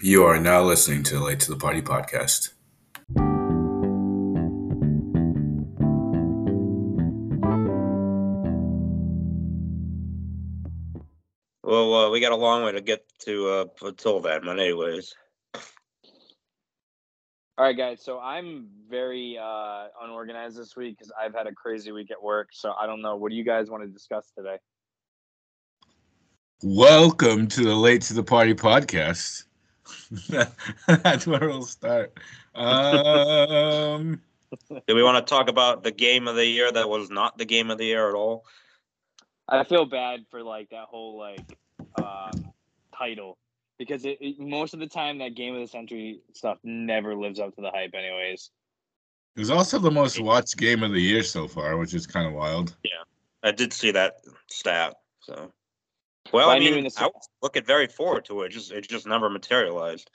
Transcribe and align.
You 0.00 0.22
are 0.26 0.38
now 0.38 0.62
listening 0.62 1.02
to 1.04 1.14
the 1.14 1.24
Late 1.24 1.40
to 1.40 1.50
the 1.50 1.56
Party 1.56 1.82
podcast. 1.82 2.50
Well, 11.64 11.94
uh, 11.94 12.10
we 12.10 12.20
got 12.20 12.30
a 12.30 12.36
long 12.36 12.62
way 12.62 12.70
to 12.70 12.80
get 12.80 13.04
to 13.24 13.48
uh, 13.48 13.64
until 13.82 14.20
then, 14.20 14.42
but 14.44 14.60
anyways. 14.60 15.12
All 17.56 17.64
right, 17.64 17.76
guys. 17.76 18.00
So 18.00 18.20
I'm 18.20 18.68
very 18.88 19.36
uh, 19.36 19.88
unorganized 20.00 20.56
this 20.56 20.76
week 20.76 20.96
because 20.96 21.10
I've 21.20 21.34
had 21.34 21.48
a 21.48 21.52
crazy 21.52 21.90
week 21.90 22.12
at 22.12 22.22
work. 22.22 22.50
So 22.52 22.72
I 22.80 22.86
don't 22.86 23.02
know. 23.02 23.16
What 23.16 23.30
do 23.30 23.36
you 23.36 23.44
guys 23.44 23.68
want 23.68 23.82
to 23.82 23.88
discuss 23.88 24.30
today? 24.38 24.58
Welcome 26.62 27.48
to 27.48 27.64
the 27.64 27.74
Late 27.74 28.02
to 28.02 28.14
the 28.14 28.22
Party 28.22 28.54
podcast. 28.54 29.46
That's 30.86 31.26
where 31.26 31.40
we'll 31.40 31.62
start. 31.62 32.18
Um, 32.54 34.20
Do 34.86 34.94
we 34.94 35.02
want 35.02 35.24
to 35.24 35.28
talk 35.28 35.48
about 35.48 35.82
the 35.82 35.90
game 35.90 36.28
of 36.28 36.36
the 36.36 36.46
year 36.46 36.70
that 36.72 36.88
was 36.88 37.10
not 37.10 37.38
the 37.38 37.44
game 37.44 37.70
of 37.70 37.78
the 37.78 37.84
year 37.84 38.08
at 38.08 38.14
all? 38.14 38.44
I 39.48 39.64
feel 39.64 39.86
bad 39.86 40.24
for 40.30 40.42
like 40.42 40.70
that 40.70 40.84
whole 40.84 41.18
like 41.18 41.56
uh, 41.96 42.30
title 42.96 43.38
because 43.78 44.04
it, 44.04 44.18
it, 44.20 44.38
most 44.38 44.74
of 44.74 44.80
the 44.80 44.86
time 44.86 45.18
that 45.18 45.34
game 45.34 45.54
of 45.54 45.60
the 45.60 45.68
century 45.68 46.20
stuff 46.34 46.58
never 46.64 47.14
lives 47.14 47.40
up 47.40 47.54
to 47.54 47.62
the 47.62 47.70
hype, 47.70 47.94
anyways. 47.94 48.50
it 49.36 49.40
was 49.40 49.50
also 49.50 49.78
the 49.78 49.90
most 49.90 50.20
watched 50.20 50.56
game 50.56 50.82
of 50.82 50.92
the 50.92 51.00
year 51.00 51.22
so 51.22 51.48
far, 51.48 51.76
which 51.76 51.94
is 51.94 52.06
kind 52.06 52.26
of 52.26 52.34
wild. 52.34 52.76
Yeah, 52.84 53.04
I 53.42 53.52
did 53.52 53.72
see 53.72 53.90
that 53.92 54.16
stat. 54.48 54.96
So, 55.20 55.52
well, 56.32 56.50
I 56.50 56.58
mean, 56.58 56.86
I 56.96 57.06
was 57.06 57.28
looking 57.42 57.64
very 57.64 57.86
forward 57.86 58.24
to 58.26 58.42
it. 58.42 58.46
it. 58.46 58.52
Just 58.52 58.72
it 58.72 58.88
just 58.88 59.06
never 59.06 59.28
materialized. 59.28 60.10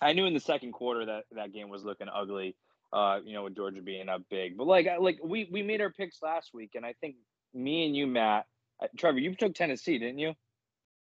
I 0.00 0.12
knew 0.12 0.26
in 0.26 0.34
the 0.34 0.40
second 0.40 0.72
quarter 0.72 1.06
that 1.06 1.24
that 1.32 1.52
game 1.52 1.68
was 1.68 1.84
looking 1.84 2.08
ugly. 2.12 2.56
Uh, 2.92 3.20
you 3.24 3.34
know, 3.34 3.44
with 3.44 3.54
Georgia 3.54 3.80
being 3.80 4.08
up 4.08 4.22
big, 4.28 4.56
but 4.56 4.66
like, 4.66 4.88
like 4.98 5.20
we 5.22 5.48
we 5.52 5.62
made 5.62 5.80
our 5.80 5.92
picks 5.92 6.20
last 6.22 6.50
week, 6.52 6.70
and 6.74 6.84
I 6.84 6.94
think 7.00 7.14
me 7.54 7.86
and 7.86 7.94
you, 7.94 8.08
Matt, 8.08 8.46
uh, 8.82 8.88
Trevor, 8.98 9.20
you 9.20 9.32
took 9.36 9.54
Tennessee, 9.54 9.96
didn't 9.98 10.18
you? 10.18 10.34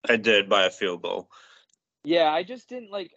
I 0.08 0.16
did 0.16 0.48
by 0.48 0.64
a 0.64 0.70
field 0.70 1.02
goal. 1.02 1.30
Yeah, 2.06 2.32
I 2.32 2.44
just 2.44 2.70
didn't 2.70 2.92
like. 2.92 3.12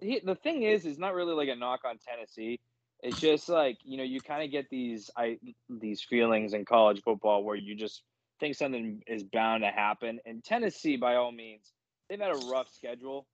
he- 0.00 0.22
The 0.24 0.34
thing 0.34 0.64
is, 0.64 0.86
is 0.86 0.98
not 0.98 1.14
really 1.14 1.34
like 1.34 1.50
a 1.50 1.54
knock 1.54 1.82
on 1.84 1.98
Tennessee. 1.98 2.58
It's 3.00 3.20
just 3.20 3.48
like 3.48 3.78
you 3.84 3.96
know, 3.96 4.02
you 4.02 4.20
kind 4.20 4.42
of 4.42 4.50
get 4.50 4.68
these 4.70 5.08
I 5.16 5.38
these 5.68 6.02
feelings 6.02 6.52
in 6.52 6.64
college 6.64 7.02
football 7.04 7.44
where 7.44 7.54
you 7.54 7.76
just 7.76 8.02
think 8.40 8.56
something 8.56 9.02
is 9.06 9.22
bound 9.22 9.62
to 9.62 9.70
happen. 9.70 10.18
And 10.26 10.42
Tennessee, 10.42 10.96
by 10.96 11.16
all 11.16 11.30
means, 11.30 11.72
they've 12.08 12.20
had 12.20 12.30
a 12.30 12.46
rough 12.50 12.68
schedule 12.74 13.26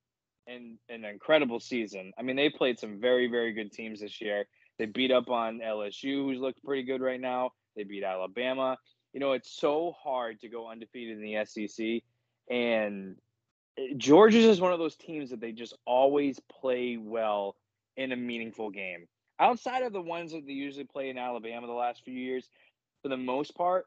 and 0.45 0.77
an 0.89 1.05
incredible 1.05 1.59
season. 1.59 2.13
I 2.17 2.21
mean, 2.21 2.35
they 2.35 2.49
played 2.49 2.79
some 2.79 2.99
very 2.99 3.27
very 3.27 3.53
good 3.53 3.71
teams 3.71 4.01
this 4.01 4.21
year. 4.21 4.45
They 4.77 4.85
beat 4.85 5.11
up 5.11 5.29
on 5.29 5.59
LSU, 5.59 6.25
who's 6.25 6.39
looked 6.39 6.63
pretty 6.63 6.83
good 6.83 7.01
right 7.01 7.19
now. 7.19 7.51
They 7.75 7.83
beat 7.83 8.03
Alabama. 8.03 8.77
You 9.13 9.19
know, 9.19 9.31
it's 9.31 9.51
so 9.51 9.95
hard 10.03 10.39
to 10.41 10.49
go 10.49 10.69
undefeated 10.69 11.17
in 11.17 11.23
the 11.23 11.45
SEC, 11.45 12.03
and 12.49 13.15
Georgia's 13.97 14.45
is 14.45 14.61
one 14.61 14.73
of 14.73 14.79
those 14.79 14.95
teams 14.95 15.29
that 15.29 15.39
they 15.39 15.51
just 15.51 15.75
always 15.85 16.39
play 16.61 16.97
well 16.97 17.55
in 17.95 18.11
a 18.11 18.15
meaningful 18.15 18.69
game. 18.69 19.07
Outside 19.39 19.83
of 19.83 19.93
the 19.93 20.01
ones 20.01 20.31
that 20.31 20.45
they 20.45 20.53
usually 20.53 20.85
play 20.85 21.09
in 21.09 21.17
Alabama 21.17 21.67
the 21.67 21.73
last 21.73 22.03
few 22.03 22.13
years, 22.13 22.49
for 23.01 23.09
the 23.09 23.17
most 23.17 23.55
part, 23.55 23.85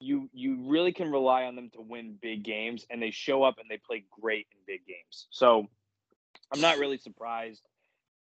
you 0.00 0.28
you 0.32 0.68
really 0.68 0.92
can 0.92 1.10
rely 1.10 1.44
on 1.44 1.56
them 1.56 1.70
to 1.74 1.80
win 1.80 2.16
big 2.20 2.44
games, 2.44 2.86
and 2.90 3.02
they 3.02 3.10
show 3.10 3.42
up 3.42 3.58
and 3.58 3.68
they 3.68 3.78
play 3.78 4.04
great 4.20 4.46
in 4.52 4.58
big 4.66 4.86
games. 4.86 5.26
So 5.30 5.66
I'm 6.52 6.60
not 6.60 6.78
really 6.78 6.98
surprised. 6.98 7.62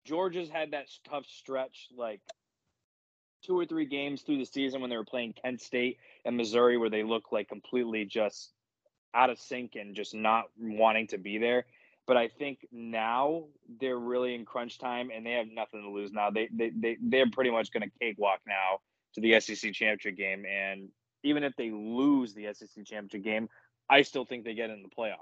Georgia's 0.04 0.50
had 0.50 0.72
that 0.72 0.86
tough 1.08 1.26
stretch, 1.26 1.88
like 1.96 2.20
two 3.44 3.58
or 3.58 3.66
three 3.66 3.86
games 3.86 4.22
through 4.22 4.38
the 4.38 4.46
season 4.46 4.80
when 4.80 4.90
they 4.90 4.96
were 4.96 5.04
playing 5.04 5.34
Kent 5.42 5.60
State 5.60 5.98
and 6.24 6.36
Missouri, 6.36 6.76
where 6.76 6.90
they 6.90 7.02
look 7.02 7.32
like 7.32 7.48
completely 7.48 8.04
just 8.04 8.52
out 9.14 9.30
of 9.30 9.38
sync 9.38 9.76
and 9.76 9.94
just 9.94 10.14
not 10.14 10.44
wanting 10.58 11.06
to 11.08 11.18
be 11.18 11.38
there. 11.38 11.66
But 12.06 12.16
I 12.18 12.28
think 12.28 12.66
now 12.70 13.44
they're 13.80 13.98
really 13.98 14.34
in 14.34 14.44
crunch 14.44 14.78
time 14.78 15.10
and 15.14 15.24
they 15.24 15.32
have 15.32 15.46
nothing 15.50 15.82
to 15.82 15.88
lose 15.88 16.12
now. 16.12 16.30
They 16.30 16.48
they, 16.52 16.70
they 16.70 16.96
they're 17.00 17.30
pretty 17.30 17.50
much 17.50 17.72
going 17.72 17.82
to 17.82 17.98
cakewalk 17.98 18.40
now 18.46 18.80
to 19.14 19.20
the 19.20 19.40
SEC 19.40 19.72
championship 19.72 20.16
game. 20.16 20.44
And 20.44 20.88
even 21.24 21.42
if 21.42 21.56
they 21.56 21.70
lose 21.70 22.34
the 22.34 22.46
SEC 22.52 22.84
championship 22.84 23.24
game, 23.24 23.48
I 23.90 24.02
still 24.02 24.24
think 24.24 24.44
they 24.44 24.54
get 24.54 24.70
in 24.70 24.82
the 24.82 24.88
playoff. 24.88 25.16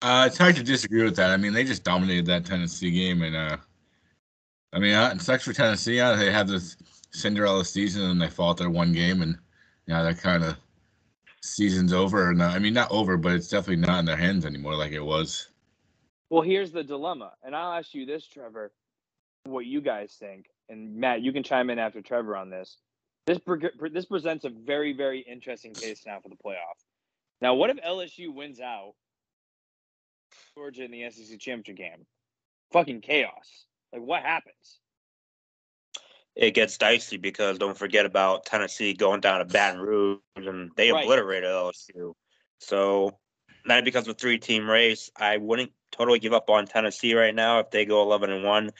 Uh, 0.00 0.24
it's 0.26 0.38
hard 0.38 0.56
to 0.56 0.62
disagree 0.62 1.02
with 1.02 1.16
that. 1.16 1.30
I 1.30 1.36
mean, 1.36 1.52
they 1.52 1.64
just 1.64 1.82
dominated 1.82 2.26
that 2.26 2.44
Tennessee 2.44 2.90
game, 2.90 3.22
and 3.22 3.34
uh, 3.34 3.56
I 4.72 4.78
mean, 4.78 4.94
uh, 4.94 5.12
it 5.14 5.20
sucks 5.20 5.44
for 5.44 5.52
Tennessee. 5.52 5.98
Uh, 5.98 6.14
they 6.16 6.30
had 6.30 6.46
this 6.46 6.76
Cinderella 7.10 7.64
season, 7.64 8.10
and 8.10 8.20
they 8.20 8.28
fought 8.28 8.56
their 8.56 8.70
one 8.70 8.92
game, 8.92 9.22
and 9.22 9.38
yeah, 9.86 10.02
that 10.02 10.18
kind 10.18 10.44
of 10.44 10.56
season's 11.42 11.92
over. 11.92 12.30
And 12.30 12.42
uh, 12.42 12.46
I 12.46 12.58
mean, 12.58 12.74
not 12.74 12.90
over, 12.90 13.16
but 13.16 13.32
it's 13.32 13.48
definitely 13.48 13.84
not 13.86 13.98
in 14.00 14.04
their 14.04 14.16
hands 14.16 14.44
anymore 14.44 14.76
like 14.76 14.92
it 14.92 15.00
was. 15.00 15.48
Well, 16.28 16.42
here's 16.42 16.70
the 16.70 16.84
dilemma, 16.84 17.32
and 17.42 17.56
I'll 17.56 17.78
ask 17.78 17.94
you 17.94 18.04
this, 18.04 18.26
Trevor, 18.26 18.72
what 19.44 19.64
you 19.64 19.80
guys 19.80 20.16
think, 20.18 20.46
and 20.68 20.96
Matt, 20.96 21.22
you 21.22 21.32
can 21.32 21.42
chime 21.42 21.70
in 21.70 21.78
after 21.78 22.00
Trevor 22.02 22.36
on 22.36 22.50
this. 22.50 22.78
This 23.26 23.38
pre- 23.38 23.70
pre- 23.78 23.90
this 23.90 24.04
presents 24.06 24.44
a 24.44 24.50
very 24.50 24.92
very 24.92 25.20
interesting 25.20 25.72
case 25.74 26.02
now 26.06 26.20
for 26.20 26.28
the 26.28 26.36
playoff. 26.36 26.78
Now, 27.40 27.54
what 27.54 27.70
if 27.70 27.76
LSU 27.78 28.32
wins 28.34 28.60
out 28.60 28.94
Georgia 30.54 30.84
in 30.84 30.90
the 30.90 31.10
SEC 31.10 31.38
championship 31.38 31.76
game? 31.76 32.06
Fucking 32.72 33.00
chaos. 33.00 33.66
Like, 33.92 34.02
what 34.02 34.22
happens? 34.22 34.78
It 36.36 36.52
gets 36.52 36.76
dicey 36.76 37.16
because 37.16 37.58
don't 37.58 37.78
forget 37.78 38.06
about 38.06 38.44
Tennessee 38.44 38.92
going 38.92 39.20
down 39.20 39.38
to 39.38 39.44
Baton 39.44 39.80
Rouge 39.80 40.18
and 40.36 40.70
they 40.76 40.90
Right. 40.90 41.04
obliterated 41.04 41.48
LSU. 41.48 42.14
So 42.58 43.18
now 43.64 43.78
it 43.78 43.84
becomes 43.84 44.08
a 44.08 44.14
three-team 44.14 44.68
race. 44.68 45.10
I 45.16 45.36
wouldn't 45.36 45.72
totally 45.92 46.18
give 46.18 46.32
up 46.32 46.50
on 46.50 46.66
Tennessee 46.66 47.14
right 47.14 47.34
now 47.34 47.60
if 47.60 47.70
they 47.70 47.84
go 47.84 48.02
eleven 48.02 48.30
and 48.30 48.44
one. 48.44 48.70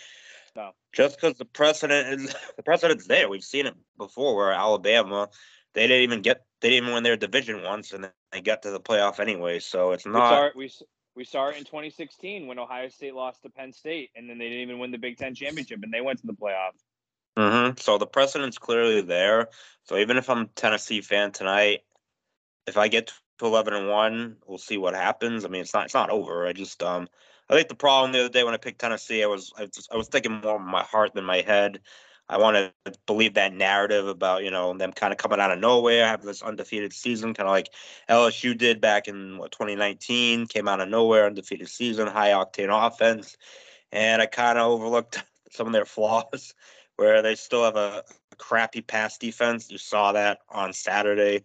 No. 0.57 0.71
Just 0.93 1.21
because 1.21 1.37
the 1.37 1.45
precedent 1.45 2.21
is 2.21 2.35
the 2.57 2.63
precedent's 2.63 3.07
there. 3.07 3.29
We've 3.29 3.45
seen 3.45 3.67
it 3.67 3.75
before 3.99 4.37
where 4.37 4.53
Alabama 4.53 5.29
they 5.75 5.89
didn't 5.89 6.03
even 6.03 6.23
get 6.23 6.45
they 6.61 6.71
didn't 6.71 6.85
even 6.85 6.95
win 6.95 7.03
their 7.03 7.17
division 7.17 7.63
once 7.63 7.93
and 7.93 8.11
they 8.33 8.41
got 8.41 8.63
to 8.63 8.71
the 8.71 8.81
playoff 8.81 9.21
anyway. 9.21 9.59
So 9.59 9.93
it's 9.93 10.07
not. 10.07 10.15
We 10.15 10.21
saw 10.21 10.47
it. 10.47 10.57
We 10.57 10.71
we 11.17 11.25
saw 11.25 11.49
it 11.49 11.57
in 11.57 11.65
2016 11.65 12.47
when 12.47 12.59
Ohio 12.59 12.89
State 12.89 13.15
lost 13.15 13.43
to 13.43 13.51
Penn 13.51 13.73
State, 13.73 14.11
and 14.17 14.29
then 14.29 14.39
they 14.39 14.49
didn't 14.49 14.63
even 14.63 14.79
win 14.79 14.91
the 14.91 14.99
Big 14.99 15.17
Ten 15.17 15.35
championship, 15.35 15.81
and 15.83 15.93
they 15.93 16.01
went 16.01 16.21
to 16.21 16.27
the 16.27 16.33
playoff. 16.33 16.73
Mm-hmm. 17.37 17.79
So 17.79 17.99
the 17.99 18.07
precedent's 18.07 18.59
clearly 18.59 19.01
there. 19.01 19.49
So 19.85 19.97
even 19.97 20.17
if 20.17 20.31
I'm 20.31 20.43
a 20.43 20.47
Tennessee 20.47 21.01
fan 21.01 21.33
tonight, 21.33 21.81
if 22.67 22.77
I 22.77 22.89
get 22.89 23.13
to 23.39 23.47
eleven 23.47 23.75
and 23.75 23.89
one, 23.89 24.37
we'll 24.47 24.59
see 24.59 24.79
what 24.79 24.95
happens. 24.95 25.45
I 25.45 25.49
mean, 25.49 25.63
it's 25.63 25.75
not 25.75 25.87
it's 25.87 25.95
not 25.95 26.11
over. 26.11 26.47
I 26.47 26.53
just 26.53 26.83
um 26.83 27.09
I 27.49 27.55
think 27.55 27.69
the 27.69 27.75
problem 27.75 28.13
the 28.13 28.21
other 28.21 28.29
day 28.29 28.45
when 28.45 28.55
I 28.55 28.59
picked 28.59 28.81
Tennessee, 28.81 29.23
I 29.23 29.27
was 29.27 29.53
I 29.57 29.63
was, 29.63 29.89
I 29.93 29.97
was 29.97 30.09
thinking 30.09 30.33
more 30.41 30.57
of 30.57 30.63
my 30.63 30.83
heart 30.83 31.15
than 31.15 31.25
my 31.25 31.41
head. 31.43 31.81
I 32.29 32.39
want 32.39 32.57
to 32.57 32.93
believe 33.07 33.35
that 33.35 33.53
narrative 33.53 34.09
about 34.09 34.45
you 34.45 34.51
know 34.51 34.73
them 34.77 34.93
kind 34.93 35.13
of 35.13 35.19
coming 35.19 35.41
out 35.41 35.51
of 35.51 35.59
nowhere, 35.59 36.07
having 36.07 36.27
this 36.27 36.43
undefeated 36.43 36.93
season, 36.93 37.35
kind 37.35 37.47
of 37.49 37.53
like 37.53 37.69
LSU 38.09 38.57
did 38.57 38.81
back 38.81 39.09
in 39.09 39.37
what 39.37 39.53
2019, 39.53 40.47
came 40.47 40.69
out 40.69 40.81
of 40.81 40.89
nowhere, 40.89 41.27
undefeated 41.27 41.69
season, 41.69 42.07
high 42.07 42.31
octane 42.31 42.71
offense, 42.71 43.37
and 43.93 44.23
I 44.23 44.27
kind 44.27 44.59
of 44.59 44.71
overlooked 44.71 45.23
some 45.51 45.67
of 45.67 45.73
their 45.75 45.85
flaws, 45.85 46.55
where 46.97 47.21
they 47.21 47.35
still 47.35 47.65
have 47.65 47.77
a 47.77 48.05
crappy 48.39 48.81
pass 48.81 49.19
defense. 49.19 49.71
You 49.71 49.79
saw 49.79 50.13
that 50.13 50.39
on 50.49 50.73
Saturday. 50.73 51.45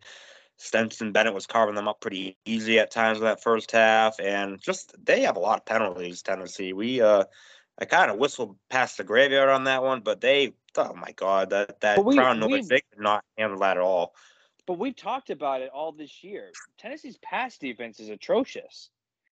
Stetson 0.60 1.14
Bennett 1.14 1.34
was 1.34 1.48
carving 1.48 1.76
them 1.76 1.88
up 1.88 2.02
pretty 2.02 2.38
easy 2.46 2.80
at 2.80 2.92
times 2.92 3.18
in 3.20 3.24
that 3.24 3.42
first 3.42 3.72
half, 3.72 4.20
and 4.20 4.60
just 4.62 4.94
they 5.04 5.22
have 5.22 5.38
a 5.38 5.40
lot 5.40 5.60
of 5.60 5.66
penalties. 5.66 6.22
Tennessee, 6.22 6.74
we 6.74 7.02
uh, 7.02 7.24
I 7.80 7.86
kind 7.86 8.12
of 8.12 8.18
whistled 8.18 8.58
past 8.70 8.98
the 8.98 9.06
graveyard 9.06 9.50
on 9.50 9.64
that 9.64 9.84
one, 9.84 10.02
but 10.02 10.20
they, 10.20 10.54
oh 10.76 10.94
my 10.94 11.14
god, 11.14 11.52
that 11.52 11.80
that 11.80 12.04
we- 12.04 12.16
crown 12.16 12.40
noise 12.42 12.68
they 12.68 12.82
could 12.92 13.02
not 13.02 13.24
handle 13.38 13.60
that 13.60 13.78
at 13.78 13.84
all. 13.84 14.14
But 14.68 14.78
we've 14.78 14.96
talked 14.96 15.30
about 15.30 15.62
it 15.62 15.72
all 15.74 15.94
this 15.94 16.24
year. 16.24 16.50
Tennessee's 16.78 17.18
pass 17.20 17.58
defense 17.58 18.00
is 18.00 18.10
atrocious. 18.10 18.90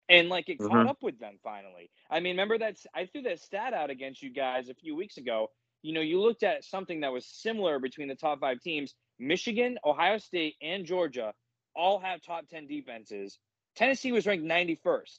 And 0.08 0.28
like 0.28 0.48
it 0.48 0.58
caught 0.58 0.72
Mhm. 0.72 0.90
up 0.90 1.02
with 1.02 1.18
them 1.20 1.38
finally. 1.42 1.88
I 2.10 2.20
mean, 2.20 2.32
remember 2.32 2.58
that 2.58 2.76
I 2.92 3.06
threw 3.06 3.22
that 3.22 3.40
stat 3.40 3.72
out 3.72 3.88
against 3.88 4.22
you 4.22 4.30
guys 4.30 4.68
a 4.68 4.74
few 4.74 4.94
weeks 4.96 5.16
ago. 5.16 5.50
You 5.82 5.94
know, 5.94 6.00
you 6.00 6.20
looked 6.20 6.42
at 6.42 6.64
something 6.64 7.00
that 7.00 7.12
was 7.12 7.24
similar 7.24 7.78
between 7.78 8.08
the 8.08 8.14
top 8.16 8.40
five 8.40 8.60
teams. 8.60 8.94
Michigan, 9.22 9.78
Ohio 9.84 10.18
State, 10.18 10.56
and 10.60 10.84
Georgia 10.84 11.32
all 11.74 11.98
have 12.00 12.20
top 12.20 12.48
10 12.48 12.66
defenses. 12.66 13.38
Tennessee 13.76 14.12
was 14.12 14.26
ranked 14.26 14.44
91st. 14.44 15.18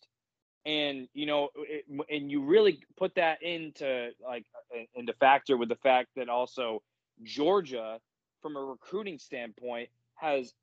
And, 0.66 1.08
you 1.14 1.26
know, 1.26 1.50
it, 1.58 1.86
and 2.10 2.32
you 2.32 2.44
really 2.44 2.80
put 2.96 3.16
that 3.16 3.42
into 3.42 4.12
like 4.24 4.46
uh, 4.74 4.84
into 4.96 5.14
factor 5.14 5.58
with 5.58 5.70
the 5.70 5.76
fact 5.76 6.10
that 6.16 6.30
also 6.30 6.82
Georgia, 7.24 8.00
from 8.42 8.56
a 8.56 8.60
recruiting 8.60 9.20
standpoint, 9.20 9.90
has 10.16 10.54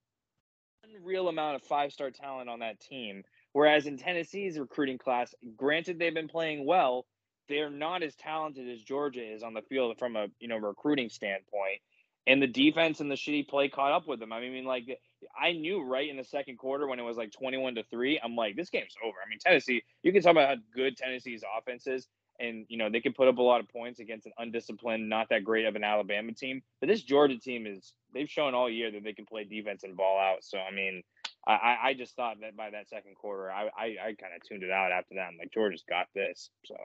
unreal 0.84 1.28
amount 1.28 1.56
of 1.56 1.62
five 1.62 1.92
star 1.92 2.10
talent 2.10 2.48
on 2.48 2.60
that 2.60 2.80
team. 2.80 3.22
Whereas 3.52 3.86
in 3.86 3.98
Tennessee's 3.98 4.58
recruiting 4.58 4.96
class, 4.96 5.34
granted 5.56 5.98
they've 5.98 6.14
been 6.14 6.28
playing 6.28 6.64
well, 6.64 7.04
they're 7.48 7.70
not 7.70 8.02
as 8.02 8.14
talented 8.14 8.68
as 8.68 8.82
Georgia 8.82 9.22
is 9.22 9.42
on 9.42 9.54
the 9.54 9.62
field 9.62 9.98
from 9.98 10.16
a 10.16 10.28
you 10.38 10.48
know 10.48 10.56
recruiting 10.56 11.08
standpoint. 11.08 11.80
And 12.26 12.42
the 12.42 12.46
defense 12.46 13.00
and 13.00 13.10
the 13.10 13.14
shitty 13.14 13.48
play 13.48 13.68
caught 13.68 13.92
up 13.92 14.06
with 14.06 14.20
them. 14.20 14.32
I 14.32 14.40
mean, 14.40 14.64
like 14.64 15.00
I 15.38 15.52
knew 15.52 15.82
right 15.82 16.08
in 16.08 16.16
the 16.16 16.24
second 16.24 16.58
quarter 16.58 16.86
when 16.86 16.98
it 16.98 17.02
was 17.02 17.16
like 17.16 17.32
twenty-one 17.32 17.74
to 17.76 17.84
three. 17.84 18.20
I'm 18.22 18.36
like, 18.36 18.56
this 18.56 18.70
game's 18.70 18.94
over. 19.02 19.16
I 19.24 19.28
mean, 19.28 19.38
Tennessee. 19.38 19.82
You 20.02 20.12
can 20.12 20.22
talk 20.22 20.32
about 20.32 20.48
how 20.48 20.62
good 20.74 20.96
Tennessee's 20.96 21.42
offense 21.58 21.86
is, 21.86 22.06
and 22.38 22.66
you 22.68 22.76
know 22.76 22.90
they 22.90 23.00
can 23.00 23.14
put 23.14 23.28
up 23.28 23.38
a 23.38 23.42
lot 23.42 23.60
of 23.60 23.68
points 23.68 24.00
against 24.00 24.26
an 24.26 24.32
undisciplined, 24.38 25.08
not 25.08 25.28
that 25.30 25.44
great 25.44 25.66
of 25.66 25.76
an 25.76 25.84
Alabama 25.84 26.32
team. 26.32 26.62
But 26.80 26.88
this 26.88 27.02
Georgia 27.02 27.38
team 27.38 27.66
is 27.66 27.94
they've 28.12 28.30
shown 28.30 28.54
all 28.54 28.68
year 28.68 28.90
that 28.90 29.02
they 29.02 29.14
can 29.14 29.26
play 29.26 29.44
defense 29.44 29.82
and 29.82 29.96
ball 29.96 30.18
out. 30.18 30.44
So 30.44 30.58
I 30.58 30.74
mean, 30.74 31.02
I, 31.46 31.76
I 31.82 31.94
just 31.94 32.14
thought 32.16 32.36
that 32.42 32.56
by 32.56 32.70
that 32.70 32.88
second 32.88 33.14
quarter, 33.16 33.50
I 33.50 33.68
I, 33.76 33.84
I 33.84 34.14
kind 34.20 34.34
of 34.36 34.46
tuned 34.46 34.62
it 34.62 34.70
out 34.70 34.92
after 34.92 35.14
that. 35.14 35.28
I'm 35.32 35.38
like, 35.38 35.52
Georgia's 35.52 35.84
got 35.88 36.06
this. 36.14 36.50
So. 36.66 36.76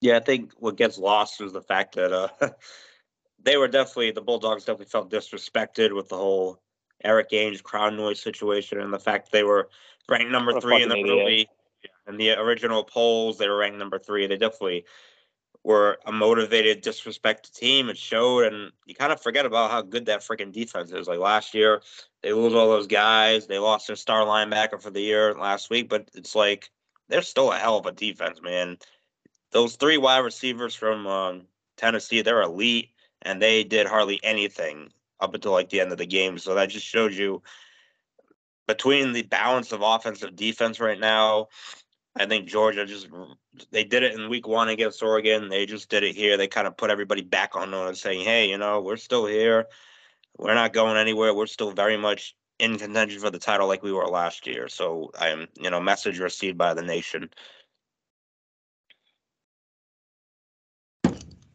Yeah, 0.00 0.16
I 0.16 0.20
think 0.20 0.52
what 0.58 0.76
gets 0.76 0.98
lost 0.98 1.40
is 1.40 1.52
the 1.52 1.62
fact 1.62 1.94
that 1.94 2.12
uh, 2.12 2.28
they 3.42 3.56
were 3.56 3.68
definitely 3.68 4.10
the 4.10 4.20
Bulldogs 4.20 4.64
definitely 4.64 4.86
felt 4.86 5.10
disrespected 5.10 5.94
with 5.94 6.08
the 6.08 6.16
whole 6.16 6.60
Erik 7.04 7.30
Ainge 7.30 7.62
crowd 7.62 7.94
noise 7.94 8.20
situation 8.20 8.80
and 8.80 8.92
the 8.92 8.98
fact 8.98 9.32
they 9.32 9.42
were 9.42 9.68
ranked 10.08 10.30
number 10.30 10.60
three 10.60 10.82
in 10.82 10.88
the 10.88 11.02
movie 11.02 11.48
in 12.06 12.16
the 12.16 12.30
original 12.30 12.84
polls. 12.84 13.38
They 13.38 13.48
were 13.48 13.58
ranked 13.58 13.78
number 13.78 13.98
three. 13.98 14.26
They 14.26 14.36
definitely 14.36 14.84
were 15.64 15.98
a 16.06 16.12
motivated, 16.12 16.82
disrespected 16.82 17.52
team. 17.54 17.88
It 17.88 17.96
showed, 17.96 18.52
and 18.52 18.72
you 18.86 18.94
kind 18.94 19.12
of 19.12 19.20
forget 19.20 19.46
about 19.46 19.70
how 19.70 19.82
good 19.82 20.06
that 20.06 20.20
freaking 20.20 20.52
defense 20.52 20.92
is. 20.92 21.08
Like 21.08 21.18
last 21.18 21.54
year, 21.54 21.82
they 22.22 22.32
lose 22.32 22.54
all 22.54 22.68
those 22.68 22.86
guys. 22.86 23.46
They 23.46 23.58
lost 23.58 23.86
their 23.86 23.96
star 23.96 24.24
linebacker 24.24 24.80
for 24.80 24.90
the 24.90 25.00
year 25.00 25.34
last 25.34 25.70
week, 25.70 25.88
but 25.88 26.08
it's 26.14 26.34
like 26.34 26.70
they're 27.08 27.22
still 27.22 27.52
a 27.52 27.58
hell 27.58 27.78
of 27.78 27.86
a 27.86 27.92
defense, 27.92 28.40
man 28.42 28.78
those 29.52 29.76
three 29.76 29.98
wide 29.98 30.18
receivers 30.18 30.74
from 30.74 31.06
um, 31.06 31.42
Tennessee, 31.76 32.22
they're 32.22 32.42
elite, 32.42 32.90
and 33.22 33.40
they 33.40 33.64
did 33.64 33.86
hardly 33.86 34.20
anything 34.22 34.90
up 35.20 35.34
until 35.34 35.52
like 35.52 35.70
the 35.70 35.80
end 35.80 35.92
of 35.92 35.98
the 35.98 36.06
game. 36.06 36.38
So 36.38 36.54
that 36.54 36.68
just 36.68 36.86
shows 36.86 37.16
you 37.16 37.42
between 38.66 39.12
the 39.12 39.22
balance 39.22 39.72
of 39.72 39.82
offensive 39.82 40.36
defense 40.36 40.80
right 40.80 40.98
now. 40.98 41.48
I 42.14 42.26
think 42.26 42.46
Georgia 42.46 42.84
just 42.84 43.08
they 43.70 43.84
did 43.84 44.02
it 44.02 44.14
in 44.14 44.28
week 44.28 44.46
one 44.46 44.68
against 44.68 45.02
Oregon. 45.02 45.48
They 45.48 45.64
just 45.64 45.88
did 45.88 46.02
it 46.02 46.14
here. 46.14 46.36
They 46.36 46.48
kind 46.48 46.66
of 46.66 46.76
put 46.76 46.90
everybody 46.90 47.22
back 47.22 47.56
on 47.56 47.70
notice, 47.70 48.00
saying, 48.00 48.24
"Hey, 48.24 48.50
you 48.50 48.58
know, 48.58 48.80
we're 48.80 48.98
still 48.98 49.26
here. 49.26 49.66
We're 50.36 50.54
not 50.54 50.72
going 50.74 50.96
anywhere. 50.96 51.32
We're 51.32 51.46
still 51.46 51.70
very 51.70 51.96
much 51.96 52.34
in 52.58 52.78
contention 52.78 53.20
for 53.20 53.30
the 53.30 53.38
title 53.38 53.66
like 53.66 53.82
we 53.82 53.92
were 53.92 54.06
last 54.06 54.46
year." 54.46 54.68
So 54.68 55.10
I 55.18 55.28
am, 55.28 55.48
you 55.58 55.70
know, 55.70 55.80
message 55.80 56.18
received 56.18 56.58
by 56.58 56.74
the 56.74 56.82
nation. 56.82 57.30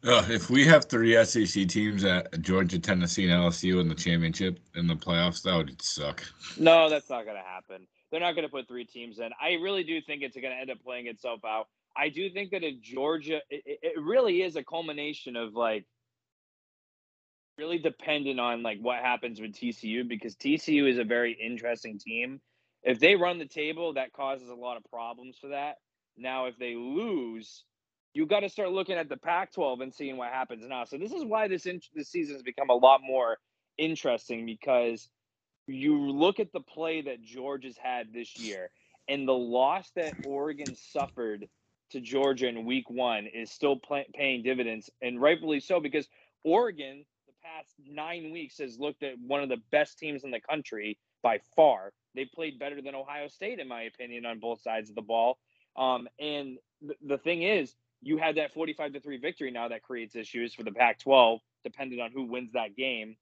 Uh, 0.04 0.24
if 0.28 0.48
we 0.48 0.64
have 0.64 0.84
three 0.84 1.22
SEC 1.24 1.66
teams 1.66 2.04
at 2.04 2.40
Georgia, 2.40 2.78
Tennessee, 2.78 3.28
and 3.28 3.32
LSU 3.32 3.80
in 3.80 3.88
the 3.88 3.94
championship 3.94 4.60
in 4.76 4.86
the 4.86 4.94
playoffs, 4.94 5.42
that 5.42 5.56
would 5.56 5.82
suck. 5.82 6.22
No, 6.56 6.88
that's 6.88 7.10
not 7.10 7.24
going 7.24 7.36
to 7.36 7.42
happen. 7.42 7.86
They're 8.10 8.20
not 8.20 8.32
going 8.32 8.46
to 8.46 8.50
put 8.50 8.68
three 8.68 8.84
teams 8.84 9.18
in. 9.18 9.30
I 9.40 9.54
really 9.54 9.82
do 9.82 10.00
think 10.00 10.22
it's 10.22 10.36
going 10.36 10.54
to 10.54 10.60
end 10.60 10.70
up 10.70 10.82
playing 10.84 11.08
itself 11.08 11.40
out. 11.44 11.66
I 11.96 12.10
do 12.10 12.30
think 12.30 12.52
that 12.52 12.62
in 12.62 12.78
Georgia, 12.80 13.40
it, 13.50 13.80
it 13.82 14.00
really 14.00 14.42
is 14.42 14.54
a 14.54 14.62
culmination 14.62 15.34
of 15.34 15.54
like 15.54 15.84
really 17.58 17.78
dependent 17.78 18.38
on 18.38 18.62
like 18.62 18.78
what 18.80 19.00
happens 19.00 19.40
with 19.40 19.52
TCU 19.52 20.08
because 20.08 20.36
TCU 20.36 20.88
is 20.88 20.98
a 20.98 21.04
very 21.04 21.32
interesting 21.32 21.98
team. 21.98 22.40
If 22.84 23.00
they 23.00 23.16
run 23.16 23.38
the 23.38 23.46
table, 23.46 23.94
that 23.94 24.12
causes 24.12 24.48
a 24.48 24.54
lot 24.54 24.76
of 24.76 24.84
problems 24.90 25.36
for 25.40 25.48
that. 25.48 25.78
Now, 26.16 26.46
if 26.46 26.56
they 26.56 26.76
lose, 26.76 27.64
you 28.14 28.26
got 28.26 28.40
to 28.40 28.48
start 28.48 28.70
looking 28.70 28.96
at 28.96 29.08
the 29.08 29.16
Pac-12 29.16 29.82
and 29.82 29.94
seeing 29.94 30.16
what 30.16 30.32
happens 30.32 30.64
now. 30.66 30.84
So 30.84 30.98
this 30.98 31.12
is 31.12 31.24
why 31.24 31.48
this 31.48 31.66
in, 31.66 31.80
this 31.94 32.08
season 32.08 32.34
has 32.34 32.42
become 32.42 32.70
a 32.70 32.74
lot 32.74 33.00
more 33.02 33.38
interesting 33.76 34.46
because 34.46 35.08
you 35.66 36.10
look 36.10 36.40
at 36.40 36.52
the 36.52 36.60
play 36.60 37.02
that 37.02 37.22
Georgia's 37.22 37.76
had 37.76 38.12
this 38.12 38.38
year 38.38 38.70
and 39.08 39.26
the 39.26 39.32
loss 39.32 39.90
that 39.96 40.14
Oregon 40.26 40.74
suffered 40.74 41.48
to 41.90 42.00
Georgia 42.00 42.48
in 42.48 42.64
week 42.64 42.90
1 42.90 43.26
is 43.26 43.50
still 43.50 43.76
play, 43.76 44.06
paying 44.14 44.42
dividends 44.42 44.90
and 45.00 45.20
rightfully 45.20 45.60
so 45.60 45.80
because 45.80 46.08
Oregon 46.44 47.04
the 47.26 47.32
past 47.42 47.74
9 47.86 48.32
weeks 48.32 48.58
has 48.58 48.78
looked 48.78 49.02
at 49.02 49.18
one 49.18 49.42
of 49.42 49.48
the 49.48 49.60
best 49.70 49.98
teams 49.98 50.24
in 50.24 50.30
the 50.30 50.40
country 50.40 50.98
by 51.22 51.38
far. 51.56 51.92
They 52.14 52.24
played 52.24 52.58
better 52.58 52.80
than 52.82 52.94
Ohio 52.94 53.28
State 53.28 53.58
in 53.58 53.68
my 53.68 53.82
opinion 53.82 54.26
on 54.26 54.38
both 54.38 54.60
sides 54.62 54.90
of 54.90 54.96
the 54.96 55.02
ball. 55.02 55.38
Um, 55.76 56.08
and 56.18 56.58
th- 56.80 56.98
the 57.06 57.18
thing 57.18 57.42
is, 57.42 57.74
you 58.02 58.18
had 58.18 58.36
that 58.36 58.52
45 58.54 58.92
to 58.94 59.00
3 59.00 59.18
victory 59.18 59.50
now 59.50 59.68
that 59.68 59.82
creates 59.82 60.14
issues 60.14 60.54
for 60.54 60.62
the 60.62 60.72
Pac 60.72 61.00
12, 61.00 61.40
depending 61.64 62.00
on 62.00 62.10
who 62.12 62.24
wins 62.24 62.52
that 62.52 62.76
game. 62.76 63.16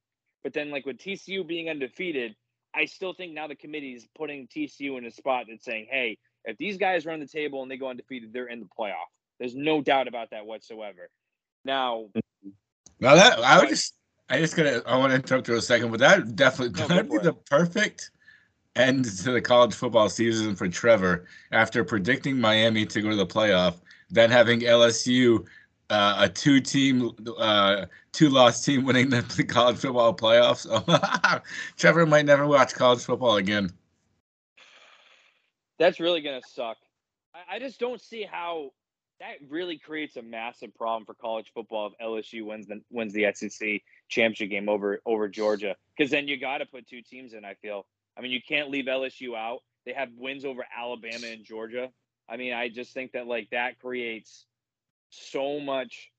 But 0.45 0.53
then, 0.53 0.71
like 0.71 0.87
with 0.87 0.99
TCU 0.99 1.47
being 1.47 1.69
undefeated, 1.69 2.37
I 2.75 2.85
still 2.85 3.15
think 3.15 3.33
now 3.33 3.49
the 3.49 3.57
committee 3.57 3.95
is 3.95 4.07
putting 4.17 4.47
TCU 4.47 4.99
in 4.99 5.07
a 5.07 5.11
spot 5.11 5.47
that's 5.49 5.65
saying, 5.65 5.89
hey, 5.91 6.19
if 6.45 6.57
these 6.59 6.77
guys 6.77 7.07
run 7.07 7.21
the 7.21 7.27
table 7.27 7.63
and 7.63 7.71
they 7.71 7.77
go 7.77 7.89
undefeated, 7.89 8.33
they're 8.33 8.47
in 8.47 8.61
the 8.61 8.69
playoff. 8.79 9.11
There's 9.39 9.57
no 9.57 9.81
doubt 9.81 10.09
about 10.09 10.31
that 10.31 10.47
whatsoever. 10.47 11.11
Now, 11.65 12.07
mm-hmm. 12.17 12.51
now 13.01 13.17
that 13.17 13.39
I 13.41 13.59
would 13.59 13.71
just, 13.71 13.95
I 14.29 14.39
just 14.39 14.57
gonna, 14.57 14.83
I 14.87 14.97
want 14.97 15.11
to 15.11 15.17
interrupt 15.17 15.47
for 15.47 15.55
a 15.55 15.61
second, 15.61 15.91
but 15.91 16.01
that 16.01 16.37
definitely 16.37 16.81
no, 16.81 16.87
that'd 16.87 17.11
be 17.11 17.19
the 17.19 17.33
perfect 17.33 18.11
end 18.77 19.05
to 19.05 19.33
the 19.33 19.41
college 19.41 19.75
football 19.75 20.09
season 20.09 20.55
for 20.55 20.69
Trevor 20.69 21.27
after 21.53 21.83
predicting 21.83 22.39
Miami 22.39 22.87
to 22.87 23.03
go 23.03 23.11
to 23.11 23.17
the 23.17 23.27
playoff 23.27 23.81
than 24.11 24.31
having 24.31 24.61
LSU, 24.61 25.45
uh, 25.91 26.17
a 26.21 26.29
two-team, 26.29 27.13
uh, 27.39 27.87
two-loss 28.13 28.65
team, 28.65 28.85
winning 28.85 29.11
the, 29.11 29.45
college 29.49 29.79
football 29.79 30.15
playoffs. 30.15 30.67
Trevor 31.77 32.07
might 32.07 32.27
never 32.27 32.47
watch 32.47 32.75
college 32.75 33.05
football 33.05 33.37
again. 33.37 33.71
That's 35.79 36.01
really 36.01 36.21
gonna 36.23 36.41
suck. 36.47 36.79
I, 37.35 37.57
I 37.57 37.59
just 37.59 37.79
don't 37.79 38.01
see 38.01 38.23
how 38.23 38.73
that 39.21 39.37
really 39.49 39.79
creates 39.79 40.17
a 40.17 40.23
massive 40.23 40.75
problem 40.75 41.05
for 41.05 41.15
college 41.15 41.51
football 41.55 41.89
if 41.89 41.99
LSU 42.05 42.45
wins 42.45 42.67
the 42.67 42.81
wins 42.91 43.13
the 43.13 43.27
SEC 43.35 43.83
championship 44.09 44.51
game 44.51 44.69
over 44.69 45.01
over 45.07 45.29
Georgia. 45.29 45.77
Because 45.97 46.11
then 46.11 46.29
you 46.29 46.39
got 46.39 46.59
to 46.59 46.67
put 46.67 46.87
two 46.87 47.03
teams 47.03 47.33
in. 47.33 47.45
I 47.45 47.55
feel. 47.55 47.87
I 48.17 48.23
mean, 48.23 48.31
you 48.31 48.41
can't 48.41 48.71
leave 48.71 48.87
LSU 48.87 49.37
out. 49.37 49.61
They 49.85 49.93
have 49.93 50.09
wins 50.17 50.45
over 50.45 50.67
Alabama 50.77 51.27
and 51.27 51.45
Georgia. 51.45 51.91
I 52.29 52.37
mean, 52.37 52.53
I 52.53 52.69
just 52.69 52.93
think 52.93 53.13
that 53.13 53.27
like 53.27 53.49
that 53.51 53.79
creates 53.81 54.47
so 55.11 55.61
much 55.61 56.11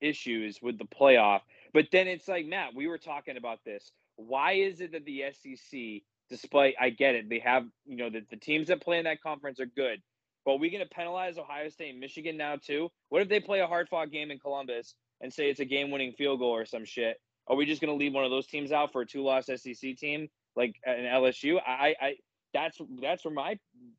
issues 0.00 0.60
with 0.60 0.78
the 0.78 0.84
playoff. 0.84 1.40
But 1.72 1.86
then 1.90 2.08
it's 2.08 2.28
like, 2.28 2.46
Matt, 2.46 2.74
we 2.74 2.86
were 2.86 2.98
talking 2.98 3.36
about 3.36 3.60
this. 3.64 3.90
Why 4.16 4.52
is 4.52 4.80
it 4.80 4.92
that 4.92 5.04
the 5.06 5.24
SEC, 5.32 6.02
despite 6.28 6.74
I 6.80 6.90
get 6.90 7.14
it, 7.14 7.28
they 7.30 7.38
have, 7.38 7.64
you 7.86 7.96
know, 7.96 8.10
the, 8.10 8.22
the 8.30 8.36
teams 8.36 8.68
that 8.68 8.82
play 8.82 8.98
in 8.98 9.04
that 9.04 9.22
conference 9.22 9.58
are 9.60 9.66
good. 9.66 10.02
But 10.44 10.52
are 10.52 10.58
we 10.58 10.70
going 10.70 10.82
to 10.82 10.94
penalize 10.94 11.38
Ohio 11.38 11.68
State 11.68 11.90
and 11.90 12.00
Michigan 12.00 12.36
now 12.36 12.56
too? 12.56 12.90
What 13.08 13.22
if 13.22 13.28
they 13.28 13.40
play 13.40 13.60
a 13.60 13.66
hard 13.66 13.88
fought 13.88 14.10
game 14.10 14.30
in 14.30 14.38
Columbus 14.38 14.94
and 15.20 15.32
say 15.32 15.48
it's 15.48 15.60
a 15.60 15.64
game 15.64 15.90
winning 15.90 16.12
field 16.12 16.40
goal 16.40 16.50
or 16.50 16.66
some 16.66 16.84
shit? 16.84 17.16
Are 17.46 17.56
we 17.56 17.64
just 17.64 17.80
going 17.80 17.92
to 17.92 17.98
leave 17.98 18.12
one 18.12 18.24
of 18.24 18.30
those 18.30 18.46
teams 18.46 18.72
out 18.72 18.92
for 18.92 19.02
a 19.02 19.06
two 19.06 19.22
loss 19.22 19.46
SEC 19.46 19.96
team 19.96 20.28
like 20.56 20.74
an 20.84 21.04
LSU? 21.04 21.58
I, 21.64 21.94
I, 22.00 22.14
that's 22.52 22.78
that's 23.00 23.24
where 23.24 23.34
my 23.34 23.58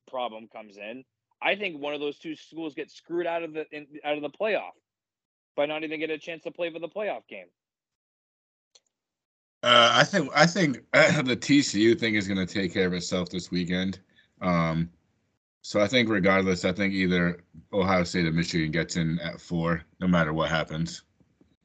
problem 0.09 0.47
comes 0.53 0.77
in. 0.77 1.03
I 1.43 1.55
think 1.55 1.81
one 1.81 1.93
of 1.93 1.99
those 1.99 2.17
two 2.17 2.35
schools 2.35 2.73
gets 2.73 2.95
screwed 2.95 3.27
out 3.27 3.43
of 3.43 3.53
the 3.53 3.65
in, 3.71 3.87
out 4.03 4.15
of 4.15 4.21
the 4.21 4.29
playoff 4.29 4.71
by 5.55 5.65
not 5.65 5.83
even 5.83 5.99
getting 5.99 6.15
a 6.15 6.19
chance 6.19 6.43
to 6.43 6.51
play 6.51 6.71
for 6.71 6.79
the 6.79 6.87
playoff 6.87 7.27
game. 7.27 7.47
Uh, 9.61 9.91
I 9.93 10.03
think 10.03 10.29
I 10.33 10.45
think 10.45 10.77
the 10.93 11.37
TCU 11.37 11.99
thing 11.99 12.15
is 12.15 12.27
going 12.27 12.45
to 12.45 12.51
take 12.51 12.73
care 12.73 12.87
of 12.87 12.93
itself 12.93 13.29
this 13.29 13.51
weekend. 13.51 13.99
Um, 14.41 14.89
so 15.61 15.79
I 15.79 15.87
think 15.87 16.09
regardless, 16.09 16.65
I 16.65 16.73
think 16.73 16.93
either 16.93 17.43
Ohio 17.71 18.03
State 18.03 18.25
or 18.25 18.31
Michigan 18.31 18.71
gets 18.71 18.97
in 18.97 19.19
at 19.19 19.39
four, 19.39 19.83
no 20.01 20.07
matter 20.07 20.33
what 20.33 20.49
happens. 20.49 21.03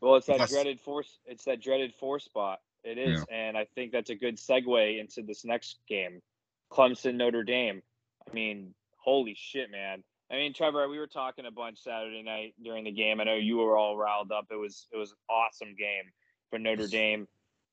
Well, 0.00 0.14
it's 0.14 0.26
that 0.26 0.48
dreaded 0.48 0.80
force. 0.80 1.18
It's 1.26 1.44
that 1.44 1.60
dreaded 1.60 1.92
four 1.94 2.20
spot. 2.20 2.60
It 2.84 2.96
is, 2.96 3.24
yeah. 3.28 3.36
and 3.36 3.56
I 3.56 3.66
think 3.74 3.90
that's 3.90 4.10
a 4.10 4.14
good 4.14 4.36
segue 4.36 5.00
into 5.00 5.22
this 5.22 5.44
next 5.44 5.80
game, 5.88 6.22
Clemson 6.70 7.16
Notre 7.16 7.42
Dame. 7.42 7.82
I 8.28 8.32
mean, 8.32 8.72
holy 9.08 9.34
shit, 9.34 9.70
man. 9.70 10.04
I 10.30 10.34
mean, 10.34 10.52
Trevor, 10.52 10.86
we 10.88 10.98
were 10.98 11.06
talking 11.06 11.46
a 11.46 11.50
bunch 11.50 11.82
Saturday 11.82 12.22
night 12.22 12.52
during 12.62 12.84
the 12.84 12.92
game. 12.92 13.20
I 13.20 13.24
know 13.24 13.36
you 13.36 13.56
were 13.56 13.78
all 13.78 13.96
riled 13.96 14.30
up. 14.30 14.46
It 14.50 14.56
was 14.56 14.86
it 14.92 14.98
was 14.98 15.12
an 15.12 15.16
awesome 15.30 15.74
game 15.78 16.04
for 16.50 16.58
Notre 16.58 16.86
Dame. 16.86 17.26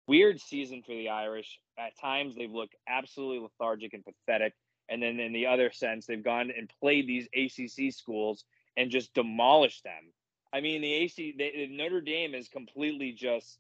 Weird 0.08 0.40
season 0.40 0.82
for 0.82 0.94
the 0.94 1.10
Irish. 1.10 1.60
At 1.78 2.00
times 2.00 2.36
they've 2.36 2.50
looked 2.50 2.76
absolutely 2.88 3.40
lethargic 3.40 3.94
and 3.94 4.06
pathetic. 4.06 4.54
And 4.88 5.04
then 5.04 5.20
in 5.20 5.34
the 5.34 5.48
other 5.48 5.72
sense, 5.72 6.06
they've 6.06 6.24
gone 6.24 6.52
and 6.56 6.72
played 6.80 7.08
these 7.08 7.28
ACC 7.36 7.92
schools 7.92 8.46
and 8.78 8.92
just 8.92 9.14
demolished 9.14 9.84
them. 9.84 10.14
I 10.54 10.62
mean, 10.62 10.82
the 10.82 10.94
AC 10.94 11.36
the, 11.38 11.68
Notre 11.76 12.00
Dame 12.00 12.34
is 12.34 12.48
completely 12.48 13.12
just 13.12 13.60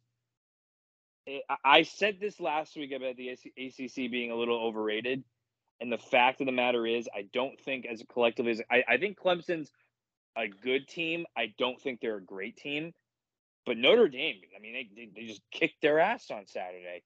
I 1.64 1.82
said 1.82 2.20
this 2.22 2.40
last 2.40 2.78
week 2.78 2.92
about 2.92 3.18
the 3.18 3.30
ACC 3.30 4.12
being 4.12 4.32
a 4.32 4.36
little 4.36 4.58
overrated, 4.58 5.24
and 5.80 5.92
the 5.92 5.98
fact 5.98 6.42
of 6.42 6.46
the 6.46 6.52
matter 6.52 6.86
is, 6.86 7.10
I 7.14 7.28
don't 7.34 7.60
think 7.60 7.86
as 7.86 8.02
a 8.02 8.06
collective 8.06 8.48
as 8.48 8.62
I, 8.72 8.84
I 8.88 8.98
think 8.98 9.20
Clemson's 9.20 9.72
a 10.36 10.48
good 10.48 10.88
team. 10.88 11.26
I 11.38 11.54
don't 11.58 11.80
think 11.82 12.00
they're 12.00 12.18
a 12.18 12.24
great 12.24 12.58
team, 12.58 12.94
but 13.66 13.78
Notre 13.78 14.08
Dame, 14.08 14.42
I 14.56 14.62
mean, 14.62 14.88
they 14.96 15.10
they 15.16 15.28
just 15.28 15.42
kicked 15.52 15.82
their 15.82 16.00
ass 16.00 16.32
on 16.32 16.46
Saturday. 16.48 17.04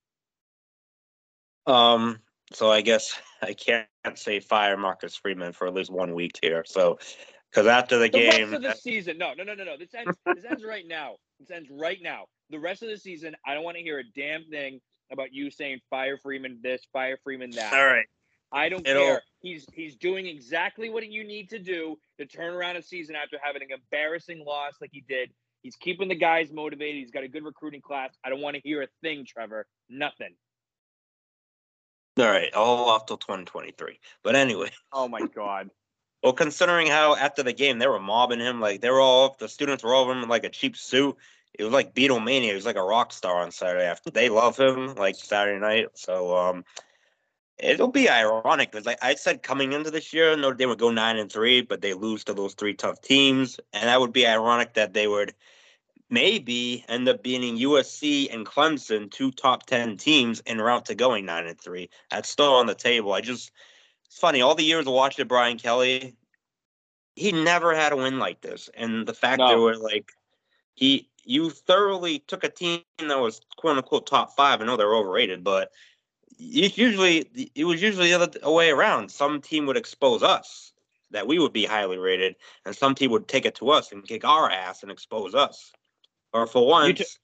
Um. 1.65 2.19
So 2.51 2.71
I 2.71 2.81
guess 2.81 3.19
I 3.41 3.53
can't 3.53 3.87
say 4.15 4.39
fire 4.39 4.77
Marcus 4.77 5.15
Freeman 5.15 5.53
for 5.53 5.67
at 5.67 5.73
least 5.73 5.91
one 5.91 6.13
week 6.13 6.37
here. 6.41 6.63
So 6.65 6.99
because 7.51 7.67
after 7.67 7.97
the, 7.97 8.03
the 8.03 8.09
game, 8.09 8.51
rest 8.51 8.53
of 8.53 8.61
the 8.61 8.75
season, 8.75 9.17
no, 9.17 9.33
no, 9.33 9.43
no, 9.43 9.55
no, 9.55 9.63
no. 9.63 9.77
This 9.77 9.93
ends. 9.93 10.17
this 10.35 10.45
ends 10.45 10.63
right 10.63 10.87
now. 10.87 11.15
This 11.39 11.51
ends 11.51 11.69
right 11.71 11.99
now. 12.01 12.25
The 12.49 12.59
rest 12.59 12.83
of 12.83 12.89
the 12.89 12.97
season, 12.97 13.35
I 13.45 13.53
don't 13.53 13.63
want 13.63 13.77
to 13.77 13.83
hear 13.83 13.99
a 13.99 14.03
damn 14.15 14.45
thing 14.45 14.79
about 15.11 15.33
you 15.33 15.49
saying 15.49 15.79
fire 15.89 16.17
Freeman 16.17 16.59
this, 16.61 16.81
fire 16.93 17.17
Freeman 17.23 17.51
that. 17.51 17.73
All 17.73 17.85
right. 17.85 18.05
I 18.51 18.69
don't 18.69 18.85
It'll, 18.87 19.03
care. 19.03 19.21
He's 19.41 19.65
he's 19.73 19.95
doing 19.95 20.25
exactly 20.25 20.89
what 20.89 21.05
you 21.07 21.23
need 21.23 21.49
to 21.49 21.59
do 21.59 21.97
to 22.17 22.25
turn 22.25 22.53
around 22.53 22.77
a 22.77 22.81
season 22.81 23.15
after 23.15 23.37
having 23.41 23.61
an 23.61 23.69
embarrassing 23.71 24.43
loss 24.45 24.73
like 24.81 24.89
he 24.91 25.03
did. 25.07 25.31
He's 25.61 25.75
keeping 25.75 26.07
the 26.07 26.15
guys 26.15 26.51
motivated. 26.51 26.95
He's 26.95 27.11
got 27.11 27.23
a 27.23 27.27
good 27.27 27.43
recruiting 27.43 27.81
class. 27.81 28.13
I 28.23 28.29
don't 28.29 28.41
want 28.41 28.55
to 28.55 28.61
hear 28.61 28.81
a 28.81 28.87
thing, 29.01 29.25
Trevor. 29.27 29.67
Nothing. 29.89 30.35
All 32.17 32.25
right, 32.25 32.53
all 32.53 32.89
off 32.89 33.05
till 33.05 33.17
2023. 33.17 33.99
But 34.23 34.35
anyway. 34.35 34.71
Oh 34.91 35.07
my 35.07 35.21
God. 35.21 35.69
Well, 36.23 36.33
considering 36.33 36.87
how 36.87 37.15
after 37.15 37.43
the 37.43 37.53
game 37.53 37.79
they 37.79 37.87
were 37.87 37.99
mobbing 37.99 38.39
him, 38.39 38.59
like 38.59 38.81
they 38.81 38.89
were 38.89 38.99
all 38.99 39.37
the 39.39 39.47
students 39.47 39.83
were 39.83 39.93
all 39.93 40.09
of 40.09 40.17
him 40.17 40.23
in 40.23 40.29
like 40.29 40.43
a 40.43 40.49
cheap 40.49 40.75
suit. 40.75 41.15
It 41.57 41.63
was 41.63 41.71
like 41.71 41.93
Beatlemania. 41.93 42.49
He 42.49 42.53
was 42.53 42.65
like 42.65 42.75
a 42.75 42.83
rock 42.83 43.13
star 43.13 43.41
on 43.41 43.51
Saturday. 43.51 43.85
After 43.85 44.09
they 44.11 44.29
love 44.29 44.59
him 44.59 44.95
like 44.95 45.15
Saturday 45.15 45.59
night, 45.59 45.87
so 45.93 46.35
um, 46.35 46.65
it'll 47.59 47.91
be 47.91 48.09
ironic 48.09 48.71
because 48.71 48.85
like 48.85 48.99
I 49.01 49.15
said 49.15 49.43
coming 49.43 49.73
into 49.73 49.91
this 49.91 50.13
year, 50.13 50.35
Notre 50.35 50.55
Dame 50.55 50.69
would 50.69 50.79
go 50.79 50.91
nine 50.91 51.17
and 51.17 51.31
three, 51.31 51.61
but 51.61 51.81
they 51.81 51.93
lose 51.93 52.23
to 52.25 52.33
those 52.33 52.53
three 52.53 52.73
tough 52.73 53.01
teams, 53.01 53.59
and 53.73 53.87
that 53.87 53.99
would 53.99 54.13
be 54.13 54.27
ironic 54.27 54.73
that 54.73 54.93
they 54.93 55.07
would 55.07 55.33
maybe 56.09 56.83
end 56.87 57.07
up 57.07 57.21
beating 57.21 57.57
USC 57.57 58.33
and 58.33 58.45
Clemson, 58.45 59.11
two 59.11 59.31
top 59.31 59.65
ten 59.65 59.97
teams 59.97 60.41
en 60.45 60.59
route 60.59 60.85
to 60.85 60.95
going 60.95 61.25
nine 61.25 61.47
and 61.47 61.59
three. 61.59 61.89
That's 62.09 62.29
still 62.29 62.53
on 62.55 62.65
the 62.65 62.75
table. 62.75 63.13
I 63.13 63.21
just 63.21 63.51
it's 64.09 64.17
funny, 64.17 64.41
all 64.41 64.55
the 64.55 64.63
years 64.63 64.87
of 64.87 64.93
watching 64.93 65.27
Brian 65.27 65.59
Kelly, 65.59 66.15
he 67.15 67.31
never 67.31 67.75
had 67.75 67.93
a 67.93 67.95
win 67.95 68.17
like 68.17 68.41
this. 68.41 68.69
And 68.73 69.05
the 69.05 69.13
fact 69.13 69.39
no. 69.39 69.49
they 69.49 69.55
were 69.55 69.75
like, 69.75 70.11
he, 70.73 71.09
you 71.25 71.51
thoroughly 71.51 72.19
took 72.19 72.43
a 72.43 72.49
team 72.49 72.81
that 72.97 73.19
was 73.19 73.41
quote 73.57 73.77
unquote 73.77 74.07
top 74.07 74.35
five. 74.35 74.61
I 74.61 74.65
know 74.65 74.77
they're 74.77 74.95
overrated, 74.95 75.43
but 75.43 75.71
usually, 76.39 77.49
it 77.53 77.65
was 77.65 77.81
usually 77.81 78.07
the 78.07 78.13
other 78.13 78.51
way 78.51 78.71
around. 78.71 79.11
Some 79.11 79.41
team 79.41 79.65
would 79.65 79.77
expose 79.77 80.23
us 80.23 80.73
that 81.11 81.27
we 81.27 81.39
would 81.39 81.53
be 81.53 81.65
highly 81.65 81.97
rated, 81.97 82.35
and 82.65 82.75
some 82.75 82.95
team 82.95 83.11
would 83.11 83.27
take 83.27 83.45
it 83.45 83.55
to 83.55 83.69
us 83.69 83.91
and 83.91 84.03
kick 84.03 84.23
our 84.23 84.49
ass 84.49 84.83
and 84.83 84.91
expose 84.91 85.35
us. 85.35 85.71
Or 86.33 86.47
for 86.47 86.65
once, 86.65 87.19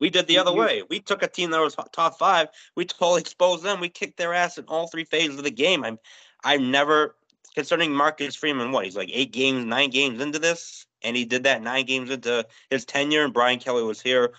we 0.00 0.10
did 0.10 0.26
the 0.26 0.38
other 0.38 0.52
you, 0.52 0.58
way. 0.58 0.82
We 0.88 1.00
took 1.00 1.22
a 1.22 1.28
team 1.28 1.50
that 1.50 1.60
was 1.60 1.76
top 1.92 2.18
five. 2.18 2.48
We 2.74 2.84
totally 2.84 3.20
exposed 3.20 3.62
them. 3.62 3.80
We 3.80 3.88
kicked 3.88 4.16
their 4.16 4.34
ass 4.34 4.58
in 4.58 4.64
all 4.64 4.88
three 4.88 5.04
phases 5.04 5.38
of 5.38 5.44
the 5.44 5.50
game. 5.50 5.84
I'm, 5.84 5.98
I've 6.42 6.60
never 6.60 7.16
concerning 7.54 7.92
Marcus 7.92 8.34
Freeman. 8.34 8.72
What 8.72 8.84
he's 8.84 8.96
like 8.96 9.10
eight 9.12 9.32
games, 9.32 9.64
nine 9.64 9.90
games 9.90 10.20
into 10.20 10.38
this, 10.38 10.86
and 11.02 11.16
he 11.16 11.24
did 11.24 11.44
that 11.44 11.62
nine 11.62 11.84
games 11.84 12.10
into 12.10 12.46
his 12.70 12.84
tenure. 12.84 13.24
And 13.24 13.32
Brian 13.32 13.58
Kelly 13.58 13.82
was 13.82 14.00
here 14.00 14.32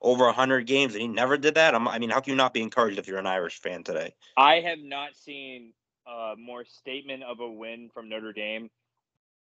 over 0.00 0.30
hundred 0.32 0.66
games, 0.66 0.94
and 0.94 1.02
he 1.02 1.08
never 1.08 1.36
did 1.36 1.54
that. 1.54 1.74
I'm, 1.74 1.88
I 1.88 1.98
mean, 1.98 2.10
how 2.10 2.20
can 2.20 2.32
you 2.32 2.36
not 2.36 2.54
be 2.54 2.62
encouraged 2.62 2.98
if 2.98 3.06
you're 3.06 3.18
an 3.18 3.26
Irish 3.26 3.60
fan 3.60 3.82
today? 3.82 4.14
I 4.36 4.60
have 4.60 4.78
not 4.78 5.14
seen 5.14 5.72
a 6.06 6.34
more 6.38 6.64
statement 6.64 7.22
of 7.22 7.40
a 7.40 7.48
win 7.48 7.90
from 7.92 8.08
Notre 8.08 8.32
Dame 8.32 8.70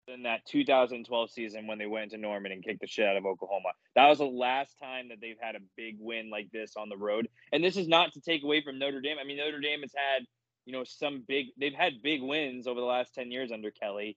than 0.09 0.25
that 0.25 0.45
2012 0.47 1.31
season 1.31 1.67
when 1.67 1.79
they 1.79 1.87
went 1.87 2.11
to 2.11 2.19
Norman 2.19 2.53
and 2.53 2.63
kicked 2.63 2.81
the 2.81 2.87
shit 2.87 3.07
out 3.07 3.17
of 3.17 3.25
Oklahoma. 3.25 3.71
That 3.95 4.09
was 4.09 4.19
the 4.19 4.25
last 4.25 4.77
time 4.83 5.09
that 5.09 5.19
they've 5.21 5.37
had 5.41 5.55
a 5.55 5.61
big 5.77 5.97
win 5.99 6.31
like 6.31 6.51
this 6.51 6.75
on 6.77 6.89
the 6.89 6.97
road. 6.97 7.29
And 7.53 7.63
this 7.63 7.77
is 7.77 7.89
not 7.89 8.13
to 8.15 8.21
take 8.21 8.43
away 8.43 8.63
from 8.63 8.79
Notre 8.79 9.01
Dame. 9.01 9.17
I 9.21 9.25
mean, 9.25 9.37
Notre 9.37 9.61
Dame 9.61 9.83
has 9.83 9.93
had, 9.95 10.25
you 10.67 10.73
know, 10.73 10.85
some 10.85 11.25
big 11.27 11.47
they've 11.59 11.75
had 11.75 12.03
big 12.03 12.23
wins 12.23 12.67
over 12.67 12.81
the 12.81 12.87
last 12.87 13.15
10 13.15 13.31
years 13.31 13.53
under 13.53 13.71
Kelly, 13.71 14.17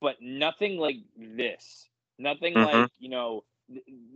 but 0.00 0.16
nothing 0.20 0.78
like 0.78 0.96
this. 1.16 1.88
Nothing 2.18 2.54
mm-hmm. 2.54 2.80
like, 2.80 2.90
you 2.98 3.08
know, 3.08 3.42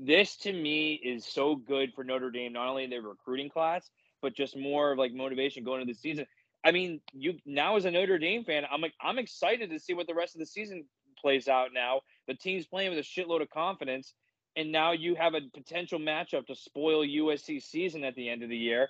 this 0.01 0.37
to 0.39 0.53
me 0.53 0.95
is 0.95 1.25
so 1.25 1.57
good 1.57 1.93
for 1.95 2.05
Notre 2.05 2.31
Dame, 2.31 2.53
not 2.53 2.69
only 2.69 2.87
their 2.87 3.03
recruiting 3.03 3.49
class, 3.49 3.91
but 4.21 4.35
just 4.35 4.57
more 4.57 4.93
of 4.93 4.99
like 4.99 5.13
motivation 5.13 5.65
going 5.65 5.81
into 5.81 5.93
the 5.93 5.99
season. 5.99 6.27
I 6.65 6.73
mean, 6.73 7.01
you 7.13 7.39
now 7.47 7.77
as 7.77 7.85
a 7.85 7.91
Notre 7.91 8.19
Dame 8.19 8.45
fan, 8.45 8.65
I'm 8.71 8.81
like 8.81 8.95
I'm 9.01 9.19
excited 9.19 9.71
to 9.71 9.79
see 9.79 9.95
what 9.95 10.07
the 10.07 10.15
rest 10.15 10.35
of 10.35 10.41
the 10.41 10.47
season 10.47 10.85
plays 11.21 11.49
out 11.49 11.69
now. 11.73 12.01
The 12.27 12.35
team's 12.35 12.67
playing 12.67 12.91
with 12.91 12.99
a 12.99 13.03
shitload 13.03 13.43
of 13.43 13.51
confidence, 13.51 14.13
and 14.57 14.73
now 14.73 14.93
you 14.93 15.15
have 15.15 15.35
a 15.35 15.41
potential 15.55 15.99
matchup 15.99 16.47
to 16.47 16.55
spoil 16.55 17.07
USC 17.07 17.63
season 17.63 18.05
at 18.05 18.15
the 18.17 18.29
end 18.29 18.43
of 18.43 18.49
the 18.49 18.57
year. 18.57 18.89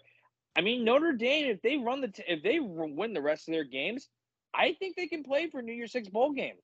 I 0.56 0.60
mean, 0.60 0.84
Notre 0.84 1.12
Dame, 1.12 1.46
if 1.46 1.62
they 1.62 1.76
run 1.76 2.00
the, 2.00 2.08
t- 2.08 2.24
if 2.26 2.42
they 2.42 2.58
win 2.58 3.12
the 3.12 3.22
rest 3.22 3.48
of 3.48 3.52
their 3.52 3.64
games, 3.64 4.08
I 4.54 4.74
think 4.78 4.96
they 4.96 5.06
can 5.06 5.22
play 5.22 5.48
for 5.50 5.62
New 5.62 5.72
Year's 5.72 5.92
Six 5.92 6.08
bowl 6.08 6.32
game. 6.32 6.56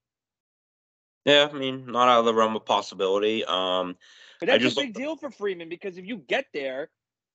Yeah, 1.25 1.49
I 1.50 1.57
mean, 1.57 1.87
not 1.87 2.09
out 2.09 2.21
of 2.21 2.25
the 2.26 2.35
realm 2.35 2.54
of 2.57 2.66
possibility. 2.66 3.45
Um, 3.45 3.97
but 4.40 4.49
that's 4.49 4.62
just, 4.62 4.78
a 4.78 4.83
big 4.83 4.95
deal 4.95 5.16
for 5.16 5.31
Freeman 5.31 5.69
because 5.69 5.97
if 5.97 6.04
you 6.04 6.19
get 6.19 6.47
there, 6.52 6.90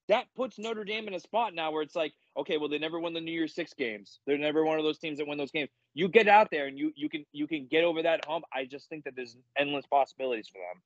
that 0.09 0.25
puts 0.35 0.57
Notre 0.57 0.83
Dame 0.83 1.07
in 1.07 1.13
a 1.13 1.19
spot 1.19 1.53
now 1.53 1.71
where 1.71 1.81
it's 1.81 1.95
like, 1.95 2.13
okay, 2.35 2.57
well, 2.57 2.67
they 2.67 2.79
never 2.79 2.99
won 2.99 3.13
the 3.13 3.21
New 3.21 3.31
Year's 3.31 3.53
Six 3.53 3.73
games. 3.73 4.19
They're 4.25 4.37
never 4.37 4.65
one 4.65 4.77
of 4.77 4.83
those 4.83 4.97
teams 4.97 5.19
that 5.19 5.27
win 5.27 5.37
those 5.37 5.51
games. 5.51 5.69
You 5.93 6.07
get 6.07 6.27
out 6.27 6.49
there 6.51 6.67
and 6.67 6.77
you 6.77 6.91
you 6.95 7.09
can 7.09 7.25
you 7.31 7.47
can 7.47 7.67
get 7.67 7.83
over 7.83 8.01
that 8.03 8.25
hump. 8.25 8.45
I 8.53 8.65
just 8.65 8.89
think 8.89 9.05
that 9.05 9.15
there's 9.15 9.37
endless 9.57 9.85
possibilities 9.85 10.47
for 10.47 10.57
them. 10.57 10.81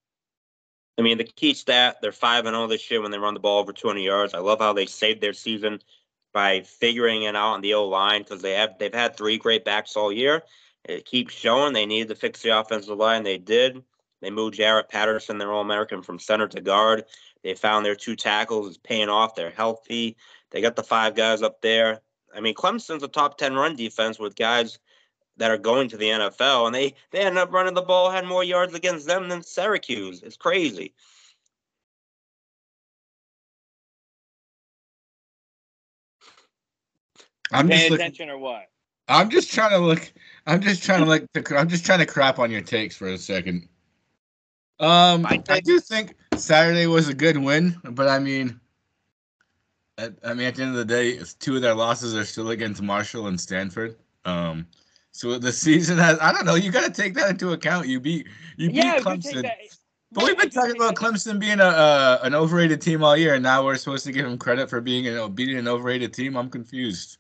I 0.98 1.02
mean, 1.02 1.18
the 1.18 1.24
key 1.24 1.54
stat, 1.54 1.98
they're 2.02 2.12
five 2.12 2.46
and 2.46 2.56
all 2.56 2.68
this 2.68 2.92
year 2.92 3.02
when 3.02 3.12
they 3.12 3.18
run 3.18 3.34
the 3.34 3.40
ball 3.40 3.60
over 3.60 3.74
200 3.74 4.00
yards. 4.00 4.34
I 4.34 4.40
love 4.40 4.60
how 4.60 4.74
they 4.74 4.86
saved 4.86 5.22
their 5.22 5.34
season 5.34 5.80
by 6.34 6.62
figuring 6.62 7.24
it 7.24 7.36
out 7.36 7.54
on 7.54 7.62
the 7.62 7.74
O 7.76 7.88
line 7.88 8.24
because 8.24 8.42
they 8.42 8.54
have 8.54 8.78
they've 8.78 8.94
had 8.94 9.16
three 9.16 9.38
great 9.38 9.66
backs 9.66 9.96
all 9.96 10.12
year. 10.12 10.44
It 10.86 11.06
keeps 11.06 11.34
showing 11.34 11.74
they 11.74 11.86
needed 11.86 12.10
to 12.10 12.16
fix 12.16 12.42
the 12.42 12.60
offensive 12.60 12.98
line. 12.98 13.24
They 13.24 13.38
did. 13.38 13.84
They 14.22 14.30
moved 14.30 14.56
Jarrett 14.56 14.90
Patterson, 14.90 15.38
their 15.38 15.52
All 15.52 15.62
American, 15.62 16.02
from 16.02 16.20
center 16.20 16.48
to 16.48 16.62
guard. 16.62 17.06
They 17.44 17.56
found 17.56 17.86
their 17.86 17.96
two 17.96 18.16
tackles 18.16 18.70
is 18.70 18.78
paying 18.78 19.10
off. 19.10 19.36
They're 19.36 19.50
healthy. 19.50 20.16
They 20.52 20.62
got 20.62 20.76
the 20.76 20.84
five 20.84 21.16
guys 21.16 21.42
up 21.42 21.62
there. 21.62 22.00
I 22.36 22.40
mean, 22.40 22.54
Clemson's 22.54 23.04
a 23.04 23.08
top 23.08 23.38
ten 23.38 23.54
run 23.54 23.76
defense 23.76 24.20
with 24.20 24.36
guys 24.36 24.80
that 25.38 25.52
are 25.52 25.58
going 25.58 25.90
to 25.90 25.98
the 25.98 26.08
NFL, 26.08 26.68
and 26.68 26.76
they 26.76 26.96
they 27.12 27.20
end 27.20 27.38
up 27.38 27.52
running 27.52 27.74
the 27.74 27.82
ball, 27.82 28.10
had 28.10 28.26
more 28.26 28.44
yards 28.44 28.74
against 28.74 29.08
them 29.08 29.30
than 29.30 29.44
Syracuse. 29.44 30.22
It's 30.24 30.38
crazy. 30.38 30.94
I'm 37.52 37.68
paying 37.68 37.92
just 37.92 37.94
attention 37.94 38.30
or 38.30 38.38
what? 38.38 38.70
I'm 39.08 39.30
just 39.30 39.52
trying 39.52 39.72
to 39.72 39.80
look. 39.80 40.12
I'm 40.48 40.62
just 40.62 40.84
trying 40.84 41.04
to 41.04 41.06
like. 41.06 41.28
I'm 41.52 41.68
just 41.68 41.86
trying 41.86 42.00
to 42.00 42.06
crap 42.06 42.40
on 42.40 42.52
your 42.52 42.62
takes 42.62 42.96
for 42.96 43.08
a 43.08 43.18
second. 43.18 43.68
Um, 44.80 45.26
I, 45.26 45.42
I 45.50 45.60
do 45.60 45.80
think 45.80 46.16
Saturday 46.36 46.88
was 46.88 47.08
a 47.08 47.14
good 47.14 47.38
win, 47.38 47.76
but 47.92 48.08
I 48.08 48.20
mean, 48.20 48.60
at, 49.98 50.14
I 50.24 50.34
mean, 50.34 50.48
at 50.48 50.56
the 50.56 50.64
end 50.64 50.72
of 50.72 50.78
the 50.78 50.86
day, 50.86 51.20
two 51.40 51.56
of 51.56 51.62
their 51.62 51.76
losses 51.76 52.16
are 52.16 52.26
still 52.26 52.50
against 52.50 52.82
Marshall 52.82 53.28
and 53.28 53.40
Stanford. 53.40 53.96
Um, 54.26 54.66
so 55.12 55.38
the 55.38 55.52
season 55.52 55.98
has. 55.98 56.18
I 56.20 56.32
don't 56.32 56.46
know. 56.46 56.56
You 56.56 56.72
got 56.72 56.86
to 56.86 57.02
take 57.02 57.14
that 57.16 57.30
into 57.30 57.52
account. 57.52 57.88
You 57.88 58.00
beat 58.00 58.28
you 58.58 58.70
beat 58.70 58.78
yeah, 58.78 59.00
Clemson. 59.00 59.50
But 60.12 60.26
we've 60.26 60.38
been 60.38 60.50
talking 60.50 60.76
about 60.76 60.96
Clemson 60.96 61.40
being 61.40 61.60
a 61.60 61.66
uh, 61.66 62.20
an 62.24 62.36
overrated 62.36 62.82
team 62.82 63.04
all 63.04 63.18
year, 63.18 63.36
and 63.36 63.44
now 63.44 63.66
we're 63.66 63.76
supposed 63.76 64.06
to 64.06 64.12
give 64.12 64.26
them 64.26 64.38
credit 64.38 64.70
for 64.70 64.80
being 64.80 65.06
you 65.06 65.14
know 65.14 65.28
beating 65.28 65.58
an 65.58 65.68
overrated 65.68 66.14
team. 66.14 66.38
I'm 66.38 66.50
confused 66.50 67.18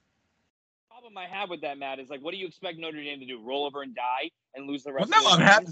problem 1.13 1.31
I 1.31 1.39
have 1.39 1.49
with 1.49 1.61
that, 1.61 1.77
Matt, 1.77 1.99
is 1.99 2.09
like, 2.09 2.21
what 2.21 2.31
do 2.31 2.37
you 2.37 2.47
expect 2.47 2.79
Notre 2.79 3.01
Dame 3.01 3.19
to 3.19 3.25
do? 3.25 3.41
Roll 3.43 3.65
over 3.65 3.81
and 3.81 3.95
die 3.95 4.29
and 4.55 4.67
lose 4.67 4.83
the 4.83 4.93
rest? 4.93 5.09
Well, 5.09 5.23
no, 5.23 5.29
I'm 5.29 5.39
happy. 5.39 5.67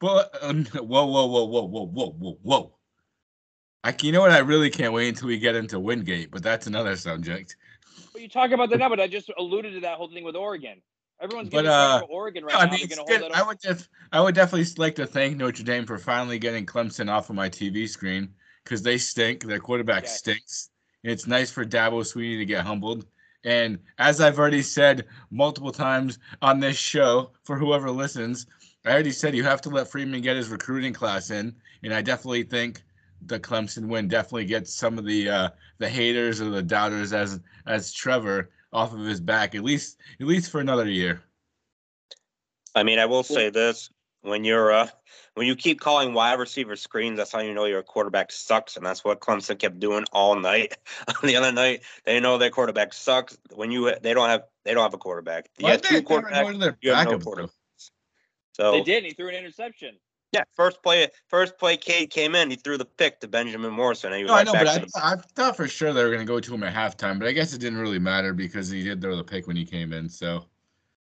But 0.00 0.36
um, 0.42 0.64
whoa, 0.66 1.06
whoa, 1.06 1.26
whoa, 1.26 1.44
whoa, 1.44 1.64
whoa, 1.64 1.86
whoa, 1.86 2.10
whoa, 2.10 2.38
whoa. 2.42 2.74
I, 3.82 3.94
you 4.00 4.12
know 4.12 4.20
what? 4.20 4.30
I 4.30 4.38
really 4.38 4.70
can't 4.70 4.92
wait 4.92 5.08
until 5.08 5.28
we 5.28 5.38
get 5.38 5.54
into 5.54 5.78
Wingate, 5.78 6.30
but 6.30 6.42
that's 6.42 6.66
another 6.66 6.96
subject. 6.96 7.56
But 8.12 8.22
you 8.22 8.28
talk 8.28 8.50
about 8.50 8.70
that 8.70 8.78
now, 8.78 8.88
but 8.88 9.00
I 9.00 9.06
just 9.06 9.30
alluded 9.38 9.74
to 9.74 9.80
that 9.80 9.98
whole 9.98 10.08
thing 10.08 10.24
with 10.24 10.36
Oregon. 10.36 10.80
Everyone's 11.20 11.48
getting 11.48 11.70
uh, 11.70 12.00
Oregon 12.08 12.44
right 12.44 12.54
no, 12.54 12.58
I 12.58 12.70
mean, 12.70 12.88
good. 13.06 13.32
I 13.32 13.42
would 13.42 13.58
def- 13.58 13.88
I 14.10 14.20
would 14.20 14.34
definitely 14.34 14.66
like 14.78 14.96
to 14.96 15.06
thank 15.06 15.36
Notre 15.36 15.62
Dame 15.62 15.86
for 15.86 15.96
finally 15.96 16.38
getting 16.38 16.66
Clemson 16.66 17.10
off 17.10 17.30
of 17.30 17.36
my 17.36 17.48
TV 17.48 17.88
screen 17.88 18.30
because 18.64 18.82
they 18.82 18.98
stink. 18.98 19.44
Their 19.44 19.60
quarterback 19.60 20.08
stinks. 20.08 20.70
And 21.04 21.12
It's 21.12 21.26
nice 21.26 21.50
for 21.50 21.64
Dabo 21.64 22.00
Swinney 22.00 22.38
to 22.38 22.44
get 22.44 22.64
humbled. 22.64 23.06
And 23.44 23.78
as 23.98 24.20
I've 24.20 24.38
already 24.38 24.62
said 24.62 25.04
multiple 25.30 25.72
times 25.72 26.18
on 26.40 26.60
this 26.60 26.76
show, 26.76 27.30
for 27.44 27.58
whoever 27.58 27.90
listens, 27.90 28.46
I 28.84 28.90
already 28.90 29.12
said 29.12 29.34
you 29.34 29.44
have 29.44 29.60
to 29.62 29.68
let 29.68 29.88
Freeman 29.88 30.20
get 30.22 30.36
his 30.36 30.48
recruiting 30.48 30.92
class 30.92 31.30
in. 31.30 31.54
And 31.82 31.92
I 31.92 32.02
definitely 32.02 32.44
think 32.44 32.82
the 33.26 33.38
Clemson 33.40 33.88
win 33.88 34.08
definitely 34.08 34.46
gets 34.46 34.72
some 34.72 34.98
of 34.98 35.04
the 35.04 35.28
uh, 35.28 35.48
the 35.78 35.88
haters 35.88 36.40
or 36.40 36.50
the 36.50 36.62
doubters 36.62 37.12
as 37.12 37.40
as 37.66 37.92
Trevor 37.92 38.50
off 38.72 38.92
of 38.92 39.00
his 39.00 39.20
back 39.20 39.54
at 39.54 39.62
least 39.62 39.98
at 40.20 40.26
least 40.26 40.50
for 40.50 40.60
another 40.60 40.88
year. 40.88 41.22
I 42.74 42.82
mean, 42.82 42.98
I 42.98 43.06
will 43.06 43.22
say 43.22 43.50
this: 43.50 43.90
when 44.22 44.44
you're 44.44 44.72
uh, 44.72 44.88
when 45.34 45.46
you 45.46 45.56
keep 45.56 45.80
calling 45.80 46.14
wide 46.14 46.38
receiver 46.38 46.76
screens, 46.76 47.18
that's 47.18 47.32
how 47.32 47.40
you 47.40 47.54
know 47.54 47.64
your 47.64 47.82
quarterback 47.82 48.30
sucks, 48.32 48.76
and 48.76 48.86
that's 48.86 49.04
what 49.04 49.20
Clemson 49.20 49.58
kept 49.58 49.80
doing 49.80 50.04
all 50.12 50.36
night. 50.36 50.76
On 51.08 51.26
the 51.26 51.36
other 51.36 51.52
night, 51.52 51.82
they 52.04 52.20
know 52.20 52.38
their 52.38 52.50
quarterback 52.50 52.92
sucks. 52.92 53.36
When 53.52 53.70
you 53.70 53.92
they 54.00 54.14
don't 54.14 54.28
have 54.28 54.44
they 54.64 54.74
don't 54.74 54.84
have 54.84 54.94
a 54.94 54.98
quarterback. 54.98 55.50
You 55.58 55.64
Why 55.64 55.70
have 55.72 55.82
did 55.82 55.88
two 55.88 55.94
they 55.96 56.02
quarterbacks. 56.02 56.76
You 56.80 56.92
have 56.94 57.10
no 57.10 57.18
quarterback. 57.18 57.50
So 58.52 58.70
They 58.70 58.82
did. 58.82 59.04
He 59.04 59.10
threw 59.10 59.28
an 59.28 59.34
interception. 59.34 59.96
yeah, 60.32 60.44
first 60.54 60.80
play 60.82 61.08
first 61.26 61.58
play 61.58 61.76
Cade 61.76 62.10
came 62.10 62.36
in, 62.36 62.50
he 62.50 62.56
threw 62.56 62.78
the 62.78 62.84
pick 62.84 63.20
to 63.20 63.28
Benjamin 63.28 63.72
Morrison, 63.72 64.12
and 64.12 64.18
he 64.18 64.24
was 64.24 64.30
No, 64.30 64.36
I 64.36 64.44
know, 64.44 64.52
back 64.52 64.66
but 64.66 64.68
I, 64.68 64.78
to 64.78 64.90
I 64.96 65.22
thought 65.34 65.56
for 65.56 65.66
sure 65.66 65.92
they 65.92 66.04
were 66.04 66.10
going 66.10 66.20
to 66.20 66.26
go 66.26 66.38
to 66.38 66.54
him 66.54 66.62
at 66.62 66.72
halftime, 66.72 67.18
but 67.18 67.26
I 67.26 67.32
guess 67.32 67.52
it 67.52 67.60
didn't 67.60 67.80
really 67.80 67.98
matter 67.98 68.32
because 68.32 68.70
he 68.70 68.84
did 68.84 69.00
throw 69.02 69.16
the 69.16 69.24
pick 69.24 69.48
when 69.48 69.56
he 69.56 69.64
came 69.64 69.92
in, 69.92 70.08
so 70.08 70.46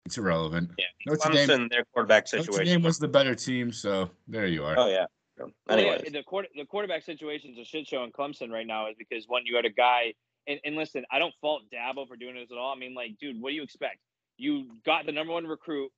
it's 0.05 0.19
irrelevant. 0.19 0.71
Yeah, 0.79 0.85
Notre 1.07 1.33
Dame, 1.33 1.69
their 1.69 1.85
quarterback 1.93 2.27
Notre 2.33 2.45
situation. 2.45 2.75
Dame 2.75 2.83
was 2.83 2.99
the 2.99 3.09
better 3.09 3.35
team, 3.35 3.73
so 3.73 4.11
there 4.29 4.47
you 4.47 4.65
are. 4.65 4.79
Oh 4.79 4.89
yeah. 4.89 5.07
Well, 5.39 5.51
yeah, 5.69 5.75
Anyways, 5.75 6.13
the 6.13 6.23
quarter, 6.23 6.49
the 6.55 6.65
quarterback 6.65 7.03
situation 7.03 7.53
is 7.53 7.59
a 7.59 7.65
shit 7.65 7.89
show 7.89 8.05
in 8.05 8.13
Clemson 8.13 8.51
right 8.51 8.67
now 8.67 8.89
is 8.89 8.95
because 8.97 9.25
one, 9.27 9.43
you 9.45 9.57
had 9.57 9.65
a 9.65 9.71
guy, 9.71 10.15
and, 10.47 10.61
and 10.65 10.77
listen, 10.77 11.05
I 11.11 11.19
don't 11.19 11.35
fault 11.41 11.63
Dabo 11.73 12.07
for 12.07 12.17
doing 12.17 12.37
this 12.37 12.53
at 12.53 12.59
all. 12.59 12.73
I 12.73 12.79
mean, 12.79 12.95
like, 12.95 13.19
dude, 13.19 13.41
what 13.41 13.51
do 13.51 13.57
you 13.57 13.63
expect? 13.63 13.99
You 14.37 14.67
got 14.85 15.07
the 15.07 15.13
number 15.13 15.33
one 15.33 15.47
recruit 15.47 15.91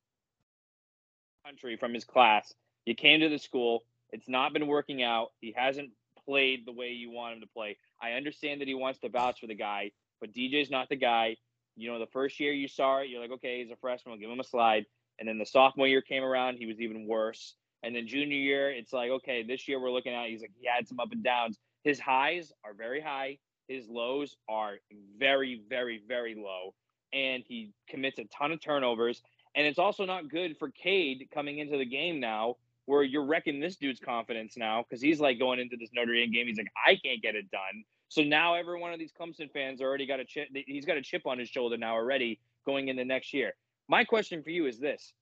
country 1.44 1.76
from 1.76 1.92
his 1.92 2.04
class. 2.04 2.54
You 2.86 2.94
came 2.94 3.20
to 3.20 3.28
the 3.28 3.38
school. 3.38 3.84
It's 4.10 4.28
not 4.28 4.52
been 4.52 4.66
working 4.66 5.02
out. 5.02 5.28
He 5.40 5.52
hasn't 5.56 5.90
played 6.24 6.66
the 6.66 6.72
way 6.72 6.88
you 6.88 7.10
want 7.10 7.34
him 7.34 7.40
to 7.40 7.46
play. 7.46 7.76
I 8.00 8.12
understand 8.12 8.60
that 8.60 8.68
he 8.68 8.74
wants 8.74 9.00
to 9.00 9.08
vouch 9.08 9.40
for 9.40 9.46
the 9.46 9.54
guy, 9.54 9.90
but 10.20 10.32
DJ's 10.32 10.70
not 10.70 10.88
the 10.88 10.96
guy. 10.96 11.36
You 11.76 11.92
know, 11.92 11.98
the 11.98 12.06
first 12.06 12.40
year 12.40 12.52
you 12.52 12.68
saw 12.68 12.98
it, 12.98 13.08
you're 13.08 13.20
like, 13.20 13.32
okay, 13.32 13.62
he's 13.62 13.70
a 13.70 13.76
freshman, 13.76 14.12
we'll 14.12 14.20
give 14.20 14.30
him 14.30 14.40
a 14.40 14.44
slide. 14.44 14.86
And 15.18 15.28
then 15.28 15.38
the 15.38 15.46
sophomore 15.46 15.86
year 15.86 16.02
came 16.02 16.24
around, 16.24 16.56
he 16.56 16.66
was 16.66 16.80
even 16.80 17.06
worse. 17.06 17.54
And 17.82 17.94
then 17.94 18.06
junior 18.06 18.36
year, 18.36 18.70
it's 18.70 18.92
like, 18.92 19.10
okay, 19.10 19.42
this 19.42 19.68
year 19.68 19.80
we're 19.80 19.90
looking 19.90 20.14
at, 20.14 20.28
he's 20.28 20.40
like, 20.40 20.52
he 20.58 20.66
had 20.66 20.88
some 20.88 20.98
up 21.00 21.12
and 21.12 21.22
downs. 21.22 21.58
His 21.84 22.00
highs 22.00 22.52
are 22.64 22.74
very 22.74 23.00
high, 23.00 23.38
his 23.68 23.88
lows 23.88 24.36
are 24.48 24.74
very, 25.18 25.62
very, 25.68 26.02
very 26.06 26.34
low. 26.34 26.74
And 27.12 27.44
he 27.46 27.72
commits 27.88 28.18
a 28.18 28.24
ton 28.24 28.52
of 28.52 28.60
turnovers. 28.60 29.22
And 29.54 29.66
it's 29.66 29.78
also 29.78 30.04
not 30.04 30.28
good 30.28 30.56
for 30.58 30.70
Cade 30.70 31.28
coming 31.32 31.58
into 31.58 31.78
the 31.78 31.86
game 31.86 32.20
now, 32.20 32.56
where 32.86 33.02
you're 33.02 33.24
wrecking 33.24 33.60
this 33.60 33.76
dude's 33.76 34.00
confidence 34.00 34.56
now 34.56 34.82
because 34.82 35.02
he's 35.02 35.20
like 35.20 35.38
going 35.38 35.60
into 35.60 35.76
this 35.76 35.90
Notre 35.92 36.14
Dame 36.14 36.32
game. 36.32 36.46
He's 36.46 36.58
like, 36.58 36.72
I 36.86 36.96
can't 36.96 37.22
get 37.22 37.34
it 37.34 37.50
done. 37.50 37.84
So 38.08 38.22
now 38.22 38.54
every 38.54 38.78
one 38.78 38.92
of 38.92 38.98
these 38.98 39.12
Clemson 39.12 39.50
fans 39.52 39.80
already 39.80 40.06
got 40.06 40.20
a 40.20 40.24
chip. 40.24 40.48
He's 40.52 40.84
got 40.84 40.96
a 40.96 41.02
chip 41.02 41.26
on 41.26 41.38
his 41.38 41.48
shoulder 41.48 41.76
now 41.76 41.94
already 41.94 42.38
going 42.64 42.88
into 42.88 43.04
next 43.04 43.34
year. 43.34 43.52
My 43.88 44.04
question 44.04 44.42
for 44.42 44.50
you 44.50 44.66
is 44.66 44.78
this: 44.78 45.12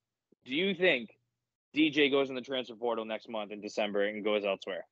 Do 0.45 0.53
you 0.53 0.75
think 0.75 1.09
DJ 1.75 2.11
goes 2.11 2.29
in 2.29 2.35
the 2.35 2.41
transfer 2.41 2.75
portal 2.75 3.05
next 3.05 3.27
month 3.29 3.51
in 3.51 3.61
December 3.61 4.03
and 4.05 4.23
goes 4.23 4.45
elsewhere? 4.45 4.85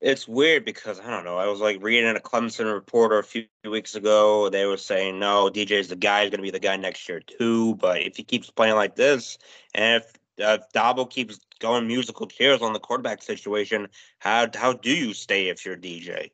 it's 0.00 0.28
weird 0.28 0.64
because 0.64 1.00
I 1.00 1.10
don't 1.10 1.24
know. 1.24 1.38
I 1.38 1.46
was 1.46 1.60
like 1.60 1.82
reading 1.82 2.16
a 2.16 2.20
Clemson 2.20 2.72
reporter 2.72 3.18
a 3.18 3.24
few 3.24 3.46
weeks 3.68 3.94
ago. 3.94 4.48
They 4.48 4.64
were 4.66 4.76
saying 4.76 5.18
no, 5.18 5.50
DJ's 5.52 5.88
the 5.88 5.96
guy. 5.96 6.22
He's 6.22 6.30
going 6.30 6.38
to 6.38 6.42
be 6.42 6.50
the 6.50 6.60
guy 6.60 6.76
next 6.76 7.08
year 7.08 7.20
too. 7.20 7.74
But 7.76 8.02
if 8.02 8.16
he 8.16 8.22
keeps 8.22 8.50
playing 8.50 8.76
like 8.76 8.94
this, 8.94 9.38
and 9.74 10.02
if 10.38 10.72
Dabo 10.72 11.08
keeps 11.10 11.40
going 11.58 11.88
musical 11.88 12.26
chairs 12.26 12.62
on 12.62 12.72
the 12.72 12.78
quarterback 12.78 13.22
situation, 13.22 13.88
how 14.20 14.48
how 14.54 14.72
do 14.72 14.90
you 14.90 15.14
stay 15.14 15.48
if 15.48 15.66
you're 15.66 15.76
DJ? 15.76 16.30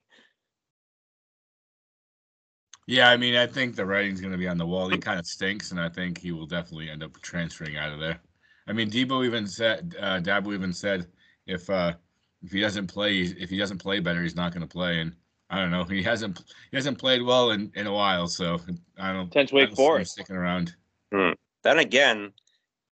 Yeah, 2.86 3.08
I 3.08 3.16
mean, 3.16 3.34
I 3.34 3.46
think 3.46 3.76
the 3.76 3.86
writing's 3.86 4.20
going 4.20 4.32
to 4.32 4.38
be 4.38 4.48
on 4.48 4.58
the 4.58 4.66
wall. 4.66 4.88
He 4.88 4.98
kind 4.98 5.18
of 5.18 5.26
stinks, 5.26 5.70
and 5.70 5.80
I 5.80 5.88
think 5.88 6.18
he 6.18 6.32
will 6.32 6.46
definitely 6.46 6.90
end 6.90 7.02
up 7.02 7.18
transferring 7.22 7.76
out 7.76 7.92
of 7.92 8.00
there. 8.00 8.20
I 8.66 8.72
mean, 8.72 8.90
Debo 8.90 9.24
even 9.24 9.46
said, 9.46 9.94
uh, 9.98 10.20
Dabo 10.20 10.52
even 10.52 10.72
said, 10.72 11.06
if 11.46 11.68
uh, 11.70 11.94
if 12.42 12.52
he 12.52 12.60
doesn't 12.60 12.86
play, 12.86 13.20
if 13.20 13.48
he 13.48 13.56
doesn't 13.56 13.78
play 13.78 14.00
better, 14.00 14.22
he's 14.22 14.36
not 14.36 14.52
going 14.52 14.66
to 14.66 14.72
play. 14.72 15.00
And 15.00 15.14
I 15.48 15.60
don't 15.60 15.70
know, 15.70 15.84
he 15.84 16.02
hasn't 16.02 16.38
he 16.70 16.76
hasn't 16.76 16.98
played 16.98 17.22
well 17.22 17.52
in, 17.52 17.70
in 17.74 17.86
a 17.86 17.92
while, 17.92 18.26
so 18.26 18.60
I 18.98 19.12
don't. 19.12 19.30
Tense 19.32 19.52
I 19.52 19.56
Wake 19.56 19.68
don't 19.68 19.76
see 19.76 19.82
him 19.82 19.86
Forest. 19.86 20.12
sticking 20.12 20.36
around. 20.36 20.74
Then 21.10 21.78
again, 21.78 22.32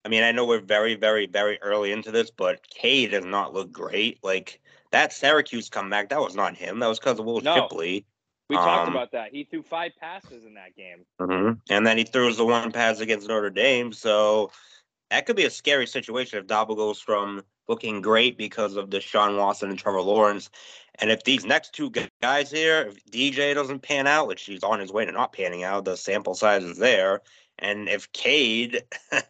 I 0.04 0.08
mean, 0.08 0.22
I 0.22 0.32
know 0.32 0.46
we're 0.46 0.60
very, 0.60 0.94
very, 0.94 1.26
very 1.26 1.58
early 1.62 1.92
into 1.92 2.10
this, 2.10 2.30
but 2.30 2.60
K 2.70 3.06
does 3.06 3.24
not 3.24 3.52
look 3.52 3.72
great. 3.72 4.18
Like 4.22 4.60
that 4.92 5.12
Syracuse 5.12 5.68
comeback, 5.68 6.08
that 6.10 6.20
was 6.20 6.34
not 6.34 6.56
him. 6.56 6.78
That 6.78 6.86
was 6.86 6.98
because 6.98 7.18
of 7.18 7.24
Will 7.24 7.40
No. 7.40 7.54
Shipley. 7.54 8.06
We 8.50 8.56
talked 8.56 8.88
Um, 8.88 8.94
about 8.94 9.12
that. 9.12 9.30
He 9.32 9.44
threw 9.44 9.62
five 9.62 9.92
passes 10.00 10.44
in 10.44 10.54
that 10.54 10.74
game. 10.74 11.06
hmm 11.20 11.52
And 11.70 11.86
then 11.86 11.96
he 11.96 12.02
throws 12.02 12.36
the 12.36 12.44
one 12.44 12.72
pass 12.72 12.98
against 12.98 13.28
Notre 13.28 13.48
Dame. 13.48 13.92
So 13.92 14.50
that 15.10 15.24
could 15.24 15.36
be 15.36 15.44
a 15.44 15.50
scary 15.50 15.86
situation 15.86 16.40
if 16.40 16.46
Dabo 16.48 16.76
goes 16.76 17.00
from 17.00 17.44
looking 17.68 18.00
great 18.00 18.36
because 18.36 18.74
of 18.74 18.90
Deshaun 18.90 19.38
Watson 19.38 19.70
and 19.70 19.78
Trevor 19.78 20.02
Lawrence. 20.02 20.50
And 20.98 21.12
if 21.12 21.22
these 21.22 21.44
next 21.44 21.74
two 21.74 21.92
guys 22.20 22.50
here, 22.50 22.88
if 22.88 23.06
DJ 23.06 23.54
doesn't 23.54 23.82
pan 23.82 24.08
out, 24.08 24.26
which 24.26 24.42
he's 24.42 24.64
on 24.64 24.80
his 24.80 24.92
way 24.92 25.04
to 25.04 25.12
not 25.12 25.32
panning 25.32 25.62
out, 25.62 25.84
the 25.84 25.96
sample 25.96 26.34
size 26.34 26.64
is 26.64 26.78
there. 26.78 27.22
And 27.60 27.88
if 27.88 28.10
Cade 28.10 28.82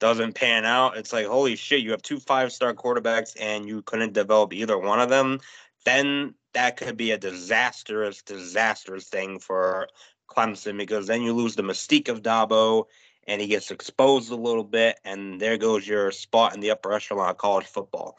doesn't 0.00 0.34
pan 0.34 0.64
out, 0.64 0.96
it's 0.96 1.12
like, 1.12 1.26
holy 1.26 1.54
shit, 1.54 1.82
you 1.82 1.92
have 1.92 2.02
two 2.02 2.18
five 2.18 2.50
star 2.50 2.74
quarterbacks 2.74 3.36
and 3.40 3.68
you 3.68 3.82
couldn't 3.82 4.14
develop 4.14 4.52
either 4.52 4.76
one 4.76 4.98
of 4.98 5.10
them. 5.10 5.38
Then 5.84 6.34
that 6.54 6.76
could 6.76 6.96
be 6.96 7.10
a 7.10 7.18
disastrous, 7.18 8.22
disastrous 8.22 9.08
thing 9.08 9.38
for 9.38 9.88
Clemson 10.28 10.78
because 10.78 11.06
then 11.06 11.22
you 11.22 11.32
lose 11.32 11.54
the 11.54 11.62
mystique 11.62 12.08
of 12.08 12.22
Dabo 12.22 12.86
and 13.26 13.40
he 13.40 13.46
gets 13.46 13.70
exposed 13.70 14.30
a 14.30 14.36
little 14.36 14.64
bit, 14.64 15.00
and 15.04 15.40
there 15.40 15.56
goes 15.56 15.86
your 15.86 16.10
spot 16.10 16.54
in 16.54 16.60
the 16.60 16.70
upper 16.70 16.92
echelon 16.92 17.30
of 17.30 17.38
college 17.38 17.66
football. 17.66 18.18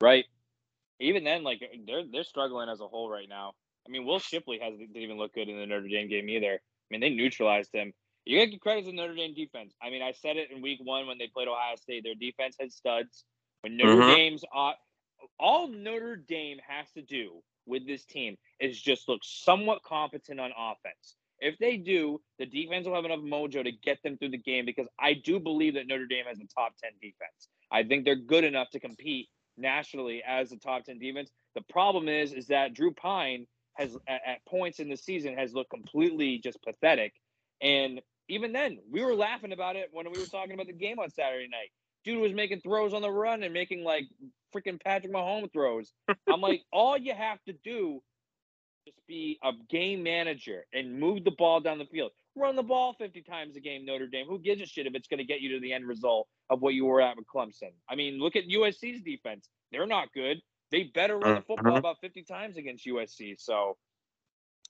Right. 0.00 0.26
Even 1.00 1.24
then, 1.24 1.42
like 1.42 1.62
they're 1.86 2.04
they're 2.10 2.24
struggling 2.24 2.68
as 2.68 2.80
a 2.80 2.86
whole 2.86 3.10
right 3.10 3.28
now. 3.28 3.54
I 3.86 3.90
mean, 3.90 4.04
Will 4.04 4.18
Shipley 4.18 4.58
hasn't 4.58 4.80
didn't 4.80 5.02
even 5.02 5.16
look 5.16 5.34
good 5.34 5.48
in 5.48 5.56
the 5.56 5.66
Notre 5.66 5.88
Dame 5.88 6.08
game 6.08 6.28
either. 6.28 6.54
I 6.54 6.58
mean, 6.90 7.00
they 7.00 7.10
neutralized 7.10 7.70
him. 7.72 7.92
You 8.26 8.38
gotta 8.38 8.50
give 8.50 8.60
credit 8.60 8.84
to 8.84 8.90
the 8.90 8.96
Notre 8.96 9.14
Dame 9.14 9.34
defense. 9.34 9.74
I 9.82 9.88
mean, 9.88 10.02
I 10.02 10.12
said 10.12 10.36
it 10.36 10.50
in 10.50 10.60
week 10.60 10.80
one 10.82 11.06
when 11.06 11.16
they 11.16 11.28
played 11.28 11.48
Ohio 11.48 11.76
State. 11.76 12.04
Their 12.04 12.14
defense 12.14 12.56
had 12.60 12.70
studs. 12.70 13.24
When 13.62 13.76
Notre 13.78 13.96
Mhm. 13.96 14.14
Dame's 14.14 14.44
all 15.38 15.68
Notre 15.68 16.16
Dame 16.16 16.58
has 16.66 16.90
to 16.92 17.02
do 17.02 17.42
with 17.66 17.86
this 17.86 18.04
team 18.04 18.36
is 18.58 18.80
just 18.80 19.08
look 19.08 19.20
somewhat 19.22 19.82
competent 19.82 20.40
on 20.40 20.50
offense. 20.56 21.16
If 21.40 21.58
they 21.58 21.76
do, 21.78 22.20
the 22.38 22.46
defense 22.46 22.86
will 22.86 22.94
have 22.94 23.04
enough 23.04 23.20
mojo 23.20 23.64
to 23.64 23.72
get 23.72 24.02
them 24.02 24.18
through 24.18 24.30
the 24.30 24.38
game 24.38 24.66
because 24.66 24.86
I 24.98 25.14
do 25.14 25.40
believe 25.40 25.74
that 25.74 25.86
Notre 25.86 26.06
Dame 26.06 26.26
has 26.26 26.38
a 26.38 26.46
top 26.54 26.74
10 26.82 26.92
defense. 27.00 27.48
I 27.70 27.82
think 27.82 28.04
they're 28.04 28.16
good 28.16 28.44
enough 28.44 28.70
to 28.70 28.80
compete 28.80 29.28
nationally 29.56 30.22
as 30.26 30.52
a 30.52 30.58
top 30.58 30.84
10 30.84 30.98
defense. 30.98 31.30
The 31.54 31.62
problem 31.62 32.08
is 32.08 32.32
is 32.32 32.48
that 32.48 32.74
Drew 32.74 32.92
Pyne 32.92 33.46
has 33.74 33.96
at, 34.06 34.20
at 34.26 34.44
points 34.46 34.80
in 34.80 34.88
the 34.88 34.96
season 34.96 35.36
has 35.36 35.54
looked 35.54 35.70
completely 35.70 36.38
just 36.38 36.62
pathetic. 36.62 37.14
And 37.62 38.00
even 38.28 38.52
then, 38.52 38.78
we 38.90 39.02
were 39.02 39.14
laughing 39.14 39.52
about 39.52 39.76
it 39.76 39.88
when 39.92 40.10
we 40.10 40.18
were 40.18 40.26
talking 40.26 40.52
about 40.52 40.66
the 40.66 40.72
game 40.72 40.98
on 40.98 41.10
Saturday 41.10 41.48
night. 41.48 41.70
Dude 42.04 42.20
was 42.20 42.32
making 42.32 42.60
throws 42.60 42.94
on 42.94 43.02
the 43.02 43.10
run 43.10 43.42
and 43.42 43.52
making 43.52 43.84
like 43.84 44.04
freaking 44.54 44.82
Patrick 44.82 45.12
Mahomes 45.12 45.52
throws. 45.52 45.92
I'm 46.28 46.40
like, 46.40 46.62
all 46.72 46.96
you 46.96 47.14
have 47.14 47.42
to 47.44 47.52
do 47.52 48.02
is 48.86 48.94
be 49.06 49.38
a 49.42 49.52
game 49.68 50.02
manager 50.02 50.66
and 50.72 50.98
move 50.98 51.24
the 51.24 51.30
ball 51.32 51.60
down 51.60 51.78
the 51.78 51.86
field. 51.86 52.12
Run 52.36 52.56
the 52.56 52.62
ball 52.62 52.94
50 52.94 53.22
times 53.22 53.56
a 53.56 53.60
game, 53.60 53.84
Notre 53.84 54.06
Dame. 54.06 54.26
Who 54.26 54.38
gives 54.38 54.62
a 54.62 54.66
shit 54.66 54.86
if 54.86 54.94
it's 54.94 55.08
going 55.08 55.18
to 55.18 55.24
get 55.24 55.40
you 55.40 55.52
to 55.54 55.60
the 55.60 55.72
end 55.72 55.86
result 55.86 56.28
of 56.48 56.62
what 56.62 56.74
you 56.74 56.84
were 56.86 57.00
at 57.00 57.16
with 57.16 57.26
Clemson? 57.26 57.72
I 57.88 57.96
mean, 57.96 58.18
look 58.18 58.36
at 58.36 58.44
USC's 58.48 59.02
defense. 59.02 59.48
They're 59.72 59.86
not 59.86 60.12
good. 60.12 60.40
They 60.70 60.84
better 60.84 61.18
run 61.18 61.34
the 61.34 61.42
football 61.42 61.74
Mhm. 61.74 61.78
about 61.80 62.00
50 62.00 62.22
times 62.22 62.56
against 62.56 62.86
USC. 62.86 63.34
So, 63.38 63.76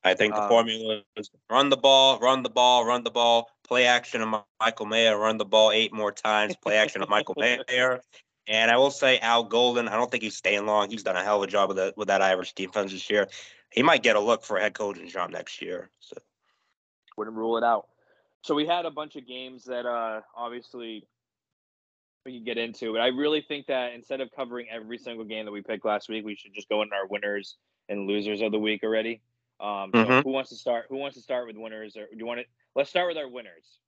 I 0.02 0.14
think 0.14 0.34
the 0.34 0.42
Um, 0.42 0.48
formula 0.48 1.02
is 1.16 1.30
run 1.50 1.68
the 1.68 1.76
ball, 1.76 2.18
run 2.18 2.42
the 2.42 2.48
ball, 2.48 2.86
run 2.86 3.04
the 3.04 3.10
ball, 3.10 3.50
play 3.64 3.84
action 3.84 4.22
of 4.22 4.44
Michael 4.58 4.86
Mayer, 4.86 5.18
run 5.18 5.36
the 5.36 5.44
ball 5.44 5.70
eight 5.72 5.92
more 5.92 6.10
times, 6.10 6.56
play 6.56 6.78
action 6.78 7.02
of 7.02 7.10
Michael 7.10 7.34
Mayer. 7.68 8.02
And 8.50 8.68
I 8.68 8.78
will 8.78 8.90
say 8.90 9.20
Al 9.20 9.44
Golden, 9.44 9.86
I 9.86 9.92
don't 9.92 10.10
think 10.10 10.24
he's 10.24 10.36
staying 10.36 10.66
long. 10.66 10.90
He's 10.90 11.04
done 11.04 11.14
a 11.14 11.22
hell 11.22 11.36
of 11.36 11.44
a 11.44 11.46
job 11.46 11.68
with 11.68 11.76
that 11.76 11.96
with 11.96 12.08
that 12.08 12.20
Irish 12.20 12.52
defense 12.52 12.90
this 12.90 13.08
year. 13.08 13.28
He 13.70 13.84
might 13.84 14.02
get 14.02 14.16
a 14.16 14.20
look 14.20 14.42
for 14.42 14.56
a 14.56 14.60
head 14.60 14.74
coaching 14.74 15.06
job 15.06 15.30
next 15.30 15.62
year. 15.62 15.88
So 16.00 16.16
wouldn't 17.16 17.36
rule 17.36 17.56
it 17.58 17.62
out. 17.62 17.86
So 18.42 18.56
we 18.56 18.66
had 18.66 18.86
a 18.86 18.90
bunch 18.90 19.14
of 19.14 19.24
games 19.24 19.66
that 19.66 19.86
uh 19.86 20.22
obviously 20.36 21.06
we 22.26 22.34
can 22.34 22.44
get 22.44 22.58
into, 22.58 22.92
but 22.92 23.00
I 23.00 23.06
really 23.06 23.40
think 23.46 23.68
that 23.68 23.92
instead 23.94 24.20
of 24.20 24.30
covering 24.34 24.66
every 24.68 24.98
single 24.98 25.24
game 25.24 25.44
that 25.44 25.52
we 25.52 25.62
picked 25.62 25.84
last 25.84 26.08
week, 26.08 26.24
we 26.24 26.34
should 26.34 26.52
just 26.52 26.68
go 26.68 26.82
into 26.82 26.96
our 26.96 27.06
winners 27.06 27.56
and 27.88 28.08
losers 28.08 28.42
of 28.42 28.50
the 28.50 28.58
week 28.58 28.82
already. 28.82 29.22
Um, 29.60 29.92
so 29.94 30.04
Mhm. 30.04 30.24
who 30.24 30.30
wants 30.30 30.50
to 30.50 30.56
start? 30.56 30.86
Who 30.88 30.96
wants 30.96 31.16
to 31.16 31.22
start 31.22 31.46
with 31.46 31.56
winners? 31.56 31.96
Or 31.96 32.06
do 32.06 32.16
you 32.16 32.26
want 32.26 32.40
to? 32.40 32.46
Let's 32.74 32.90
start 32.90 33.06
with 33.06 33.16
our 33.16 33.28
winners. 33.28 33.78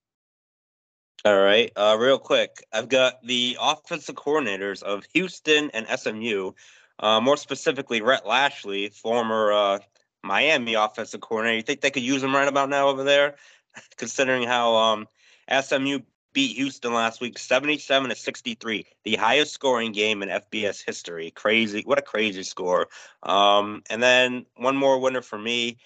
All 1.24 1.40
right. 1.40 1.70
Uh, 1.76 1.96
real 2.00 2.18
quick, 2.18 2.64
I've 2.72 2.88
got 2.88 3.22
the 3.24 3.56
offensive 3.60 4.16
coordinators 4.16 4.82
of 4.82 5.04
Houston 5.14 5.70
and 5.72 5.86
SMU 5.86 6.52
Uh, 6.98 7.20
more 7.20 7.36
specifically, 7.36 8.00
Rhett 8.02 8.26
Lashlee, 8.26 8.88
former 8.90 9.52
uh, 9.52 9.78
Miami 10.24 10.74
offensive 10.74 11.20
coordinator. 11.20 11.56
You 11.56 11.62
think 11.62 11.80
they 11.80 11.90
could 11.90 12.02
use 12.02 12.22
him 12.22 12.34
right 12.34 12.48
about 12.48 12.68
now 12.70 12.88
over 12.88 13.04
there, 13.04 13.36
considering 13.96 14.44
how 14.44 14.74
um, 14.76 15.08
SMU 15.48 16.00
beat 16.32 16.56
Houston 16.56 16.92
last 16.94 17.20
week, 17.20 17.38
seventy-seven 17.38 18.10
to 18.10 18.16
sixty-three, 18.16 18.86
the 19.04 19.16
highest 19.16 19.52
scoring 19.52 19.92
game 19.92 20.22
in 20.22 20.28
FBS 20.28 20.84
history. 20.84 21.30
Crazy! 21.30 21.82
What 21.84 21.98
a 21.98 22.02
crazy 22.02 22.42
score! 22.42 22.88
Um, 23.22 23.82
and 23.90 24.02
then 24.02 24.46
one 24.56 24.76
more 24.76 24.98
winner 25.00 25.22
for 25.22 25.38
me. 25.38 25.78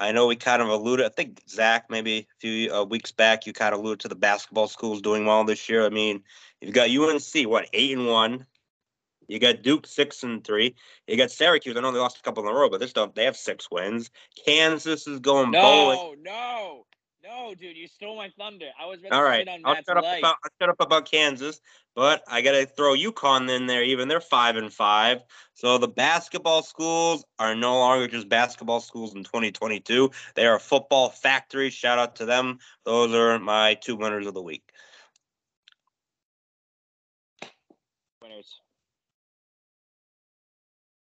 I 0.00 0.12
know 0.12 0.26
we 0.26 0.36
kind 0.36 0.62
of 0.62 0.68
alluded. 0.68 1.04
I 1.04 1.10
think 1.10 1.42
Zach, 1.46 1.86
maybe 1.90 2.18
a 2.18 2.26
few 2.40 2.74
uh, 2.74 2.84
weeks 2.84 3.12
back, 3.12 3.46
you 3.46 3.52
kind 3.52 3.74
of 3.74 3.80
alluded 3.80 4.00
to 4.00 4.08
the 4.08 4.14
basketball 4.14 4.66
schools 4.66 5.02
doing 5.02 5.26
well 5.26 5.44
this 5.44 5.68
year. 5.68 5.84
I 5.84 5.90
mean, 5.90 6.22
you've 6.60 6.74
got 6.74 6.88
UNC, 6.90 7.48
what 7.48 7.68
eight 7.74 7.96
and 7.96 8.06
one. 8.06 8.46
You 9.28 9.38
got 9.38 9.62
Duke 9.62 9.86
six 9.86 10.22
and 10.22 10.42
three. 10.42 10.74
You 11.06 11.16
got 11.16 11.30
Syracuse. 11.30 11.76
I 11.76 11.80
know 11.80 11.92
they 11.92 11.98
lost 11.98 12.18
a 12.18 12.22
couple 12.22 12.42
in 12.42 12.50
a 12.50 12.54
row, 12.54 12.70
but 12.70 12.80
this 12.80 12.94
don't. 12.94 13.14
They 13.14 13.24
have 13.26 13.36
six 13.36 13.70
wins. 13.70 14.10
Kansas 14.44 15.06
is 15.06 15.20
going 15.20 15.50
no, 15.50 15.60
bowling. 15.60 16.22
No, 16.24 16.32
no, 16.32 16.86
dude, 17.58 17.76
you 17.76 17.88
stole 17.88 18.16
my 18.16 18.30
thunder. 18.38 18.70
I 18.80 18.86
was 18.86 19.02
ready 19.02 19.14
all 19.14 19.22
right. 19.22 19.46
I'll 19.64 19.74
shut 19.76 19.96
up 19.96 20.04
about 20.04 20.36
I'll 20.44 20.50
shut 20.60 20.68
up 20.70 20.80
about 20.80 21.10
Kansas, 21.10 21.60
but 21.94 22.22
I 22.28 22.40
gotta 22.42 22.66
throw 22.66 22.94
UConn 22.94 23.50
in 23.54 23.66
there. 23.66 23.82
Even 23.82 24.08
they're 24.08 24.20
five 24.20 24.56
and 24.56 24.72
five. 24.72 25.22
So 25.54 25.78
the 25.78 25.88
basketball 25.88 26.62
schools 26.62 27.24
are 27.38 27.54
no 27.54 27.78
longer 27.78 28.08
just 28.08 28.28
basketball 28.28 28.80
schools 28.80 29.14
in 29.14 29.24
2022. 29.24 30.10
They 30.34 30.46
are 30.46 30.56
a 30.56 30.60
football 30.60 31.10
factory. 31.10 31.70
Shout 31.70 31.98
out 31.98 32.16
to 32.16 32.24
them. 32.24 32.58
Those 32.84 33.14
are 33.14 33.38
my 33.38 33.74
two 33.74 33.96
winners 33.96 34.26
of 34.26 34.34
the 34.34 34.42
week. 34.42 34.62
Winners. 38.22 38.60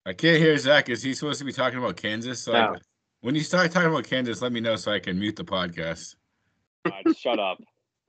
I 0.04 0.12
can't 0.12 0.38
hear 0.38 0.56
Zach. 0.56 0.88
Is 0.88 1.02
he 1.02 1.14
supposed 1.14 1.40
to 1.40 1.44
be 1.44 1.52
talking 1.52 1.78
about 1.78 1.96
Kansas? 1.96 2.40
So 2.42 2.54
I- 2.54 2.70
No. 2.72 2.76
When 3.26 3.34
you 3.34 3.40
start 3.40 3.72
talking 3.72 3.90
about 3.90 4.04
Kansas, 4.04 4.40
let 4.40 4.52
me 4.52 4.60
know 4.60 4.76
so 4.76 4.92
I 4.92 5.00
can 5.00 5.18
mute 5.18 5.34
the 5.34 5.42
podcast. 5.42 6.14
God, 6.84 7.02
shut 7.18 7.40
up. 7.40 7.58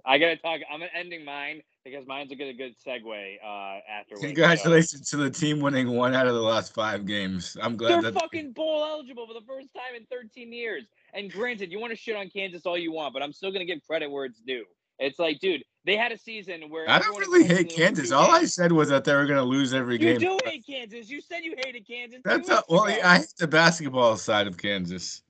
I 0.06 0.20
gotta 0.20 0.38
talk. 0.38 0.62
I'm 0.72 0.84
ending 0.94 1.26
mine 1.26 1.64
because 1.84 2.06
mine's 2.06 2.32
a 2.32 2.36
good, 2.36 2.50
a 2.50 2.54
good 2.54 2.76
segue 2.86 3.38
uh, 3.44 3.80
afterwards. 3.90 4.22
so- 4.22 4.28
Congratulations 4.28 5.10
to 5.10 5.18
the 5.18 5.32
team 5.32 5.60
winning 5.60 5.90
one 5.90 6.14
out 6.14 6.28
of 6.28 6.36
the 6.36 6.42
last 6.42 6.72
five 6.72 7.08
games. 7.08 7.58
I'm 7.60 7.76
glad 7.76 8.04
They're 8.04 8.12
that 8.12 8.22
fucking 8.22 8.52
bowl 8.52 8.86
eligible 8.86 9.26
for 9.26 9.34
the 9.34 9.46
first 9.48 9.70
time 9.74 9.96
in 9.96 10.06
13 10.06 10.54
years. 10.54 10.84
And 11.16 11.32
granted, 11.32 11.72
you 11.72 11.80
want 11.80 11.90
to 11.94 11.98
shit 11.98 12.16
on 12.16 12.30
Kansas 12.30 12.68
all 12.68 12.78
you 12.78 12.92
want, 12.92 13.16
but 13.16 13.24
I'm 13.24 13.34
still 13.34 13.52
gonna 13.52 13.66
give 13.66 13.80
credit 13.88 14.12
where 14.12 14.26
it's 14.26 14.42
due. 14.42 14.66
It's 15.00 15.18
like, 15.18 15.40
dude, 15.40 15.64
they 15.88 15.96
had 15.96 16.12
a 16.12 16.18
season 16.18 16.70
where 16.70 16.88
I 16.90 17.00
don't 17.00 17.18
really 17.18 17.46
hate 17.46 17.48
them 17.48 17.68
to 17.70 17.76
win 17.76 17.96
Kansas. 17.96 18.12
All 18.12 18.30
I 18.30 18.44
said 18.44 18.74
was 18.74 18.90
that 18.90 19.06
they 19.06 19.16
were 19.16 19.26
going 19.26 19.38
to 19.38 19.44
lose 19.44 19.74
every 19.74 19.94
You 19.94 20.00
game. 20.00 20.22
You 20.22 20.38
do 20.38 20.40
hate 20.44 20.68
Kansas. 20.68 21.10
You 21.10 21.22
said 21.22 21.44
you 21.44 21.56
hated 21.58 21.88
Kansas. 21.88 22.20
That's 22.26 22.50
a, 22.50 22.62
well, 22.68 22.90
yeah, 22.90 23.10
I 23.10 23.20
hate 23.20 23.34
the 23.38 23.48
basketball 23.48 24.18
side 24.18 24.48
of 24.48 24.58
Kansas. 24.58 25.24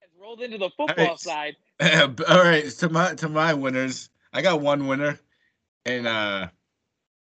It's 0.00 0.14
rolled 0.18 0.40
into 0.40 0.56
the 0.56 0.70
football 0.70 0.96
right. 0.96 1.20
side. 1.20 1.56
All 2.26 2.42
right, 2.42 2.66
to 2.70 2.88
my 2.88 3.14
to 3.16 3.28
my 3.28 3.52
winners, 3.52 4.08
I 4.32 4.40
got 4.40 4.62
one 4.62 4.86
winner, 4.86 5.20
and 5.84 6.06
uh, 6.06 6.48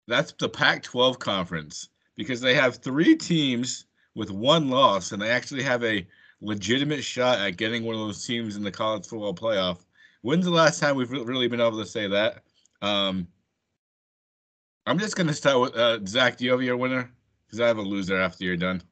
that's 0.09 0.33
the 0.33 0.49
Pac-12 0.49 1.21
conference 1.21 1.91
because 2.17 2.41
they 2.41 2.55
have 2.55 2.77
three 2.77 3.15
teams 3.15 3.87
with 4.17 4.33
one 4.33 4.69
loss, 4.69 5.13
and 5.13 5.23
they 5.23 5.31
actually 5.31 5.63
have 5.63 5.85
a 5.85 6.05
legitimate 6.41 7.05
shot 7.05 7.39
at 7.39 7.57
getting 7.57 7.85
one 7.85 7.95
of 7.95 8.01
those 8.01 8.27
teams 8.27 8.57
in 8.57 8.65
the 8.65 8.73
college 8.73 9.07
football 9.07 9.33
playoff. 9.33 9.85
When's 10.23 10.45
the 10.45 10.51
last 10.51 10.81
time 10.81 10.97
we've 10.97 11.11
really 11.11 11.49
been 11.49 11.61
able 11.61 11.79
to 11.79 11.87
say 11.87 12.07
that? 12.09 12.43
Um, 12.81 13.27
I'm 14.87 14.99
just 14.99 15.17
gonna 15.17 15.33
start 15.35 15.61
with 15.61 15.77
uh, 15.77 15.99
Zach. 16.07 16.37
Do 16.37 16.45
you 16.45 16.53
have 16.53 16.63
your 16.63 16.77
winner? 16.77 17.11
Because 17.47 17.61
I 17.61 17.67
have 17.67 17.79
a 17.79 17.83
loser 17.83 18.19
after 18.21 18.45
you're 18.45 18.57
done. 18.57 18.83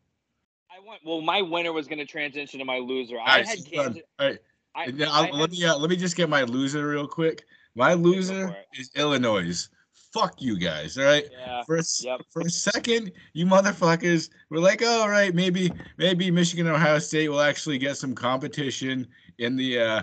I 0.70 0.80
want. 0.80 1.00
Well, 1.04 1.20
my 1.20 1.42
winner 1.42 1.72
was 1.72 1.86
gonna 1.88 2.04
transition 2.06 2.58
to 2.58 2.64
my 2.64 2.78
loser. 2.78 3.18
All 3.18 3.26
I 3.26 3.38
right, 3.38 3.46
had. 3.46 3.58
Kansas. 3.70 4.02
All 4.18 4.26
right, 4.28 4.38
I, 4.74 4.92
I 5.08 5.30
let 5.30 5.50
me 5.50 5.64
uh, 5.64 5.76
let 5.78 5.90
me 5.90 5.96
just 5.96 6.16
get 6.16 6.28
my 6.28 6.42
loser 6.42 6.86
real 6.88 7.06
quick. 7.06 7.44
My 7.74 7.94
loser 7.94 8.56
is 8.78 8.90
Illinois. 8.96 9.68
Fuck 10.12 10.42
you 10.42 10.58
guys. 10.58 10.98
All 10.98 11.04
right. 11.04 11.24
Yeah. 11.30 11.62
For 11.64 11.76
a, 11.76 11.82
Yep. 12.00 12.20
for 12.30 12.42
a 12.42 12.50
second, 12.50 13.12
you 13.32 13.46
motherfuckers 13.46 14.30
were 14.50 14.58
like, 14.58 14.82
"Oh, 14.82 15.02
all 15.02 15.08
right, 15.08 15.32
maybe 15.34 15.70
maybe 15.98 16.30
Michigan 16.32 16.66
Ohio 16.66 16.98
State 16.98 17.28
will 17.28 17.40
actually 17.40 17.78
get 17.78 17.96
some 17.96 18.14
competition 18.14 19.06
in 19.38 19.54
the 19.56 19.78
uh 19.78 20.02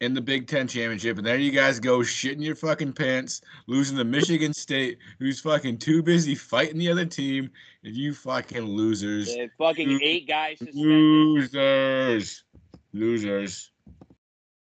in 0.00 0.14
the 0.14 0.20
Big 0.20 0.46
Ten 0.46 0.68
championship." 0.68 1.18
And 1.18 1.26
there 1.26 1.38
you 1.38 1.50
guys 1.50 1.80
go, 1.80 1.98
shitting 2.00 2.42
your 2.42 2.54
fucking 2.54 2.92
pants, 2.92 3.40
losing 3.66 3.96
to 3.96 4.04
Michigan 4.04 4.52
State, 4.52 4.98
who's 5.18 5.40
fucking 5.40 5.78
too 5.78 6.02
busy 6.02 6.34
fighting 6.34 6.78
the 6.78 6.90
other 6.90 7.06
team. 7.06 7.50
And 7.84 7.94
you 7.94 8.14
fucking 8.14 8.62
losers, 8.62 9.34
fucking 9.58 9.88
Lo- 9.90 9.98
eight 10.02 10.26
guys 10.26 10.58
suspended. 10.58 10.82
losers, 10.84 12.44
losers. 12.92 13.70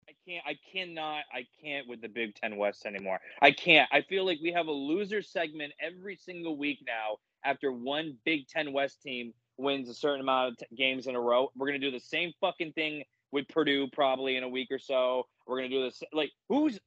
I 0.08 0.12
can't. 0.26 0.44
I 0.46 0.58
cannot. 0.72 1.24
I 1.32 1.46
can't 1.62 1.88
with 1.88 2.00
the 2.02 2.08
Big 2.08 2.34
Ten 2.34 2.56
West 2.56 2.86
anymore. 2.86 3.18
I 3.40 3.50
can't. 3.50 3.88
I 3.92 4.02
feel 4.02 4.24
like 4.26 4.38
we 4.42 4.52
have 4.52 4.66
a 4.66 4.72
loser 4.72 5.22
segment 5.22 5.72
every 5.80 6.16
single 6.16 6.56
week 6.56 6.80
now. 6.86 7.16
After 7.44 7.72
one 7.72 8.16
Big 8.24 8.46
Ten 8.48 8.72
West 8.72 9.00
team 9.00 9.32
wins 9.56 9.88
a 9.88 9.94
certain 9.94 10.20
amount 10.20 10.52
of 10.52 10.58
t- 10.58 10.76
games 10.76 11.06
in 11.06 11.14
a 11.16 11.20
row, 11.20 11.50
we're 11.56 11.66
gonna 11.66 11.78
do 11.78 11.90
the 11.90 11.98
same 11.98 12.32
fucking 12.40 12.72
thing 12.72 13.04
with 13.32 13.48
Purdue 13.48 13.88
probably 13.92 14.36
in 14.36 14.42
a 14.42 14.48
week 14.48 14.68
or 14.70 14.78
so. 14.78 15.26
We're 15.46 15.58
gonna 15.58 15.68
do 15.68 15.82
this. 15.82 16.02
Like 16.12 16.30
who's 16.48 16.78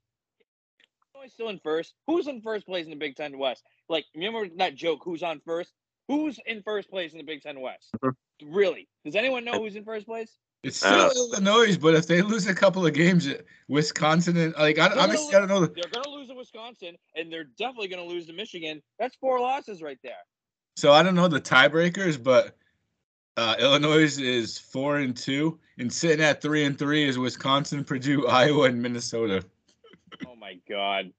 Illinois 1.16 1.30
still 1.30 1.50
in 1.50 1.60
first? 1.60 1.94
Who's 2.08 2.28
in 2.28 2.42
first 2.42 2.66
place 2.66 2.86
in 2.86 2.92
the 2.92 2.98
Big 2.98 3.16
Ten 3.16 3.38
West? 3.38 3.64
Like 3.90 4.06
remember 4.16 4.48
that 4.58 4.76
joke? 4.76 5.02
Who's 5.04 5.24
on 5.24 5.42
first? 5.46 5.74
Who's 6.08 6.40
in 6.46 6.62
first 6.64 6.90
place 6.90 7.12
in 7.12 7.18
the 7.18 7.24
Big 7.24 7.42
Ten 7.42 7.60
West? 7.62 7.94
Really? 8.44 8.88
Does 9.06 9.16
anyone 9.16 9.46
know 9.46 9.54
who's 9.54 9.76
in 9.76 9.86
first 9.86 10.06
place? 10.06 10.36
It's 10.64 10.78
still 10.78 10.92
Uh, 10.92 11.10
Illinois, 11.16 11.78
but 11.78 11.96
if 11.96 12.06
they 12.06 12.22
lose 12.22 12.46
a 12.48 12.54
couple 12.54 12.86
of 12.86 12.94
games, 12.94 13.26
at 13.28 13.46
Wisconsin 13.68 14.38
and 14.38 14.54
like 14.56 14.78
I, 14.78 14.90
They're 14.90 15.00
honestly, 15.00 15.32
gonna 15.32 15.46
I 15.46 15.48
don't 15.48 15.62
know. 15.62 15.68
They're 15.68 15.92
going 15.92 16.04
to 16.04 16.10
lose 16.12 16.28
to 16.28 16.36
Wisconsin, 16.36 16.98
and 17.16 17.34
they're 17.34 17.46
definitely 17.58 17.88
going 17.88 18.08
to 18.08 18.14
lose 18.14 18.28
to 18.28 18.34
Michigan. 18.34 18.82
That's 19.00 19.16
four 19.16 19.40
losses 19.40 19.82
right 19.82 19.98
there. 20.04 20.14
So 20.76 20.92
I 20.92 21.02
don't 21.02 21.16
know 21.16 21.28
the 21.28 21.42
tiebreakers, 21.42 22.22
but 22.22 22.56
uh, 23.38 23.56
Illinois 23.60 24.20
is 24.20 24.58
four 24.58 24.98
and 24.98 25.16
two, 25.16 25.60
and 25.78 25.92
sitting 25.92 26.24
at 26.24 26.42
three 26.42 26.66
and 26.66 26.78
three 26.78 27.08
is 27.08 27.18
Wisconsin, 27.18 27.84
Purdue, 27.84 28.28
Iowa, 28.30 28.64
and 28.64 28.82
Minnesota. 28.82 29.44
Oh 30.28 30.36
my 30.36 30.58
god. 30.68 31.12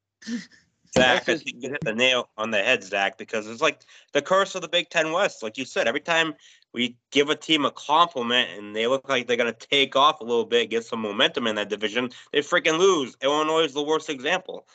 Zach, 0.94 1.22
I 1.22 1.32
That's 1.32 1.42
think 1.42 1.62
you 1.62 1.70
hit 1.70 1.80
the 1.82 1.94
nail 1.94 2.28
on 2.36 2.50
the 2.50 2.58
head, 2.58 2.84
Zach, 2.84 3.16
because 3.16 3.46
it's 3.46 3.62
like 3.62 3.80
the 4.12 4.20
curse 4.20 4.54
of 4.54 4.60
the 4.60 4.68
Big 4.68 4.90
Ten 4.90 5.12
West. 5.12 5.42
Like 5.42 5.56
you 5.56 5.64
said, 5.64 5.88
every 5.88 6.00
time 6.00 6.34
we 6.74 6.96
give 7.10 7.30
a 7.30 7.34
team 7.34 7.64
a 7.64 7.70
compliment 7.70 8.50
and 8.58 8.76
they 8.76 8.86
look 8.86 9.08
like 9.08 9.26
they're 9.26 9.38
going 9.38 9.52
to 9.52 9.66
take 9.68 9.96
off 9.96 10.20
a 10.20 10.24
little 10.24 10.44
bit, 10.44 10.68
get 10.68 10.84
some 10.84 11.00
momentum 11.00 11.46
in 11.46 11.56
that 11.56 11.70
division, 11.70 12.10
they 12.32 12.40
freaking 12.40 12.78
lose. 12.78 13.16
Illinois 13.22 13.64
is 13.64 13.72
the 13.72 13.82
worst 13.82 14.10
example. 14.10 14.66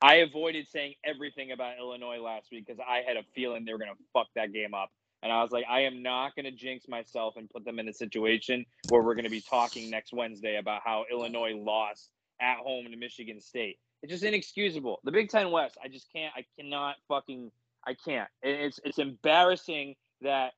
I 0.00 0.16
avoided 0.16 0.66
saying 0.66 0.94
everything 1.04 1.52
about 1.52 1.78
Illinois 1.78 2.18
last 2.18 2.50
week 2.50 2.66
because 2.66 2.80
I 2.80 3.02
had 3.06 3.16
a 3.16 3.22
feeling 3.34 3.64
they 3.64 3.72
were 3.72 3.78
going 3.78 3.92
to 3.92 4.02
fuck 4.12 4.26
that 4.34 4.52
game 4.52 4.74
up. 4.74 4.90
And 5.22 5.30
I 5.30 5.42
was 5.42 5.52
like, 5.52 5.64
I 5.68 5.80
am 5.82 6.02
not 6.02 6.34
going 6.34 6.46
to 6.46 6.50
jinx 6.50 6.88
myself 6.88 7.36
and 7.36 7.48
put 7.48 7.64
them 7.64 7.78
in 7.78 7.88
a 7.88 7.92
situation 7.92 8.64
where 8.88 9.02
we're 9.02 9.14
going 9.14 9.24
to 9.24 9.30
be 9.30 9.40
talking 9.40 9.88
next 9.88 10.12
Wednesday 10.12 10.56
about 10.56 10.82
how 10.84 11.04
Illinois 11.10 11.54
lost 11.54 12.10
at 12.40 12.58
home 12.58 12.86
to 12.90 12.96
Michigan 12.96 13.40
State. 13.40 13.78
It's 14.02 14.10
just 14.10 14.24
inexcusable. 14.24 14.98
The 15.04 15.12
Big 15.12 15.30
Ten 15.30 15.52
West, 15.52 15.78
I 15.82 15.88
just 15.88 16.12
can't. 16.12 16.32
I 16.36 16.44
cannot 16.58 16.96
fucking. 17.06 17.52
I 17.86 17.94
can't. 17.94 18.28
It's 18.42 18.80
it's 18.84 18.98
embarrassing 18.98 19.94
that 20.22 20.52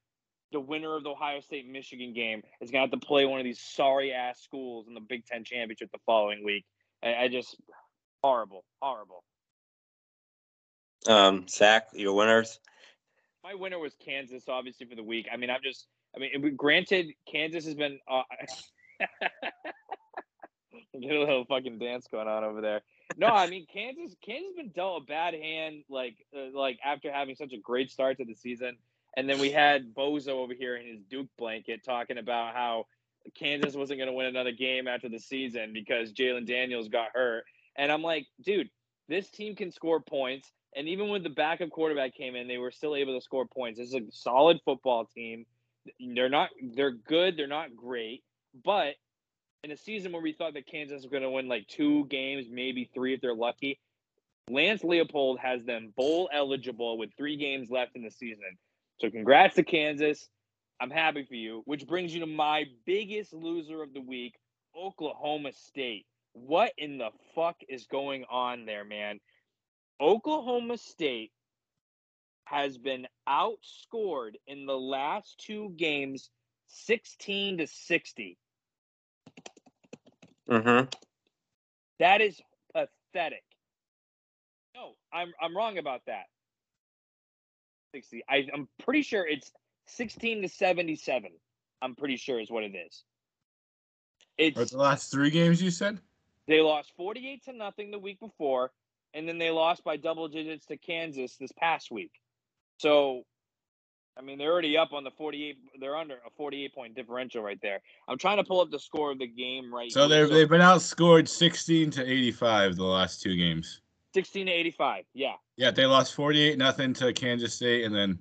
the 0.52 0.60
winner 0.60 0.96
of 0.96 1.04
the 1.04 1.10
Ohio 1.10 1.40
State 1.40 1.68
Michigan 1.68 2.14
game 2.14 2.42
is 2.60 2.70
going 2.70 2.88
to 2.88 2.90
have 2.90 3.00
to 3.00 3.06
play 3.06 3.26
one 3.26 3.40
of 3.40 3.44
these 3.44 3.60
sorry 3.60 4.12
ass 4.12 4.40
schools 4.40 4.86
in 4.88 4.94
the 4.94 5.00
Big 5.00 5.26
Ten 5.26 5.44
championship 5.44 5.90
the 5.92 5.98
following 6.06 6.42
week. 6.42 6.64
I, 7.02 7.14
I 7.14 7.28
just 7.28 7.56
horrible, 8.22 8.64
horrible. 8.80 9.24
Um, 11.06 11.46
Zach, 11.48 11.88
your 11.92 12.14
winners. 12.14 12.60
My 13.44 13.54
winner 13.54 13.78
was 13.78 13.94
Kansas, 14.02 14.44
obviously 14.48 14.86
for 14.86 14.96
the 14.96 15.02
week. 15.02 15.28
I 15.30 15.36
mean, 15.36 15.50
I'm 15.50 15.60
just, 15.62 15.86
I 16.16 16.18
mean, 16.18 16.56
granted, 16.56 17.12
Kansas 17.30 17.66
has 17.66 17.74
been. 17.74 18.00
Uh, 18.10 18.22
get 21.00 21.14
a 21.14 21.20
little 21.20 21.44
fucking 21.44 21.78
dance 21.78 22.06
going 22.10 22.26
on 22.26 22.42
over 22.42 22.62
there. 22.62 22.80
No, 23.18 23.26
I 23.26 23.48
mean 23.48 23.66
Kansas. 23.70 24.16
Kansas 24.24 24.48
has 24.48 24.56
been 24.56 24.70
dealt 24.70 25.02
a 25.02 25.04
bad 25.04 25.34
hand, 25.34 25.84
like, 25.90 26.16
uh, 26.34 26.58
like 26.58 26.78
after 26.82 27.12
having 27.12 27.36
such 27.36 27.52
a 27.52 27.58
great 27.58 27.90
start 27.90 28.16
to 28.16 28.24
the 28.24 28.34
season, 28.34 28.78
and 29.16 29.28
then 29.28 29.38
we 29.38 29.50
had 29.50 29.94
Bozo 29.94 30.28
over 30.28 30.54
here 30.54 30.76
in 30.76 30.86
his 30.86 31.02
Duke 31.02 31.28
blanket 31.36 31.84
talking 31.84 32.16
about 32.16 32.54
how 32.54 32.86
Kansas 33.34 33.74
wasn't 33.74 33.98
going 33.98 34.08
to 34.08 34.14
win 34.14 34.26
another 34.26 34.52
game 34.52 34.88
after 34.88 35.10
the 35.10 35.18
season 35.18 35.74
because 35.74 36.12
Jalon 36.12 36.46
Daniels 36.46 36.88
got 36.88 37.08
hurt, 37.12 37.44
and 37.76 37.92
I'm 37.92 38.02
like, 38.02 38.26
dude, 38.42 38.70
this 39.08 39.30
team 39.30 39.56
can 39.56 39.70
score 39.70 40.00
points. 40.00 40.50
And 40.76 40.88
even 40.88 41.08
when 41.08 41.22
the 41.22 41.30
backup 41.30 41.70
quarterback 41.70 42.14
came 42.14 42.34
in, 42.34 42.48
they 42.48 42.58
were 42.58 42.72
still 42.72 42.96
able 42.96 43.14
to 43.14 43.24
score 43.24 43.46
points. 43.46 43.78
This 43.78 43.88
is 43.88 43.94
a 43.94 44.00
solid 44.10 44.58
football 44.64 45.06
team. 45.06 45.46
They're 46.00 46.28
not 46.28 46.50
they're 46.74 46.92
good, 46.92 47.36
they're 47.36 47.46
not 47.46 47.76
great, 47.76 48.24
but 48.64 48.94
in 49.62 49.70
a 49.70 49.76
season 49.76 50.12
where 50.12 50.22
we 50.22 50.32
thought 50.32 50.54
that 50.54 50.66
Kansas 50.66 51.02
was 51.02 51.10
going 51.10 51.22
to 51.22 51.30
win 51.30 51.48
like 51.48 51.66
two 51.68 52.06
games, 52.06 52.46
maybe 52.50 52.90
three 52.94 53.14
if 53.14 53.20
they're 53.20 53.34
lucky, 53.34 53.78
Lance 54.48 54.82
Leipold 54.82 55.38
has 55.38 55.64
them 55.64 55.92
bowl 55.96 56.28
eligible 56.32 56.98
with 56.98 57.10
three 57.16 57.36
games 57.36 57.70
left 57.70 57.96
in 57.96 58.02
the 58.02 58.10
season. 58.10 58.58
So 59.00 59.10
congrats 59.10 59.56
to 59.56 59.62
Kansas. 59.62 60.28
I'm 60.80 60.90
happy 60.90 61.24
for 61.24 61.34
you. 61.34 61.62
Which 61.64 61.86
brings 61.86 62.12
you 62.12 62.20
to 62.20 62.26
my 62.26 62.64
biggest 62.84 63.32
loser 63.32 63.82
of 63.82 63.94
the 63.94 64.00
week, 64.00 64.34
Oklahoma 64.76 65.52
State. 65.52 66.06
What 66.34 66.72
in 66.76 66.98
the 66.98 67.10
fuck 67.34 67.56
is 67.68 67.86
going 67.86 68.24
on 68.30 68.66
there, 68.66 68.84
man? 68.84 69.20
Oklahoma 70.00 70.76
State 70.76 71.32
has 72.44 72.76
been 72.76 73.06
outscored 73.28 74.34
in 74.46 74.66
the 74.66 74.76
last 74.76 75.38
two 75.38 75.72
games 75.76 76.30
16 76.68 77.58
to 77.58 77.66
60. 77.66 78.38
Mm-hmm. 80.50 80.88
That 82.00 82.20
is 82.20 82.40
pathetic. 82.74 83.44
No, 84.74 84.92
I'm 85.12 85.32
I'm 85.40 85.56
wrong 85.56 85.78
about 85.78 86.02
that. 86.06 86.24
60. 87.94 88.24
I, 88.28 88.48
I'm 88.52 88.68
pretty 88.82 89.02
sure 89.02 89.26
it's 89.26 89.52
16 89.86 90.42
to 90.42 90.48
77. 90.48 91.30
I'm 91.80 91.94
pretty 91.94 92.16
sure 92.16 92.40
is 92.40 92.50
what 92.50 92.64
it 92.64 92.74
is. 92.74 93.04
It's 94.36 94.72
the 94.72 94.78
last 94.78 95.12
three 95.12 95.30
games 95.30 95.62
you 95.62 95.70
said? 95.70 96.00
They 96.46 96.60
lost 96.60 96.92
48 96.96 97.44
to 97.44 97.52
nothing 97.52 97.90
the 97.90 97.98
week 97.98 98.20
before, 98.20 98.70
and 99.14 99.28
then 99.28 99.38
they 99.38 99.50
lost 99.50 99.84
by 99.84 99.96
double 99.96 100.28
digits 100.28 100.66
to 100.66 100.76
Kansas 100.76 101.36
this 101.36 101.52
past 101.52 101.90
week. 101.90 102.12
So, 102.78 103.22
I 104.18 104.22
mean, 104.22 104.38
they're 104.38 104.52
already 104.52 104.76
up 104.76 104.92
on 104.92 105.04
the 105.04 105.10
48. 105.10 105.56
They're 105.80 105.96
under 105.96 106.14
a 106.14 106.30
48 106.36 106.74
point 106.74 106.94
differential 106.94 107.42
right 107.42 107.58
there. 107.62 107.80
I'm 108.08 108.18
trying 108.18 108.36
to 108.38 108.44
pull 108.44 108.60
up 108.60 108.70
the 108.70 108.78
score 108.78 109.10
of 109.12 109.18
the 109.18 109.26
game 109.26 109.74
right 109.74 109.90
So 109.90 110.06
here. 110.08 110.26
they've 110.26 110.34
they've 110.34 110.48
been 110.48 110.60
outscored 110.60 111.28
16 111.28 111.90
to 111.92 112.02
85 112.02 112.76
the 112.76 112.84
last 112.84 113.22
two 113.22 113.36
games. 113.36 113.80
16 114.14 114.46
to 114.46 114.52
85. 114.52 115.04
Yeah. 115.14 115.32
Yeah, 115.56 115.70
they 115.70 115.86
lost 115.86 116.14
48 116.14 116.58
nothing 116.58 116.92
to 116.94 117.12
Kansas 117.12 117.54
State 117.54 117.84
and 117.84 117.94
then 117.94 118.18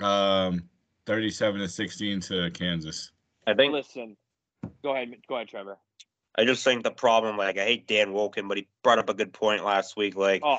um 0.00 0.68
37 1.06 1.60
to 1.60 1.68
16 1.68 2.20
to 2.20 2.50
Kansas. 2.52 3.10
I 3.46 3.54
think 3.54 3.72
Listen, 3.72 4.16
go 4.84 4.92
ahead. 4.94 5.12
Go 5.28 5.34
ahead, 5.36 5.48
Trevor. 5.48 5.76
I 6.36 6.44
just 6.44 6.64
think 6.64 6.82
the 6.82 6.90
problem, 6.90 7.36
like 7.36 7.58
I 7.58 7.64
hate 7.64 7.86
Dan 7.86 8.12
Wolken, 8.12 8.48
but 8.48 8.56
he 8.56 8.68
brought 8.82 8.98
up 8.98 9.10
a 9.10 9.14
good 9.14 9.32
point 9.32 9.64
last 9.64 9.96
week. 9.96 10.16
Like, 10.16 10.42
Oh, 10.44 10.58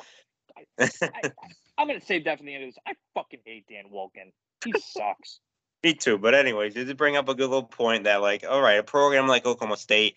I, 0.80 1.32
I'm 1.78 1.88
going 1.88 2.00
to 2.00 2.06
save 2.06 2.26
that 2.26 2.38
for 2.38 2.44
the 2.44 2.54
end 2.54 2.64
of 2.64 2.70
this. 2.70 2.78
I 2.88 2.94
fucking 3.14 3.40
hate 3.46 3.66
Dan 3.68 3.86
Wolken. 3.94 4.32
He 4.64 4.74
sucks. 4.80 5.40
Me 5.84 5.94
too. 5.94 6.18
But 6.18 6.34
anyways, 6.34 6.74
did 6.74 6.96
bring 6.96 7.18
up 7.18 7.28
a 7.28 7.36
good 7.36 7.50
little 7.50 7.64
point 7.64 8.06
that 8.06 8.22
like, 8.22 8.46
all 8.48 8.62
right, 8.62 8.80
a 8.80 8.84
program 8.84 9.28
like 9.28 9.46
Oklahoma 9.46 9.78
State, 9.78 10.16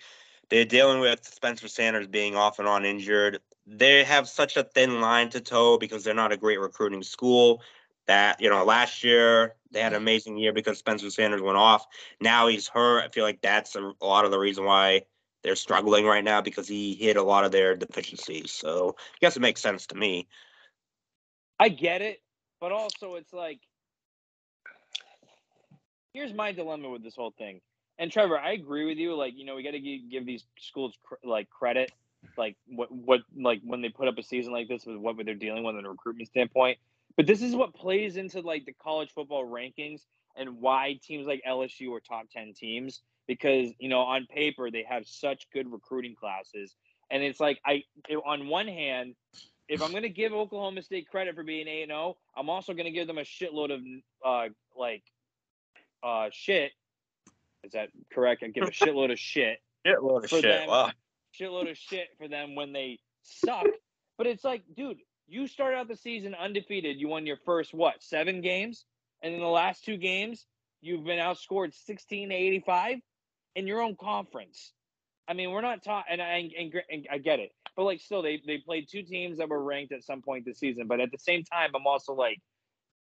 they're 0.48 0.64
dealing 0.64 1.00
with 1.00 1.24
Spencer 1.24 1.68
Sanders 1.68 2.06
being 2.06 2.36
off 2.36 2.58
and 2.58 2.68
on 2.68 2.84
injured. 2.84 3.40
They 3.66 4.04
have 4.04 4.28
such 4.28 4.56
a 4.56 4.62
thin 4.62 5.00
line 5.00 5.30
to 5.30 5.40
toe 5.40 5.76
because 5.76 6.04
they're 6.04 6.14
not 6.14 6.32
a 6.32 6.36
great 6.36 6.60
recruiting 6.60 7.02
school. 7.02 7.62
That 8.06 8.40
you 8.40 8.48
know, 8.48 8.64
last 8.64 9.02
year 9.02 9.56
they 9.72 9.80
had 9.80 9.92
an 9.92 10.00
amazing 10.00 10.38
year 10.38 10.52
because 10.52 10.78
Spencer 10.78 11.10
Sanders 11.10 11.42
went 11.42 11.56
off. 11.56 11.84
Now 12.20 12.46
he's 12.46 12.68
hurt. 12.68 13.02
I 13.02 13.08
feel 13.08 13.24
like 13.24 13.40
that's 13.40 13.74
a, 13.74 13.92
a 14.00 14.06
lot 14.06 14.24
of 14.24 14.30
the 14.30 14.38
reason 14.38 14.64
why 14.64 15.02
they're 15.46 15.54
struggling 15.54 16.04
right 16.04 16.24
now 16.24 16.40
because 16.40 16.66
he 16.66 16.94
hit 16.94 17.16
a 17.16 17.22
lot 17.22 17.44
of 17.44 17.52
their 17.52 17.76
deficiencies. 17.76 18.50
So 18.50 18.96
I 18.98 19.18
guess 19.20 19.36
it 19.36 19.40
makes 19.40 19.62
sense 19.62 19.86
to 19.86 19.94
me. 19.94 20.26
I 21.60 21.68
get 21.68 22.02
it, 22.02 22.20
but 22.60 22.72
also 22.72 23.14
it's 23.14 23.32
like 23.32 23.60
here's 26.12 26.34
my 26.34 26.50
dilemma 26.50 26.90
with 26.90 27.04
this 27.04 27.14
whole 27.14 27.32
thing. 27.38 27.60
And 27.96 28.10
Trevor, 28.10 28.36
I 28.36 28.52
agree 28.52 28.86
with 28.86 28.98
you. 28.98 29.14
Like, 29.14 29.34
you 29.36 29.44
know, 29.44 29.54
we 29.54 29.62
got 29.62 29.70
to 29.70 29.78
give, 29.78 30.26
these 30.26 30.44
schools 30.58 30.98
cr- 31.04 31.14
like 31.22 31.48
credit, 31.48 31.92
like 32.36 32.56
what 32.66 32.90
what 32.90 33.20
like 33.36 33.60
when 33.62 33.80
they 33.80 33.88
put 33.88 34.08
up 34.08 34.18
a 34.18 34.22
season 34.24 34.52
like 34.52 34.66
this 34.66 34.84
with 34.84 34.96
what 34.96 35.16
they're 35.24 35.34
dealing 35.34 35.62
with 35.62 35.76
in 35.76 35.86
a 35.86 35.90
recruitment 35.90 36.28
standpoint. 36.28 36.78
But 37.16 37.28
this 37.28 37.40
is 37.40 37.54
what 37.54 37.72
plays 37.72 38.16
into 38.16 38.40
like 38.40 38.66
the 38.66 38.74
college 38.82 39.12
football 39.14 39.46
rankings 39.46 40.00
and 40.36 40.60
why 40.60 40.98
teams 41.02 41.26
like 41.28 41.40
LSU 41.48 41.96
are 41.96 42.00
top 42.00 42.26
ten 42.32 42.52
teams 42.52 43.00
because 43.26 43.72
you 43.78 43.88
know 43.88 44.00
on 44.00 44.26
paper 44.26 44.70
they 44.70 44.84
have 44.88 45.06
such 45.06 45.46
good 45.52 45.70
recruiting 45.70 46.14
classes. 46.14 46.74
And 47.10 47.22
it's 47.22 47.40
like 47.40 47.60
I 47.64 47.84
on 48.24 48.48
one 48.48 48.66
hand, 48.68 49.14
if 49.68 49.80
I'm 49.82 49.90
going 49.90 50.02
to 50.02 50.08
give 50.08 50.32
Oklahoma 50.32 50.82
State 50.82 51.08
credit 51.08 51.34
for 51.34 51.42
being 51.42 51.68
8 51.68 51.86
0, 51.86 52.16
I'm 52.36 52.50
also 52.50 52.72
going 52.72 52.86
to 52.86 52.90
give 52.90 53.06
them 53.06 53.18
a 53.18 53.22
shitload 53.22 53.72
of 53.72 53.80
uh 54.24 54.48
like 54.76 55.02
uh 56.02 56.28
shit. 56.32 56.72
Is 57.64 57.72
that 57.72 57.88
correct? 58.12 58.42
I 58.44 58.48
give 58.48 58.64
a 58.64 58.70
shitload 58.70 59.10
of 59.12 59.18
shit, 59.18 59.58
Yeah, 59.84 59.94
load 60.00 60.24
of 60.24 60.30
shit. 60.30 60.42
them. 60.42 60.68
Wow. 60.68 60.90
shitload 61.38 61.70
of 61.70 61.76
shit 61.76 62.08
for 62.18 62.28
them 62.28 62.54
when 62.54 62.72
they 62.72 62.98
suck. 63.22 63.66
But 64.18 64.26
it's 64.28 64.44
like, 64.44 64.62
dude, 64.76 64.98
you 65.28 65.46
start 65.48 65.74
out 65.74 65.88
the 65.88 65.96
season 65.96 66.34
undefeated. 66.34 66.98
You 66.98 67.08
won 67.08 67.26
your 67.26 67.38
first 67.44 67.74
what 67.74 68.02
seven 68.02 68.40
games, 68.40 68.84
and 69.22 69.34
in 69.34 69.40
the 69.40 69.46
last 69.46 69.84
two 69.84 69.96
games, 69.96 70.46
you've 70.80 71.04
been 71.04 71.18
outscored 71.18 71.74
16 71.74 72.28
to 72.28 72.34
85 72.34 72.98
in 73.56 73.66
your 73.66 73.80
own 73.80 73.96
conference. 73.96 74.72
I 75.26 75.32
mean, 75.32 75.50
we're 75.50 75.62
not 75.62 75.82
talking, 75.82 76.12
and 76.12 76.22
I 76.22 76.48
and, 76.56 76.72
and 76.88 77.08
I 77.10 77.18
get 77.18 77.40
it, 77.40 77.50
but 77.74 77.82
like, 77.82 78.00
still, 78.00 78.22
they 78.22 78.40
they 78.46 78.58
played 78.58 78.86
two 78.88 79.02
teams 79.02 79.38
that 79.38 79.48
were 79.48 79.62
ranked 79.62 79.92
at 79.92 80.04
some 80.04 80.22
point 80.22 80.44
this 80.44 80.60
season. 80.60 80.86
But 80.86 81.00
at 81.00 81.10
the 81.10 81.18
same 81.18 81.42
time, 81.42 81.70
I'm 81.74 81.86
also 81.86 82.14
like, 82.14 82.38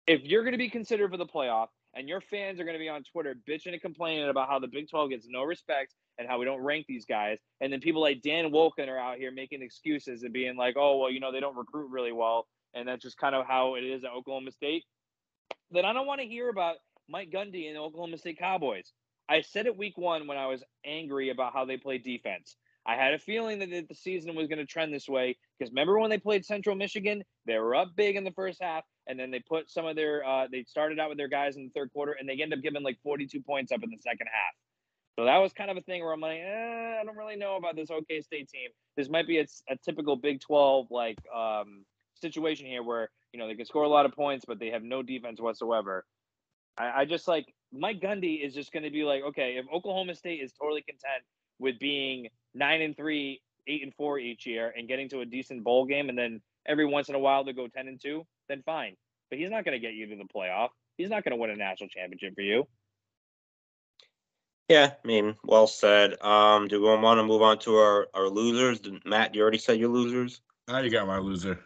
if 0.08 0.24
you're 0.24 0.42
going 0.42 0.52
to 0.52 0.58
be 0.58 0.70
considered 0.70 1.12
for 1.12 1.16
the 1.16 1.26
playoff, 1.26 1.68
and 1.94 2.08
your 2.08 2.20
fans 2.20 2.58
are 2.58 2.64
going 2.64 2.74
to 2.74 2.80
be 2.80 2.88
on 2.88 3.04
Twitter 3.04 3.36
bitching 3.48 3.72
and 3.72 3.80
complaining 3.80 4.28
about 4.28 4.48
how 4.48 4.58
the 4.58 4.66
Big 4.66 4.90
12 4.90 5.10
gets 5.10 5.26
no 5.28 5.44
respect 5.44 5.94
and 6.18 6.26
how 6.26 6.38
we 6.38 6.44
don't 6.44 6.62
rank 6.62 6.86
these 6.88 7.04
guys, 7.04 7.38
and 7.60 7.72
then 7.72 7.80
people 7.80 8.00
like 8.00 8.22
Dan 8.22 8.50
Wolken 8.50 8.88
are 8.88 8.98
out 8.98 9.18
here 9.18 9.30
making 9.30 9.62
excuses 9.62 10.24
and 10.24 10.32
being 10.32 10.56
like, 10.56 10.74
oh 10.76 10.96
well, 10.96 11.10
you 11.10 11.20
know, 11.20 11.30
they 11.30 11.40
don't 11.40 11.56
recruit 11.56 11.90
really 11.90 12.12
well, 12.12 12.48
and 12.74 12.88
that's 12.88 13.02
just 13.02 13.18
kind 13.18 13.36
of 13.36 13.46
how 13.46 13.76
it 13.76 13.84
is 13.84 14.02
at 14.02 14.10
Oklahoma 14.10 14.50
State. 14.50 14.82
Then 15.70 15.84
I 15.84 15.92
don't 15.92 16.06
want 16.06 16.20
to 16.20 16.26
hear 16.26 16.48
about 16.48 16.76
Mike 17.08 17.30
Gundy 17.30 17.68
and 17.68 17.76
the 17.76 17.80
Oklahoma 17.80 18.18
State 18.18 18.38
Cowboys. 18.38 18.92
I 19.30 19.42
said 19.42 19.66
it 19.66 19.78
week 19.78 19.96
one 19.96 20.26
when 20.26 20.36
I 20.36 20.46
was 20.46 20.64
angry 20.84 21.30
about 21.30 21.52
how 21.52 21.64
they 21.64 21.76
played 21.76 22.02
defense. 22.02 22.56
I 22.84 22.96
had 22.96 23.14
a 23.14 23.18
feeling 23.18 23.60
that 23.60 23.88
the 23.88 23.94
season 23.94 24.34
was 24.34 24.48
going 24.48 24.58
to 24.58 24.66
trend 24.66 24.92
this 24.92 25.08
way 25.08 25.36
because 25.56 25.70
remember 25.70 25.98
when 26.00 26.10
they 26.10 26.18
played 26.18 26.44
Central 26.44 26.74
Michigan, 26.74 27.22
they 27.46 27.56
were 27.58 27.76
up 27.76 27.94
big 27.94 28.16
in 28.16 28.24
the 28.24 28.32
first 28.32 28.60
half, 28.60 28.82
and 29.06 29.18
then 29.18 29.30
they 29.30 29.40
put 29.48 29.70
some 29.70 29.86
of 29.86 29.94
their 29.94 30.26
uh, 30.26 30.48
they 30.50 30.64
started 30.64 30.98
out 30.98 31.10
with 31.10 31.18
their 31.18 31.28
guys 31.28 31.56
in 31.56 31.64
the 31.64 31.70
third 31.78 31.92
quarter, 31.92 32.16
and 32.18 32.28
they 32.28 32.42
end 32.42 32.52
up 32.52 32.60
giving 32.60 32.82
like 32.82 32.98
42 33.04 33.40
points 33.42 33.70
up 33.70 33.84
in 33.84 33.90
the 33.90 33.98
second 33.98 34.26
half. 34.26 34.54
So 35.16 35.26
that 35.26 35.36
was 35.36 35.52
kind 35.52 35.70
of 35.70 35.76
a 35.76 35.82
thing 35.82 36.02
where 36.02 36.12
I'm 36.12 36.20
like, 36.20 36.40
eh, 36.40 36.98
I 37.00 37.04
don't 37.04 37.16
really 37.16 37.36
know 37.36 37.56
about 37.56 37.76
this 37.76 37.90
OK 37.90 38.22
State 38.22 38.48
team. 38.48 38.70
This 38.96 39.08
might 39.08 39.28
be 39.28 39.38
a, 39.38 39.46
a 39.68 39.76
typical 39.84 40.16
Big 40.16 40.40
12 40.40 40.86
like 40.90 41.18
um, 41.34 41.84
situation 42.14 42.66
here 42.66 42.82
where 42.82 43.10
you 43.32 43.38
know 43.38 43.46
they 43.46 43.54
can 43.54 43.66
score 43.66 43.84
a 43.84 43.88
lot 43.88 44.06
of 44.06 44.12
points, 44.12 44.44
but 44.48 44.58
they 44.58 44.70
have 44.70 44.82
no 44.82 45.02
defense 45.02 45.40
whatsoever. 45.40 46.04
I, 46.78 47.02
I 47.02 47.04
just 47.04 47.28
like 47.28 47.54
Mike 47.72 48.00
Gundy 48.00 48.44
is 48.44 48.54
just 48.54 48.72
going 48.72 48.82
to 48.82 48.90
be 48.90 49.04
like, 49.04 49.22
okay, 49.22 49.56
if 49.56 49.66
Oklahoma 49.72 50.14
State 50.14 50.40
is 50.42 50.52
totally 50.52 50.82
content 50.82 51.22
with 51.58 51.78
being 51.78 52.28
nine 52.54 52.82
and 52.82 52.96
three, 52.96 53.40
eight 53.66 53.82
and 53.82 53.94
four 53.94 54.18
each 54.18 54.46
year, 54.46 54.72
and 54.76 54.88
getting 54.88 55.08
to 55.10 55.20
a 55.20 55.26
decent 55.26 55.62
bowl 55.62 55.84
game, 55.84 56.08
and 56.08 56.18
then 56.18 56.40
every 56.66 56.86
once 56.86 57.08
in 57.08 57.14
a 57.14 57.18
while 57.18 57.44
to 57.44 57.52
go 57.52 57.68
ten 57.68 57.88
and 57.88 58.00
two, 58.00 58.26
then 58.48 58.62
fine. 58.64 58.96
But 59.30 59.38
he's 59.38 59.50
not 59.50 59.64
going 59.64 59.80
to 59.80 59.86
get 59.86 59.94
you 59.94 60.06
to 60.06 60.16
the 60.16 60.24
playoff. 60.24 60.70
He's 60.96 61.10
not 61.10 61.24
going 61.24 61.32
to 61.32 61.36
win 61.36 61.50
a 61.50 61.56
national 61.56 61.88
championship 61.88 62.34
for 62.34 62.42
you. 62.42 62.66
Yeah, 64.68 64.92
I 65.04 65.06
mean, 65.06 65.34
well 65.44 65.66
said. 65.66 66.20
Um, 66.22 66.68
do 66.68 66.80
we 66.80 66.86
want 66.86 67.18
to 67.18 67.24
move 67.24 67.42
on 67.42 67.58
to 67.60 67.76
our, 67.76 68.06
our 68.14 68.28
losers? 68.28 68.80
Matt, 69.04 69.34
you 69.34 69.42
already 69.42 69.58
said 69.58 69.80
your 69.80 69.88
losers. 69.88 70.40
I 70.68 70.80
you 70.82 70.90
got 70.90 71.08
my 71.08 71.18
loser. 71.18 71.58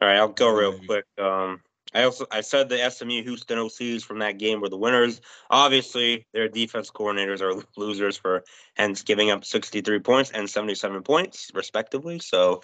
All 0.00 0.08
right, 0.08 0.18
I'll 0.18 0.28
go 0.28 0.50
real 0.50 0.78
quick. 0.78 1.06
Um, 1.18 1.62
I 1.94 2.04
also 2.04 2.26
I 2.30 2.40
said 2.40 2.68
the 2.68 2.90
SMU 2.90 3.22
Houston 3.22 3.58
OCs 3.58 4.02
from 4.02 4.20
that 4.20 4.38
game 4.38 4.60
were 4.60 4.68
the 4.68 4.76
winners. 4.76 5.20
Obviously, 5.50 6.26
their 6.32 6.48
defense 6.48 6.90
coordinators 6.90 7.40
are 7.40 7.62
losers 7.76 8.16
for 8.16 8.44
hence 8.76 9.02
giving 9.02 9.30
up 9.30 9.44
63 9.44 9.98
points 10.00 10.30
and 10.30 10.48
77 10.48 11.02
points 11.02 11.50
respectively. 11.54 12.18
So, 12.18 12.62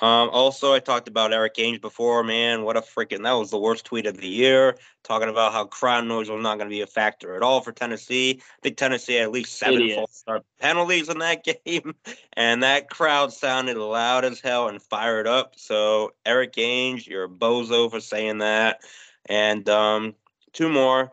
um, 0.00 0.30
also 0.30 0.72
I 0.72 0.78
talked 0.78 1.08
about 1.08 1.32
Erik 1.32 1.54
Ainge 1.54 1.80
before. 1.80 2.22
Man, 2.22 2.62
what 2.62 2.76
a 2.76 2.80
freaking 2.80 3.24
that 3.24 3.32
was 3.32 3.50
the 3.50 3.58
worst 3.58 3.84
tweet 3.84 4.06
of 4.06 4.16
the 4.16 4.28
year. 4.28 4.76
Talking 5.08 5.30
about 5.30 5.54
how 5.54 5.64
crowd 5.64 6.04
noise 6.04 6.28
was 6.28 6.42
not 6.42 6.58
going 6.58 6.68
to 6.68 6.74
be 6.74 6.82
a 6.82 6.86
factor 6.86 7.34
at 7.34 7.42
all 7.42 7.62
for 7.62 7.72
Tennessee. 7.72 8.42
I 8.42 8.60
think 8.62 8.76
Tennessee 8.76 9.14
had 9.14 9.22
at 9.22 9.30
least 9.30 9.56
seven 9.56 9.88
false 9.94 10.18
start 10.18 10.44
penalties 10.60 11.08
in 11.08 11.20
that 11.20 11.44
game, 11.64 11.94
and 12.34 12.62
that 12.62 12.90
crowd 12.90 13.32
sounded 13.32 13.78
loud 13.78 14.26
as 14.26 14.38
hell 14.38 14.68
and 14.68 14.82
fired 14.82 15.26
up. 15.26 15.54
So 15.56 16.12
Erik 16.26 16.52
Ainge, 16.56 17.06
you're 17.06 17.24
a 17.24 17.28
bozo 17.28 17.90
for 17.90 18.00
saying 18.00 18.38
that. 18.38 18.82
And 19.24 19.66
um, 19.70 20.14
two 20.52 20.68
more. 20.68 21.10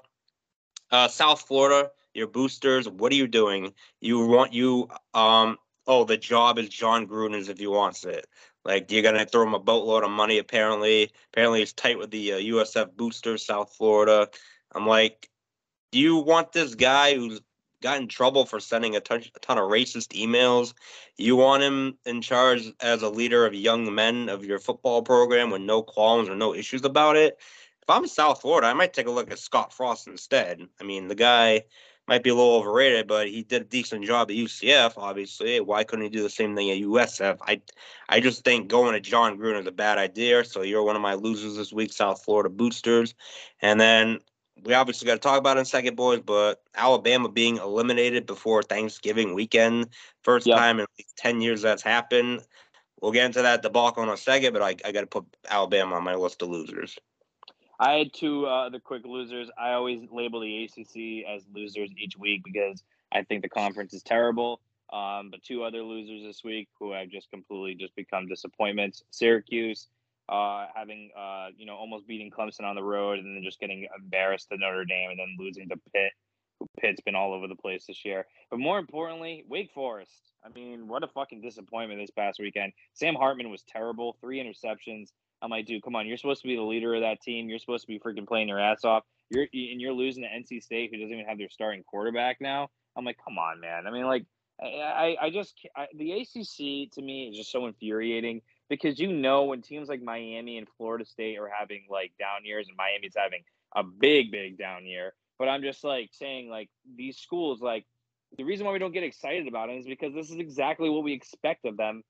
Uh, 0.92 1.08
South 1.08 1.44
Florida, 1.44 1.90
your 2.14 2.28
boosters. 2.28 2.90
What 2.90 3.14
are 3.14 3.16
you 3.16 3.28
doing? 3.28 3.74
You 4.02 4.28
want 4.28 4.52
you 4.52 4.90
um. 5.14 5.58
Oh, 5.88 6.04
the 6.04 6.18
job 6.18 6.60
is 6.60 6.68
Jon 6.68 7.08
Gruden's 7.08 7.48
if 7.48 7.60
he 7.60 7.68
wants 7.68 8.04
it. 8.04 8.28
Like 8.66 8.92
you're 8.92 9.04
gonna 9.04 9.26
throw 9.26 9.44
him 9.44 9.54
a 9.54 9.60
boatload 9.60 10.04
of 10.04 10.12
money. 10.12 10.38
Apparently, 10.40 11.12
apparently 11.32 11.62
it's 11.62 11.74
tight 11.74 11.98
with 11.98 12.12
the 12.12 12.34
uh, 12.34 12.38
USF 12.38 12.96
boosters, 12.96 13.46
South 13.46 13.74
Florida. 13.76 14.30
I'm 14.74 14.88
like, 14.88 15.30
do 15.92 16.00
you 16.00 16.18
want 16.18 16.52
this 16.52 16.76
guy 16.76 17.16
who's 17.16 17.42
got 17.82 18.02
in 18.02 18.08
trouble 18.08 18.46
for 18.46 18.60
sending 18.60 18.96
a 18.96 19.00
ton, 19.00 19.24
a 19.36 19.40
ton 19.40 19.58
of 19.58 19.70
racist 19.70 20.20
emails? 20.20 20.74
You 21.18 21.36
want 21.36 21.64
him 21.64 21.98
in 22.06 22.22
charge 22.22 22.74
as 22.82 23.04
a 23.04 23.10
leader 23.10 23.46
of 23.46 23.54
young 23.54 23.94
men 23.94 24.30
of 24.30 24.44
your 24.44 24.60
football 24.60 25.04
program 25.04 25.52
with 25.52 25.62
no 25.62 25.84
qualms 25.84 26.28
or 26.28 26.36
no 26.36 26.54
issues 26.54 26.84
about 26.84 27.16
it? 27.16 27.40
if 27.88 27.96
I'm 27.96 28.08
South 28.08 28.42
Florida, 28.42 28.66
I 28.66 28.74
might 28.74 28.94
take 28.94 29.06
a 29.06 29.12
look 29.12 29.30
at 29.32 29.38
Scott 29.38 29.72
Frost 29.72 30.08
instead. 30.08 30.60
I 30.82 30.84
mean, 30.84 31.08
the 31.08 31.14
guy 31.14 31.66
might 32.08 32.24
be 32.24 32.30
a 32.30 32.36
little 32.36 32.56
overrated, 32.56 33.08
but 33.08 33.28
he 33.28 33.44
did 33.44 33.64
a 33.64 33.66
decent 33.66 34.06
job 34.06 34.30
at 34.30 34.38
UCF. 34.38 34.94
Obviously, 34.98 35.60
why 35.60 35.84
couldn't 35.84 36.04
he 36.04 36.10
do 36.10 36.22
the 36.22 36.30
same 36.30 36.56
thing 36.56 36.70
at 36.70 36.78
USF? 36.78 37.38
I, 37.42 37.62
I 38.10 38.20
just 38.20 38.44
think 38.44 38.68
going 38.68 38.94
to 38.94 39.00
Jon 39.00 39.38
Gruden 39.38 39.62
is 39.62 39.68
a 39.68 39.72
bad 39.72 39.98
idea. 39.98 40.46
So 40.46 40.62
you're 40.62 40.84
one 40.84 40.96
of 40.96 41.02
my 41.02 41.16
losers 41.16 41.56
this 41.56 41.74
week, 41.74 41.92
South 41.92 42.24
Florida 42.24 42.50
boosters. 42.50 43.16
And 43.62 43.80
then 43.80 44.20
we 44.64 44.74
obviously 44.74 45.08
got 45.08 45.14
to 45.14 45.20
talk 45.20 45.40
about 45.40 45.58
it 45.58 45.62
in 45.62 45.66
second, 45.66 45.96
boys. 45.96 46.22
But 46.24 46.62
Alabama 46.76 47.30
being 47.30 47.58
eliminated 47.58 48.26
before 48.26 48.62
Thanksgiving 48.62 49.34
weekend, 49.34 49.90
first 50.22 50.48
yep. 50.48 50.58
time 50.58 50.80
in 50.80 50.86
ten 51.18 51.42
years 51.42 51.62
that's 51.62 51.84
happened. 51.84 52.42
We'll 53.02 53.12
get 53.12 53.26
into 53.26 53.42
that 53.42 53.62
debacle 53.62 54.04
in 54.04 54.10
a 54.10 54.18
second, 54.18 54.54
but 54.54 54.62
I, 54.62 54.76
I 54.86 54.92
got 54.92 55.02
to 55.02 55.08
put 55.08 55.26
Alabama 55.50 55.96
on 55.96 56.04
my 56.04 56.16
list 56.16 56.42
of 56.42 56.50
losers. 56.50 56.98
I 57.80 57.94
had 57.94 58.14
two 58.14 58.48
uh, 58.48 58.68
other 58.68 58.80
quick 58.80 59.06
losers. 59.06 59.50
I 59.58 59.74
always 59.74 60.02
label 60.12 60.40
the 60.40 60.64
ACC 60.64 61.28
as 61.28 61.44
losers 61.54 61.90
each 61.98 62.18
week 62.18 62.44
because 62.44 62.84
I 63.12 63.24
think 63.24 63.42
the 63.42 63.50
conference 63.50 63.94
is 63.94 64.04
terrible. 64.04 64.62
Um, 64.94 65.30
but 65.32 65.44
two 65.44 65.64
other 65.64 65.82
losers 65.82 66.24
this 66.24 66.44
week 66.44 66.70
who 66.80 66.94
have 66.94 67.10
just 67.10 67.30
completely 67.32 67.76
just 67.76 67.96
become 67.96 68.28
disappointments. 68.28 69.04
Syracuse, 69.10 69.88
uh, 70.30 70.68
having 70.74 71.12
uh, 71.18 71.48
you 71.58 71.66
know 71.66 71.76
almost 71.76 72.08
beating 72.08 72.32
Clemson 72.32 72.64
on 72.64 72.76
the 72.76 72.84
road 72.84 73.20
and 73.20 73.36
then 73.36 73.44
just 73.44 73.60
getting 73.60 73.88
embarrassed 73.98 74.50
to 74.50 74.58
Notre 74.58 74.86
Dame 74.86 75.12
and 75.12 75.20
then 75.20 75.36
losing 75.40 75.68
to 75.70 75.76
Pitt. 75.94 76.12
Who 76.60 76.68
Pitt's 76.80 77.02
been 77.02 77.16
all 77.16 77.34
over 77.34 77.48
the 77.48 77.56
place 77.56 77.86
this 77.86 78.06
year. 78.06 78.26
But 78.50 78.60
more 78.60 78.80
importantly, 78.80 79.44
Wake 79.50 79.72
Forest. 79.74 80.32
I 80.46 80.50
mean, 80.50 80.88
what 80.88 81.04
a 81.04 81.08
fucking 81.08 81.42
disappointment 81.42 82.00
this 82.00 82.12
past 82.12 82.40
weekend. 82.40 82.72
Sam 82.94 83.16
Hartman 83.16 83.50
was 83.50 83.64
terrible. 83.64 84.16
Three 84.22 84.40
interceptions. 84.40 85.10
I'm 85.46 85.52
like, 85.52 85.68
dude, 85.68 85.84
come 85.84 85.96
on. 85.96 86.08
You're 86.08 86.18
supposed 86.18 86.42
to 86.42 86.48
be 86.48 86.56
the 86.56 86.64
leader 86.64 86.96
of 86.96 87.02
that 87.02 87.22
team. 87.22 87.48
You're 87.48 87.60
supposed 87.60 87.84
to 87.84 87.88
be 87.88 88.00
freaking 88.00 88.28
playing 88.28 88.48
your 88.48 88.60
ass 88.60 88.84
off. 88.84 89.04
You're 89.30 89.44
and 89.54 89.80
you're 89.80 89.94
losing 89.94 90.24
to 90.24 90.30
NC 90.30 90.64
State, 90.64 90.90
who 90.92 90.98
doesn't 90.98 91.14
even 91.14 91.26
have 91.26 91.38
their 91.38 91.50
starting 91.50 91.84
quarterback 91.84 92.42
now. 92.42 92.70
I'm 92.96 93.06
like, 93.06 93.20
come 93.24 93.38
on, 93.38 93.60
man. 93.60 93.86
I 93.86 93.92
mean, 93.92 94.06
like, 94.06 94.26
I 94.60 95.16
I 95.22 95.30
just 95.30 95.54
I, 95.76 95.86
the 95.96 96.14
ACC 96.14 96.92
to 96.94 97.02
me 97.02 97.30
is 97.30 97.38
just 97.38 97.52
so 97.52 97.68
infuriating 97.68 98.42
because 98.70 99.00
you 99.00 99.14
know 99.14 99.44
when 99.44 99.62
teams 99.62 99.88
like 99.88 100.02
Miami 100.02 100.58
and 100.58 100.68
Florida 100.78 101.06
State 101.06 101.38
are 101.38 101.52
having 101.56 101.86
like 101.92 102.14
down 102.18 102.44
years, 102.44 102.68
and 102.68 102.76
Miami's 102.76 103.14
having 103.16 103.44
a 103.76 103.84
big, 103.84 104.32
big 104.32 104.58
down 104.58 104.88
year. 104.88 105.14
But 105.38 105.48
I'm 105.48 105.62
just 105.62 105.84
like 105.84 106.10
saying, 106.14 106.50
like 106.50 106.70
these 106.96 107.18
schools, 107.18 107.62
like 107.62 107.86
the 108.36 108.44
reason 108.44 108.66
why 108.66 108.74
we 108.74 108.80
don't 108.80 108.94
get 108.94 109.04
excited 109.04 109.48
about 109.48 109.70
it 109.70 109.78
is 109.78 109.86
because 109.86 110.14
this 110.16 110.32
is 110.32 110.38
exactly 110.38 110.90
what 110.90 111.04
we 111.04 111.14
expect 111.14 111.66
of 111.66 111.78
them 111.78 112.04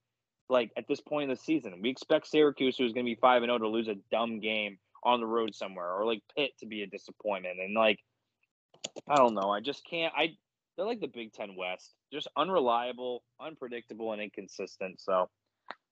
like 0.48 0.70
at 0.76 0.86
this 0.88 1.00
point 1.00 1.24
in 1.24 1.36
the 1.36 1.40
season. 1.40 1.80
We 1.82 1.90
expect 1.90 2.28
Syracuse, 2.28 2.76
who's 2.76 2.92
going 2.92 3.04
to 3.04 3.10
be 3.10 3.18
five 3.20 3.42
and 3.42 3.48
zero, 3.48 3.56
oh, 3.56 3.58
to 3.58 3.68
lose 3.68 3.88
a 3.88 3.96
dumb 4.10 4.40
game 4.40 4.78
on 5.02 5.20
the 5.20 5.26
road 5.26 5.54
somewhere, 5.54 5.92
or 5.92 6.04
like 6.04 6.22
Pitt 6.36 6.52
to 6.60 6.66
be 6.66 6.82
a 6.82 6.86
disappointment. 6.86 7.58
And 7.60 7.74
like, 7.74 7.98
I 9.08 9.16
don't 9.16 9.34
know. 9.34 9.50
I 9.50 9.60
just 9.60 9.84
can't. 9.88 10.12
I 10.16 10.36
they're 10.76 10.86
like 10.86 11.00
the 11.00 11.08
Big 11.08 11.32
Ten 11.32 11.56
West, 11.56 11.94
just 12.12 12.28
unreliable, 12.36 13.22
unpredictable, 13.40 14.12
and 14.12 14.20
inconsistent. 14.20 15.00
So 15.00 15.28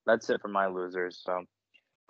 that's 0.06 0.28
it 0.30 0.40
for 0.40 0.48
my 0.48 0.66
losers. 0.66 1.20
So, 1.24 1.32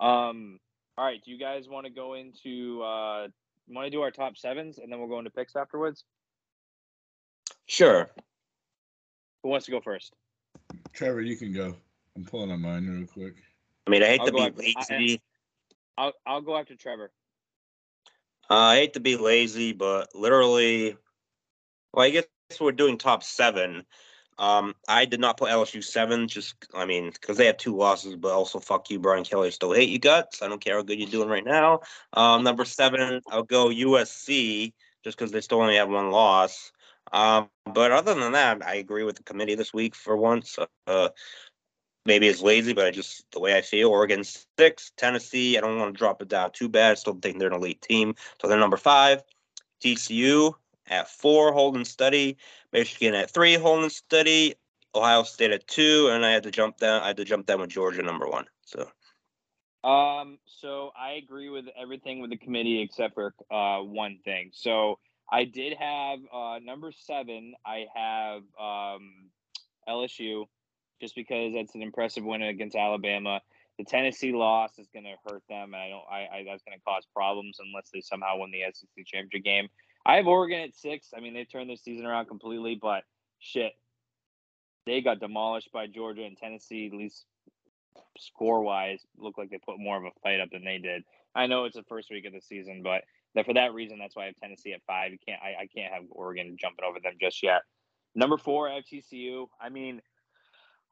um, 0.05 0.59
all 0.97 1.05
right. 1.05 1.21
Do 1.23 1.31
you 1.31 1.39
guys 1.39 1.67
want 1.67 1.85
to 1.85 1.91
go 1.91 2.13
into? 2.15 2.81
uh 2.83 3.27
Want 3.67 3.87
to 3.87 3.89
do 3.89 4.01
our 4.01 4.11
top 4.11 4.37
sevens, 4.37 4.77
and 4.77 4.91
then 4.91 4.99
we'll 4.99 5.07
go 5.07 5.17
into 5.17 5.31
picks 5.31 5.55
afterwards? 5.55 6.03
Sure. 7.65 8.11
Who 9.41 9.49
wants 9.49 9.65
to 9.65 9.71
go 9.71 9.81
first? 9.81 10.13
Trevor, 10.93 11.21
you 11.21 11.35
can 11.35 11.51
go. 11.51 11.75
I'm 12.15 12.25
pulling 12.25 12.51
on 12.51 12.61
mine 12.61 12.87
real 12.87 13.07
quick. 13.07 13.35
I 13.87 13.89
mean, 13.89 14.03
I 14.03 14.07
hate 14.07 14.21
I'll 14.21 14.27
to 14.27 14.31
be 14.31 14.41
after, 14.41 14.61
lazy. 14.97 15.21
I, 15.97 16.05
will 16.05 16.13
I'll 16.25 16.41
go 16.41 16.57
after 16.57 16.75
Trevor. 16.75 17.11
Uh, 18.49 18.55
I 18.55 18.75
hate 18.77 18.93
to 18.93 18.99
be 18.99 19.17
lazy, 19.17 19.73
but 19.73 20.15
literally, 20.15 20.95
well, 21.93 22.05
I 22.05 22.09
guess 22.11 22.25
we're 22.59 22.71
doing 22.71 22.97
top 22.97 23.23
seven. 23.23 23.83
Um, 24.37 24.75
I 24.87 25.05
did 25.05 25.19
not 25.19 25.37
put 25.37 25.49
LSU 25.49 25.83
seven, 25.83 26.27
just 26.27 26.55
I 26.73 26.85
mean, 26.85 27.09
because 27.09 27.37
they 27.37 27.45
have 27.45 27.57
two 27.57 27.75
losses, 27.75 28.15
but 28.15 28.33
also 28.33 28.59
fuck 28.59 28.89
you, 28.89 28.99
Brian 28.99 29.23
Kelly. 29.23 29.47
I 29.47 29.51
still 29.51 29.73
hate 29.73 29.89
you 29.89 29.99
guts. 29.99 30.41
I 30.41 30.47
don't 30.47 30.63
care 30.63 30.75
how 30.75 30.83
good 30.83 30.99
you're 30.99 31.09
doing 31.09 31.29
right 31.29 31.45
now. 31.45 31.81
Um, 32.13 32.43
number 32.43 32.65
seven, 32.65 33.21
I'll 33.29 33.43
go 33.43 33.69
USC, 33.69 34.73
just 35.03 35.17
because 35.17 35.31
they 35.31 35.41
still 35.41 35.61
only 35.61 35.77
have 35.77 35.89
one 35.89 36.11
loss. 36.11 36.71
Um, 37.13 37.49
but 37.65 37.91
other 37.91 38.13
than 38.13 38.33
that, 38.33 38.65
I 38.65 38.75
agree 38.75 39.03
with 39.03 39.15
the 39.15 39.23
committee 39.23 39.55
this 39.55 39.73
week 39.73 39.95
for 39.95 40.17
once. 40.17 40.57
Uh, 40.87 41.09
maybe 42.05 42.27
it's 42.27 42.41
lazy, 42.41 42.73
but 42.73 42.85
I 42.85 42.91
just 42.91 43.29
the 43.31 43.39
way 43.39 43.57
I 43.57 43.61
feel. 43.61 43.89
Oregon 43.89 44.23
six, 44.23 44.91
Tennessee. 44.97 45.57
I 45.57 45.61
don't 45.61 45.79
want 45.79 45.93
to 45.93 45.97
drop 45.97 46.21
it 46.21 46.29
down 46.29 46.51
too 46.51 46.69
bad. 46.69 46.91
I 46.91 46.95
still 46.95 47.17
think 47.21 47.39
they're 47.39 47.49
an 47.49 47.55
elite 47.55 47.81
team, 47.81 48.15
so 48.41 48.47
they're 48.47 48.59
number 48.59 48.77
five. 48.77 49.23
TCU 49.83 50.53
at 50.87 51.09
four, 51.09 51.51
holding 51.51 51.85
Study. 51.85 52.37
Michigan 52.71 53.15
at 53.15 53.31
three, 53.31 53.55
holding 53.55 53.89
Study. 53.89 54.55
Ohio 54.93 55.23
State 55.23 55.51
at 55.51 55.67
two, 55.67 56.09
and 56.11 56.25
I 56.25 56.31
had 56.31 56.43
to 56.43 56.51
jump 56.51 56.77
down. 56.77 57.01
I 57.01 57.07
had 57.07 57.17
to 57.17 57.25
jump 57.25 57.45
down 57.45 57.59
with 57.59 57.69
Georgia 57.69 58.01
number 58.01 58.27
one. 58.27 58.45
So. 58.65 58.89
Um. 59.83 60.39
So 60.45 60.91
I 60.97 61.13
agree 61.13 61.49
with 61.49 61.65
everything 61.79 62.19
with 62.19 62.29
the 62.29 62.37
committee 62.37 62.81
except 62.81 63.13
for 63.13 63.33
uh 63.51 63.79
one 63.79 64.19
thing. 64.23 64.51
So 64.53 64.99
I 65.29 65.43
did 65.43 65.73
have 65.77 66.19
uh 66.33 66.59
number 66.63 66.91
seven. 66.91 67.53
I 67.65 67.85
have 67.93 68.41
um 68.59 69.29
LSU 69.87 70.45
just 71.01 71.15
because 71.15 71.53
that's 71.53 71.75
an 71.75 71.81
impressive 71.81 72.23
win 72.23 72.41
against 72.41 72.75
Alabama. 72.75 73.41
The 73.77 73.83
Tennessee 73.83 74.31
loss 74.31 74.77
is 74.79 74.87
going 74.93 75.03
to 75.03 75.15
hurt 75.27 75.43
them, 75.49 75.73
and 75.73 75.75
I 75.75 75.89
don't. 75.89 76.03
I, 76.09 76.39
I 76.39 76.43
that's 76.45 76.63
going 76.63 76.77
to 76.77 76.83
cause 76.85 77.05
problems 77.13 77.57
unless 77.59 77.89
they 77.93 78.01
somehow 78.01 78.37
win 78.37 78.51
the 78.51 78.63
SEC 78.73 79.05
championship 79.05 79.43
game. 79.43 79.67
I 80.05 80.15
have 80.15 80.27
Oregon 80.27 80.61
at 80.61 80.75
six. 80.75 81.09
I 81.15 81.19
mean, 81.19 81.33
they've 81.33 81.51
turned 81.51 81.69
their 81.69 81.75
season 81.75 82.05
around 82.05 82.27
completely, 82.27 82.77
but 82.81 83.03
shit, 83.39 83.73
they 84.85 85.01
got 85.01 85.19
demolished 85.19 85.71
by 85.73 85.87
Georgia 85.87 86.23
and 86.23 86.37
Tennessee. 86.37 86.89
At 86.91 86.97
least 86.97 87.25
score 88.17 88.61
wise, 88.61 89.01
looked 89.17 89.37
like 89.37 89.49
they 89.49 89.57
put 89.57 89.79
more 89.79 89.97
of 89.97 90.03
a 90.03 90.11
fight 90.23 90.39
up 90.39 90.49
than 90.51 90.63
they 90.63 90.77
did. 90.77 91.03
I 91.35 91.47
know 91.47 91.65
it's 91.65 91.75
the 91.75 91.83
first 91.83 92.09
week 92.09 92.25
of 92.25 92.33
the 92.33 92.41
season, 92.41 92.81
but 92.81 93.03
for 93.45 93.53
that 93.53 93.73
reason, 93.73 93.99
that's 93.99 94.15
why 94.15 94.23
I 94.23 94.25
have 94.27 94.35
Tennessee 94.41 94.71
at 94.71 94.81
five. 94.87 95.11
You 95.11 95.17
can't. 95.27 95.41
I, 95.41 95.63
I 95.63 95.67
can't 95.67 95.93
have 95.93 96.03
Oregon 96.11 96.55
jumping 96.59 96.85
over 96.87 96.99
them 97.01 97.13
just 97.19 97.43
yet. 97.43 97.61
Number 98.15 98.37
four, 98.37 98.69
I 98.69 98.75
have 98.75 98.85
TCU. 98.85 99.47
I 99.59 99.67
mean, 99.67 100.01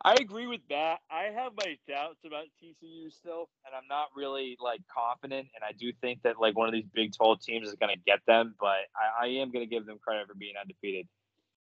I 0.06 0.16
agree 0.16 0.48
with 0.48 0.62
that. 0.70 1.00
I 1.10 1.32
have 1.34 1.54
my 1.56 1.78
doubts 1.88 2.26
about 2.26 2.46
TCU 2.62 3.12
still, 3.12 3.48
and 3.66 3.74
I'm 3.74 3.88
not 3.88 4.08
really 4.16 4.58
like 4.60 4.82
confident. 4.94 5.48
And 5.56 5.64
I 5.64 5.72
do 5.72 5.94
think 6.02 6.24
that 6.24 6.40
like 6.42 6.58
one 6.58 6.68
of 6.68 6.74
these 6.74 6.88
Big 6.94 7.14
12 7.16 7.40
teams 7.40 7.70
is 7.70 7.76
going 7.76 7.96
to 7.96 8.02
get 8.06 8.20
them, 8.28 8.54
but 8.60 8.80
I, 8.96 9.26
I 9.26 9.28
am 9.28 9.52
going 9.52 9.68
to 9.68 9.70
give 9.70 9.86
them 9.86 10.00
credit 10.06 10.28
for 10.28 10.36
being 10.36 10.56
undefeated. 10.60 11.08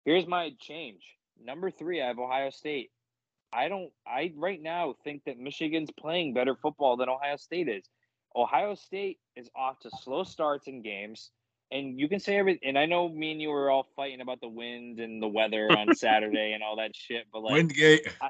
Here's 0.05 0.27
my 0.27 0.51
change. 0.59 1.01
Number 1.41 1.71
three, 1.71 2.01
I 2.01 2.07
have 2.07 2.19
Ohio 2.19 2.51
State. 2.51 2.91
I 3.51 3.67
don't. 3.67 3.91
I 4.05 4.31
right 4.35 4.61
now 4.61 4.93
think 5.03 5.23
that 5.25 5.39
Michigan's 5.39 5.89
playing 5.99 6.35
better 6.35 6.55
football 6.55 6.97
than 6.97 7.09
Ohio 7.09 7.37
State 7.37 7.67
is. 7.67 7.89
Ohio 8.35 8.75
State 8.75 9.17
is 9.35 9.49
off 9.55 9.79
to 9.79 9.89
slow 10.03 10.23
starts 10.23 10.67
in 10.67 10.83
games 10.83 11.31
and 11.71 11.99
you 11.99 12.07
can 12.09 12.19
say 12.19 12.37
everything. 12.37 12.69
And 12.69 12.77
I 12.77 12.85
know 12.85 13.09
me 13.09 13.31
and 13.31 13.41
you 13.41 13.49
were 13.49 13.69
all 13.69 13.87
fighting 13.95 14.21
about 14.21 14.41
the 14.41 14.47
wind 14.47 14.99
and 14.99 15.21
the 15.21 15.27
weather 15.27 15.69
on 15.77 15.95
Saturday 15.95 16.53
and 16.53 16.63
all 16.63 16.77
that 16.77 16.95
shit. 16.95 17.25
But 17.31 17.43
like 17.43 17.53
Windgate, 17.53 18.07
I, 18.21 18.29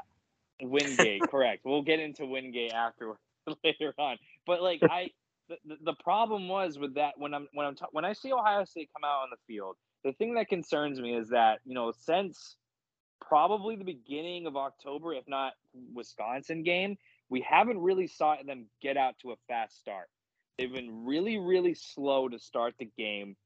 Windgate, 0.61 1.21
correct. 1.29 1.61
We'll 1.65 1.81
get 1.81 1.99
into 1.99 2.25
Windgate 2.25 2.73
after 2.73 3.15
later 3.63 3.93
on. 3.97 4.17
But 4.45 4.61
like 4.61 4.81
I, 4.83 5.09
the, 5.47 5.77
the 5.81 5.93
problem 6.03 6.47
was 6.47 6.77
with 6.77 6.95
that 6.95 7.13
when 7.17 7.33
I'm 7.33 7.47
when 7.53 7.65
I'm 7.65 7.75
ta- 7.75 7.87
when 7.91 8.05
I 8.05 8.13
see 8.13 8.31
Ohio 8.31 8.65
State 8.65 8.89
come 8.95 9.03
out 9.03 9.23
on 9.23 9.29
the 9.31 9.37
field, 9.47 9.75
the 10.03 10.13
thing 10.13 10.35
that 10.35 10.47
concerns 10.47 10.99
me 10.99 11.15
is 11.15 11.29
that 11.29 11.59
you 11.65 11.73
know 11.73 11.91
since 11.91 12.55
probably 13.21 13.75
the 13.75 13.83
beginning 13.83 14.47
of 14.47 14.55
October, 14.55 15.13
if 15.13 15.27
not 15.27 15.53
Wisconsin 15.93 16.63
game, 16.63 16.97
we 17.29 17.45
haven't 17.47 17.79
really 17.79 18.07
saw 18.07 18.35
them 18.45 18.65
get 18.81 18.97
out 18.97 19.15
to 19.21 19.31
a 19.31 19.35
fast 19.47 19.77
start. 19.79 20.07
They've 20.59 20.73
been 20.73 21.05
really, 21.05 21.37
really 21.37 21.73
slow 21.73 22.27
to 22.27 22.37
start 22.37 22.73
the 22.77 22.89
game. 22.97 23.37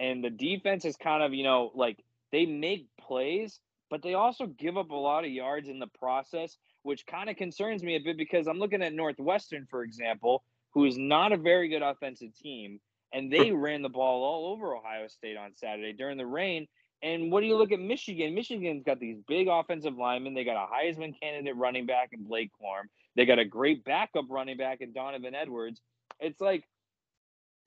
And 0.00 0.24
the 0.24 0.30
defense 0.30 0.84
is 0.84 0.96
kind 0.96 1.22
of, 1.22 1.32
you 1.32 1.44
know, 1.44 1.70
like 1.76 2.02
they 2.32 2.44
make 2.44 2.88
plays, 3.00 3.60
but 3.88 4.02
they 4.02 4.14
also 4.14 4.46
give 4.46 4.76
up 4.76 4.90
a 4.90 4.96
lot 4.96 5.24
of 5.24 5.30
yards 5.30 5.68
in 5.68 5.78
the 5.78 5.86
process, 5.86 6.56
which 6.82 7.06
kind 7.06 7.30
of 7.30 7.36
concerns 7.36 7.84
me 7.84 7.94
a 7.94 8.00
bit 8.00 8.16
because 8.18 8.48
I'm 8.48 8.58
looking 8.58 8.82
at 8.82 8.92
Northwestern, 8.92 9.68
for 9.70 9.84
example, 9.84 10.42
who 10.72 10.86
is 10.86 10.98
not 10.98 11.30
a 11.30 11.36
very 11.36 11.68
good 11.68 11.82
offensive 11.82 12.34
team. 12.34 12.80
And 13.12 13.32
they 13.32 13.50
hmm. 13.50 13.58
ran 13.58 13.82
the 13.82 13.88
ball 13.88 14.24
all 14.24 14.52
over 14.52 14.74
Ohio 14.74 15.06
State 15.06 15.36
on 15.36 15.54
Saturday 15.54 15.92
during 15.92 16.18
the 16.18 16.26
rain. 16.26 16.66
And 17.00 17.30
what 17.30 17.42
do 17.42 17.46
you 17.46 17.56
look 17.56 17.70
at 17.70 17.78
Michigan? 17.78 18.34
Michigan's 18.34 18.82
got 18.82 18.98
these 18.98 19.18
big 19.28 19.46
offensive 19.46 19.96
linemen. 19.96 20.34
They 20.34 20.42
got 20.42 20.56
a 20.56 20.66
Heisman 20.66 21.14
candidate 21.20 21.54
running 21.54 21.86
back 21.86 22.08
in 22.12 22.24
Blake 22.24 22.50
Corum. 22.60 22.88
They 23.14 23.24
got 23.24 23.38
a 23.38 23.44
great 23.44 23.84
backup 23.84 24.24
running 24.28 24.56
back 24.56 24.80
in 24.80 24.92
Donovan 24.92 25.36
Edwards. 25.36 25.80
It's 26.20 26.40
like 26.40 26.64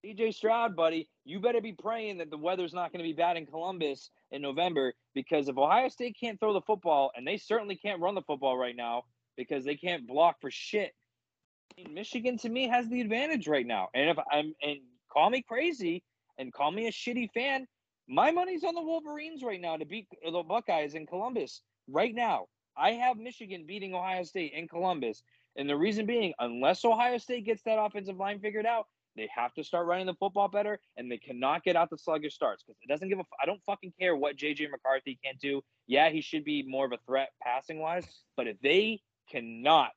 CJ 0.05 0.33
Stroud, 0.33 0.75
buddy, 0.75 1.09
you 1.25 1.39
better 1.39 1.61
be 1.61 1.73
praying 1.73 2.19
that 2.19 2.29
the 2.29 2.37
weather's 2.37 2.73
not 2.73 2.91
going 2.91 3.03
to 3.03 3.07
be 3.07 3.13
bad 3.13 3.37
in 3.37 3.45
Columbus 3.45 4.09
in 4.31 4.41
November 4.41 4.93
because 5.13 5.49
if 5.49 5.57
Ohio 5.57 5.89
State 5.89 6.17
can't 6.19 6.39
throw 6.39 6.53
the 6.53 6.61
football, 6.61 7.11
and 7.15 7.27
they 7.27 7.37
certainly 7.37 7.75
can't 7.75 8.01
run 8.01 8.15
the 8.15 8.21
football 8.21 8.57
right 8.57 8.75
now 8.75 9.03
because 9.35 9.65
they 9.65 9.75
can't 9.75 10.07
block 10.07 10.37
for 10.41 10.51
shit. 10.51 10.93
Michigan 11.89 12.37
to 12.37 12.49
me 12.49 12.67
has 12.67 12.87
the 12.89 13.01
advantage 13.01 13.47
right 13.47 13.65
now. 13.65 13.89
And 13.93 14.09
if 14.09 14.17
I'm 14.31 14.53
and 14.61 14.79
call 15.11 15.29
me 15.29 15.41
crazy 15.41 16.03
and 16.37 16.53
call 16.53 16.71
me 16.71 16.87
a 16.87 16.91
shitty 16.91 17.29
fan. 17.31 17.67
My 18.07 18.31
money's 18.31 18.63
on 18.63 18.73
the 18.73 18.81
Wolverines 18.81 19.43
right 19.43 19.61
now 19.61 19.77
to 19.77 19.85
beat 19.85 20.07
the 20.23 20.43
Buckeyes 20.43 20.95
in 20.95 21.05
Columbus 21.05 21.61
right 21.87 22.13
now. 22.13 22.47
I 22.75 22.91
have 22.93 23.17
Michigan 23.17 23.65
beating 23.67 23.93
Ohio 23.93 24.23
State 24.23 24.53
in 24.53 24.67
Columbus. 24.67 25.21
And 25.59 25.69
the 25.69 25.75
reason 25.75 26.05
being, 26.05 26.33
unless 26.39 26.85
Ohio 26.85 27.17
State 27.17 27.45
gets 27.45 27.61
that 27.63 27.77
offensive 27.77 28.15
line 28.15 28.39
figured 28.39 28.65
out, 28.65 28.87
they 29.17 29.27
have 29.35 29.53
to 29.55 29.63
start 29.63 29.87
running 29.87 30.05
the 30.05 30.13
football 30.13 30.47
better, 30.47 30.79
and 30.95 31.11
they 31.11 31.17
cannot 31.17 31.65
get 31.65 31.75
out 31.75 31.89
the 31.89 31.97
sluggish 31.97 32.33
starts 32.33 32.63
because 32.63 32.79
it 32.81 32.87
doesn't 32.87 33.09
give 33.09 33.19
a. 33.19 33.23
I 33.43 33.45
don't 33.45 33.61
fucking 33.65 33.91
care 33.99 34.15
what 34.15 34.37
JJ 34.37 34.71
McCarthy 34.71 35.19
can't 35.21 35.37
do. 35.39 35.61
Yeah, 35.85 36.09
he 36.09 36.21
should 36.21 36.45
be 36.45 36.63
more 36.63 36.85
of 36.85 36.93
a 36.93 36.99
threat 37.05 37.31
passing 37.43 37.79
wise, 37.79 38.05
but 38.37 38.47
if 38.47 38.57
they 38.61 39.01
cannot 39.29 39.91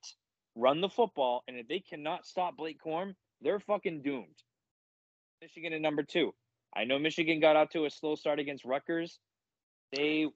run 0.56 0.80
the 0.80 0.88
football 0.88 1.44
and 1.46 1.56
if 1.56 1.68
they 1.68 1.78
cannot 1.78 2.26
stop 2.26 2.56
Blake 2.56 2.80
Corum, 2.84 3.14
they're 3.40 3.60
fucking 3.60 4.02
doomed. 4.02 4.42
Michigan 5.40 5.72
at 5.72 5.80
number 5.80 6.02
two. 6.02 6.34
I 6.74 6.84
know 6.84 6.98
Michigan 6.98 7.38
got 7.38 7.54
out 7.54 7.70
to 7.72 7.84
a 7.84 7.90
slow 7.90 8.16
start 8.16 8.40
against 8.40 8.64
Rutgers. 8.64 9.20
They 9.92 10.26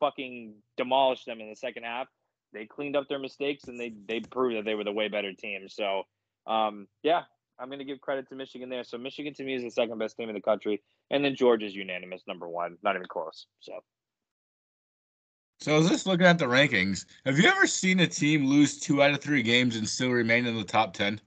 fucking 0.00 0.54
demolished 0.76 1.26
them 1.26 1.40
in 1.40 1.48
the 1.48 1.56
second 1.56 1.84
half. 1.84 2.08
They 2.52 2.66
cleaned 2.66 2.96
up 2.96 3.08
their 3.08 3.18
mistakes 3.18 3.64
and 3.64 3.78
they 3.78 3.92
they 4.06 4.20
proved 4.20 4.56
that 4.56 4.64
they 4.64 4.74
were 4.74 4.84
the 4.84 4.92
way 4.92 5.08
better 5.08 5.32
team. 5.32 5.68
So 5.68 6.04
um, 6.46 6.86
yeah, 7.02 7.22
I'm 7.58 7.68
going 7.68 7.78
to 7.78 7.84
give 7.84 8.00
credit 8.00 8.28
to 8.28 8.34
Michigan 8.34 8.68
there. 8.68 8.84
So 8.84 8.98
Michigan 8.98 9.34
to 9.34 9.44
me 9.44 9.54
is 9.54 9.62
the 9.62 9.70
second 9.70 9.98
best 9.98 10.16
team 10.16 10.28
in 10.28 10.34
the 10.34 10.40
country, 10.40 10.82
and 11.10 11.24
then 11.24 11.34
Georgia's 11.34 11.74
unanimous 11.74 12.22
number 12.26 12.48
one, 12.48 12.76
not 12.82 12.96
even 12.96 13.06
close. 13.06 13.46
So. 13.60 13.72
So 15.60 15.76
I 15.76 15.78
was 15.78 15.88
just 15.88 16.06
looking 16.06 16.26
at 16.26 16.40
the 16.40 16.46
rankings. 16.46 17.04
Have 17.24 17.38
you 17.38 17.48
ever 17.48 17.68
seen 17.68 18.00
a 18.00 18.06
team 18.08 18.46
lose 18.46 18.80
two 18.80 19.00
out 19.00 19.12
of 19.12 19.20
three 19.20 19.42
games 19.42 19.76
and 19.76 19.88
still 19.88 20.10
remain 20.10 20.44
in 20.44 20.56
the 20.56 20.64
top 20.64 20.92
ten? 20.92 21.20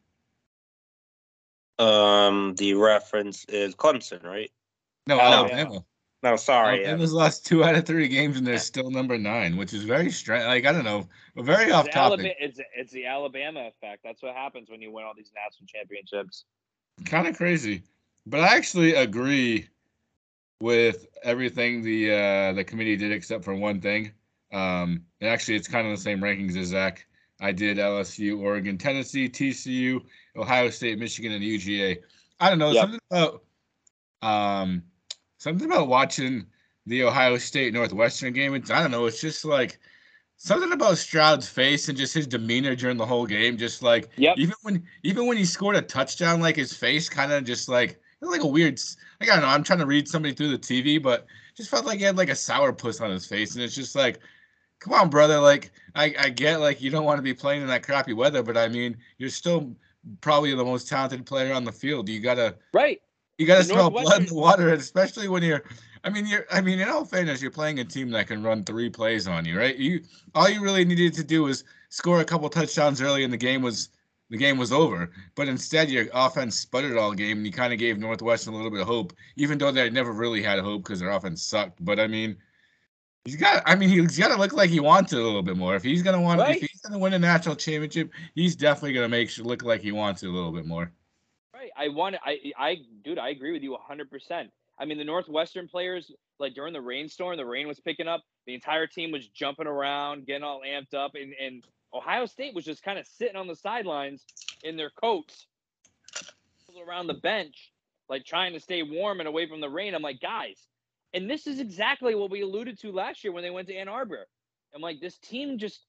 Um, 1.80 2.54
the 2.58 2.74
reference 2.74 3.46
is 3.46 3.76
Clemson, 3.76 4.24
right? 4.24 4.52
No, 5.08 5.18
Oh, 5.20 5.22
Alabama. 5.22 5.86
No, 6.26 6.36
sorry. 6.36 6.82
yeah. 6.82 6.88
Alabama's 6.88 7.14
lost 7.14 7.46
two 7.46 7.64
out 7.64 7.76
of 7.76 7.86
three 7.86 8.08
games 8.08 8.36
and 8.36 8.48
they're 8.48 8.58
still 8.58 8.90
number 8.90 9.16
nine, 9.16 9.58
which 9.58 9.74
is 9.74 9.84
very 9.84 10.10
strange. 10.10 10.44
Like 10.46 10.66
I 10.66 10.72
don't 10.72 10.84
know, 10.84 11.08
very 11.38 11.72
off 11.72 11.86
It's, 11.86 11.94
topic. 11.94 12.20
Alabama, 12.20 12.34
it's 12.40 12.60
it's 12.76 12.92
the 12.92 13.06
Alabama 13.06 13.68
effect. 13.68 14.02
That's 14.04 14.24
what 14.24 14.34
happens 14.34 14.70
when 14.72 14.82
you 14.82 14.92
win 14.92 15.06
all 15.06 15.14
these 15.16 15.32
national 15.36 15.68
championships. 15.68 16.46
kind 17.06 17.28
of 17.28 17.38
crazy. 17.38 17.84
But 18.26 18.40
I 18.40 18.56
actually 18.58 18.96
agree 18.96 19.70
with 20.62 21.06
everything 21.24 21.84
the 21.84 22.12
uh, 22.12 22.54
the 22.54 22.64
committee 22.64 22.98
did 22.98 23.12
except 23.12 23.44
for 23.44 23.54
one 23.54 23.80
thing. 23.80 24.12
Um, 24.52 25.04
and 25.22 25.30
actually, 25.30 25.58
it's 25.58 25.68
kind 25.68 25.86
of 25.88 25.96
the 25.96 26.02
same 26.02 26.20
rankings 26.22 26.58
as 26.58 26.70
Zach. 26.70 27.06
I 27.40 27.52
did 27.52 27.78
LSU, 27.78 28.40
Oregon, 28.40 28.80
Tennessee, 28.80 29.30
TCU, 29.30 30.02
Ohio 30.36 30.72
State, 30.72 30.98
Michigan, 30.98 31.34
and 31.34 31.44
UGA. 31.44 31.98
I 32.40 32.50
don't 32.50 32.58
know 32.58 32.72
Yep. 32.72 32.82
something 32.82 33.00
about 33.12 33.44
um 34.24 34.82
something 35.38 35.70
about 35.70 35.88
watching 35.88 36.46
the 36.86 37.04
Ohio 37.04 37.38
State 37.38 37.74
Northwestern 37.74 38.34
game. 38.34 38.54
It's 38.56 38.70
I 38.72 38.82
don't 38.82 38.92
know. 38.92 39.06
It's 39.06 39.22
just 39.22 39.46
like 39.46 39.80
something 40.38 40.72
about 40.72 40.98
Stroud's 40.98 41.48
face 41.48 41.90
and 41.90 41.98
just 41.98 42.14
his 42.14 42.28
demeanor 42.28 42.76
during 42.76 42.98
the 42.98 43.06
whole 43.06 43.26
game. 43.26 43.58
Just 43.58 43.82
like 43.82 44.10
Yep. 44.18 44.36
even 44.38 44.56
when 44.64 44.84
even 45.04 45.28
when 45.28 45.38
he 45.38 45.46
scored 45.46 45.76
a 45.76 45.82
touchdown, 45.82 46.42
like 46.42 46.56
his 46.56 46.74
face 46.76 47.10
kind 47.10 47.32
of 47.32 47.44
just 47.44 47.70
like 47.70 47.92
it 47.92 48.00
was 48.22 48.32
like 48.32 48.44
a 48.44 48.48
weird. 48.48 48.80
Like 49.20 49.30
I 49.30 49.34
don't 49.36 49.44
know. 49.44 49.50
I'm 49.50 49.64
trying 49.64 49.80
to 49.80 49.86
read 49.86 50.08
somebody 50.08 50.34
through 50.34 50.52
the 50.52 50.58
TV, 50.58 51.02
but 51.02 51.26
just 51.56 51.70
felt 51.70 51.86
like 51.86 52.00
he 52.00 52.04
had 52.04 52.18
like 52.18 52.30
a 52.30 52.36
sour 52.36 52.74
puss 52.74 53.02
on 53.02 53.12
his 53.12 53.26
face, 53.26 53.56
and 53.56 53.64
it's 53.64 53.76
just 53.76 53.96
like, 53.96 54.20
come 54.80 54.94
on, 54.94 55.10
brother. 55.10 55.40
Like 55.40 55.72
I 55.96 56.14
I 56.20 56.30
get 56.30 56.60
like 56.60 56.82
you 56.82 56.90
don't 56.92 57.06
want 57.06 57.18
to 57.18 57.24
be 57.24 57.34
playing 57.34 57.62
in 57.62 57.68
that 57.68 57.84
crappy 57.84 58.14
weather, 58.14 58.44
but 58.44 58.58
I 58.58 58.68
mean 58.68 58.98
you're 59.18 59.30
still 59.30 59.76
probably 60.22 60.54
the 60.56 60.64
most 60.64 60.88
talented 60.88 61.26
player 61.26 61.54
on 61.54 61.64
the 61.64 61.72
field. 61.72 62.10
You 62.10 62.20
gotta 62.20 62.56
Right. 62.74 63.02
You 63.38 63.46
gotta 63.46 63.64
smell 63.64 63.90
blood 63.90 64.22
in 64.22 64.28
the 64.28 64.34
water, 64.34 64.70
especially 64.74 65.28
when 65.28 65.44
you're. 65.44 65.64
I 66.04 66.10
mean, 66.10 66.28
you're. 66.28 66.46
I 66.52 66.62
mean, 66.62 66.80
in 66.80 66.88
all 66.88 67.04
fairness, 67.04 67.42
you're 67.42 67.52
playing 67.52 67.80
a 67.80 67.86
team 67.86 68.10
that 68.12 68.28
can 68.28 68.44
run 68.44 68.64
three 68.64 68.90
plays 68.90 69.28
on 69.28 69.44
you, 69.46 69.58
right? 69.58 69.76
You 69.76 70.02
all 70.36 70.50
you 70.50 70.62
really 70.62 70.86
needed 70.86 71.14
to 71.16 71.24
do 71.24 71.44
was 71.44 71.64
score 71.90 72.22
a 72.22 72.26
couple 72.26 72.48
touchdowns 72.50 73.02
early, 73.02 73.24
and 73.24 73.34
the 73.34 73.38
game 73.38 73.62
was 73.62 73.90
the 74.30 74.38
game 74.38 74.58
was 74.58 74.72
over. 74.72 75.12
But 75.36 75.48
instead, 75.48 75.90
your 75.90 76.06
offense 76.14 76.56
sputtered 76.56 76.98
all 76.98 77.14
game, 77.14 77.38
and 77.38 77.46
you 77.46 77.52
kind 77.52 77.74
of 77.74 77.80
gave 77.80 77.98
Northwestern 77.98 78.54
a 78.54 78.58
little 78.58 78.72
bit 78.72 78.82
of 78.82 78.88
hope, 78.88 79.14
even 79.36 79.58
though 79.58 79.72
they 79.72 79.90
never 79.90 80.12
really 80.12 80.42
had 80.44 80.60
hope 80.60 80.84
because 80.84 81.00
their 81.00 81.10
offense 81.12 81.44
sucked. 81.44 81.84
But 81.84 82.00
I 82.00 82.08
mean, 82.08 82.38
he's 83.26 83.36
got. 83.36 83.64
I 83.66 83.76
mean, 83.76 83.90
he's 83.90 84.18
got 84.18 84.30
to 84.30 84.38
look 84.38 84.54
like 84.54 84.70
he 84.70 84.80
wants 84.80 85.12
it 85.12 85.20
a 85.20 85.24
little 85.24 85.44
bit 85.44 85.58
more. 85.58 85.76
If 85.76 85.84
he's 85.84 86.04
gonna 86.04 86.22
want, 86.22 86.40
Right. 86.40 86.56
if 86.62 86.70
he's 86.70 86.82
gonna 86.82 87.00
win 87.00 87.14
a 87.14 87.20
national 87.20 87.56
championship, 87.56 88.12
he's 88.36 88.56
definitely 88.56 88.94
gonna 88.94 89.10
make 89.10 89.30
sure 89.30 89.44
look 89.44 89.64
like 89.64 89.82
he 89.82 89.92
wants 89.92 90.24
it 90.24 90.28
a 90.28 90.32
little 90.32 90.52
bit 90.52 90.66
more. 90.66 90.92
I 91.76 91.90
want 91.90 92.16
I 92.24 92.40
I 92.58 92.78
dude, 93.04 93.20
I 93.20 93.30
agree 93.30 93.52
with 93.52 93.64
you 93.64 93.78
100%. 93.90 94.50
I 94.78 94.86
mean, 94.86 94.98
the 94.98 95.04
Northwestern 95.04 95.68
players 95.68 96.12
like 96.40 96.54
during 96.54 96.74
the 96.74 96.82
rainstorm, 96.82 97.38
the 97.38 97.46
rain 97.46 97.68
was 97.68 97.80
picking 97.80 98.08
up, 98.08 98.24
the 98.46 98.54
entire 98.54 98.88
team 98.88 99.12
was 99.12 99.28
jumping 99.30 99.68
around, 99.68 100.26
getting 100.26 100.44
all 100.44 100.62
amped 100.66 100.94
up 100.94 101.14
and 101.16 101.34
and 101.40 101.64
Ohio 101.94 102.26
State 102.26 102.54
was 102.54 102.66
just 102.66 102.84
kind 102.84 103.00
of 103.00 103.08
sitting 103.08 103.38
on 103.38 103.48
the 103.48 103.56
sidelines 103.56 104.26
in 104.64 104.76
their 104.76 104.90
coats 104.90 105.48
around 106.86 107.08
the 107.08 107.14
bench 107.14 107.72
like 108.10 108.26
trying 108.26 108.54
to 108.54 108.60
stay 108.60 108.84
warm 108.84 109.20
and 109.20 109.28
away 109.28 109.48
from 109.48 109.62
the 109.62 109.70
rain. 109.70 109.96
I'm 109.96 110.02
like, 110.02 110.20
"Guys, 110.20 110.68
and 111.14 111.30
this 111.30 111.48
is 111.48 111.60
exactly 111.60 112.14
what 112.14 112.30
we 112.30 112.42
alluded 112.42 112.80
to 112.82 112.92
last 112.92 113.24
year 113.24 113.32
when 113.34 113.44
they 113.44 113.50
went 113.50 113.68
to 113.70 113.76
Ann 113.76 113.88
Arbor. 113.88 114.28
I'm 114.74 114.82
like, 114.82 115.00
this 115.00 115.18
team 115.18 115.58
just 115.58 115.86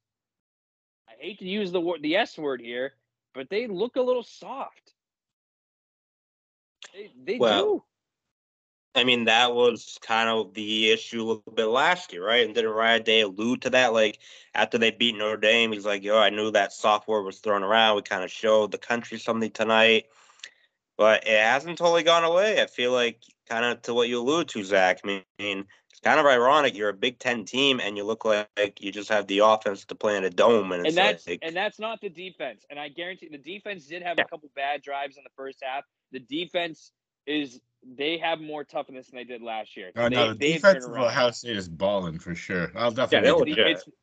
I 1.08 1.12
hate 1.18 1.40
to 1.40 1.44
use 1.44 1.72
the 1.72 1.80
word 1.80 2.02
the 2.02 2.16
S 2.16 2.38
word 2.38 2.60
here, 2.60 2.94
but 3.34 3.50
they 3.50 3.66
look 3.66 3.96
a 3.96 4.02
little 4.02 4.22
soft. 4.22 4.94
They, 6.92 7.10
they 7.24 7.38
Well, 7.38 7.64
do. 7.64 7.82
I 8.94 9.04
mean, 9.04 9.26
that 9.26 9.54
was 9.54 9.98
kind 10.00 10.30
of 10.30 10.54
the 10.54 10.90
issue 10.90 11.20
a 11.20 11.24
little 11.24 11.52
bit 11.54 11.66
last 11.66 12.14
year, 12.14 12.26
right? 12.26 12.46
And 12.46 12.54
didn't 12.54 12.70
Ryan 12.70 13.02
Day 13.02 13.20
allude 13.20 13.62
to 13.62 13.70
that? 13.70 13.92
Like 13.92 14.18
after 14.54 14.78
they 14.78 14.90
beat 14.90 15.16
Notre 15.16 15.36
Dame, 15.36 15.72
he's 15.72 15.84
like, 15.84 16.02
"Yo, 16.02 16.18
I 16.18 16.30
knew 16.30 16.50
that 16.52 16.72
software 16.72 17.20
was 17.20 17.38
thrown 17.38 17.62
around. 17.62 17.96
We 17.96 18.02
kind 18.02 18.24
of 18.24 18.30
showed 18.30 18.72
the 18.72 18.78
country 18.78 19.18
something 19.18 19.50
tonight, 19.50 20.06
but 20.96 21.26
it 21.26 21.38
hasn't 21.38 21.76
totally 21.76 22.04
gone 22.04 22.24
away." 22.24 22.62
I 22.62 22.66
feel 22.66 22.92
like 22.92 23.20
kind 23.46 23.66
of 23.66 23.82
to 23.82 23.92
what 23.92 24.08
you 24.08 24.20
allude 24.20 24.48
to, 24.48 24.64
Zach. 24.64 25.00
I 25.04 25.22
mean, 25.38 25.66
it's 25.96 26.04
kind 26.04 26.20
of 26.20 26.26
ironic. 26.26 26.76
You're 26.76 26.90
a 26.90 26.94
Big 26.94 27.18
Ten 27.18 27.46
team, 27.46 27.80
and 27.80 27.96
you 27.96 28.04
look 28.04 28.26
like, 28.26 28.82
you 28.82 28.92
just 28.92 29.08
have 29.08 29.26
the 29.28 29.38
offense 29.38 29.86
to 29.86 29.94
play 29.94 30.18
in 30.18 30.24
a 30.24 30.30
dome, 30.30 30.72
and 30.72 30.86
it's 30.86 30.94
And 30.94 31.06
that's 31.06 31.26
like, 31.26 31.38
and 31.40 31.56
that's 31.56 31.78
not 31.78 32.02
the 32.02 32.10
defense. 32.10 32.66
And 32.68 32.78
I 32.78 32.90
guarantee 32.90 33.28
the 33.28 33.38
defense 33.38 33.86
did 33.86 34.02
have 34.02 34.18
Yeah. 34.18 34.24
a 34.24 34.28
couple 34.28 34.50
bad 34.54 34.82
drives 34.82 35.16
in 35.16 35.24
the 35.24 35.30
first 35.34 35.62
half. 35.62 35.84
The 36.12 36.20
defense 36.20 36.92
is 37.26 37.62
they 37.82 38.18
have 38.18 38.42
more 38.42 38.62
toughness 38.62 39.06
than 39.06 39.16
they 39.16 39.24
did 39.24 39.40
last 39.40 39.74
year. 39.74 39.92
Oh, 39.96 40.10
they, 40.10 40.16
no, 40.16 40.28
the 40.28 40.34
they've 40.34 40.54
defense 40.56 40.84
of. 40.84 40.92
Ohio 40.92 41.30
State 41.30 41.56
is 41.56 41.66
balling 41.66 42.18
for 42.18 42.34
sure. 42.34 42.70
I'll 42.76 42.90
definitely. 42.90 43.54
they're 43.54 43.68
It's 43.68 43.84
the, 43.84 43.90
it's, 43.92 43.98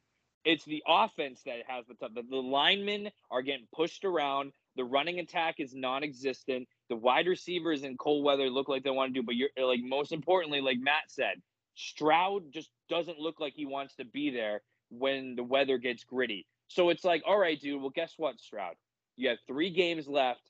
it's 0.45 0.65
the 0.65 0.83
offense 0.87 1.43
that 1.45 1.57
has 1.67 1.85
the 1.85 1.93
tough. 1.93 2.15
The, 2.15 2.23
the 2.23 2.37
linemen 2.37 3.11
are 3.29 3.43
getting 3.43 3.67
pushed 3.71 4.03
around. 4.03 4.51
The 4.77 4.83
running 4.83 5.19
attack 5.19 5.59
is 5.59 5.75
non-existent. 5.75 6.67
The 6.89 6.95
wide 6.95 7.27
receivers 7.27 7.83
in 7.83 7.97
cold 7.97 8.23
weather 8.23 8.49
look 8.49 8.67
like 8.67 8.83
they 8.83 8.89
want 8.89 9.13
to 9.13 9.21
do, 9.21 9.23
but 9.23 9.35
you're 9.35 9.49
like 9.61 9.81
most 9.83 10.11
importantly, 10.11 10.59
like 10.59 10.79
Matt 10.79 11.03
said, 11.09 11.39
Stroud 11.75 12.51
just 12.51 12.69
doesn't 12.89 13.19
look 13.19 13.39
like 13.39 13.53
he 13.55 13.65
wants 13.65 13.95
to 13.95 14.05
be 14.05 14.29
there 14.29 14.61
when 14.89 15.35
the 15.35 15.43
weather 15.43 15.77
gets 15.77 16.03
gritty. 16.03 16.45
So 16.67 16.89
it's 16.89 17.03
like, 17.03 17.23
all 17.25 17.37
right, 17.37 17.59
dude. 17.59 17.81
Well, 17.81 17.91
guess 17.91 18.13
what, 18.17 18.39
Stroud? 18.39 18.75
You 19.15 19.29
have 19.29 19.37
three 19.47 19.69
games 19.69 20.07
left 20.07 20.41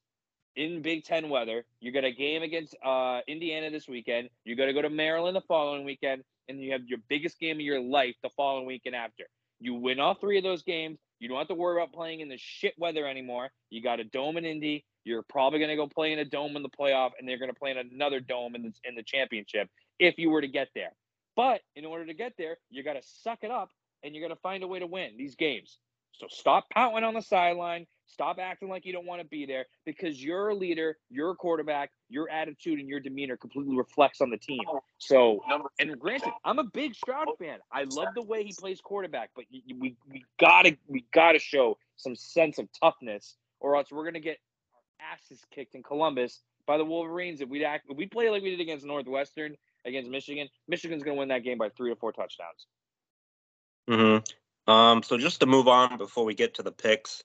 in 0.56 0.82
Big 0.82 1.04
Ten 1.04 1.30
weather. 1.30 1.66
You 1.80 1.92
got 1.92 2.04
a 2.04 2.12
game 2.12 2.44
against 2.44 2.76
uh, 2.84 3.22
Indiana 3.28 3.70
this 3.70 3.88
weekend. 3.88 4.30
You 4.46 4.56
got 4.56 4.66
to 4.66 4.74
go 4.74 4.82
to 4.82 4.90
Maryland 4.90 5.36
the 5.36 5.42
following 5.42 5.84
weekend, 5.84 6.24
and 6.48 6.62
you 6.62 6.72
have 6.72 6.86
your 6.86 7.00
biggest 7.10 7.40
game 7.40 7.58
of 7.58 7.62
your 7.62 7.82
life 7.82 8.16
the 8.24 8.30
following 8.36 8.66
weekend 8.66 8.96
after. 8.96 9.26
You 9.60 9.76
win 9.76 10.00
all 10.00 10.16
three 10.16 10.38
of 10.38 10.44
those 10.44 10.64
games. 10.64 11.00
You 11.20 11.30
don't 11.30 11.38
have 11.38 11.48
to 11.48 11.56
worry 11.56 11.82
about 11.82 11.94
playing 11.94 12.20
in 12.20 12.28
the 12.28 12.38
shit 12.38 12.74
weather 12.78 13.08
anymore. 13.08 13.50
You 13.70 13.82
got 13.82 14.00
a 14.00 14.04
dome 14.04 14.38
in 14.38 14.46
Indy. 14.46 14.86
You're 15.06 15.24
probably 15.24 15.60
going 15.60 15.70
to 15.70 15.76
go 15.76 15.88
play 15.88 16.12
in 16.12 16.20
a 16.20 16.26
dome 16.26 16.56
in 16.56 16.64
the 16.64 16.70
playoff, 16.70 17.12
and 17.18 17.28
they're 17.28 17.38
going 17.38 17.52
to 17.52 17.60
play 17.60 17.72
in 17.72 17.78
another 17.78 18.20
dome 18.20 18.56
in 18.56 18.64
the, 18.64 18.74
in 18.84 18.96
the 18.96 19.04
championship 19.04 19.70
if 20.00 20.18
you 20.18 20.30
were 20.30 20.42
to 20.42 20.48
get 20.48 20.70
there. 20.76 20.92
But 21.36 21.62
in 21.76 21.86
order 21.86 22.06
to 22.06 22.14
get 22.14 22.34
there, 22.38 22.58
you 22.70 22.84
got 22.84 22.94
to 22.94 23.02
suck 23.04 23.40
it 23.44 23.52
up, 23.52 23.72
and 24.04 24.14
you're 24.14 24.22
going 24.26 24.36
to 24.36 24.42
find 24.42 24.64
a 24.64 24.68
way 24.68 24.80
to 24.80 24.88
win 24.88 25.18
these 25.18 25.36
games. 25.36 25.80
So 26.14 26.28
stop 26.30 26.70
pouting 26.70 27.04
on 27.04 27.16
the 27.16 27.22
sideline. 27.22 27.88
Stop 28.06 28.38
acting 28.40 28.70
like 28.70 28.86
you 28.86 28.94
don't 28.94 29.08
want 29.08 29.22
to 29.22 29.28
be 29.28 29.46
there 29.46 29.66
because 29.86 30.24
you're 30.24 30.50
a 30.50 30.56
leader, 30.56 30.98
you're 31.10 31.32
a 31.32 31.36
quarterback, 31.36 31.90
your 32.10 32.30
attitude 32.30 32.80
and 32.80 32.88
your 32.88 33.00
demeanor 33.00 33.36
completely 33.38 33.76
reflects 33.76 34.22
on 34.22 34.30
the 34.30 34.38
team. 34.38 34.62
So, 35.00 35.42
and 35.80 35.98
granted, 35.98 36.34
I'm 36.46 36.60
a 36.60 36.66
big 36.66 36.94
Stroud 36.94 37.30
fan. 37.40 37.60
I 37.72 37.86
love 37.86 38.10
the 38.14 38.22
way 38.22 38.44
he 38.44 38.54
plays 38.54 38.80
quarterback, 38.82 39.32
but 39.36 39.46
we 39.52 39.96
we 40.12 40.26
gotta 40.40 40.78
we 40.88 41.06
gotta 41.14 41.40
show 41.40 41.78
some 41.96 42.16
sense 42.16 42.60
of 42.60 42.68
toughness, 42.80 43.36
or 43.60 43.76
else 43.78 43.88
we're 43.90 44.06
gonna 44.06 44.20
get 44.20 44.38
our 44.76 45.14
asses 45.14 45.42
kicked 45.50 45.74
in 45.74 45.82
Columbus 45.82 46.42
by 46.68 46.78
the 46.78 46.86
Wolverines. 46.86 47.42
If 47.42 47.50
we 47.50 47.64
act, 47.66 47.86
if 47.90 47.98
we 47.98 48.06
play 48.06 48.30
like 48.30 48.44
we 48.44 48.52
did 48.52 48.60
against 48.60 48.86
Northwestern, 48.86 49.56
against 49.86 50.10
Michigan, 50.10 50.48
Michigan's 50.68 51.04
gonna 51.04 51.18
win 51.18 51.30
that 51.30 51.44
game 51.44 51.58
by 51.58 51.70
three 51.70 51.92
to 51.92 51.96
four 51.96 52.12
touchdowns. 52.12 52.68
hmm 53.88 54.72
Um, 54.72 55.04
so 55.04 55.18
just 55.18 55.40
to 55.42 55.46
move 55.46 55.68
on 55.68 55.98
before 55.98 56.26
we 56.26 56.34
get 56.34 56.56
to 56.56 56.64
the 56.64 56.72
picks. 56.72 57.24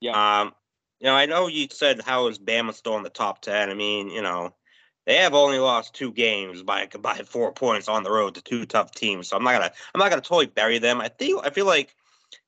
Yeah. 0.00 0.40
Um, 0.40 0.54
you 1.00 1.06
know, 1.06 1.14
I 1.14 1.26
know 1.26 1.48
you 1.48 1.68
said 1.70 2.00
how 2.00 2.28
is 2.28 2.38
Bama 2.38 2.72
still 2.72 2.96
in 2.96 3.02
the 3.02 3.10
top 3.10 3.42
ten. 3.42 3.70
I 3.70 3.74
mean, 3.74 4.08
you 4.08 4.22
know, 4.22 4.54
they 5.06 5.16
have 5.16 5.34
only 5.34 5.58
lost 5.58 5.94
two 5.94 6.12
games 6.12 6.62
by 6.62 6.86
by 7.00 7.16
four 7.18 7.52
points 7.52 7.88
on 7.88 8.02
the 8.02 8.10
road 8.10 8.34
to 8.36 8.42
two 8.42 8.66
tough 8.66 8.92
teams. 8.92 9.28
So 9.28 9.36
I'm 9.36 9.44
not 9.44 9.52
gonna 9.52 9.72
I'm 9.94 9.98
not 9.98 10.10
gonna 10.10 10.22
totally 10.22 10.46
bury 10.46 10.78
them. 10.78 11.00
I 11.00 11.08
think 11.08 11.44
I 11.44 11.50
feel 11.50 11.66
like 11.66 11.94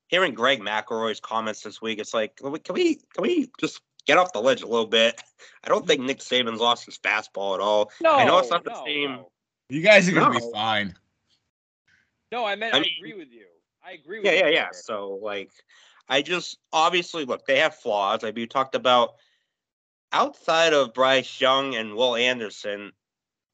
hearing 0.09 0.35
Greg 0.35 0.61
McElroy's 0.61 1.21
comments 1.21 1.63
this 1.63 1.83
week, 1.83 1.99
it's 1.99 2.15
like 2.15 2.37
can 2.37 2.53
we 2.53 2.59
can 2.59 2.75
we, 2.75 2.95
can 3.15 3.23
we 3.23 3.51
just 3.61 3.81
get 4.07 4.19
off 4.19 4.33
the 4.33 4.41
ledge 4.41 4.63
a 4.63 4.67
little 4.67 4.87
bit? 4.87 5.21
I 5.65 5.69
don't 5.69 5.87
think 5.87 6.01
Nick 6.01 6.19
Saban's 6.19 6.61
lost 6.61 6.87
his 6.87 6.99
fastball 6.99 7.55
at 7.55 7.61
all. 7.61 7.91
No, 8.01 8.15
I 8.15 8.25
know 8.25 8.39
it's 8.39 8.51
not 8.51 8.65
the 8.65 8.71
no, 8.71 8.85
same. 8.87 9.11
No. 9.13 9.31
You 9.69 9.83
guys 9.83 10.09
are 10.09 10.13
gonna 10.13 10.33
No. 10.33 10.41
be 10.41 10.53
fine. 10.53 10.95
No, 12.33 12.45
I 12.45 12.55
meant 12.57 12.75
I 12.75 12.79
I, 12.79 12.81
mean- 12.81 12.91
agree 12.99 13.15
with 13.15 13.33
you. 13.33 13.47
I 13.85 13.93
agree 13.93 14.19
with 14.19 14.27
Yeah, 14.27 14.33
you. 14.33 14.39
yeah, 14.39 14.49
yeah. 14.49 14.63
Trevor. 14.65 14.75
So 14.85 15.19
like, 15.23 15.51
I 16.09 16.23
just 16.23 16.59
obviously 16.73 17.25
look. 17.25 17.47
They 17.47 17.59
have 17.59 17.75
flaws. 17.75 18.23
Like 18.23 18.37
you 18.39 18.47
talked 18.47 18.75
about, 18.75 19.15
outside 20.13 20.73
of 20.73 20.95
Bryce 20.95 21.41
Young 21.41 21.75
and 21.75 21.95
Will 21.95 22.17
Anderson. 22.17 22.93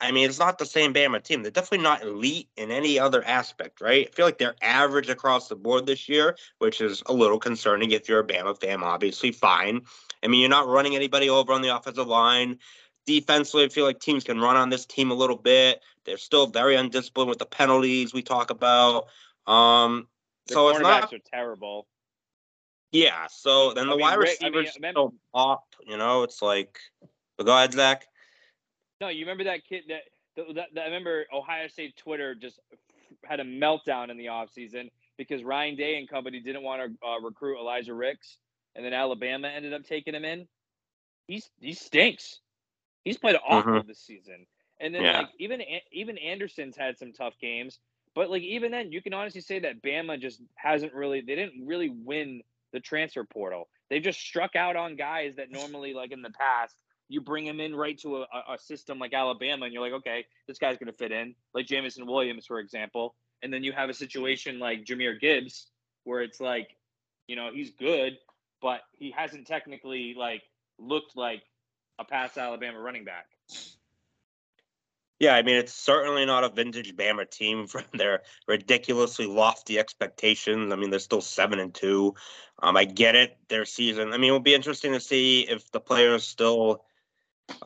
I 0.03 0.11
mean, 0.11 0.29
it's 0.29 0.39
not 0.41 0.59
the 0.59 0.67
same 0.67 0.93
Bama 0.93 1.23
team. 1.23 1.43
They're 1.43 1.53
definitely 1.53 1.85
not 1.85 2.03
elite 2.03 2.49
in 2.57 2.71
any 2.73 2.99
other 2.99 3.25
aspect, 3.25 3.81
right? 3.81 4.09
I 4.09 4.11
feel 4.11 4.27
like 4.27 4.37
they're 4.37 4.57
average 4.61 5.09
across 5.09 5.49
the 5.49 5.55
board 5.57 5.87
this 5.87 6.09
year, 6.09 6.37
which 6.59 6.81
is 6.81 7.03
a 7.07 7.13
little 7.13 7.39
concerning 7.39 7.93
if 7.93 8.09
you're 8.09 8.19
a 8.21 8.27
Bama 8.27 8.61
fan. 8.61 8.83
Obviously, 8.83 9.31
fine. 9.31 9.83
I 10.23 10.27
mean, 10.27 10.41
you're 10.41 10.51
not 10.51 10.67
running 10.67 10.97
anybody 10.97 11.31
over 11.31 11.53
on 11.53 11.63
the 11.63 11.75
offensive 11.75 12.09
line. 12.09 12.59
Defensively, 13.07 13.65
I 13.65 13.69
feel 13.69 13.85
like 13.85 14.01
teams 14.01 14.25
can 14.25 14.41
run 14.41 14.57
on 14.57 14.71
this 14.71 14.87
team 14.87 15.11
a 15.13 15.15
little 15.15 15.37
bit. 15.37 15.81
They're 16.05 16.19
still 16.19 16.47
very 16.49 16.75
undisciplined 16.75 17.29
with 17.31 17.39
the 17.39 17.47
penalties 17.47 18.13
we 18.13 18.23
talk 18.23 18.51
about. 18.51 19.07
Um, 19.47 20.09
The 20.49 20.55
so 20.55 20.69
it's 20.71 20.81
not 20.81 21.13
are 21.13 21.19
terrible. 21.33 21.87
yeah. 22.91 23.27
So 23.31 23.73
then 23.73 23.87
I 23.87 23.91
the 23.91 23.97
mean, 23.97 24.01
wide 24.03 24.19
Rick- 24.19 24.39
I 24.41 24.45
mean, 24.47 24.53
receivers 24.55 24.75
remember- 24.77 24.99
still 25.01 25.15
pop. 25.33 25.65
You 25.87 25.97
know, 25.97 26.23
it's 26.25 26.43
like. 26.43 26.79
But 27.39 27.47
go 27.47 27.57
ahead, 27.57 27.73
Zach. 27.73 28.07
No, 29.03 29.09
you 29.09 29.23
remember 29.23 29.43
that 29.45 29.67
kid 29.69 29.83
that, 29.89 30.03
that, 30.55 30.69
that, 30.75 30.81
I 30.83 30.85
remember 30.85 31.27
Ohio 31.35 31.67
State 31.67 31.97
Twitter 31.97 32.37
just 32.37 32.61
had 33.25 33.41
a 33.41 33.45
meltdown 33.45 34.11
in 34.11 34.17
the 34.17 34.27
offseason 34.27 34.93
because 35.19 35.43
Ryan 35.43 35.75
Day 35.75 35.99
and 35.99 36.09
company 36.09 36.39
didn't 36.39 36.63
want 36.63 36.83
to 36.83 37.07
uh, 37.07 37.21
recruit 37.21 37.59
Elijah 37.59 37.95
Ricks, 37.95 38.39
and 38.77 38.87
then 38.87 38.93
Alabama 38.93 39.49
ended 39.49 39.73
up 39.73 39.83
taking 39.83 40.15
him 40.15 40.25
in. 40.25 40.47
He's 41.27 41.51
he 41.61 41.73
stinks. 41.73 42.39
He's 43.05 43.19
played 43.19 43.35
awful 43.45 43.83
this 43.83 43.99
season. 43.99 44.47
And 44.79 44.95
then 44.95 45.03
Yeah. 45.03 45.19
like 45.19 45.31
even 45.41 45.63
even 45.91 46.17
Anderson's 46.19 46.77
had 46.77 46.97
some 46.97 47.13
tough 47.13 47.35
games, 47.41 47.81
but 48.15 48.31
like 48.31 48.43
even 48.43 48.71
then 48.71 48.93
you 48.93 49.03
can 49.03 49.15
honestly 49.15 49.41
say 49.41 49.59
that 49.59 49.83
Bama 49.83 50.21
just 50.21 50.41
hasn't 50.55 50.95
really 50.95 51.23
they 51.23 51.35
didn't 51.35 51.67
really 51.67 51.89
win 51.89 52.41
the 52.73 52.79
transfer 52.79 53.25
portal. 53.25 53.69
They 53.91 53.99
just 53.99 54.21
struck 54.21 54.55
out 54.55 54.77
on 54.77 54.95
guys 54.95 55.35
that 55.37 55.51
normally 55.51 55.93
like 55.93 56.13
in 56.13 56.23
the 56.23 56.31
past 56.31 56.77
you 57.13 57.21
bring 57.21 57.47
him 57.47 57.61
in 57.61 57.77
right 57.77 57.99
to 57.99 58.23
a, 58.23 58.27
a- 58.49 58.59
system 58.59 58.99
like 58.99 59.13
Alabama, 59.13 59.67
and 59.67 59.75
you're 59.75 59.83
like, 59.83 59.93
okay, 59.93 60.25
this 60.49 60.59
guy's 60.59 60.79
going 60.79 60.91
to 60.91 60.97
fit 60.97 61.13
in, 61.13 61.35
like 61.53 61.67
Jameson 61.67 62.07
Williams, 62.07 62.47
for 62.47 62.59
example. 62.59 63.15
And 63.43 63.53
then 63.53 63.63
you 63.63 63.73
have 63.73 63.91
a 63.91 63.95
situation 63.95 64.59
like 64.59 64.85
Jahmyr 64.85 65.21
Gibbs, 65.21 65.67
where 66.05 66.23
it's 66.23 66.41
like, 66.41 66.77
you 67.27 67.37
know, 67.37 67.51
he's 67.53 67.71
good, 67.71 68.17
but 68.61 68.81
he 68.93 69.11
hasn't 69.11 69.47
technically 69.47 70.15
like 70.17 70.43
looked 70.79 71.17
like 71.17 71.43
a 71.99 72.05
past 72.05 72.39
Alabama 72.39 72.81
running 72.81 73.05
back. 73.05 73.27
Yeah, 75.19 75.35
I 75.37 75.43
mean 75.43 75.57
it's 75.57 75.75
certainly 75.75 76.25
not 76.25 76.45
a 76.45 76.49
vintage 76.49 76.97
Bama 76.97 77.31
team 77.31 77.67
from 77.69 77.85
their 77.93 78.23
ridiculously 78.49 79.27
lofty 79.27 79.79
expectations. 79.79 80.73
I 80.73 80.77
mean 80.77 80.91
they're 80.91 80.99
still 80.99 81.21
seven 81.21 81.59
and 81.59 81.75
two. 81.75 82.15
Um, 82.63 82.77
I 82.77 82.85
get 82.85 83.17
it. 83.17 83.37
Their 83.49 83.65
season. 83.65 84.13
I 84.13 84.19
mean, 84.19 84.29
it'll 84.29 84.41
be 84.41 84.55
interesting 84.55 84.93
to 84.93 85.01
see 85.01 85.41
if 85.41 85.71
the 85.73 85.81
players 85.81 86.25
still, 86.25 86.85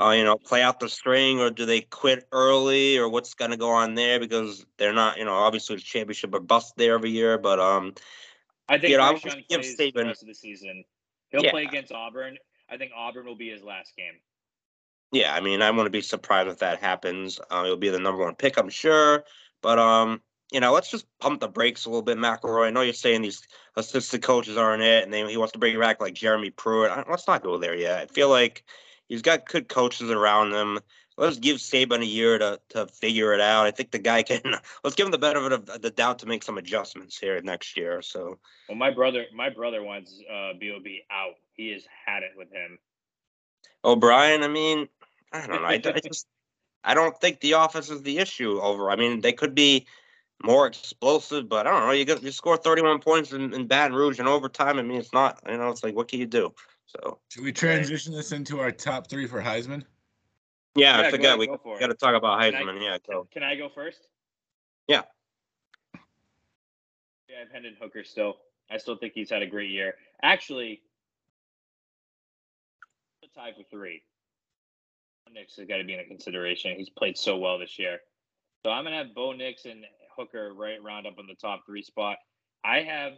uh, 0.01 0.11
you 0.11 0.25
know, 0.25 0.37
play 0.37 0.63
out 0.63 0.81
the 0.81 0.89
string 0.89 1.41
or 1.41 1.51
do 1.51 1.67
they 1.67 1.81
quit 1.81 2.27
early 2.33 2.99
or 2.99 3.09
what's 3.09 3.35
going 3.35 3.51
to 3.51 3.57
go 3.57 3.71
on 3.71 3.95
there 3.95 4.21
because 4.21 4.67
they're 4.79 4.93
not, 4.93 5.19
you 5.19 5.25
know, 5.25 5.35
obviously 5.35 5.77
the 5.77 5.83
championship 5.83 6.35
or 6.35 6.41
bust 6.41 6.75
there 6.77 6.95
every 6.95 7.11
year. 7.11 7.39
But 7.39 7.61
um, 7.61 7.95
I 8.69 8.79
think 8.79 8.91
You 8.91 8.99
know, 8.99 9.05
I 9.05 9.11
Young 9.11 9.43
give 9.49 9.61
plays 9.61 9.77
the 9.77 10.05
rest 10.05 10.23
of 10.23 10.29
the 10.29 10.35
season. 10.35 10.85
He'll 11.31 11.43
Yeah. 11.43 11.51
play 11.51 11.65
against 11.65 11.93
Auburn. 11.93 12.39
I 12.69 12.77
think 12.77 12.93
Auburn 12.97 13.27
will 13.27 13.37
be 13.37 13.51
his 13.51 13.63
last 13.63 13.97
game. 13.97 14.15
Yeah, 15.13 15.35
I 15.35 15.41
mean, 15.41 15.63
I 15.63 15.71
wouldn't 15.71 15.93
be 15.93 16.01
surprised 16.01 16.49
if 16.49 16.59
that 16.59 16.81
happens. 16.81 17.39
Uh, 17.51 17.63
it'll 17.65 17.77
be 17.77 17.91
the 17.91 18.01
number 18.01 18.25
one 18.25 18.35
pick, 18.35 18.59
I'm 18.59 18.69
sure. 18.69 19.25
But 19.63 19.79
um, 19.79 20.21
you 20.53 20.61
know, 20.61 20.73
let's 20.73 20.91
just 20.91 21.07
pump 21.21 21.41
the 21.41 21.49
brakes 21.49 21.85
a 21.85 21.91
little 21.91 22.03
bit, 22.03 22.19
McElroy. 22.19 22.67
I 22.67 22.71
know 22.71 22.83
you're 22.83 22.93
saying 22.93 23.23
these 23.23 23.43
assistant 23.77 24.23
coaches 24.23 24.57
aren't 24.57 24.83
it, 24.83 25.05
and 25.05 25.13
then 25.13 25.29
he 25.29 25.37
wants 25.37 25.53
to 25.53 25.59
bring 25.59 25.79
back 25.79 26.01
like 26.01 26.15
Jeremy 26.15 26.51
Pruitt. 26.51 26.91
I, 26.91 27.05
let's 27.09 27.27
not 27.27 27.43
go 27.43 27.57
there 27.57 27.75
yet. 27.77 28.01
I 28.01 28.07
feel 28.07 28.29
like 28.29 28.65
he's 29.09 29.23
got 29.23 29.47
good 29.47 29.69
coaches 29.69 30.11
around 30.11 30.53
him. 30.53 30.79
Let's 31.19 31.39
give 31.39 31.57
Saban 31.57 32.03
a 32.03 32.07
year 32.07 32.39
to 32.39 32.61
to 32.71 32.87
figure 32.87 33.33
it 33.33 33.41
out. 33.41 33.67
I 33.67 33.71
think 33.71 33.91
the 33.91 33.99
guy 33.99 34.23
can. 34.23 34.43
Let's 34.85 34.97
give 34.97 35.07
him 35.07 35.13
the 35.13 35.19
benefit 35.19 35.53
of 35.53 35.83
the 35.83 35.91
doubt 35.91 36.19
to 36.21 36.27
make 36.27 36.43
some 36.43 36.59
adjustments 36.59 37.19
here 37.19 37.41
next 37.41 37.77
year. 37.77 38.03
So 38.03 38.39
Well, 38.69 38.77
my 38.77 38.91
brother, 38.91 39.25
my 39.35 39.49
brother 39.49 39.83
wants 39.83 40.13
uh, 40.31 40.53
Bob 40.61 40.85
out. 41.11 41.35
He 41.55 41.71
has 41.73 41.85
had 42.05 42.23
it 42.23 42.33
with 42.37 42.53
him. 42.53 42.79
O'Brien, 43.83 44.43
I 44.43 44.49
mean, 44.49 44.89
I 45.33 45.47
don't 45.47 45.63
know. 45.63 45.67
I, 45.67 45.75
I 45.75 46.01
just 46.07 46.27
I 46.85 46.95
don't 46.95 47.19
think 47.19 47.41
the 47.41 47.53
offense 47.53 47.91
is 47.91 48.03
the 48.03 48.19
issue 48.19 48.61
over. 48.61 48.91
I 48.91 48.97
mean, 48.97 49.21
they 49.21 49.33
could 49.33 49.55
be 49.55 49.87
more 50.43 50.67
explosive, 50.67 51.49
but 51.49 51.67
I 51.67 51.71
don't 51.71 51.87
know. 51.87 51.93
You 51.93 52.19
you 52.23 52.31
score 52.31 52.57
31 52.57 53.01
points 53.01 53.33
in, 53.33 53.55
in 53.55 53.67
Baton 53.67 53.97
Rouge 53.97 54.21
in 54.21 54.27
overtime. 54.27 54.79
I 54.79 54.83
mean, 54.83 55.01
it's 55.01 55.13
not, 55.13 55.41
you 55.49 55.57
know, 55.57 55.71
it's 55.71 55.83
like 55.83 55.97
what 55.97 56.09
can 56.09 56.21
you 56.21 56.27
do? 56.27 56.53
So 56.87 57.19
Should 57.31 57.43
we 57.45 57.53
transition 57.53 58.13
this 58.13 58.33
into 58.33 58.61
our 58.61 58.71
top 58.71 59.09
three 59.09 59.27
for 59.27 59.41
Heisman? 59.43 59.85
yeah, 60.77 61.01
Yeah, 61.01 61.01
I 61.01 61.03
go 61.05 61.11
forgot 61.17 61.27
ahead, 61.27 61.39
we 61.39 61.47
go 61.49 61.61
got 61.81 61.87
to 61.89 61.95
talk 61.95 62.15
about 62.15 62.41
Can 62.41 62.55
I- 62.55 62.63
Heisman. 62.63 62.83
yeah, 62.83 62.99
go. 63.07 63.29
Can 63.33 63.43
I 63.43 63.57
go 63.57 63.69
first? 63.69 64.09
Yeah. 64.89 65.03
Yeah, 67.29 67.37
I've 67.43 67.51
Hendon 67.51 67.77
Hooker 67.81 68.05
still. 68.05 68.37
I 68.71 68.79
still 68.79 68.97
think 68.97 69.13
he's 69.15 69.31
had 69.31 69.43
a 69.43 69.47
great 69.47 69.71
year. 69.71 69.95
Actually, 70.23 70.81
the 73.23 73.29
tie 73.35 73.53
for 73.53 73.65
three. 73.71 74.03
Nix 75.33 75.57
has 75.57 75.67
got 75.67 75.77
to 75.79 75.85
be 75.85 75.93
in 75.93 76.01
a 76.01 76.05
consideration. 76.05 76.75
He's 76.79 76.89
played 76.89 77.19
so 77.19 77.37
well 77.37 77.59
this 77.59 77.79
year. 77.79 77.99
So 78.65 78.71
I'm 78.71 78.85
gonna 78.85 78.97
have 78.97 79.15
Bo 79.15 79.33
Nix 79.33 79.67
and 79.67 79.85
Hooker 80.17 80.55
right 80.55 80.83
round 80.83 81.07
up 81.07 81.15
in 81.19 81.27
the 81.27 81.35
top 81.35 81.67
three 81.67 81.83
spot. 81.83 82.17
I 82.65 82.79
have 82.81 83.13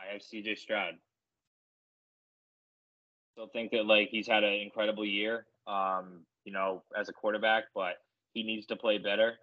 I 0.00 0.12
have 0.12 0.20
CJ 0.20 0.58
Stroud. 0.58 0.94
Still 3.36 3.48
think 3.48 3.70
that 3.72 3.84
like 3.84 4.08
he's 4.08 4.26
had 4.26 4.44
an 4.44 4.54
incredible 4.54 5.04
year, 5.04 5.44
um, 5.66 6.20
you 6.46 6.52
know, 6.52 6.82
as 6.98 7.10
a 7.10 7.12
quarterback, 7.12 7.64
but 7.74 7.96
he 8.32 8.42
needs 8.42 8.64
to 8.64 8.76
play 8.76 8.96
better. 8.96 9.34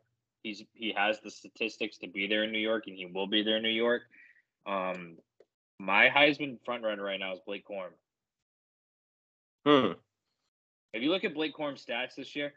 He's 0.42 0.64
he 0.74 0.92
has 0.98 1.20
the 1.20 1.30
statistics 1.30 2.00
to 2.00 2.08
be 2.08 2.26
there 2.26 2.44
in 2.44 2.52
New 2.52 2.58
York, 2.58 2.86
and 2.88 2.98
he 2.98 3.06
will 3.06 3.28
be 3.28 3.44
there 3.44 3.58
in 3.58 3.62
New 3.62 3.70
York. 3.70 4.02
Um, 4.66 5.18
my 5.78 6.10
Heisman 6.10 6.58
front 6.66 6.84
runner 6.84 7.04
right 7.04 7.20
now 7.20 7.34
is 7.34 7.40
Blake 7.46 7.68
Corum. 7.68 7.92
Hmm. 9.64 9.92
If 10.96 11.04
you 11.04 11.12
look 11.12 11.24
at 11.24 11.36
Blake 11.36 11.56
Corum's 11.56 11.86
stats 11.86 12.16
this 12.16 12.36
year, 12.36 12.52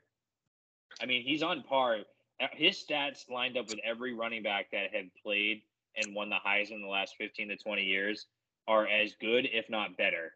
I 1.02 1.04
mean, 1.04 1.22
he's 1.22 1.42
on 1.42 1.64
par. 1.64 1.98
Uh, 2.40 2.46
His 2.52 2.82
stats 2.82 3.28
lined 3.28 3.58
up 3.58 3.68
with 3.68 3.80
every 3.84 4.14
running 4.14 4.42
back 4.42 4.70
that 4.72 4.94
had 4.94 5.10
played 5.22 5.60
and 5.96 6.14
won 6.14 6.30
the 6.30 6.36
Heisman 6.36 6.76
in 6.76 6.82
the 6.82 6.88
last 6.88 7.16
15 7.18 7.48
to 7.48 7.56
20 7.56 7.82
years 7.82 8.24
are 8.66 8.86
as 8.86 9.12
good, 9.20 9.46
if 9.52 9.68
not 9.68 9.98
better, 9.98 10.32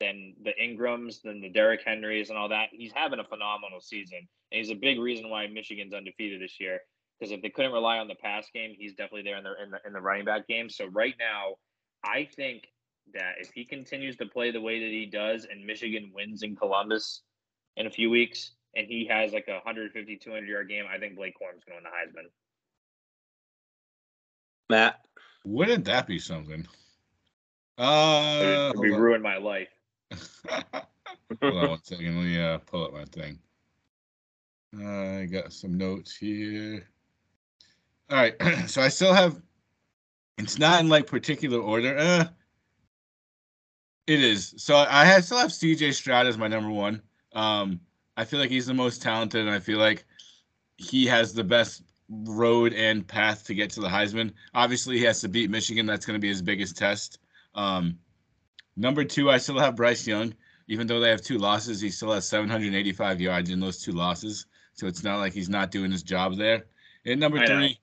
than 0.00 0.34
the 0.42 0.52
Ingrams, 0.62 1.20
than 1.22 1.40
the 1.40 1.48
Derrick 1.48 1.80
Henrys, 1.84 2.28
and 2.30 2.38
all 2.38 2.48
that. 2.48 2.68
He's 2.72 2.92
having 2.92 3.20
a 3.20 3.24
phenomenal 3.24 3.80
season. 3.80 4.18
And 4.18 4.58
he's 4.58 4.70
a 4.70 4.74
big 4.74 4.98
reason 4.98 5.28
why 5.30 5.46
Michigan's 5.46 5.94
undefeated 5.94 6.40
this 6.40 6.58
year. 6.60 6.80
Because 7.18 7.32
if 7.32 7.40
they 7.40 7.50
couldn't 7.50 7.72
rely 7.72 7.98
on 7.98 8.08
the 8.08 8.16
pass 8.16 8.48
game, 8.52 8.74
he's 8.76 8.94
definitely 8.94 9.22
there 9.22 9.36
in 9.38 9.44
the, 9.44 9.54
in 9.62 9.70
the 9.70 9.78
in 9.86 9.92
the 9.92 10.00
running 10.00 10.24
back 10.24 10.48
game. 10.48 10.68
So 10.68 10.86
right 10.86 11.14
now, 11.18 11.54
I 12.04 12.28
think 12.34 12.64
that 13.14 13.34
if 13.38 13.50
he 13.54 13.64
continues 13.64 14.16
to 14.16 14.26
play 14.26 14.50
the 14.50 14.60
way 14.60 14.80
that 14.80 14.90
he 14.90 15.06
does 15.06 15.46
and 15.48 15.64
Michigan 15.64 16.10
wins 16.14 16.42
in 16.42 16.56
Columbus 16.56 17.22
in 17.76 17.86
a 17.86 17.90
few 17.90 18.10
weeks 18.10 18.52
and 18.74 18.86
he 18.86 19.06
has 19.06 19.32
like 19.32 19.46
a 19.48 19.54
150, 19.54 20.16
200 20.16 20.48
yard 20.48 20.68
game, 20.68 20.84
I 20.92 20.98
think 20.98 21.14
Blake 21.16 21.34
Corum's 21.38 21.62
going 21.64 21.78
to 21.80 21.84
win 21.84 21.92
the 22.14 22.20
Heisman. 22.20 22.28
Matt. 24.70 25.00
Wouldn't 25.44 25.84
that 25.84 26.06
be 26.06 26.18
something? 26.18 26.66
Uh, 27.78 28.40
It 28.42 28.76
would 28.78 28.88
hold 28.88 28.94
on. 28.94 29.00
ruin 29.00 29.22
my 29.22 29.36
life. 29.38 29.68
Hold 31.42 31.56
on 31.56 31.68
one 31.70 31.78
second. 31.82 32.16
Let 32.16 32.24
me 32.24 32.40
uh, 32.40 32.58
pull 32.58 32.84
up 32.84 32.92
my 32.92 33.04
thing. 33.04 33.38
Uh, 34.78 35.20
I 35.20 35.26
got 35.26 35.52
some 35.52 35.76
notes 35.76 36.16
here. 36.16 36.86
All 38.10 38.16
right. 38.16 38.34
so 38.68 38.82
I 38.82 38.88
still 38.88 39.12
have. 39.12 39.40
It's 40.38 40.58
not 40.58 40.80
in 40.80 40.88
like 40.88 41.06
particular 41.06 41.58
order. 41.58 41.96
Uh, 41.96 42.24
it 44.06 44.22
is. 44.22 44.54
So 44.56 44.76
I 44.76 45.04
have, 45.04 45.24
still 45.24 45.38
have 45.38 45.50
CJ 45.50 45.94
Stroud 45.94 46.26
as 46.26 46.38
my 46.38 46.48
number 46.48 46.70
one. 46.70 47.02
Um, 47.34 47.80
I 48.16 48.24
feel 48.24 48.40
like 48.40 48.50
he's 48.50 48.66
the 48.66 48.74
most 48.74 49.02
talented, 49.02 49.42
and 49.42 49.50
I 49.50 49.60
feel 49.60 49.78
like 49.78 50.04
he 50.76 51.06
has 51.06 51.32
the 51.32 51.44
best 51.44 51.82
road 52.08 52.72
and 52.72 53.06
path 53.06 53.44
to 53.46 53.54
get 53.54 53.70
to 53.70 53.80
the 53.80 53.88
Heisman. 53.88 54.32
Obviously, 54.54 54.98
he 54.98 55.04
has 55.04 55.20
to 55.20 55.28
beat 55.28 55.50
Michigan. 55.50 55.86
That's 55.86 56.04
going 56.04 56.16
to 56.16 56.20
be 56.20 56.28
his 56.28 56.42
biggest 56.42 56.76
test. 56.76 57.18
Um, 57.54 57.98
Number 58.76 59.04
two, 59.04 59.30
I 59.30 59.38
still 59.38 59.58
have 59.58 59.76
Bryce 59.76 60.06
Young. 60.06 60.34
Even 60.68 60.86
though 60.86 61.00
they 61.00 61.10
have 61.10 61.20
two 61.20 61.38
losses, 61.38 61.80
he 61.80 61.90
still 61.90 62.12
has 62.12 62.26
785 62.26 63.20
yards 63.20 63.50
in 63.50 63.60
those 63.60 63.82
two 63.82 63.92
losses. 63.92 64.46
So 64.74 64.86
it's 64.86 65.02
not 65.02 65.18
like 65.18 65.32
he's 65.32 65.48
not 65.48 65.70
doing 65.70 65.90
his 65.90 66.02
job 66.02 66.36
there. 66.36 66.66
And 67.04 67.20
number 67.20 67.38
I 67.38 67.46
know. 67.46 67.58
three, 67.58 67.80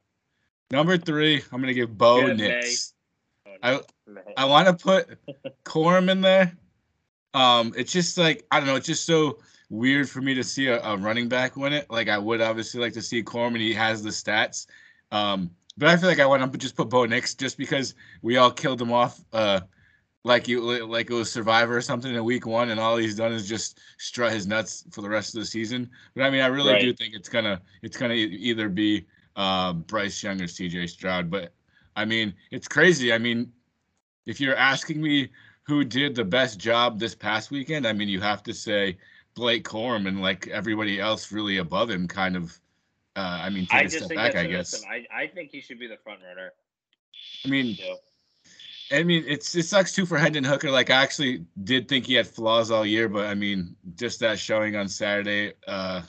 number 0.72 0.98
three, 0.98 1.44
I'm 1.52 1.62
gonna 1.62 1.74
give 1.74 1.98
Bo 1.98 2.26
Good, 2.26 2.38
Nix. 2.38 2.94
I 3.62 3.82
I 4.38 4.46
want 4.46 4.68
to 4.68 4.74
put 4.74 5.20
Corum 5.66 6.10
in 6.10 6.22
there. 6.22 6.58
Um, 7.34 7.74
it's 7.78 7.92
just 7.92 8.18
like 8.18 8.46
I 8.50 8.60
don't 8.60 8.68
know. 8.68 8.76
It's 8.76 8.88
just 8.88 9.06
so 9.06 9.40
weird 9.70 10.10
for 10.10 10.22
me 10.22 10.34
to 10.34 10.44
see 10.44 10.68
a, 10.68 10.82
a 10.82 10.98
running 10.98 11.30
back 11.30 11.56
win 11.56 11.74
it. 11.74 11.90
Like 11.92 12.10
I 12.10 12.18
would 12.18 12.42
obviously 12.42 12.82
like 12.82 12.94
to 12.94 13.02
see 13.02 13.22
Corum, 13.22 13.50
and 13.50 13.58
he 13.58 13.74
has 13.74 14.02
the 14.02 14.10
stats. 14.10 14.66
Um, 15.12 15.52
but 15.78 15.90
I 15.90 15.98
feel 15.98 16.10
like 16.10 16.20
I 16.20 16.26
want 16.26 16.52
to 16.52 16.58
just 16.58 16.76
put 16.76 16.90
Bo 16.90 17.06
Nix 17.06 17.36
just 17.36 17.58
because 17.58 17.94
we 18.22 18.38
all 18.38 18.52
killed 18.52 18.82
him 18.82 18.92
off. 18.92 19.24
Uh, 19.32 19.62
like 20.24 20.48
you 20.48 20.62
like 20.86 21.10
it 21.10 21.14
was 21.14 21.32
Survivor 21.32 21.78
or 21.78 21.82
something 21.82 22.14
in 22.14 22.24
week 22.24 22.46
one, 22.46 22.70
and 22.70 22.80
all 22.80 22.98
he's 22.98 23.16
done 23.16 23.32
is 23.32 23.48
just 23.48 23.80
strut 23.98 24.34
his 24.34 24.48
nuts 24.48 24.84
for 24.92 25.02
the 25.02 25.10
rest 25.10 25.34
of 25.34 25.40
the 25.40 25.46
season. 25.46 25.90
But 26.16 26.24
I 26.24 26.30
mean, 26.30 26.42
I 26.42 26.48
really 26.48 26.78
do 26.80 26.94
think 26.94 27.14
it's 27.14 27.30
gonna 27.30 27.62
it's 27.82 27.98
gonna 27.98 28.16
either 28.16 28.68
be 28.68 29.06
uh, 29.36 29.74
Bryce 29.74 30.22
Young 30.22 30.42
or 30.42 30.48
C.J. 30.48 30.88
Stroud. 30.88 31.30
But 31.30 31.54
I 31.96 32.06
mean, 32.06 32.34
it's 32.52 32.68
crazy. 32.68 33.14
I 33.14 33.18
mean, 33.18 33.52
if 34.26 34.42
you're 34.42 34.56
asking 34.56 35.02
me 35.02 35.30
who 35.64 35.86
did 35.86 36.16
the 36.16 36.26
best 36.26 36.60
job 36.60 37.00
this 37.00 37.16
past 37.16 37.50
weekend, 37.52 37.88
I 37.88 37.94
mean, 37.94 38.10
you 38.10 38.20
have 38.20 38.44
to 38.44 38.54
say 38.54 38.98
Blake 39.36 39.64
Corum 39.64 40.08
and 40.08 40.22
like 40.22 40.48
everybody 40.48 41.00
else 41.00 41.32
really 41.32 41.58
above 41.58 41.90
him, 41.90 42.08
kind 42.08 42.36
of. 42.36 42.60
Uh, 43.16 43.42
I 43.44 43.50
mean, 43.50 43.66
take 43.66 43.82
I 43.82 43.84
a 43.84 43.90
step 43.90 44.10
back, 44.10 44.36
I 44.36 44.46
guess. 44.46 44.84
I, 44.86 45.06
I 45.14 45.28
think 45.28 45.50
he 45.52 45.60
should 45.62 45.80
be 45.80 45.88
the 45.88 45.98
front 45.98 46.20
runner. 46.28 46.52
I 47.44 47.50
mean, 47.50 47.76
too. 47.76 47.96
I 48.92 49.04
mean, 49.04 49.24
it's 49.28 49.56
it 49.56 49.64
sucks 49.64 49.94
too 49.94 50.06
for 50.06 50.18
Hendon 50.18 50.44
Hooker. 50.44 50.72
Like, 50.72 50.90
I 50.90 51.02
actually 51.02 51.46
did 51.64 51.88
think 51.88 52.06
he 52.06 52.16
had 52.16 52.28
flaws 52.28 52.72
all 52.72 52.86
year, 52.86 53.08
but 53.08 53.28
I 53.28 53.36
mean, 53.36 53.76
just 53.96 54.20
that 54.22 54.40
showing 54.40 54.76
on 54.76 54.88
Saturday, 54.88 55.54
uh, 55.68 56.02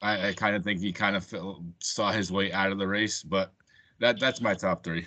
I, 0.00 0.28
I 0.28 0.32
kind 0.32 0.56
of 0.56 0.64
think 0.64 0.80
he 0.80 0.92
kind 0.92 1.16
of 1.16 1.24
felt, 1.24 1.60
saw 1.80 2.12
his 2.12 2.32
way 2.32 2.52
out 2.52 2.72
of 2.72 2.78
the 2.78 2.86
race. 2.86 3.22
But 3.22 3.52
that 4.00 4.18
that's 4.18 4.40
my 4.40 4.54
top 4.54 4.84
three. 4.84 5.06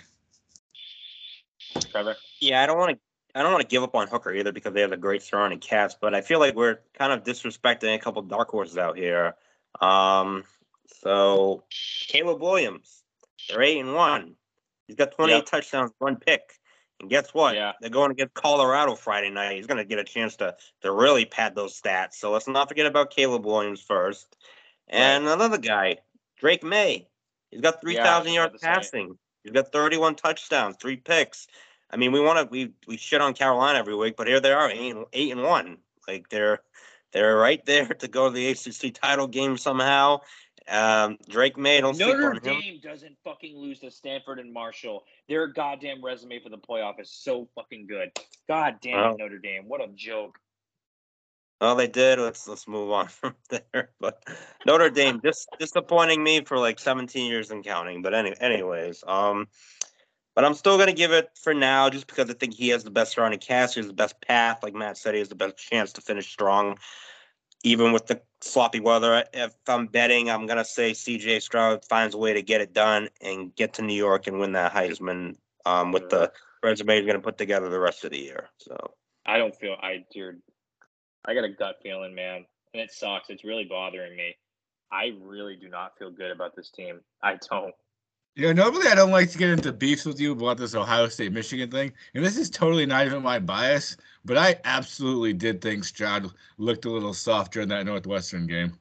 Trevor. 1.90 2.16
Yeah, 2.40 2.62
I 2.62 2.66
don't 2.66 2.78
want 2.78 2.92
to. 2.92 2.98
I 3.34 3.42
don't 3.42 3.52
want 3.52 3.62
to 3.62 3.68
give 3.68 3.82
up 3.82 3.94
on 3.94 4.08
Hooker 4.08 4.32
either 4.32 4.52
because 4.52 4.72
they 4.72 4.80
have 4.80 4.92
a 4.92 4.96
great 4.96 5.22
surrounding 5.22 5.60
cast, 5.60 6.00
but 6.00 6.14
I 6.14 6.22
feel 6.22 6.40
like 6.40 6.54
we're 6.54 6.78
kind 6.98 7.12
of 7.12 7.24
disrespecting 7.24 7.94
a 7.94 7.98
couple 7.98 8.22
dark 8.22 8.48
horses 8.48 8.78
out 8.78 8.96
here. 8.96 9.34
Um, 9.80 10.44
so 10.86 11.62
Caleb 12.08 12.40
Williams, 12.40 13.02
they're 13.48 13.62
eight 13.62 13.78
and 13.78 13.94
one. 13.94 14.34
He's 14.86 14.96
got 14.96 15.12
28 15.12 15.36
Yep. 15.36 15.44
touchdowns, 15.46 15.92
one 15.98 16.16
pick. 16.16 16.58
And 17.00 17.08
guess 17.08 17.32
what? 17.32 17.54
Yeah. 17.54 17.72
They're 17.80 17.90
going 17.90 18.10
against 18.10 18.34
Colorado 18.34 18.94
Friday 18.94 19.30
night. 19.30 19.56
He's 19.56 19.66
going 19.66 19.78
to 19.78 19.84
get 19.84 19.98
a 19.98 20.04
chance 20.04 20.36
to 20.36 20.56
to 20.82 20.92
really 20.92 21.24
pad 21.24 21.54
those 21.54 21.80
stats. 21.80 22.14
So 22.14 22.32
let's 22.32 22.48
not 22.48 22.68
forget 22.68 22.86
about 22.86 23.10
Caleb 23.10 23.46
Williams 23.46 23.80
first. 23.80 24.36
And 24.88 25.28
another 25.28 25.58
guy, 25.58 25.98
Drake 26.38 26.64
Maye. 26.64 27.06
He's 27.50 27.60
got 27.60 27.78
Yeah, 27.84 28.16
I 28.16 28.18
was 28.18 28.26
3,000 28.26 28.32
about 28.32 28.34
yards 28.34 28.62
passing. 28.62 29.18
He's 29.44 29.52
got 29.52 29.72
31 29.72 30.16
touchdowns, 30.16 30.76
three 30.80 30.96
picks. 30.96 31.46
I 31.90 31.96
mean, 31.96 32.12
we 32.12 32.20
want 32.20 32.38
to 32.38 32.50
we 32.50 32.72
we 32.86 32.96
shit 32.96 33.20
on 33.20 33.34
Carolina 33.34 33.78
every 33.78 33.94
week, 33.94 34.16
but 34.16 34.26
here 34.26 34.40
they 34.40 34.52
are, 34.52 34.70
eight, 34.70 34.96
eight 35.12 35.32
and 35.32 35.42
one. 35.42 35.78
Like 36.06 36.28
they're 36.28 36.60
they're 37.12 37.36
right 37.36 37.64
there 37.64 37.86
to 38.00 38.08
go 38.08 38.28
to 38.28 38.34
the 38.34 38.48
ACC 38.48 38.94
title 38.94 39.26
game 39.26 39.56
somehow. 39.56 40.20
Um, 40.70 41.18
Drake 41.28 41.56
Maye, 41.56 41.80
don't 41.80 41.98
Notre 41.98 42.30
on 42.30 42.36
him. 42.36 42.42
Dame 42.42 42.80
doesn't 42.82 43.16
fucking 43.24 43.56
lose 43.56 43.80
to 43.80 43.90
Stanford 43.90 44.38
and 44.38 44.52
Marshall. 44.52 45.04
Their 45.28 45.46
goddamn 45.46 46.04
resume 46.04 46.40
for 46.42 46.50
the 46.50 46.58
playoff 46.58 47.00
is 47.00 47.10
so 47.10 47.48
fucking 47.54 47.86
good. 47.86 48.10
God 48.48 48.76
damn 48.82 49.12
it, 49.12 49.18
Notre 49.18 49.38
Dame. 49.38 49.64
What 49.66 49.80
a 49.80 49.88
joke. 49.94 50.38
Well, 51.60 51.74
they 51.74 51.88
did. 51.88 52.18
Let's 52.18 52.46
let's 52.46 52.68
move 52.68 52.90
on 52.90 53.08
from 53.08 53.34
there. 53.50 53.90
But 54.00 54.22
Notre 54.66 54.90
Dame 54.90 55.20
just 55.24 55.48
disappointing 55.58 56.22
me 56.22 56.44
for 56.44 56.58
like 56.58 56.78
17 56.78 57.26
years 57.26 57.50
and 57.50 57.64
counting. 57.64 58.02
But 58.02 58.14
any, 58.14 58.34
anyways, 58.40 59.02
um, 59.06 59.48
but 60.34 60.44
I'm 60.44 60.54
still 60.54 60.78
gonna 60.78 60.92
give 60.92 61.12
it 61.12 61.30
for 61.34 61.54
now, 61.54 61.90
just 61.90 62.06
because 62.06 62.30
I 62.30 62.34
think 62.34 62.54
he 62.54 62.68
has 62.68 62.84
the 62.84 62.90
best 62.90 63.12
surrounding 63.12 63.40
cast. 63.40 63.74
He 63.74 63.80
has 63.80 63.88
the 63.88 63.92
best 63.92 64.20
path. 64.20 64.62
Like 64.62 64.74
Matt 64.74 64.96
said, 64.96 65.14
he 65.14 65.20
has 65.20 65.28
the 65.28 65.34
best 65.34 65.56
chance 65.56 65.92
to 65.94 66.00
finish 66.00 66.30
strong, 66.30 66.78
even 67.64 67.92
with 67.92 68.06
the 68.06 68.20
sloppy 68.40 68.80
weather. 68.80 69.24
If 69.32 69.54
I'm 69.66 69.86
betting, 69.86 70.30
I'm 70.30 70.46
gonna 70.46 70.64
say 70.64 70.94
C.J. 70.94 71.40
Stroud 71.40 71.84
finds 71.84 72.14
a 72.14 72.18
way 72.18 72.32
to 72.32 72.42
get 72.42 72.60
it 72.60 72.72
done 72.72 73.08
and 73.20 73.54
get 73.54 73.74
to 73.74 73.82
New 73.82 73.94
York 73.94 74.26
and 74.26 74.38
win 74.38 74.52
that 74.52 74.72
Heisman. 74.72 75.36
Um, 75.66 75.92
with 75.92 76.08
the 76.08 76.32
resume 76.62 76.96
he's 76.96 77.06
gonna 77.06 77.20
put 77.20 77.36
together 77.36 77.68
the 77.68 77.80
rest 77.80 78.04
of 78.04 78.10
the 78.10 78.18
year. 78.18 78.48
So. 78.58 78.76
I 79.26 79.36
don't 79.36 79.54
feel 79.54 79.76
I 79.80 80.04
dude. 80.12 80.40
I 81.26 81.34
got 81.34 81.44
a 81.44 81.50
gut 81.50 81.76
feeling, 81.82 82.14
man. 82.14 82.46
And 82.72 82.82
it 82.82 82.90
sucks. 82.90 83.28
It's 83.28 83.44
really 83.44 83.64
bothering 83.64 84.16
me. 84.16 84.34
I 84.90 85.12
really 85.20 85.56
do 85.56 85.68
not 85.68 85.98
feel 85.98 86.10
good 86.10 86.30
about 86.30 86.56
this 86.56 86.70
team. 86.70 87.00
I 87.22 87.36
don't. 87.50 87.74
You 88.38 88.54
know, 88.54 88.62
normally 88.62 88.86
I 88.86 88.94
don't 88.94 89.10
like 89.10 89.32
to 89.32 89.38
get 89.38 89.50
into 89.50 89.72
beefs 89.72 90.04
with 90.04 90.20
you 90.20 90.30
about 90.30 90.58
this 90.58 90.76
Ohio 90.76 91.08
State 91.08 91.32
Michigan 91.32 91.72
thing, 91.72 91.92
and 92.14 92.24
this 92.24 92.36
is 92.36 92.48
totally 92.48 92.86
not 92.86 93.04
even 93.04 93.20
my 93.20 93.40
bias, 93.40 93.96
but 94.24 94.38
I 94.38 94.60
absolutely 94.62 95.32
did 95.32 95.60
think 95.60 95.82
Stroud 95.82 96.30
looked 96.56 96.84
a 96.84 96.88
little 96.88 97.12
soft 97.12 97.52
during 97.52 97.68
that 97.70 97.84
Northwestern 97.84 98.46
game. 98.46 98.78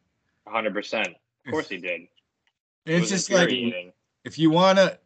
100%. 0.47 1.07
Of 1.07 1.51
course 1.51 1.69
he 1.69 1.77
did. 1.77 2.01
It 2.01 3.01
it's 3.01 3.09
just 3.09 3.31
like 3.31 3.49
if 4.25 4.37
you 4.37 4.51
want 4.51 4.77
to, 4.77 4.99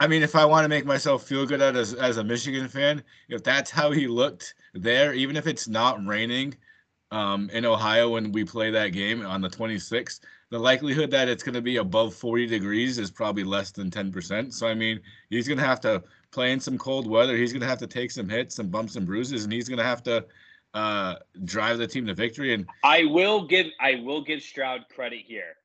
I 0.00 0.06
mean, 0.06 0.22
if 0.22 0.34
I 0.34 0.46
want 0.46 0.64
to 0.64 0.70
make 0.70 0.86
myself 0.86 1.24
feel 1.24 1.44
good 1.44 1.60
as 1.60 1.92
as 1.92 2.16
a 2.16 2.24
Michigan 2.24 2.66
fan, 2.66 3.02
if 3.28 3.44
that's 3.44 3.70
how 3.70 3.90
he 3.90 4.06
looked 4.06 4.54
there, 4.72 5.12
even 5.12 5.36
if 5.36 5.46
it's 5.46 5.68
not 5.68 6.02
raining 6.06 6.56
um, 7.10 7.48
in 7.50 7.64
Ohio 7.64 8.10
when 8.10 8.32
we 8.32 8.44
play 8.44 8.70
that 8.70 8.88
game 8.88 9.24
on 9.24 9.40
the 9.40 9.48
26th, 9.48 10.20
the 10.50 10.58
likelihood 10.58 11.10
that 11.10 11.28
it's 11.28 11.42
going 11.42 11.54
to 11.54 11.62
be 11.62 11.76
above 11.76 12.14
40 12.14 12.46
degrees 12.46 12.98
is 12.98 13.10
probably 13.10 13.44
less 13.44 13.70
than 13.70 13.90
10%. 13.90 14.52
So 14.52 14.66
I 14.66 14.74
mean, 14.74 15.00
he's 15.30 15.48
going 15.48 15.58
to 15.58 15.64
have 15.64 15.80
to 15.80 16.02
play 16.30 16.52
in 16.52 16.60
some 16.60 16.78
cold 16.78 17.06
weather. 17.06 17.36
He's 17.36 17.52
going 17.52 17.62
to 17.62 17.66
have 17.66 17.78
to 17.78 17.86
take 17.86 18.10
some 18.10 18.28
hits, 18.28 18.54
some 18.54 18.68
bumps 18.68 18.96
and 18.96 19.06
bruises, 19.06 19.44
and 19.44 19.52
he's 19.52 19.68
going 19.68 19.78
to 19.78 19.84
have 19.84 20.02
to 20.04 20.24
uh, 20.74 21.16
drive 21.44 21.78
the 21.78 21.86
team 21.86 22.06
to 22.06 22.14
victory. 22.14 22.54
And 22.54 22.66
I 22.84 23.04
will 23.04 23.46
give 23.46 23.66
I 23.80 23.96
will 24.04 24.22
give 24.22 24.42
Stroud 24.42 24.84
credit 24.94 25.22
here. 25.26 25.56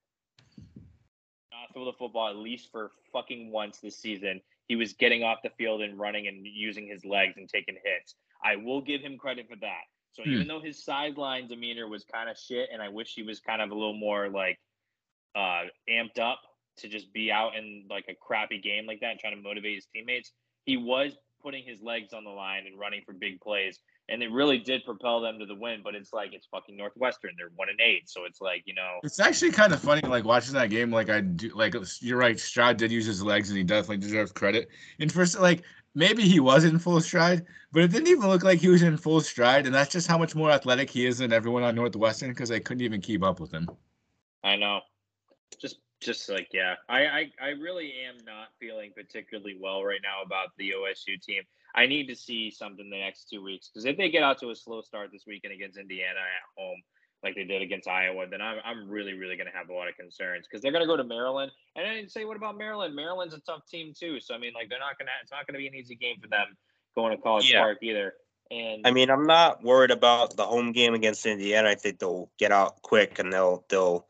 Not 1.52 1.74
throw 1.74 1.86
the 1.86 1.94
football 1.94 2.30
at 2.30 2.38
least 2.38 2.72
for 2.72 2.92
fucking 3.12 3.52
once 3.52 3.80
this 3.80 3.98
season. 4.00 4.42
He 4.68 4.76
was 4.78 4.94
getting 4.94 5.24
off 5.24 5.40
the 5.44 5.52
field 5.58 5.82
and 5.82 6.00
running 6.00 6.28
and 6.28 6.46
using 6.46 6.88
his 6.88 7.04
legs 7.04 7.34
and 7.36 7.50
taking 7.50 7.76
hits. 7.84 8.16
I 8.44 8.56
will 8.56 8.82
give 8.82 9.02
him 9.02 9.18
credit 9.18 9.48
for 9.50 9.58
that. 9.58 9.84
So 10.14 10.24
Hmm. 10.24 10.30
even 10.30 10.48
though 10.48 10.62
his 10.62 10.84
sideline 10.84 11.48
demeanor 11.48 11.88
was 11.88 12.06
kind 12.06 12.30
of 12.30 12.38
shit, 12.38 12.70
and 12.72 12.82
I 12.82 12.90
wish 12.90 13.14
he 13.14 13.24
was 13.24 13.40
kind 13.40 13.62
of 13.62 13.72
a 13.72 13.76
little 13.76 13.98
more 13.98 14.30
like 14.30 14.60
uh 15.36 15.64
amped 15.90 16.20
up 16.20 16.40
to 16.78 16.88
just 16.88 17.12
be 17.14 17.32
out 17.32 17.56
in 17.56 17.86
like 17.90 18.06
a 18.10 18.16
crappy 18.16 18.60
game 18.60 18.86
like 18.86 19.00
that 19.02 19.12
and 19.12 19.20
trying 19.20 19.36
to 19.36 19.42
motivate 19.42 19.76
his 19.76 19.88
teammates, 19.94 20.32
he 20.66 20.78
was 20.78 21.14
putting 21.42 21.64
his 21.64 21.82
legs 21.82 22.14
on 22.14 22.24
the 22.24 22.30
line 22.30 22.66
and 22.66 22.80
running 22.80 23.02
for 23.06 23.14
big 23.14 23.40
plays 23.42 23.80
and 24.10 24.22
it 24.22 24.32
really 24.32 24.58
did 24.58 24.84
propel 24.84 25.22
them 25.22 25.40
to 25.40 25.46
the 25.46 25.56
win. 25.56 25.82
But 25.84 25.96
it's 25.96 26.12
like 26.14 26.34
it's 26.34 26.48
fucking 26.48 26.76
Northwestern. 26.76 27.32
They're 27.38 27.52
one 27.56 27.70
and 27.70 27.80
eight, 27.80 28.10
so 28.10 28.26
it's 28.26 28.42
like 28.42 28.64
you 28.66 28.74
know. 28.74 29.00
It's 29.04 29.20
actually 29.20 29.52
kind 29.52 29.74
of 29.74 29.82
funny, 29.82 30.02
like 30.02 30.26
watching 30.26 30.54
that 30.54 30.70
game. 30.70 30.92
Like 30.92 31.10
I 31.10 31.22
do, 31.22 31.52
like 31.56 31.76
you're 32.00 32.18
right. 32.18 32.40
Stroud 32.40 32.78
did 32.78 32.92
use 32.92 33.06
his 33.06 33.24
legs, 33.24 33.50
and 33.50 33.58
he 33.58 33.64
definitely 33.64 33.98
deserves 33.98 34.32
credit. 34.32 34.70
And 35.00 35.12
first, 35.12 35.40
like 35.40 35.64
maybe 35.96 36.24
he 36.24 36.40
was 36.40 36.64
in 36.64 36.80
full 36.80 37.02
stride, 37.02 37.46
but 37.72 37.84
it 37.84 37.92
didn't 37.92 38.08
even 38.08 38.28
look 38.28 38.44
like 38.44 38.60
he 38.60 38.70
was 38.70 38.82
in 38.82 38.98
full 38.98 39.22
stride. 39.22 39.66
And 39.66 39.74
that's 39.74 39.92
just 39.92 40.08
how 40.08 40.18
much 40.18 40.36
more 40.36 40.52
athletic 40.52 40.90
he 40.90 41.06
is 41.06 41.20
than 41.20 41.34
everyone 41.34 41.64
on 41.64 41.76
Northwestern 41.76 42.30
because 42.30 42.50
they 42.50 42.60
couldn't 42.60 42.84
even 42.84 43.02
keep 43.02 43.24
up 43.24 43.40
with 43.40 43.52
him. 43.52 43.70
I 44.44 44.56
know. 44.56 44.82
Just 45.60 45.78
just 46.02 46.28
like 46.30 46.50
yeah, 46.52 46.76
I, 46.90 47.06
I 47.06 47.32
I 47.42 47.50
really 47.50 47.94
am 48.06 48.18
not 48.26 48.50
feeling 48.60 48.92
particularly 48.94 49.58
well 49.60 49.84
right 49.84 50.02
now 50.04 50.22
about 50.26 50.50
the 50.58 50.72
OSU 50.72 51.22
team. 51.22 51.44
I 51.76 51.86
need 51.86 52.08
to 52.08 52.16
see 52.16 52.52
something 52.52 52.90
the 52.90 53.00
next 53.00 53.30
two 53.30 53.44
weeks 53.44 53.70
because 53.70 53.86
if 53.86 53.98
they 53.98 54.10
get 54.10 54.24
out 54.24 54.40
to 54.40 54.50
a 54.50 54.56
slow 54.56 54.82
start 54.82 55.10
this 55.12 55.24
weekend 55.26 55.54
against 55.54 55.78
Indiana 55.78 56.20
at 56.20 56.62
home, 56.62 56.82
like 57.24 57.36
they 57.36 57.44
did 57.44 57.62
against 57.62 57.88
Iowa, 57.88 58.26
then 58.30 58.42
I'm 58.42 58.58
I'm 58.66 58.90
really 58.90 59.14
really 59.14 59.36
going 59.36 59.50
to 59.52 59.58
have 59.58 59.70
a 59.70 59.74
lot 59.74 59.88
of 59.88 59.96
concerns 59.96 60.46
because 60.48 60.62
they're 60.62 60.72
going 60.72 60.84
to 60.84 60.88
go 60.88 60.98
to 60.98 61.04
Maryland. 61.04 61.52
And 61.76 61.88
I 61.88 61.94
didn't 61.94 62.12
say 62.12 62.26
what 62.26 62.38
about 62.38 62.58
Maryland? 62.58 62.96
Maryland's 62.96 63.34
a 63.34 63.40
tough 63.40 63.66
team 63.68 63.94
too. 63.98 64.20
So 64.20 64.34
I 64.34 64.38
mean, 64.38 64.54
like 64.54 64.70
they're 64.70 64.80
not 64.80 64.98
going 64.98 65.08
to. 65.08 65.12
It's 65.22 65.32
not 65.32 65.48
going 65.48 65.54
to 65.54 65.60
be 65.60 65.68
an 65.68 65.76
easy 65.76 65.96
game 65.96 66.18
for 66.22 66.28
them 66.28 66.58
going 66.96 67.16
to 67.16 67.22
College 67.22 67.52
Yeah. 67.52 67.62
Park 67.62 67.80
either. 67.82 68.14
And 68.52 68.86
I 68.86 68.92
mean, 68.92 69.10
I'm 69.10 69.26
not 69.26 69.64
worried 69.64 69.92
about 69.92 70.36
the 70.36 70.46
home 70.46 70.72
game 70.74 70.94
against 70.94 71.26
Indiana. 71.26 71.70
I 71.70 71.76
think 71.76 72.00
they'll 72.00 72.30
get 72.38 72.52
out 72.52 72.82
quick 72.82 73.20
and 73.20 73.32
they'll 73.32 73.66
they'll 73.70 74.06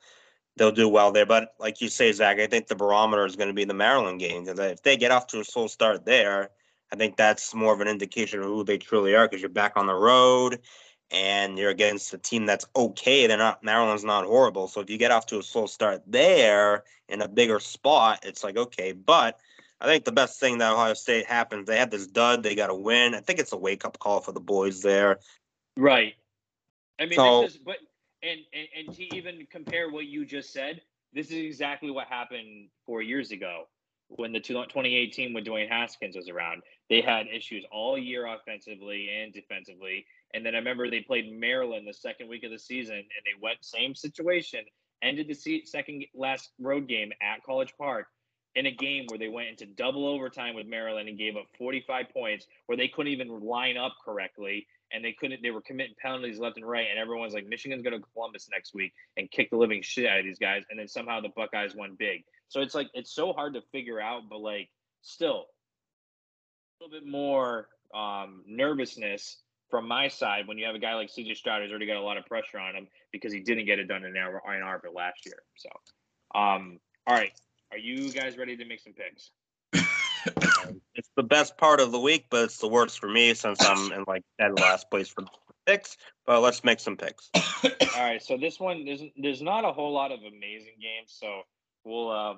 they'll 0.57 0.71
do 0.71 0.89
well 0.89 1.11
there. 1.11 1.25
But 1.25 1.53
like 1.59 1.81
you 1.81 1.89
say, 1.89 2.11
Zach, 2.11 2.39
I 2.39 2.47
think 2.47 2.67
the 2.67 2.75
barometer 2.75 3.25
is 3.25 3.35
going 3.35 3.47
to 3.47 3.53
be 3.53 3.65
the 3.65 3.73
Maryland 3.73 4.19
game 4.19 4.43
because 4.43 4.59
if 4.59 4.83
they 4.83 4.97
get 4.97 5.11
off 5.11 5.27
to 5.27 5.39
a 5.39 5.45
slow 5.45 5.67
start 5.67 6.05
there, 6.05 6.49
I 6.91 6.95
think 6.95 7.15
that's 7.15 7.53
more 7.55 7.73
of 7.73 7.81
an 7.81 7.87
indication 7.87 8.39
of 8.39 8.45
who 8.45 8.63
they 8.63 8.77
truly 8.77 9.15
are 9.15 9.27
because 9.27 9.41
you're 9.41 9.49
back 9.49 9.73
on 9.77 9.87
the 9.87 9.93
road 9.93 10.59
and 11.13 11.57
you're 11.59 11.69
against 11.69 12.13
a 12.13 12.17
team 12.17 12.45
that's 12.45 12.65
okay. 12.75 13.27
They're 13.27 13.37
not 13.37 13.63
Maryland's 13.63 14.03
not 14.03 14.25
horrible. 14.25 14.67
So 14.67 14.81
if 14.81 14.89
you 14.89 14.97
get 14.97 15.11
off 15.11 15.27
to 15.27 15.39
a 15.39 15.43
slow 15.43 15.67
start 15.67 16.01
there 16.07 16.83
in 17.07 17.21
a 17.21 17.27
bigger 17.27 17.59
spot, 17.59 18.25
it's 18.25 18.43
like 18.43 18.57
okay. 18.57 18.91
But 18.91 19.39
I 19.79 19.85
think 19.85 20.05
the 20.05 20.11
best 20.11 20.39
thing 20.39 20.57
that 20.57 20.73
Ohio 20.73 20.95
State 20.95 21.27
happens, 21.27 21.67
they 21.67 21.77
had 21.77 21.91
this 21.91 22.07
dud, 22.07 22.41
they 22.41 22.55
got 22.55 22.67
to 22.67 22.75
win. 22.75 23.13
I 23.13 23.19
think 23.19 23.39
it's 23.39 23.53
a 23.53 23.57
wake 23.57 23.85
up 23.85 23.99
call 23.99 24.21
for 24.21 24.31
the 24.31 24.39
boys 24.39 24.81
there. 24.81 25.19
Right. 25.77 26.15
I 26.99 27.05
mean, 27.05 27.15
So- 27.15 27.43
this 27.43 27.53
is 27.53 27.59
but 27.59 27.77
and, 28.23 28.39
and 28.53 28.67
and 28.87 28.95
to 28.95 29.15
even 29.15 29.45
compare 29.51 29.91
what 29.91 30.05
you 30.05 30.25
just 30.25 30.51
said, 30.51 30.81
this 31.13 31.27
is 31.27 31.37
exactly 31.45 31.91
what 31.91 32.07
happened 32.07 32.69
four 32.85 33.01
years 33.01 33.31
ago 33.31 33.67
when 34.07 34.31
the 34.31 34.39
two- 34.39 34.53
2018 34.53 35.33
when 35.33 35.43
Dwayne 35.43 35.69
Haskins 35.69 36.15
was 36.15 36.29
around. 36.29 36.63
They 36.89 37.01
had 37.01 37.27
issues 37.27 37.65
all 37.71 37.97
year 37.97 38.25
offensively 38.27 39.09
and 39.09 39.33
defensively, 39.33 40.05
and 40.33 40.45
then 40.45 40.55
I 40.55 40.59
remember 40.59 40.89
they 40.89 41.01
played 41.01 41.31
Maryland 41.31 41.87
the 41.87 41.93
second 41.93 42.29
week 42.29 42.43
of 42.43 42.51
the 42.51 42.59
season, 42.59 42.95
and 42.95 43.05
they 43.25 43.39
went 43.41 43.63
same 43.63 43.95
situation, 43.95 44.61
ended 45.01 45.27
the 45.27 45.33
se- 45.33 45.65
second 45.65 46.05
last 46.15 46.51
road 46.59 46.87
game 46.87 47.11
at 47.21 47.43
College 47.43 47.73
Park. 47.77 48.07
In 48.55 48.67
a 48.67 48.71
game 48.71 49.05
where 49.07 49.17
they 49.17 49.29
went 49.29 49.47
into 49.47 49.65
double 49.65 50.05
overtime 50.05 50.53
with 50.53 50.67
Maryland 50.67 51.09
and 51.09 51.17
gave 51.17 51.35
up 51.35 51.47
45 51.57 52.05
points, 52.13 52.45
where 52.67 52.77
they 52.77 52.87
couldn't 52.87 53.11
even 53.11 53.41
line 53.41 53.77
up 53.77 53.95
correctly, 54.05 54.67
and 54.93 55.03
they 55.03 55.11
couldn't 55.11 55.41
they 55.41 55.51
were 55.51 55.61
committing 55.61 55.95
penalties 55.99 56.39
left 56.39 56.55
and 56.57 56.67
right 56.67 56.87
and 56.89 56.99
everyone's 56.99 57.33
like 57.33 57.47
michigan's 57.47 57.81
going 57.81 57.99
to 57.99 58.07
columbus 58.13 58.47
next 58.51 58.73
week 58.73 58.93
and 59.17 59.29
kick 59.31 59.49
the 59.49 59.57
living 59.57 59.81
shit 59.81 60.07
out 60.07 60.19
of 60.19 60.25
these 60.25 60.37
guys 60.37 60.63
and 60.69 60.79
then 60.79 60.87
somehow 60.87 61.19
the 61.19 61.29
buckeyes 61.35 61.75
won 61.75 61.95
big 61.97 62.23
so 62.47 62.61
it's 62.61 62.75
like 62.75 62.87
it's 62.93 63.13
so 63.13 63.33
hard 63.33 63.55
to 63.55 63.61
figure 63.71 63.99
out 63.99 64.21
but 64.29 64.39
like 64.39 64.69
still 65.01 65.45
a 66.79 66.83
little 66.83 66.99
bit 66.99 67.09
more 67.09 67.67
um, 67.93 68.43
nervousness 68.47 69.37
from 69.73 69.87
my 69.87 70.07
side 70.07 70.47
when 70.47 70.59
you 70.59 70.67
have 70.67 70.75
a 70.75 70.79
guy 70.79 70.93
like 70.93 71.09
cj 71.09 71.35
stroud 71.35 71.63
who's 71.63 71.71
already 71.71 71.87
got 71.87 71.97
a 71.97 71.99
lot 71.99 72.15
of 72.15 72.23
pressure 72.27 72.59
on 72.59 72.75
him 72.75 72.87
because 73.11 73.33
he 73.33 73.39
didn't 73.39 73.65
get 73.65 73.79
it 73.79 73.85
done 73.85 74.05
in 74.05 74.15
Ann 74.15 74.39
Ann 74.47 74.61
arbor 74.61 74.89
last 74.93 75.25
year 75.25 75.39
so 75.55 75.69
um, 76.39 76.79
all 77.07 77.15
right 77.15 77.31
are 77.71 77.79
you 77.79 78.11
guys 78.11 78.37
ready 78.37 78.55
to 78.55 78.65
make 78.65 78.79
some 78.79 78.93
picks 78.93 79.31
It's 80.95 81.09
the 81.17 81.23
best 81.23 81.57
part 81.57 81.79
of 81.79 81.91
the 81.91 81.99
week, 81.99 82.27
but 82.29 82.43
it's 82.43 82.59
the 82.59 82.67
worst 82.67 82.99
for 82.99 83.09
me 83.09 83.33
since 83.33 83.59
I'm 83.65 83.91
in 83.91 84.03
like 84.07 84.21
dead 84.37 84.59
last 84.59 84.91
place 84.91 85.07
for 85.07 85.25
picks. 85.65 85.97
But 86.25 86.41
let's 86.41 86.63
make 86.63 86.79
some 86.79 86.97
picks. 86.97 87.31
All 87.35 88.03
right, 88.03 88.21
so 88.21 88.37
this 88.37 88.59
one 88.59 88.85
there's 88.85 89.01
there's 89.17 89.41
not 89.41 89.65
a 89.65 89.73
whole 89.73 89.91
lot 89.91 90.11
of 90.11 90.19
amazing 90.19 90.75
games, 90.79 91.07
so 91.19 91.41
we'll 91.83 92.11
um 92.11 92.37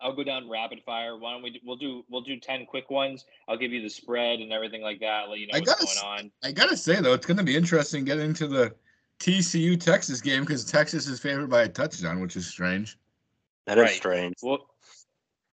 I'll 0.00 0.14
go 0.14 0.24
down 0.24 0.48
rapid 0.48 0.82
fire. 0.84 1.16
Why 1.16 1.32
don't 1.32 1.42
we 1.42 1.50
do, 1.50 1.58
we'll 1.64 1.76
do 1.76 2.04
we'll 2.08 2.22
do 2.22 2.38
10 2.38 2.66
quick 2.66 2.90
ones. 2.90 3.24
I'll 3.48 3.56
give 3.56 3.72
you 3.72 3.82
the 3.82 3.90
spread 3.90 4.40
and 4.40 4.52
everything 4.52 4.82
like 4.82 5.00
that, 5.00 5.28
let 5.28 5.38
you 5.38 5.46
know 5.46 5.54
I 5.54 5.60
what's 5.60 5.74
gotta 5.74 5.84
going 5.84 6.20
on. 6.20 6.30
I 6.44 6.52
gotta 6.52 6.76
say 6.76 7.00
though, 7.00 7.14
it's 7.14 7.26
gonna 7.26 7.42
be 7.42 7.56
interesting 7.56 8.04
getting 8.04 8.26
into 8.26 8.46
the 8.46 8.74
TCU 9.18 9.78
Texas 9.80 10.20
game 10.20 10.42
because 10.42 10.64
Texas 10.64 11.08
is 11.08 11.18
favored 11.20 11.50
by 11.50 11.62
a 11.62 11.68
touchdown, 11.68 12.20
which 12.20 12.36
is 12.36 12.46
strange. 12.46 12.98
That 13.66 13.78
is 13.78 13.84
Right. 13.84 13.96
strange. 13.96 14.34
Well, 14.42 14.68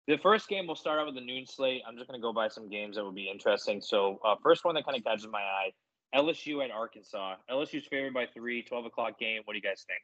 the 0.06 0.18
first 0.18 0.48
game 0.48 0.66
we'll 0.66 0.76
start 0.76 1.00
out 1.00 1.06
with 1.06 1.16
the 1.16 1.20
noon 1.20 1.46
slate. 1.46 1.82
I'm 1.86 1.96
just 1.96 2.08
going 2.08 2.18
to 2.18 2.22
go 2.22 2.32
by 2.32 2.48
some 2.48 2.68
games 2.68 2.96
that 2.96 3.04
would 3.04 3.14
be 3.14 3.28
interesting. 3.28 3.80
So, 3.80 4.20
uh, 4.24 4.36
first 4.42 4.64
one 4.64 4.74
that 4.76 4.84
kind 4.84 4.96
of 4.96 5.04
catches 5.04 5.26
my 5.26 5.40
eye 5.40 5.72
LSU 6.14 6.64
at 6.64 6.70
Arkansas. 6.70 7.36
LSU's 7.50 7.86
favored 7.86 8.14
by 8.14 8.26
three, 8.26 8.62
12 8.62 8.86
o'clock 8.86 9.18
game. 9.18 9.42
What 9.44 9.54
do 9.54 9.56
you 9.58 9.62
guys 9.62 9.84
think? 9.86 10.00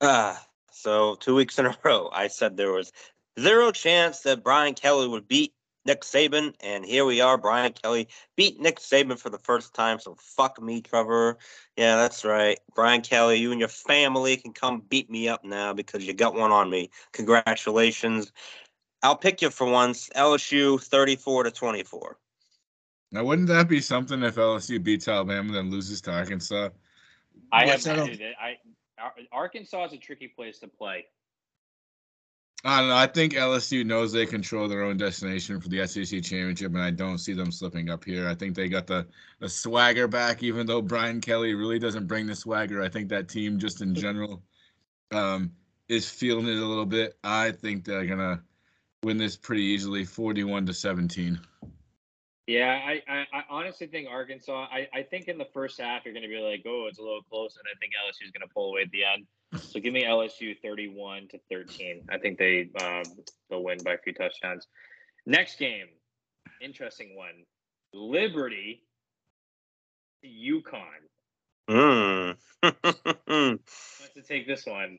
Ah, 0.00 0.46
so 0.72 1.16
two 1.16 1.34
weeks 1.34 1.58
in 1.58 1.66
a 1.66 1.76
row, 1.84 2.10
I 2.12 2.28
said 2.28 2.56
there 2.56 2.72
was 2.72 2.92
zero 3.38 3.72
chance 3.72 4.20
that 4.20 4.42
Brian 4.44 4.74
Kelly 4.74 5.08
would 5.08 5.28
beat 5.28 5.54
Nick 5.84 6.02
Saban, 6.02 6.54
and 6.60 6.84
here 6.84 7.04
we 7.04 7.20
are. 7.20 7.36
Brian 7.36 7.72
Kelly 7.72 8.08
beat 8.36 8.60
Nick 8.60 8.78
Saban 8.78 9.18
for 9.18 9.30
the 9.30 9.38
first 9.38 9.74
time. 9.74 9.98
So 9.98 10.16
fuck 10.18 10.60
me, 10.62 10.80
Trevor. 10.80 11.38
Yeah, 11.76 11.96
that's 11.96 12.24
right. 12.24 12.58
Brian 12.74 13.00
Kelly, 13.00 13.38
you 13.38 13.50
and 13.50 13.60
your 13.60 13.68
family 13.68 14.36
can 14.36 14.52
come 14.52 14.82
beat 14.88 15.10
me 15.10 15.28
up 15.28 15.44
now 15.44 15.72
because 15.72 16.06
you 16.06 16.12
got 16.14 16.34
one 16.34 16.52
on 16.52 16.70
me. 16.70 16.90
Congratulations. 17.12 18.32
I'll 19.02 19.16
pick 19.16 19.42
you 19.42 19.50
for 19.50 19.66
once. 19.66 20.08
LSU 20.10 20.80
34 20.80 21.44
to 21.44 21.50
24. 21.50 22.16
Now, 23.10 23.24
wouldn't 23.24 23.48
that 23.48 23.68
be 23.68 23.80
something 23.80 24.22
if 24.22 24.36
LSU 24.36 24.82
beats 24.82 25.08
Alabama 25.08 25.52
then 25.52 25.70
loses 25.70 26.00
to 26.02 26.12
Arkansas? 26.12 26.70
I 27.50 27.66
Which 27.66 27.84
have 27.84 27.98
I 28.40 28.58
Arkansas 29.32 29.86
is 29.86 29.92
a 29.92 29.96
tricky 29.98 30.28
place 30.28 30.58
to 30.60 30.68
play. 30.68 31.06
I 32.64 32.78
don't 32.78 32.90
know. 32.90 32.96
I 32.96 33.08
think 33.08 33.32
LSU 33.32 33.84
knows 33.84 34.12
they 34.12 34.24
control 34.24 34.68
their 34.68 34.84
own 34.84 34.96
destination 34.96 35.60
for 35.60 35.68
the 35.68 35.84
SEC 35.84 36.22
championship, 36.22 36.72
and 36.72 36.82
I 36.82 36.92
don't 36.92 37.18
see 37.18 37.32
them 37.32 37.50
slipping 37.50 37.90
up 37.90 38.04
here. 38.04 38.28
I 38.28 38.36
think 38.36 38.54
they 38.54 38.68
got 38.68 38.86
the, 38.86 39.06
the 39.40 39.48
swagger 39.48 40.06
back, 40.06 40.44
even 40.44 40.66
though 40.66 40.80
Brian 40.80 41.20
Kelly 41.20 41.54
really 41.54 41.80
doesn't 41.80 42.06
bring 42.06 42.26
the 42.26 42.36
swagger. 42.36 42.80
I 42.80 42.88
think 42.88 43.08
that 43.08 43.28
team, 43.28 43.58
just 43.58 43.80
in 43.80 43.96
general, 43.96 44.44
um, 45.10 45.50
is 45.88 46.08
feeling 46.08 46.46
it 46.46 46.56
a 46.56 46.66
little 46.66 46.86
bit. 46.86 47.18
I 47.24 47.50
think 47.50 47.84
they're 47.84 48.06
gonna 48.06 48.42
win 49.02 49.18
this 49.18 49.36
pretty 49.36 49.64
easily, 49.64 50.04
forty-one 50.04 50.66
to 50.66 50.74
seventeen. 50.74 51.40
Yeah, 52.46 52.80
I, 52.84 53.02
I, 53.08 53.26
I 53.32 53.42
honestly 53.48 53.86
think 53.86 54.08
Arkansas. 54.10 54.66
I, 54.70 54.88
I 54.92 55.02
think 55.02 55.28
in 55.28 55.38
the 55.38 55.46
first 55.54 55.80
half 55.80 56.04
you're 56.04 56.12
going 56.12 56.24
to 56.24 56.28
be 56.28 56.40
like, 56.40 56.64
oh, 56.66 56.86
it's 56.88 56.98
a 56.98 57.02
little 57.02 57.22
close, 57.22 57.56
and 57.56 57.64
I 57.72 57.78
think 57.78 57.92
LSU 57.92 58.24
is 58.26 58.32
going 58.32 58.46
to 58.46 58.52
pull 58.52 58.70
away 58.70 58.82
at 58.82 58.90
the 58.90 59.04
end. 59.04 59.26
So 59.62 59.78
give 59.78 59.92
me 59.92 60.04
LSU 60.04 60.56
31 60.60 61.28
to 61.28 61.38
13. 61.50 62.06
I 62.10 62.18
think 62.18 62.38
they 62.38 62.70
um, 62.82 63.02
they'll 63.48 63.62
win 63.62 63.78
by 63.84 63.92
a 63.94 63.98
few 63.98 64.12
touchdowns. 64.12 64.66
Next 65.24 65.58
game, 65.58 65.86
interesting 66.60 67.16
one. 67.16 67.44
Liberty, 67.92 68.82
UConn. 70.24 70.82
Mm. 71.70 72.38
To 74.14 74.20
take 74.20 74.46
this 74.46 74.66
one. 74.66 74.98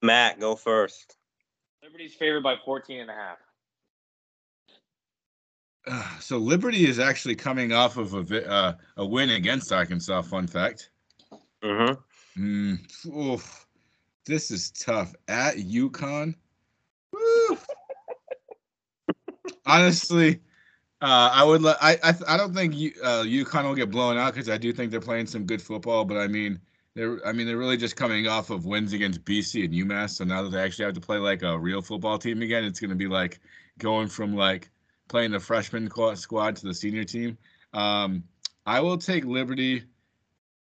Matt, 0.00 0.38
go 0.38 0.54
first. 0.54 1.16
Liberty's 1.82 2.14
favored 2.14 2.44
by 2.44 2.54
14 2.64 3.00
and 3.00 3.10
a 3.10 3.12
half. 3.12 3.38
Uh, 5.86 6.08
so 6.20 6.38
Liberty 6.38 6.86
is 6.86 6.98
actually 6.98 7.34
coming 7.34 7.72
off 7.72 7.96
of 7.96 8.14
a 8.14 8.22
vi- 8.22 8.44
uh, 8.44 8.74
a 8.96 9.06
win 9.06 9.30
against 9.30 9.72
Arkansas. 9.72 10.22
Fun 10.22 10.46
fact. 10.46 10.90
hmm 11.62 11.92
Mm, 12.38 12.78
oof. 13.16 13.66
This 14.26 14.50
is 14.50 14.70
tough. 14.72 15.14
At 15.26 15.56
UConn. 15.56 16.34
Honestly, 19.66 20.40
uh, 21.00 21.30
I 21.32 21.44
would. 21.44 21.62
Let, 21.62 21.76
I, 21.80 21.98
I. 22.02 22.14
I 22.28 22.36
don't 22.36 22.54
think 22.54 22.74
you, 22.76 22.92
uh, 23.02 23.22
UConn 23.22 23.64
will 23.64 23.74
get 23.74 23.90
blown 23.90 24.18
out 24.18 24.34
because 24.34 24.50
I 24.50 24.58
do 24.58 24.72
think 24.72 24.90
they're 24.90 25.00
playing 25.00 25.26
some 25.26 25.46
good 25.46 25.62
football. 25.62 26.04
But 26.04 26.18
I 26.18 26.26
mean, 26.26 26.60
they're. 26.94 27.24
I 27.26 27.32
mean, 27.32 27.46
they're 27.46 27.56
really 27.56 27.76
just 27.76 27.96
coming 27.96 28.26
off 28.26 28.50
of 28.50 28.66
wins 28.66 28.92
against 28.92 29.24
BC 29.24 29.64
and 29.64 29.72
UMass. 29.72 30.10
So 30.10 30.24
now 30.24 30.42
that 30.42 30.50
they 30.50 30.60
actually 30.60 30.84
have 30.84 30.94
to 30.94 31.00
play 31.00 31.18
like 31.18 31.42
a 31.42 31.58
real 31.58 31.80
football 31.80 32.18
team 32.18 32.42
again, 32.42 32.64
it's 32.64 32.80
going 32.80 32.90
to 32.90 32.96
be 32.96 33.06
like 33.08 33.40
going 33.78 34.08
from 34.08 34.34
like 34.34 34.68
playing 35.08 35.30
the 35.30 35.40
freshman 35.40 35.90
squad 36.16 36.56
to 36.56 36.66
the 36.66 36.74
senior 36.74 37.04
team. 37.04 37.38
Um, 37.72 38.24
I 38.64 38.80
will 38.80 38.98
take 38.98 39.24
Liberty 39.24 39.84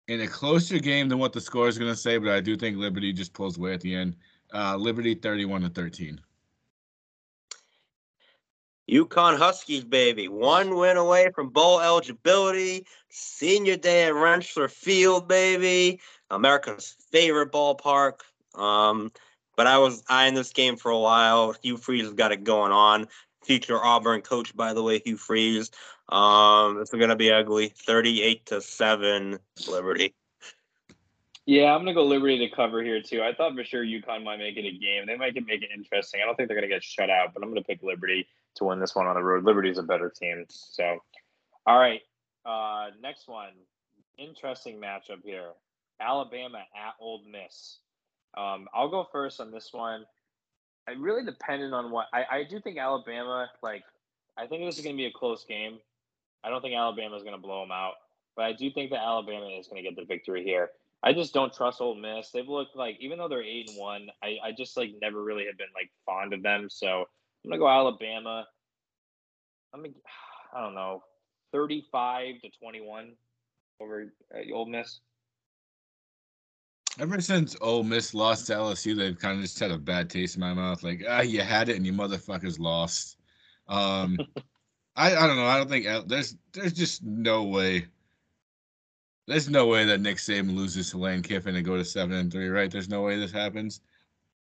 in 0.09 0.21
a 0.23 0.27
closer 0.27 0.79
game 0.79 1.09
than 1.09 1.19
what 1.19 1.33
the 1.33 1.41
score 1.41 1.69
is 1.69 1.79
going 1.79 1.91
to 1.91 1.97
say, 1.97 2.19
but 2.19 2.31
I 2.31 2.41
do 2.41 2.57
think 2.57 2.77
Liberty 2.77 3.13
just 3.13 3.33
pulls 3.33 3.59
away 3.59 3.75
at 3.75 3.81
the 3.81 3.95
end. 3.95 4.17
Uh, 4.55 4.77
Liberty 4.77 5.15
31 5.15 5.63
to 5.63 5.69
13. 5.69 6.21
UConn 8.91 9.37
Huskies, 9.37 9.85
baby. 9.85 10.29
One 10.29 10.77
win 10.77 10.97
away 10.97 11.31
from 11.35 11.51
bowl 11.51 11.81
eligibility. 11.81 12.87
Senior 13.11 13.77
day 13.77 14.05
at 14.05 14.15
Rentschler 14.15 14.71
Field, 14.71 15.29
baby. 15.29 16.01
America's 16.31 16.97
favorite 17.11 17.53
ballpark. 17.53 18.21
Um, 18.55 19.13
but 19.57 19.67
I 19.67 19.77
was 19.79 20.03
eyeing 20.09 20.35
this 20.35 20.53
game 20.53 20.77
for 20.77 20.91
a 20.91 20.99
while. 20.99 21.55
Hugh 21.63 21.77
Freeze 21.77 22.05
has 22.05 22.15
got 22.15 22.33
it 22.33 22.45
going 22.45 22.73
on. 22.73 23.09
Future 23.49 23.83
Auburn 23.83 24.21
coach, 24.21 24.55
by 24.55 24.75
the 24.75 24.83
way, 24.83 24.99
Hugh 24.99 25.17
Freeze. 25.17 25.71
Um, 26.11 26.83
it's 26.83 26.91
gonna 26.91 27.17
be 27.17 27.33
ugly. 27.33 27.69
Thirty-eight 27.71 28.45
to 28.47 28.61
seven, 28.61 29.39
Liberty. 29.67 30.15
Yeah, 31.47 31.75
I'm 31.75 31.81
gonna 31.81 31.95
go 31.95 32.05
Liberty 32.05 32.47
to 32.47 32.55
cover 32.55 32.83
here 32.83 33.01
too. 33.01 33.23
I 33.23 33.33
thought 33.33 33.55
for 33.55 33.65
sure 33.65 33.83
UConn 33.83 34.23
might 34.23 34.37
make 34.37 34.59
it 34.59 34.67
a 34.67 34.79
game. 34.79 35.07
They 35.07 35.17
might 35.17 35.35
make 35.47 35.63
it 35.63 35.71
interesting. 35.75 36.21
I 36.23 36.27
don't 36.27 36.37
think 36.37 36.51
they're 36.51 36.59
gonna 36.59 36.69
get 36.69 36.85
shut 36.85 37.09
out, 37.09 37.33
but 37.33 37.43
I'm 37.43 37.49
gonna 37.49 37.63
pick 37.63 37.83
Liberty 37.83 38.29
to 38.57 38.65
win 38.65 38.81
this 38.81 38.95
one 38.95 39.07
on 39.07 39.15
the 39.15 39.23
road. 39.23 39.45
Liberty's 39.45 39.79
a 39.79 39.83
better 39.83 40.11
team. 40.11 40.45
So, 40.51 40.99
all 41.67 41.79
right. 41.79 42.03
Uh, 42.45 42.89
next 43.01 43.29
one, 43.29 43.53
interesting 44.19 44.79
matchup 44.79 45.23
here: 45.25 45.53
Alabama 45.99 46.59
at 46.59 46.97
Ole 47.01 47.23
Miss. 47.25 47.79
Um, 48.37 48.69
I'll 48.75 48.91
go 48.91 49.09
first 49.11 49.41
on 49.41 49.51
this 49.51 49.71
one. 49.73 50.05
I 50.89 50.93
really 50.93 51.25
depended 51.25 51.73
on 51.75 51.91
what 51.91 52.07
I, 52.15 52.25
I 52.31 52.45
do 52.45 52.61
think 52.61 52.79
Alabama 52.79 53.51
like. 53.63 53.83
I 54.39 54.47
think 54.47 54.65
this 54.65 54.79
is 54.79 54.85
gonna 54.85 54.97
be 54.97 55.07
a 55.07 55.13
close 55.13 55.45
game. 55.45 55.79
I 56.43 56.49
don't 56.49 56.63
think 56.63 56.75
Alabama 56.75 57.15
is 57.17 57.23
gonna 57.23 57.39
blow 57.39 57.61
them 57.61 57.73
out, 57.73 57.95
but 58.37 58.47
I 58.47 58.53
do 58.55 58.71
think 58.71 58.91
that 58.91 59.01
Alabama 59.01 59.49
is 59.49 59.69
gonna 59.69 59.83
get 59.83 59.97
the 59.97 60.07
victory 60.07 60.43
here. 60.45 60.71
I 61.03 61.13
just 61.13 61.35
don't 61.35 61.53
trust 61.53 61.81
Ole 61.81 61.95
Miss. 61.95 62.31
They've 62.31 62.49
looked 62.49 62.75
like 62.75 62.97
even 63.01 63.19
though 63.19 63.29
they're 63.29 63.43
eight 63.43 63.69
and 63.69 63.79
one, 63.79 64.09
I, 64.23 64.39
I 64.43 64.53
just 64.57 64.77
like 64.77 64.91
never 65.03 65.23
really 65.23 65.45
have 65.47 65.59
been 65.59 65.69
like 65.75 65.91
fond 66.07 66.33
of 66.33 66.43
them. 66.43 66.69
So 66.71 67.05
I'm 67.45 67.51
gonna 67.51 67.59
go 67.59 67.69
Alabama. 67.69 68.47
I'm 69.75 69.83
gonna 69.83 69.95
I 70.57 70.63
don't 70.63 70.75
know, 70.75 71.03
thirty 71.53 71.85
five 71.93 72.41
to 72.43 72.49
twenty 72.63 72.81
one 72.81 73.13
over 73.81 74.13
uh, 74.35 74.55
Ole 74.55 74.67
Miss. 74.67 75.01
Ever 77.01 77.21
since 77.21 77.57
Ole 77.61 77.85
Miss 77.85 78.13
lost 78.13 78.47
to 78.49 78.55
LSU, 78.55 78.97
they've 78.97 79.19
kind 79.19 79.37
of 79.37 79.43
just 79.43 79.59
had 79.59 79.71
a 79.71 79.79
bad 79.79 80.11
taste 80.11 80.35
in 80.35 80.41
my 80.41 80.53
mouth. 80.53 80.83
Like, 80.83 81.05
ah, 81.09 81.21
you 81.21 81.41
had 81.41 81.69
it 81.69 81.77
and 81.77 81.87
you 81.87 81.93
motherfuckers 81.93 82.59
lost. 82.59 83.19
Um, 83.69 84.19
I, 84.97 85.15
I 85.15 85.27
don't 85.29 85.37
know. 85.37 85.47
I 85.47 85.59
don't 85.59 85.71
think 85.71 85.87
there's 86.09 86.37
there's 86.53 86.73
just 86.73 87.05
no 87.05 87.45
way. 87.45 87.87
There's 89.29 89.49
no 89.49 89.67
way 89.67 89.85
that 89.85 90.01
Nick 90.01 90.17
Saban 90.17 90.57
loses 90.57 90.91
to 90.91 90.99
Lane 90.99 91.23
Kiffin 91.23 91.55
and 91.55 91.65
go 91.65 91.77
to 91.77 91.85
seven 91.85 92.17
and 92.17 92.33
three, 92.33 92.49
right? 92.49 92.71
There's 92.71 92.89
no 92.89 93.03
way 93.03 93.17
this 93.17 93.31
happens. 93.31 93.81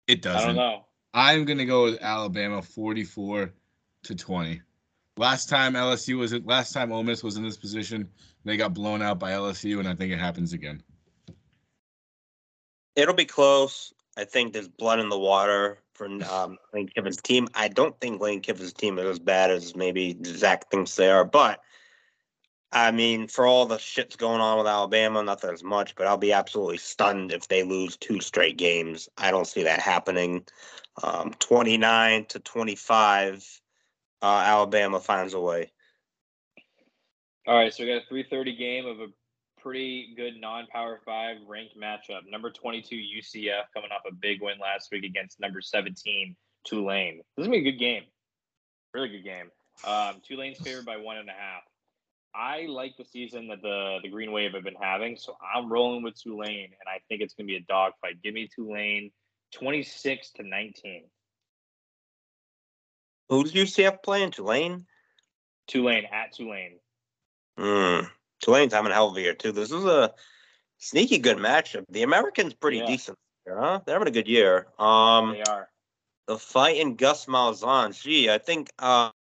It 0.08 0.24
doesn't. 0.24 0.42
I 0.42 0.46
don't 0.46 0.56
know. 0.56 0.86
I'm 1.14 1.46
gonna 1.46 1.66
go 1.66 1.84
with 1.84 2.02
Alabama 2.02 2.62
44 2.62 3.54
to 4.04 4.16
20. 4.16 4.62
Last 5.18 5.50
time 5.50 5.74
LSU 5.74 6.18
was 6.18 6.34
last 6.46 6.74
time 6.74 6.92
Ole 6.92 7.04
Miss 7.04 7.22
was 7.22 7.38
in 7.38 7.44
this 7.44 7.58
position, 7.58 8.10
they 8.44 8.58
got 8.58 8.74
blown 8.74 9.02
out 9.02 9.20
by 9.20 9.32
LSU, 9.32 9.78
and 9.80 9.88
I 9.88 9.94
think 9.94 10.12
it 10.12 10.20
happens 10.20 10.54
again. 10.54 10.82
It'll 12.96 13.14
be 13.14 13.26
close. 13.26 13.94
I 14.18 14.26
think 14.26 14.54
there's 14.54 14.68
blood 14.68 15.00
in 15.00 15.10
the 15.10 15.18
water 15.18 15.80
for 15.94 16.06
um, 16.06 16.58
Lane 16.74 16.90
Kiffin's 16.90 17.22
team. 17.22 17.48
I 17.54 17.68
don't 17.68 17.98
think 18.00 18.22
Lane 18.22 18.42
Kiffin's 18.42 18.74
team 18.74 19.00
is 19.00 19.06
as 19.06 19.20
bad 19.20 19.52
as 19.52 19.76
maybe 19.76 20.18
Zach 20.26 20.70
thinks 20.70 20.96
they 20.96 21.10
are, 21.10 21.24
but 21.24 21.62
I 22.74 22.92
mean, 22.92 23.28
for 23.28 23.46
all 23.46 23.66
the 23.66 23.78
shit's 23.78 24.16
going 24.16 24.40
on 24.40 24.58
with 24.58 24.68
Alabama, 24.68 25.22
not 25.22 25.42
that 25.42 25.54
as 25.54 25.64
much, 25.64 25.96
but 25.96 26.08
I'll 26.08 26.18
be 26.18 26.32
absolutely 26.32 26.78
stunned 26.78 27.34
if 27.34 27.48
they 27.48 27.64
lose 27.64 27.98
two 27.98 28.22
straight 28.22 28.58
games. 28.58 29.10
I 29.18 29.30
don't 29.30 29.48
see 29.48 29.64
that 29.64 29.80
happening. 29.80 30.46
Um, 31.04 31.34
29 31.40 32.26
to 32.26 32.40
25, 32.40 33.62
uh, 34.22 34.26
Alabama 34.26 35.02
finds 35.02 35.34
a 35.34 35.40
way. 35.40 35.72
All 37.46 37.58
right, 37.58 37.74
so 37.74 37.84
we 37.84 37.90
got 37.90 38.04
a 38.04 38.14
3:30 38.14 38.58
game 38.58 38.86
of 38.86 39.02
a 39.02 39.08
pretty 39.62 40.14
good 40.16 40.40
non-power 40.40 41.02
five 41.06 41.38
ranked 41.48 41.78
matchup. 41.78 42.22
Number 42.30 42.52
22 42.52 42.96
UCF 42.96 43.64
coming 43.74 43.92
off 43.92 44.02
a 44.10 44.14
big 44.14 44.42
win 44.42 44.58
last 44.60 44.90
week 44.92 45.04
against 45.04 45.40
number 45.40 45.62
17 45.62 46.36
Tulane. 46.66 47.18
This 47.36 47.44
is 47.44 47.48
gonna 47.48 47.62
be 47.62 47.70
a 47.70 47.72
good 47.72 47.80
game, 47.80 48.04
really 48.94 49.10
good 49.10 49.24
game. 49.24 49.52
Um, 49.86 50.22
Tulane's 50.28 50.60
favored 50.60 50.86
by 50.86 50.98
one 50.98 51.18
and 51.18 51.30
a 51.30 51.34
half. 51.34 51.64
I 52.34 52.66
like 52.68 52.96
the 52.98 53.04
season 53.04 53.48
that 53.50 53.62
the 53.62 54.00
the 54.04 54.10
Green 54.10 54.32
Wave 54.32 54.54
have 54.54 54.64
been 54.64 54.76
having, 54.80 55.18
so 55.18 55.36
I'm 55.56 55.72
rolling 55.72 56.04
with 56.04 56.22
Tulane, 56.22 56.66
and 56.66 56.88
I 56.88 57.00
think 57.08 57.22
it's 57.22 57.34
gonna 57.34 57.48
be 57.48 57.58
a 57.58 57.62
dogfight. 57.62 58.22
Give 58.24 58.34
me 58.34 58.48
Tulane, 58.54 59.12
26 59.54 60.32
to 60.34 60.44
19. 60.44 61.04
Who's 63.30 63.54
UCF 63.54 64.04
playing? 64.04 64.32
Tulane? 64.32 64.86
Tulane 65.68 66.06
at 66.12 66.34
Tulane. 66.34 66.80
Hmm. 67.58 68.06
Tulane's 68.42 68.74
having 68.74 68.92
a 68.92 68.96
hell 68.96 69.10
of 69.10 69.18
a 69.18 69.22
year, 69.22 69.34
too. 69.34 69.52
This 69.52 69.72
is 69.72 69.86
a 69.86 70.14
sneaky 70.78 71.20
good 71.20 71.38
matchup. 71.38 71.86
The 71.90 72.04
Americans 72.04 72.54
pretty 72.54 72.78
Yeah. 72.78 72.88
decent 72.88 73.18
here, 73.46 73.60
huh? 73.60 73.82
They're 73.86 73.96
having 73.96 74.08
a 74.08 74.12
good 74.12 74.28
year. 74.28 74.68
Um, 74.80 75.34
They 75.34 75.44
are. 75.44 75.70
the 76.28 76.38
fight 76.38 76.78
in 76.78 76.96
Gus 76.96 77.26
Malzahn. 77.26 78.00
Gee, 78.00 78.30
I 78.30 78.38
think 78.38 78.72
um, 78.82 79.12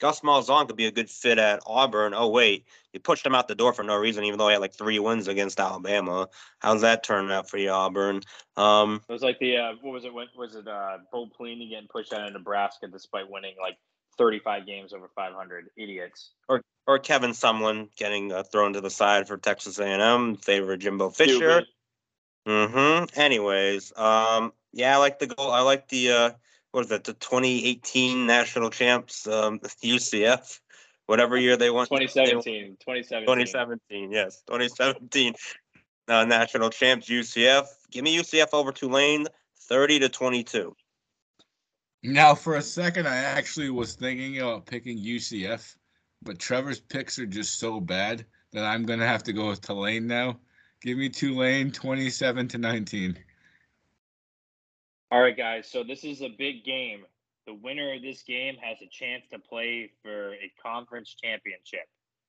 Gus 0.00 0.20
Malzahn 0.20 0.66
could 0.66 0.76
be 0.76 0.86
a 0.86 0.90
good 0.90 1.10
fit 1.10 1.38
at 1.38 1.60
Auburn. 1.66 2.14
Oh 2.14 2.28
wait, 2.28 2.64
you 2.92 3.00
pushed 3.00 3.26
him 3.26 3.34
out 3.34 3.48
the 3.48 3.54
door 3.54 3.72
for 3.72 3.82
no 3.82 3.96
reason, 3.96 4.24
even 4.24 4.38
though 4.38 4.48
he 4.48 4.52
had 4.52 4.60
like 4.60 4.72
three 4.72 4.98
wins 4.98 5.28
against 5.28 5.60
Alabama. 5.60 6.28
How's 6.60 6.80
that 6.80 7.04
turning 7.04 7.30
out 7.30 7.48
for 7.50 7.58
you, 7.58 7.70
Auburn? 7.70 8.22
Um, 8.56 9.02
It 9.08 9.12
was 9.12 9.22
like 9.22 9.38
the 9.38 9.58
uh, 9.58 9.72
what 9.82 9.92
was 9.92 10.04
it? 10.04 10.12
Was 10.12 10.54
it? 10.54 10.66
Uh, 10.66 10.98
Bo 11.12 11.26
Pelini 11.26 11.68
getting 11.68 11.88
pushed 11.88 12.12
out 12.12 12.26
of 12.26 12.32
Nebraska 12.32 12.88
despite 12.88 13.28
winning 13.30 13.54
like 13.60 13.76
35 14.18 14.66
games 14.66 14.92
over 14.92 15.08
500. 15.14 15.70
Idiots. 15.76 16.30
or 16.48 16.62
or 16.86 16.98
Kevin 16.98 17.30
Sumlin 17.30 17.88
getting 17.96 18.32
uh, 18.32 18.42
thrown 18.42 18.72
to 18.72 18.80
the 18.80 18.90
side 18.90 19.28
for 19.28 19.36
Texas 19.36 19.78
A&M, 19.78 20.36
favor 20.36 20.76
Jimbo 20.76 21.10
Fisher. 21.10 21.64
Mm-hmm. 22.48 23.20
Anyways, 23.20 23.92
um, 23.96 24.52
yeah, 24.72 24.94
I 24.94 24.98
like 24.98 25.18
the 25.18 25.26
goal. 25.26 25.50
I 25.50 25.60
like 25.60 25.88
the 25.88 26.10
uh, 26.10 26.30
what 26.72 26.82
is 26.82 26.88
that? 26.88 27.04
The 27.04 27.12
2018 27.12 28.26
national 28.26 28.70
champs, 28.70 29.26
um, 29.26 29.60
UCF, 29.60 30.60
whatever 31.06 31.36
year 31.36 31.56
they 31.56 31.70
won. 31.70 31.86
they 31.90 31.96
won- 31.96 32.08
2017. 32.08 32.76
2017. 32.80 33.26
2017, 33.26 34.12
yes, 34.12 34.42
2017 34.46 35.34
uh, 36.08 36.24
national 36.24 36.70
champs 36.70 37.08
UCF. 37.08 37.66
Give 37.90 38.04
me 38.04 38.16
UCF 38.16 38.48
over 38.52 38.72
Tulane, 38.72 39.26
30 39.68 40.00
to 40.00 40.08
22. 40.08 40.74
Now, 42.02 42.34
for 42.34 42.56
a 42.56 42.62
second, 42.62 43.06
I 43.06 43.16
actually 43.16 43.70
was 43.70 43.94
thinking 43.94 44.38
about 44.38 44.66
picking 44.66 44.98
UCF, 44.98 45.76
but 46.22 46.38
Trevor's 46.38 46.80
picks 46.80 47.18
are 47.18 47.26
just 47.26 47.58
so 47.58 47.80
bad 47.80 48.24
that 48.52 48.64
I'm 48.64 48.84
gonna 48.84 49.06
have 49.06 49.22
to 49.24 49.32
go 49.32 49.48
with 49.48 49.60
Tulane 49.60 50.06
now. 50.06 50.38
Give 50.82 50.96
me 50.96 51.10
Tulane, 51.10 51.70
27 51.70 52.48
to 52.48 52.58
19. 52.58 53.18
All 55.10 55.20
right, 55.20 55.36
guys. 55.36 55.68
So 55.70 55.84
this 55.84 56.04
is 56.04 56.22
a 56.22 56.28
big 56.28 56.64
game. 56.64 57.04
The 57.46 57.54
winner 57.54 57.94
of 57.94 58.02
this 58.02 58.22
game 58.22 58.56
has 58.62 58.78
a 58.80 58.86
chance 58.86 59.24
to 59.32 59.38
play 59.38 59.90
for 60.02 60.34
a 60.34 60.52
conference 60.62 61.14
championship. 61.22 61.86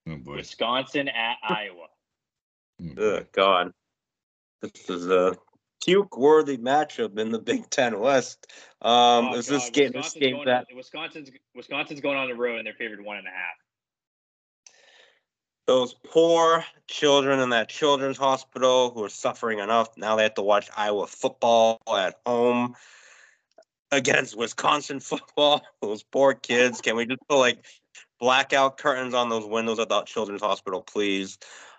Oh 0.09 0.17
boy. 0.17 0.37
Wisconsin 0.37 1.07
at 1.07 1.37
Iowa. 1.43 1.87
Oh. 2.97 3.17
Ugh, 3.17 3.27
God, 3.31 3.71
this 4.61 4.89
is 4.89 5.07
a 5.07 5.37
puke-worthy 5.83 6.57
matchup 6.57 7.17
in 7.17 7.31
the 7.31 7.39
Big 7.39 7.69
Ten 7.69 7.99
West. 7.99 8.47
Um, 8.81 9.29
Oh, 9.29 9.33
is 9.35 9.47
this 9.47 9.65
God, 9.65 9.73
game? 9.73 9.91
This 9.93 10.13
game 10.13 10.39
that 10.45 10.67
on, 10.69 10.77
Wisconsin's 10.77 11.31
Wisconsin's 11.55 12.01
going 12.01 12.17
on 12.17 12.29
the 12.29 12.35
road 12.35 12.57
and 12.57 12.65
they're 12.65 12.73
favored 12.73 13.03
one 13.03 13.17
and 13.17 13.27
a 13.27 13.31
half. 13.31 13.55
those 15.67 15.93
poor 15.93 16.65
children 16.87 17.39
in 17.39 17.49
that 17.49 17.69
children's 17.69 18.17
hospital 18.17 18.91
who 18.91 19.03
are 19.03 19.09
suffering 19.09 19.59
enough 19.59 19.89
now 19.95 20.15
they 20.15 20.23
have 20.23 20.33
to 20.33 20.41
watch 20.41 20.69
Iowa 20.75 21.07
football 21.07 21.79
at 21.87 22.19
home 22.25 22.75
against 23.91 24.37
Wisconsin 24.37 24.99
football. 25.11 25.61
Those 25.81 26.03
poor 26.03 26.33
kids. 26.33 26.81
Can 26.81 26.95
we 26.95 27.05
just 27.05 27.21
put 27.27 27.37
like 27.37 27.65
blackout 28.19 28.77
curtains 28.77 29.13
on 29.13 29.29
those 29.29 29.45
windows 29.45 29.79
at 29.79 29.89
the 29.89 30.01
children's 30.03 30.41
hospital, 30.41 30.81
please? 30.81 31.37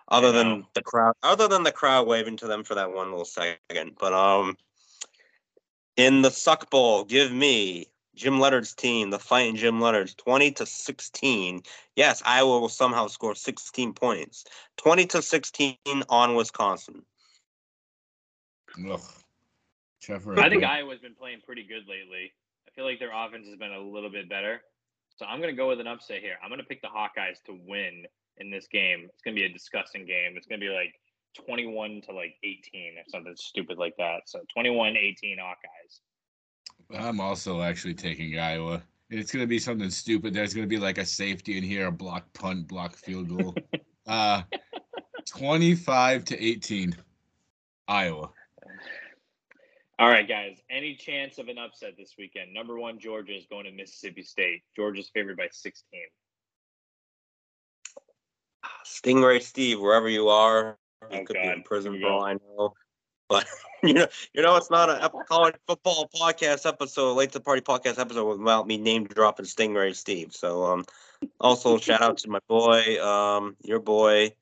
Other 0.08 0.28
I 0.28 0.32
than 0.32 0.66
the 0.74 0.82
crowd, 0.82 1.14
other 1.22 1.48
than 1.48 1.62
the 1.62 1.72
crowd 1.72 2.06
waving 2.06 2.36
to 2.38 2.46
them 2.46 2.64
for 2.64 2.74
that 2.74 2.92
one 2.92 3.10
little 3.10 3.24
second, 3.24 3.96
but 3.98 4.12
um, 4.12 4.56
in 5.96 6.22
the 6.22 6.30
Suck 6.30 6.70
Bowl, 6.70 7.04
give 7.04 7.32
me 7.32 7.86
Jim 8.14 8.38
Leonhard's 8.38 8.74
team, 8.74 9.10
the 9.10 9.18
fighting 9.18 9.56
Jim 9.56 9.80
Leonhard's, 9.80 10.14
twenty 10.14 10.50
to 10.52 10.66
sixteen. 10.66 11.62
Yes, 11.96 12.22
Iowa 12.24 12.58
will 12.58 12.68
somehow 12.68 13.06
score 13.06 13.34
16 13.34 13.92
points. 13.92 14.44
20 14.78 15.06
to 15.06 15.22
16 15.22 15.76
on 16.08 16.34
Wisconsin. 16.34 17.02
Ugh. 18.90 19.00
Trevor. 20.00 20.40
I 20.40 20.48
think 20.48 20.64
Iowa's 20.64 21.00
been 21.00 21.14
playing 21.14 21.40
pretty 21.44 21.62
good 21.62 21.82
lately. 21.88 22.32
I 22.66 22.70
feel 22.74 22.84
like 22.84 22.98
their 22.98 23.12
offense 23.14 23.46
has 23.46 23.56
been 23.56 23.72
a 23.72 23.80
little 23.80 24.10
bit 24.10 24.28
better. 24.28 24.62
So 25.16 25.26
I'm 25.26 25.40
going 25.40 25.52
to 25.52 25.56
go 25.56 25.68
with 25.68 25.80
an 25.80 25.86
upset 25.86 26.20
here. 26.20 26.36
I'm 26.42 26.48
going 26.48 26.60
to 26.60 26.66
pick 26.66 26.80
the 26.80 26.88
Hawkeyes 26.88 27.42
to 27.46 27.58
win 27.66 28.06
in 28.38 28.50
this 28.50 28.66
game. 28.68 29.08
It's 29.12 29.22
going 29.22 29.36
to 29.36 29.40
be 29.40 29.46
a 29.46 29.52
disgusting 29.52 30.06
game. 30.06 30.34
It's 30.36 30.46
going 30.46 30.60
to 30.60 30.66
be 30.66 30.72
like 30.72 30.94
21 31.46 32.02
to 32.02 32.12
like 32.12 32.34
18 32.42 32.98
or 32.98 33.02
something 33.08 33.34
stupid 33.36 33.78
like 33.78 33.94
that. 33.98 34.22
So 34.26 34.40
21 34.52 34.96
18 34.96 35.38
Hawkeyes. 35.38 36.00
I'm 36.98 37.20
also 37.20 37.62
actually 37.62 37.94
taking 37.94 38.38
Iowa. 38.38 38.82
It's 39.10 39.30
gonna 39.30 39.46
be 39.46 39.58
something 39.58 39.90
stupid. 39.90 40.32
There's 40.32 40.54
gonna 40.54 40.66
be 40.66 40.78
like 40.78 40.98
a 40.98 41.04
safety 41.04 41.58
in 41.58 41.64
here, 41.64 41.86
a 41.86 41.92
block 41.92 42.32
punt, 42.32 42.66
block 42.66 42.96
field 42.96 43.28
goal. 43.28 43.54
uh 44.06 44.42
25 45.26 46.24
to 46.26 46.42
18. 46.42 46.96
Iowa. 47.88 48.30
All 49.98 50.08
right, 50.08 50.26
guys. 50.26 50.58
Any 50.70 50.94
chance 50.96 51.38
of 51.38 51.48
an 51.48 51.58
upset 51.58 51.92
this 51.96 52.14
weekend? 52.18 52.52
Number 52.52 52.78
one, 52.78 52.98
Georgia 52.98 53.36
is 53.36 53.46
going 53.46 53.66
to 53.66 53.70
Mississippi 53.70 54.22
State. 54.22 54.62
Georgia's 54.74 55.10
favored 55.12 55.36
by 55.36 55.48
16. 55.50 56.00
Stingray 58.84 59.42
Steve, 59.42 59.80
wherever 59.80 60.08
you 60.08 60.28
are, 60.28 60.78
you 61.10 61.18
Oh, 61.20 61.24
could 61.24 61.34
be 61.34 61.48
in 61.48 61.62
prison 61.62 61.94
Here 61.94 62.02
for 62.02 62.12
all 62.12 62.24
I 62.24 62.34
know. 62.34 62.74
But 63.28 63.46
you 63.82 63.94
know, 63.94 64.08
you 64.34 64.42
know, 64.42 64.56
it's 64.56 64.70
not 64.70 64.90
a 64.90 65.08
college 65.26 65.54
football 65.66 66.10
podcast 66.14 66.66
episode, 66.66 67.14
late 67.14 67.32
to 67.32 67.38
the 67.38 67.42
party 67.42 67.62
podcast 67.62 67.98
episode 67.98 68.38
without 68.38 68.66
me 68.66 68.76
name 68.76 69.04
dropping 69.06 69.46
Stingray 69.46 69.94
Steve. 69.96 70.34
So, 70.34 70.66
um, 70.66 70.84
also 71.40 71.78
shout 71.78 72.02
out 72.02 72.18
to 72.18 72.28
my 72.28 72.40
boy, 72.46 73.02
um, 73.02 73.56
your 73.62 73.80
boy. 73.80 74.34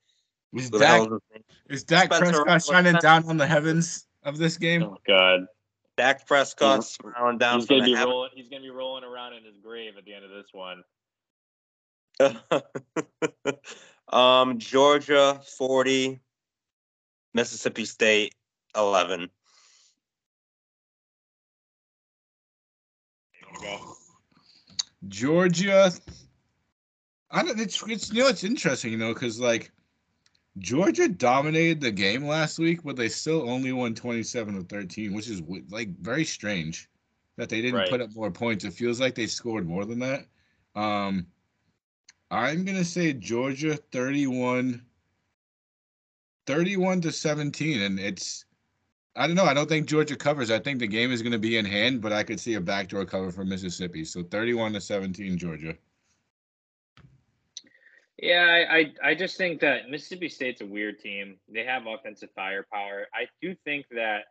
Is 0.53 0.64
Who 0.64 0.70
the 0.70 0.78
Dak, 0.80 1.03
is 1.03 1.07
his 1.07 1.20
name? 1.32 1.43
is 1.68 1.84
Dak 1.84 2.12
Spencer 2.12 2.43
Prescott 2.43 2.47
Rattler. 2.47 2.74
shining 2.74 3.01
down 3.01 3.28
on 3.28 3.36
the 3.36 3.47
heavens 3.47 4.07
of 4.24 4.38
this 4.38 4.57
game? 4.57 4.82
Oh 4.82 4.97
God, 5.07 5.47
Dak 5.97 6.26
Prescott 6.26 6.82
smiling 6.82 7.38
down 7.38 7.61
he's 7.61 7.68
gonna 7.68 7.84
be 7.84 7.95
the 7.95 8.05
rolling. 8.05 8.30
He's 8.34 8.49
gonna 8.49 8.62
be 8.62 8.70
rolling 8.70 9.05
around 9.05 9.34
in 9.34 9.45
his 9.45 9.55
grave 9.62 9.93
at 9.97 10.05
the 10.05 10.14
end 10.14 10.24
of 10.24 10.30
this 10.32 10.49
one. 10.53 10.82
um, 14.13 14.59
Georgia 14.59 15.41
forty, 15.57 16.21
Mississippi 17.35 17.85
State 17.85 18.35
eleven. 18.77 19.31
There 23.33 23.71
you 23.73 23.79
go. 23.79 23.95
Georgia. 25.09 25.93
I 27.31 27.43
don't. 27.43 27.61
It's 27.61 27.83
it's 27.89 28.13
you 28.13 28.23
know 28.23 28.29
it's 28.29 28.45
interesting, 28.45 28.93
you 28.93 28.99
know, 28.99 29.15
because 29.15 29.39
like 29.41 29.71
Georgia 30.59 31.09
dominated 31.09 31.81
the 31.81 31.93
game 31.93 32.27
last 32.27 32.59
week, 32.59 32.83
but 32.83 32.97
they 32.97 33.09
still 33.09 33.49
only 33.49 33.73
won 33.73 33.95
27 33.95 34.55
to 34.57 34.63
13, 34.65 35.15
which 35.15 35.29
is 35.29 35.43
like 35.71 35.89
very 36.01 36.25
strange 36.25 36.89
that 37.37 37.49
they 37.49 37.63
didn't 37.63 37.79
Right. 37.79 37.89
put 37.89 38.01
up 38.01 38.15
more 38.15 38.31
points. 38.31 38.65
It 38.65 38.73
feels 38.73 39.01
like 39.01 39.15
they 39.15 39.27
scored 39.27 39.67
more 39.67 39.85
than 39.85 40.01
that. 40.01 40.27
Um, 40.75 41.27
I'm 42.31 42.64
gonna 42.64 42.85
say 42.85 43.12
Georgia 43.12 43.76
31, 43.76 44.83
31 46.47 47.01
to 47.01 47.12
17, 47.12 47.83
and 47.83 47.99
it's 47.99 48.45
I 49.16 49.26
don't 49.26 49.37
know. 49.37 49.45
I 49.45 49.55
don't 49.55 49.68
think 49.68 49.87
Georgia 49.87 50.16
covers. 50.16 50.51
I 50.51 50.61
think 50.61 50.78
the 50.78 50.87
game 50.87 51.11
is 51.11 51.20
going 51.20 51.33
to 51.33 51.39
be 51.39 51.57
in 51.57 51.64
hand, 51.64 52.01
but 52.01 52.12
I 52.12 52.22
could 52.22 52.39
see 52.39 52.55
a 52.55 52.61
backdoor 52.61 53.05
cover 53.05 53.33
for 53.33 53.45
Mississippi. 53.45 54.05
So 54.05 54.22
31 54.22 54.74
to 54.74 54.81
17, 54.81 55.37
Georgia. 55.37 55.74
Yeah, 58.16 58.45
I, 58.70 58.78
I 58.78 59.11
I 59.11 59.14
just 59.14 59.37
think 59.37 59.61
that 59.62 59.89
Mississippi 59.89 60.28
State's 60.28 60.61
a 60.61 60.66
weird 60.66 61.01
team. 61.01 61.39
They 61.53 61.64
have 61.64 61.87
offensive 61.87 62.28
firepower. 62.37 63.07
I 63.14 63.26
do 63.43 63.55
think 63.64 63.87
that 63.91 64.24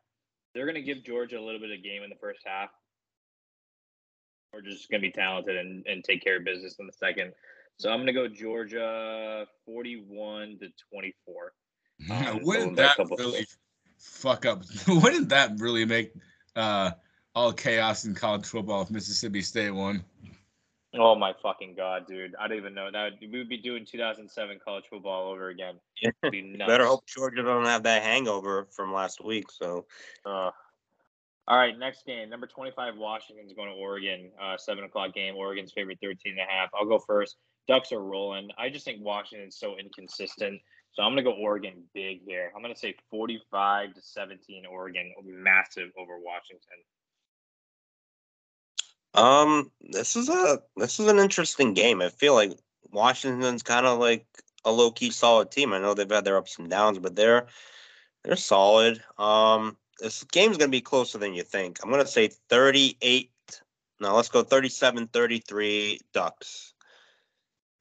they're 0.53 0.65
going 0.65 0.75
to 0.75 0.81
give 0.81 1.03
Georgia 1.03 1.39
a 1.39 1.43
little 1.43 1.59
bit 1.59 1.71
of 1.71 1.83
game 1.83 2.03
in 2.03 2.09
the 2.09 2.15
first 2.15 2.39
half. 2.45 2.69
Or 4.53 4.61
just 4.61 4.89
going 4.89 5.01
to 5.01 5.07
be 5.07 5.11
talented 5.11 5.57
and, 5.57 5.85
and 5.85 6.03
take 6.03 6.23
care 6.23 6.37
of 6.37 6.45
business 6.45 6.75
in 6.79 6.87
the 6.87 6.93
second. 6.93 7.33
So 7.79 7.89
I'm 7.89 7.97
going 7.97 8.07
to 8.07 8.13
go 8.13 8.27
Georgia 8.27 9.47
41 9.65 10.59
to 10.59 10.67
24. 10.91 11.53
Um, 12.09 12.39
wouldn't 12.43 12.77
that 12.77 12.95
really 13.17 13.45
fuck 13.97 14.45
up? 14.45 14.63
Wouldn't 14.87 15.27
that 15.27 15.59
really 15.59 15.83
make 15.83 16.13
uh, 16.55 16.91
all 17.35 17.51
chaos 17.51 18.05
in 18.05 18.15
college 18.15 18.45
football 18.45 18.83
if 18.83 18.89
Mississippi 18.89 19.41
State 19.41 19.71
won? 19.71 20.05
Oh 20.97 21.13
my 21.15 21.33
fucking 21.43 21.75
god, 21.75 22.07
dude! 22.07 22.35
I 22.39 22.47
don't 22.47 22.55
even 22.57 22.73
know 22.73 22.89
that 22.89 23.15
we 23.21 23.37
would 23.37 23.49
be 23.49 23.57
doing 23.57 23.85
2007 23.85 24.59
college 24.63 24.85
football 24.89 25.25
all 25.25 25.31
over 25.33 25.49
again. 25.49 25.75
It'd 26.01 26.31
be 26.31 26.41
nuts. 26.41 26.69
Better 26.69 26.85
hope 26.85 27.05
Georgia 27.05 27.43
don't 27.43 27.65
have 27.65 27.83
that 27.83 28.01
hangover 28.01 28.69
from 28.71 28.93
last 28.93 29.21
week. 29.21 29.51
So 29.51 29.85
Uh, 30.25 30.51
all 31.49 31.57
right, 31.57 31.77
next 31.77 32.05
game. 32.05 32.29
Number 32.29 32.47
25, 32.47 32.95
Washington's 32.95 33.53
going 33.53 33.69
to 33.69 33.75
Oregon. 33.75 34.29
Uh, 34.41 34.55
7 34.55 34.83
o'clock 34.83 35.13
game. 35.13 35.35
Oregon's 35.35 35.73
favorite 35.73 35.97
13 36.01 36.33
and 36.33 36.39
a 36.39 36.43
half. 36.43 36.69
I'll 36.79 36.87
go 36.87 36.99
first. 36.99 37.37
Ducks 37.69 37.91
are 37.91 38.01
rolling. 38.01 38.49
I 38.57 38.69
just 38.69 38.83
think 38.83 39.05
Washington's 39.05 39.55
so 39.55 39.77
inconsistent. 39.77 40.59
So 40.93 41.03
I'm 41.03 41.13
going 41.13 41.23
to 41.23 41.31
go 41.31 41.37
Oregon 41.37 41.83
big 41.93 42.21
here. 42.25 42.51
I'm 42.55 42.63
going 42.63 42.73
to 42.73 42.79
say 42.79 42.95
45 43.11 43.93
to 43.93 44.01
17 44.01 44.65
Oregon. 44.65 45.13
Massive 45.23 45.89
over 45.95 46.17
Washington. 46.17 46.79
Um, 49.13 49.71
this 49.81 50.15
is 50.15 50.29
a 50.29 50.61
this 50.77 50.99
is 50.99 51.07
an 51.07 51.19
interesting 51.19 51.73
game. 51.73 52.01
I 52.01 52.09
feel 52.09 52.33
like 52.33 52.53
Washington's 52.91 53.63
kind 53.63 53.85
of 53.85 53.99
like 53.99 54.25
a 54.65 54.71
low 54.71 54.91
key 54.91 55.11
solid 55.11 55.51
team. 55.51 55.73
I 55.73 55.79
know 55.79 55.93
they've 55.93 56.09
had 56.09 56.25
their 56.25 56.37
ups 56.37 56.57
and 56.57 56.69
downs, 56.69 56.99
but 56.99 57.15
they're 57.15 57.47
they're 58.23 58.35
solid. 58.35 59.03
Um, 59.17 59.77
this 59.99 60.23
game's 60.25 60.57
gonna 60.57 60.69
be 60.69 60.81
closer 60.81 61.17
than 61.17 61.33
you 61.33 61.43
think. 61.43 61.79
I'm 61.83 61.89
gonna 61.89 62.05
say 62.05 62.29
38. 62.49 63.31
No, 63.99 64.15
let's 64.15 64.29
go 64.29 64.43
37-33 64.43 65.99
Ducks. 66.13 66.73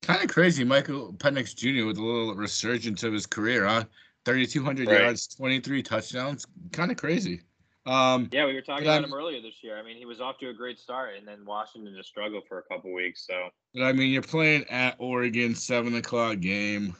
Kind 0.02 0.22
of 0.22 0.30
crazy. 0.30 0.64
Michael 0.64 1.12
Penix 1.14 1.54
Jr. 1.54 1.86
with 1.86 1.98
a 1.98 2.02
little 2.02 2.34
resurgence 2.34 3.02
of 3.02 3.12
his 3.12 3.26
career, 3.26 3.66
huh? 3.66 3.84
3,200 4.24 4.88
Right. 4.88 5.00
yards, 5.00 5.26
23 5.28 5.82
touchdowns. 5.82 6.46
Kind 6.72 6.90
of 6.90 6.96
crazy. 6.96 7.42
Um, 7.86 8.28
Yeah, 8.32 8.46
we 8.46 8.54
were 8.54 8.60
talking 8.60 8.84
about 8.84 8.94
I'm- 9.00 9.04
him 9.04 9.14
earlier 9.14 9.40
this 9.40 9.62
year. 9.62 9.78
I 9.78 9.82
mean, 9.82 9.96
he 9.96 10.04
was 10.04 10.20
off 10.20 10.38
to 10.38 10.48
a 10.50 10.52
great 10.52 10.78
start, 10.78 11.16
and 11.16 11.26
then 11.26 11.44
Washington 11.46 11.94
just 11.96 12.10
struggled 12.10 12.46
for 12.46 12.58
a 12.58 12.62
couple 12.64 12.92
weeks. 12.92 13.26
So 13.26 13.50
But 13.74 13.82
I 13.84 13.92
mean, 13.92 14.12
you're 14.12 14.22
playing 14.22 14.64
at 14.68 14.96
Oregon, 14.98 15.54
seven 15.54 15.94
o'clock 15.94 16.40
game. 16.40 16.94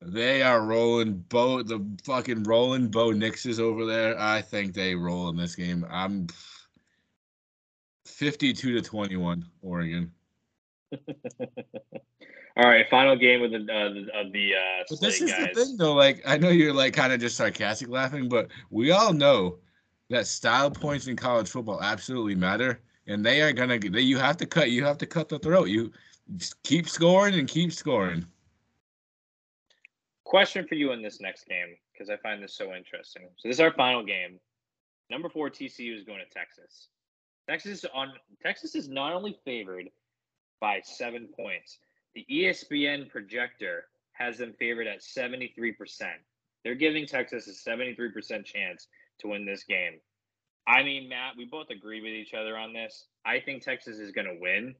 They 0.00 0.42
are 0.42 0.64
rolling 0.64 1.18
Bo 1.28 1.62
the 1.62 1.84
fucking 2.04 2.44
rolling 2.44 2.88
Bo 2.88 3.08
Nixes 3.10 3.58
over 3.58 3.84
there. 3.84 4.18
I 4.18 4.40
think 4.40 4.72
they 4.72 4.94
roll 4.94 5.28
in 5.28 5.36
this 5.36 5.54
game. 5.56 5.84
I'm 5.90 6.28
fifty-two 8.06 8.74
to 8.74 8.80
twenty-one, 8.82 9.44
Oregon. 9.60 10.12
All 12.56 12.68
right, 12.68 12.86
final 12.90 13.14
game 13.16 13.42
of 13.42 13.52
the 13.52 13.58
uh, 13.58 14.20
of 14.20 14.32
the 14.32 14.54
uh, 14.54 14.84
But 14.90 15.00
this 15.00 15.20
is 15.20 15.30
guys. 15.30 15.50
the 15.54 15.64
thing, 15.64 15.76
though. 15.76 15.94
Like, 15.94 16.22
I 16.26 16.36
know 16.36 16.48
you're 16.48 16.72
like 16.72 16.92
kind 16.92 17.12
of 17.12 17.20
just 17.20 17.36
sarcastic 17.36 17.88
laughing, 17.88 18.28
but 18.28 18.48
we 18.70 18.90
all 18.90 19.12
know 19.12 19.58
that 20.10 20.26
style 20.26 20.70
points 20.70 21.06
in 21.06 21.14
college 21.14 21.48
football 21.48 21.80
absolutely 21.80 22.34
matter, 22.34 22.80
and 23.06 23.24
they 23.24 23.42
are 23.42 23.52
gonna. 23.52 23.78
They, 23.78 24.00
you 24.00 24.18
have 24.18 24.36
to 24.38 24.46
cut. 24.46 24.70
You 24.70 24.84
have 24.84 24.98
to 24.98 25.06
cut 25.06 25.28
the 25.28 25.38
throat. 25.38 25.68
You 25.68 25.92
just 26.36 26.60
keep 26.64 26.88
scoring 26.88 27.38
and 27.38 27.48
keep 27.48 27.72
scoring. 27.72 28.26
Question 30.24 30.66
for 30.66 30.74
you 30.74 30.92
in 30.92 31.00
this 31.00 31.20
next 31.20 31.46
game 31.46 31.76
because 31.92 32.10
I 32.10 32.16
find 32.16 32.42
this 32.42 32.54
so 32.54 32.74
interesting. 32.74 33.28
So 33.36 33.48
this 33.48 33.56
is 33.56 33.60
our 33.60 33.72
final 33.72 34.04
game. 34.04 34.38
Number 35.10 35.28
four 35.28 35.48
TCU 35.48 35.96
is 35.96 36.04
going 36.04 36.18
to 36.18 36.28
Texas. 36.30 36.88
Texas 37.48 37.84
on 37.94 38.12
Texas 38.42 38.74
is 38.74 38.88
not 38.88 39.12
only 39.14 39.38
favored 39.44 39.88
by 40.60 40.80
seven 40.82 41.28
points. 41.36 41.78
The 42.14 42.26
ESPN 42.30 43.10
projector 43.10 43.84
has 44.12 44.38
them 44.38 44.54
favored 44.58 44.86
at 44.86 45.02
seventy 45.02 45.52
three 45.54 45.72
percent. 45.72 46.18
They're 46.64 46.74
giving 46.74 47.06
Texas 47.06 47.46
a 47.46 47.54
seventy 47.54 47.94
three 47.94 48.10
percent 48.10 48.46
chance 48.46 48.88
to 49.20 49.28
win 49.28 49.44
this 49.44 49.64
game. 49.64 50.00
I 50.66 50.82
mean, 50.82 51.08
Matt, 51.08 51.34
we 51.36 51.46
both 51.46 51.70
agree 51.70 52.02
with 52.02 52.12
each 52.12 52.34
other 52.34 52.56
on 52.56 52.72
this. 52.72 53.06
I 53.24 53.40
think 53.40 53.62
Texas 53.62 53.98
is 53.98 54.12
going 54.12 54.26
to 54.26 54.38
win, 54.40 54.74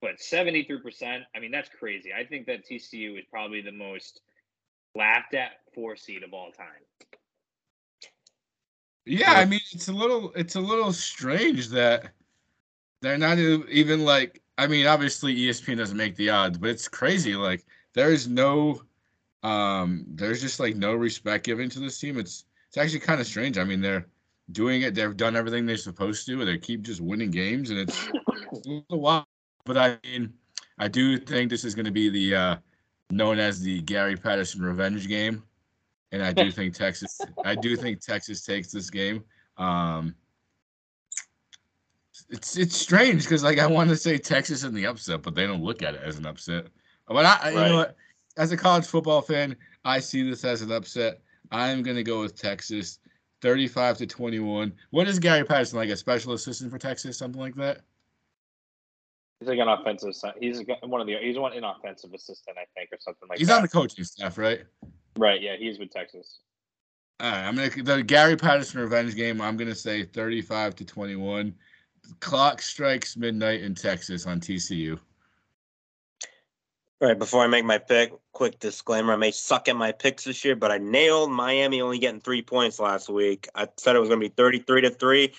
but 0.00 0.20
seventy 0.20 0.64
three 0.64 0.80
percent. 0.80 1.24
I 1.34 1.40
mean, 1.40 1.50
that's 1.50 1.68
crazy. 1.68 2.10
I 2.12 2.24
think 2.24 2.46
that 2.46 2.66
TCU 2.66 3.18
is 3.18 3.24
probably 3.30 3.60
the 3.60 3.72
most 3.72 4.20
laughed 4.94 5.34
at 5.34 5.52
four 5.74 5.96
seed 5.96 6.22
of 6.22 6.32
all 6.32 6.50
time. 6.52 6.66
Yeah, 9.04 9.32
I 9.32 9.44
mean 9.44 9.60
it's 9.70 9.86
a 9.86 9.92
little 9.92 10.32
it's 10.34 10.56
a 10.56 10.60
little 10.60 10.92
strange 10.92 11.68
that 11.68 12.10
they're 13.02 13.18
not 13.18 13.38
even 13.38 14.04
like 14.04 14.42
I 14.58 14.66
mean 14.66 14.86
obviously 14.86 15.34
ESPN 15.36 15.76
doesn't 15.76 15.96
make 15.96 16.16
the 16.16 16.30
odds, 16.30 16.58
but 16.58 16.70
it's 16.70 16.88
crazy 16.88 17.34
like 17.34 17.64
there 17.94 18.12
is 18.12 18.28
no 18.28 18.82
um 19.42 20.04
there's 20.08 20.40
just 20.40 20.60
like 20.60 20.76
no 20.76 20.94
respect 20.94 21.44
given 21.44 21.68
to 21.70 21.80
this 21.80 21.98
team. 21.98 22.18
It's 22.18 22.44
it's 22.68 22.76
actually 22.76 23.00
kind 23.00 23.20
of 23.20 23.26
strange. 23.26 23.58
I 23.58 23.64
mean 23.64 23.80
they're 23.80 24.06
doing 24.52 24.82
it, 24.82 24.94
they've 24.94 25.16
done 25.16 25.36
everything 25.36 25.66
they're 25.66 25.76
supposed 25.76 26.26
to, 26.26 26.44
they 26.44 26.58
keep 26.58 26.82
just 26.82 27.00
winning 27.00 27.30
games 27.30 27.70
and 27.70 27.80
it's 27.80 28.08
a 28.08 28.68
little 28.68 29.00
wild. 29.00 29.26
But 29.64 29.76
I 29.76 29.98
mean 30.04 30.32
I 30.78 30.88
do 30.88 31.18
think 31.18 31.50
this 31.50 31.64
is 31.64 31.74
gonna 31.74 31.90
be 31.90 32.08
the 32.08 32.34
uh 32.34 32.56
known 33.10 33.38
as 33.38 33.60
the 33.60 33.82
Gary 33.82 34.16
Patterson 34.16 34.62
revenge 34.62 35.06
game 35.06 35.42
and 36.12 36.22
I 36.22 36.32
do 36.32 36.50
think 36.50 36.74
Texas. 36.74 37.20
I 37.44 37.54
do 37.54 37.76
think 37.76 38.00
Texas 38.00 38.42
takes 38.42 38.70
this 38.70 38.90
game. 38.90 39.24
Um, 39.58 40.14
it's 42.30 42.56
it's 42.56 42.76
strange 42.76 43.22
because 43.24 43.42
like 43.44 43.58
I 43.58 43.66
want 43.66 43.90
to 43.90 43.96
say 43.96 44.18
Texas 44.18 44.62
in 44.64 44.74
the 44.74 44.86
upset, 44.86 45.22
but 45.22 45.34
they 45.34 45.46
don't 45.46 45.62
look 45.62 45.82
at 45.82 45.94
it 45.94 46.00
as 46.04 46.18
an 46.18 46.26
upset. 46.26 46.66
But 47.08 47.24
I, 47.26 47.38
I- 47.42 47.50
you 47.50 47.56
know 47.56 47.76
what? 47.76 47.96
As 48.38 48.52
a 48.52 48.56
college 48.56 48.84
football 48.84 49.22
fan, 49.22 49.56
I 49.84 49.98
see 49.98 50.28
this 50.28 50.44
as 50.44 50.60
an 50.60 50.70
upset. 50.70 51.20
I'm 51.50 51.82
gonna 51.82 52.02
go 52.02 52.20
with 52.20 52.38
Texas, 52.38 52.98
35 53.40 53.98
to 53.98 54.06
21. 54.06 54.72
What 54.90 55.08
is 55.08 55.18
Gary 55.18 55.44
Patterson 55.44 55.78
like? 55.78 55.88
A 55.88 55.96
special 55.96 56.32
assistant 56.34 56.70
for 56.70 56.78
Texas, 56.78 57.16
something 57.16 57.40
like 57.40 57.54
that? 57.54 57.80
He's 59.40 59.48
like 59.48 59.58
an 59.58 59.68
offensive. 59.68 60.14
He's 60.40 60.60
a- 60.60 60.86
one 60.86 61.00
of 61.00 61.06
the. 61.06 61.16
He's 61.18 61.38
one 61.38 61.52
an 61.52 61.64
offensive 61.64 62.12
assistant, 62.12 62.56
I 62.58 62.66
think, 62.74 62.90
or 62.92 62.98
something 63.00 63.28
like 63.28 63.38
He's 63.38 63.48
that. 63.48 63.54
He's 63.54 63.56
on 63.58 63.62
the 63.62 63.68
coaching 63.68 64.04
staff, 64.04 64.36
right? 64.38 64.64
right. 65.18 65.40
Yeah, 65.40 65.56
he's 65.58 65.78
with 65.78 65.90
Texas. 65.90 66.40
All 67.20 67.30
right, 67.30 67.46
I'm 67.46 67.56
gonna 67.56 67.70
the 67.70 68.02
Gary 68.02 68.36
Patterson 68.36 68.80
revenge 68.80 69.14
game. 69.14 69.40
I'm 69.40 69.56
gonna 69.56 69.74
say 69.74 70.02
35 70.04 70.74
to 70.76 70.84
21. 70.84 71.54
Clock 72.20 72.62
strikes 72.62 73.16
midnight 73.16 73.62
in 73.62 73.74
Texas 73.74 74.26
on 74.26 74.40
TCU. 74.40 74.98
All 77.00 77.08
right, 77.08 77.18
before 77.18 77.42
I 77.42 77.46
make 77.46 77.64
my 77.64 77.76
pick, 77.76 78.14
quick 78.32 78.58
disclaimer: 78.58 79.12
I 79.12 79.16
may 79.16 79.30
suck 79.30 79.68
at 79.68 79.76
my 79.76 79.92
picks 79.92 80.24
this 80.24 80.44
year, 80.44 80.56
but 80.56 80.72
I 80.72 80.78
nailed 80.78 81.30
Miami 81.30 81.82
only 81.82 81.98
getting 81.98 82.20
three 82.20 82.40
points 82.40 82.80
last 82.80 83.10
week. 83.10 83.48
I 83.54 83.68
said 83.76 83.96
it 83.96 83.98
was 83.98 84.08
going 84.08 84.20
to 84.20 84.28
be 84.28 84.34
thirty-three 84.34 84.80
to 84.80 84.90
three. 84.90 85.34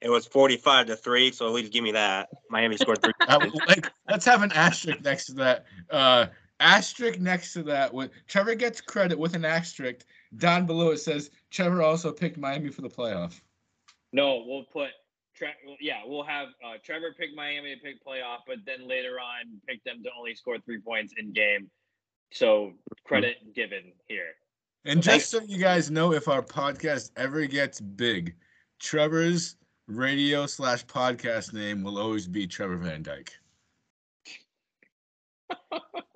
It 0.00 0.08
was 0.08 0.26
forty-five 0.26 0.86
to 0.86 0.94
three, 0.94 1.32
so 1.32 1.46
at 1.48 1.52
least 1.52 1.72
give 1.72 1.82
me 1.82 1.90
that. 1.92 2.28
Miami 2.48 2.76
scored 2.76 3.02
three. 3.02 3.12
I 3.22 3.38
points. 3.40 3.58
like 3.66 3.90
let's 4.08 4.24
have 4.24 4.42
an 4.42 4.52
asterisk 4.52 5.02
next 5.02 5.26
to 5.26 5.32
that. 5.34 5.66
Uh, 5.90 6.26
asterisk 6.60 7.18
next 7.18 7.54
to 7.54 7.64
that. 7.64 7.92
With 7.92 8.12
Trevor 8.28 8.54
gets 8.54 8.80
credit 8.80 9.18
with 9.18 9.34
an 9.34 9.44
asterisk. 9.44 10.06
Down 10.36 10.64
below 10.64 10.90
it 10.90 10.98
says 10.98 11.30
Trevor 11.50 11.82
also 11.82 12.12
picked 12.12 12.38
Miami 12.38 12.68
for 12.68 12.82
the 12.82 12.88
playoff. 12.88 13.40
No, 14.12 14.44
we'll 14.46 14.64
put. 14.64 14.90
Tre- 15.40 15.54
yeah, 15.80 16.02
we'll 16.04 16.22
have 16.22 16.48
uh, 16.62 16.74
Trevor 16.84 17.14
pick 17.18 17.34
Miami 17.34 17.74
to 17.74 17.80
pick 17.80 18.04
playoff, 18.04 18.40
but 18.46 18.58
then 18.66 18.86
later 18.86 19.18
on 19.18 19.58
pick 19.66 19.82
them 19.84 20.02
to 20.02 20.10
only 20.18 20.34
score 20.34 20.58
three 20.58 20.80
points 20.80 21.14
in 21.18 21.32
game. 21.32 21.70
So 22.30 22.72
credit 23.04 23.54
given 23.54 23.92
here. 24.06 24.34
And 24.84 25.02
just 25.02 25.30
so 25.30 25.40
you 25.40 25.56
guys 25.56 25.90
know, 25.90 26.12
if 26.12 26.28
our 26.28 26.42
podcast 26.42 27.10
ever 27.16 27.46
gets 27.46 27.80
big, 27.80 28.34
Trevor's 28.80 29.56
radio 29.88 30.44
slash 30.46 30.84
podcast 30.84 31.54
name 31.54 31.82
will 31.82 31.98
always 31.98 32.28
be 32.28 32.46
Trevor 32.46 32.76
Van 32.76 33.02
Dyke. 33.02 33.32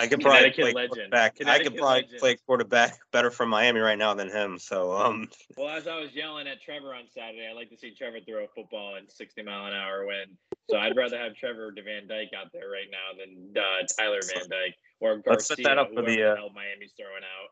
I 0.00 0.06
could 0.06 0.20
probably 0.20 0.50
play 0.50 0.72
legend. 0.72 0.90
quarterback. 0.90 1.36
I 1.46 1.58
could 1.62 1.76
probably 1.76 2.02
legend. 2.02 2.18
play 2.20 2.36
quarterback 2.46 2.98
better 3.12 3.30
for 3.30 3.44
Miami 3.44 3.80
right 3.80 3.98
now 3.98 4.14
than 4.14 4.30
him. 4.30 4.58
So 4.58 4.92
um, 4.92 5.28
Well, 5.56 5.68
as 5.68 5.86
I 5.86 6.00
was 6.00 6.14
yelling 6.14 6.48
at 6.48 6.62
Trevor 6.62 6.94
on 6.94 7.04
Saturday, 7.12 7.46
I 7.50 7.54
like 7.54 7.68
to 7.70 7.76
see 7.76 7.92
Trevor 7.94 8.18
throw 8.26 8.44
a 8.44 8.48
football 8.48 8.96
in 8.96 9.08
60 9.08 9.42
mile 9.42 9.66
an 9.66 9.74
hour 9.74 10.06
wind. 10.06 10.36
So 10.70 10.78
I'd 10.78 10.96
rather 10.96 11.18
have 11.18 11.34
Trevor 11.34 11.74
Van 11.74 12.08
Dyke 12.08 12.30
out 12.36 12.50
there 12.52 12.70
right 12.70 12.88
now 12.90 13.18
than 13.18 13.62
uh, 13.62 13.86
Tyler 13.98 14.20
Van 14.34 14.48
Dyke 14.48 14.76
or 15.00 15.16
Garcia. 15.16 15.30
Let's 15.30 15.46
set 15.48 15.58
that 15.64 15.78
up 15.78 15.92
for 15.92 16.02
the, 16.02 16.32
uh, 16.32 16.36
Miami's 16.54 16.92
throwing 16.96 17.22
out. 17.22 17.50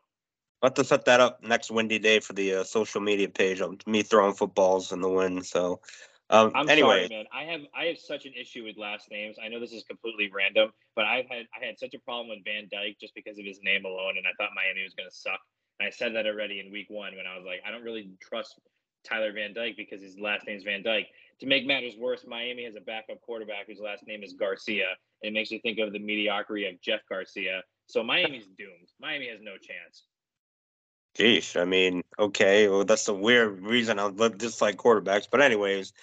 I'll 0.61 0.69
have 0.69 0.73
to 0.75 0.83
set 0.83 1.05
that 1.05 1.21
up 1.21 1.41
next 1.43 1.71
windy 1.71 1.99
day 1.99 2.19
for 2.19 2.33
the 2.33 2.55
uh, 2.55 2.63
social 2.63 2.99
media 2.99 3.29
page 3.29 3.61
of 3.61 3.75
me 3.87 4.01
throwing 4.03 4.33
footballs 4.33 4.91
in 4.91 5.01
the 5.01 5.09
wind. 5.09 5.45
So 5.45 5.79
um, 6.29 6.51
I'm 6.55 6.69
anyway, 6.69 7.07
sorry, 7.07 7.09
man. 7.09 7.25
I 7.33 7.43
have 7.51 7.61
I 7.75 7.85
have 7.85 7.97
such 7.97 8.25
an 8.25 8.33
issue 8.39 8.63
with 8.63 8.77
last 8.77 9.09
names. 9.09 9.37
I 9.43 9.47
know 9.47 9.59
this 9.59 9.73
is 9.73 9.83
completely 9.83 10.29
random, 10.33 10.71
but 10.95 11.05
I've 11.05 11.25
had 11.27 11.47
I 11.59 11.65
had 11.65 11.79
such 11.79 11.93
a 11.93 11.99
problem 11.99 12.29
with 12.29 12.43
Van 12.45 12.67
Dyke 12.71 12.97
just 12.99 13.15
because 13.15 13.39
of 13.39 13.45
his 13.45 13.59
name 13.63 13.85
alone, 13.85 14.17
and 14.17 14.25
I 14.27 14.33
thought 14.37 14.51
Miami 14.55 14.83
was 14.83 14.93
going 14.93 15.09
to 15.09 15.15
suck. 15.15 15.39
And 15.79 15.87
I 15.87 15.89
said 15.89 16.13
that 16.15 16.27
already 16.27 16.59
in 16.59 16.71
week 16.71 16.87
one 16.89 17.15
when 17.15 17.25
I 17.25 17.35
was 17.37 17.45
like, 17.45 17.61
I 17.65 17.71
don't 17.71 17.83
really 17.83 18.11
trust 18.21 18.59
Tyler 19.03 19.31
Van 19.31 19.53
Dyke 19.53 19.77
because 19.77 20.01
his 20.01 20.19
last 20.19 20.45
name 20.45 20.57
is 20.57 20.63
Van 20.63 20.83
Dyke. 20.83 21.07
To 21.39 21.47
make 21.47 21.65
matters 21.65 21.95
worse, 21.97 22.25
Miami 22.27 22.65
has 22.65 22.75
a 22.75 22.81
backup 22.81 23.21
quarterback 23.21 23.67
whose 23.67 23.79
last 23.79 24.05
name 24.05 24.23
is 24.23 24.33
Garcia. 24.33 24.87
And 25.23 25.29
it 25.29 25.33
makes 25.33 25.51
you 25.51 25.59
think 25.59 25.79
of 25.79 25.93
the 25.93 25.99
mediocrity 25.99 26.67
of 26.67 26.81
Jeff 26.81 26.99
Garcia. 27.09 27.63
So 27.87 28.03
Miami's 28.03 28.47
doomed. 28.57 28.91
Miami 28.99 29.29
has 29.29 29.39
no 29.41 29.53
chance. 29.53 30.03
Geesh, 31.17 31.59
I 31.59 31.65
mean, 31.65 32.03
okay, 32.17 32.67
well, 32.67 32.85
that's 32.85 33.07
a 33.07 33.13
weird 33.13 33.61
reason 33.61 33.99
I 33.99 34.09
dislike 34.37 34.77
quarterbacks. 34.77 35.27
But 35.29 35.41
anyways, 35.41 35.93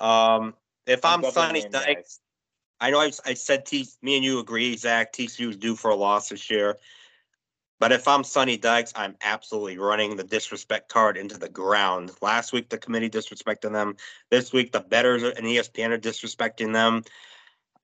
um, 0.00 0.54
if 0.86 1.04
I'm 1.04 1.24
I'm, 1.24 1.30
Sonny 1.30 1.66
Dykes. 1.68 2.20
I 2.78 2.90
know 2.90 3.00
I, 3.00 3.10
I 3.24 3.34
said 3.34 3.64
T, 3.64 3.86
me 4.02 4.16
and 4.16 4.24
you 4.24 4.38
agree, 4.38 4.76
Zach. 4.76 5.12
TCU's 5.12 5.56
due 5.56 5.76
for 5.76 5.90
a 5.90 5.94
loss 5.94 6.28
this 6.28 6.50
year. 6.50 6.76
But 7.78 7.92
if 7.92 8.08
I'm 8.08 8.24
Sonny 8.24 8.56
Dykes, 8.56 8.92
I'm 8.96 9.16
absolutely 9.22 9.78
running 9.78 10.16
the 10.16 10.24
disrespect 10.24 10.90
card 10.90 11.16
into 11.16 11.38
the 11.38 11.48
ground. 11.48 12.10
Last 12.22 12.52
week, 12.52 12.68
the 12.68 12.78
committee 12.78 13.10
disrespecting 13.10 13.72
them. 13.72 13.96
This 14.30 14.52
week, 14.52 14.72
the 14.72 14.80
betters 14.80 15.22
and 15.22 15.46
ESPN 15.46 15.90
are 15.90 15.98
disrespecting 15.98 16.72
them. 16.72 17.02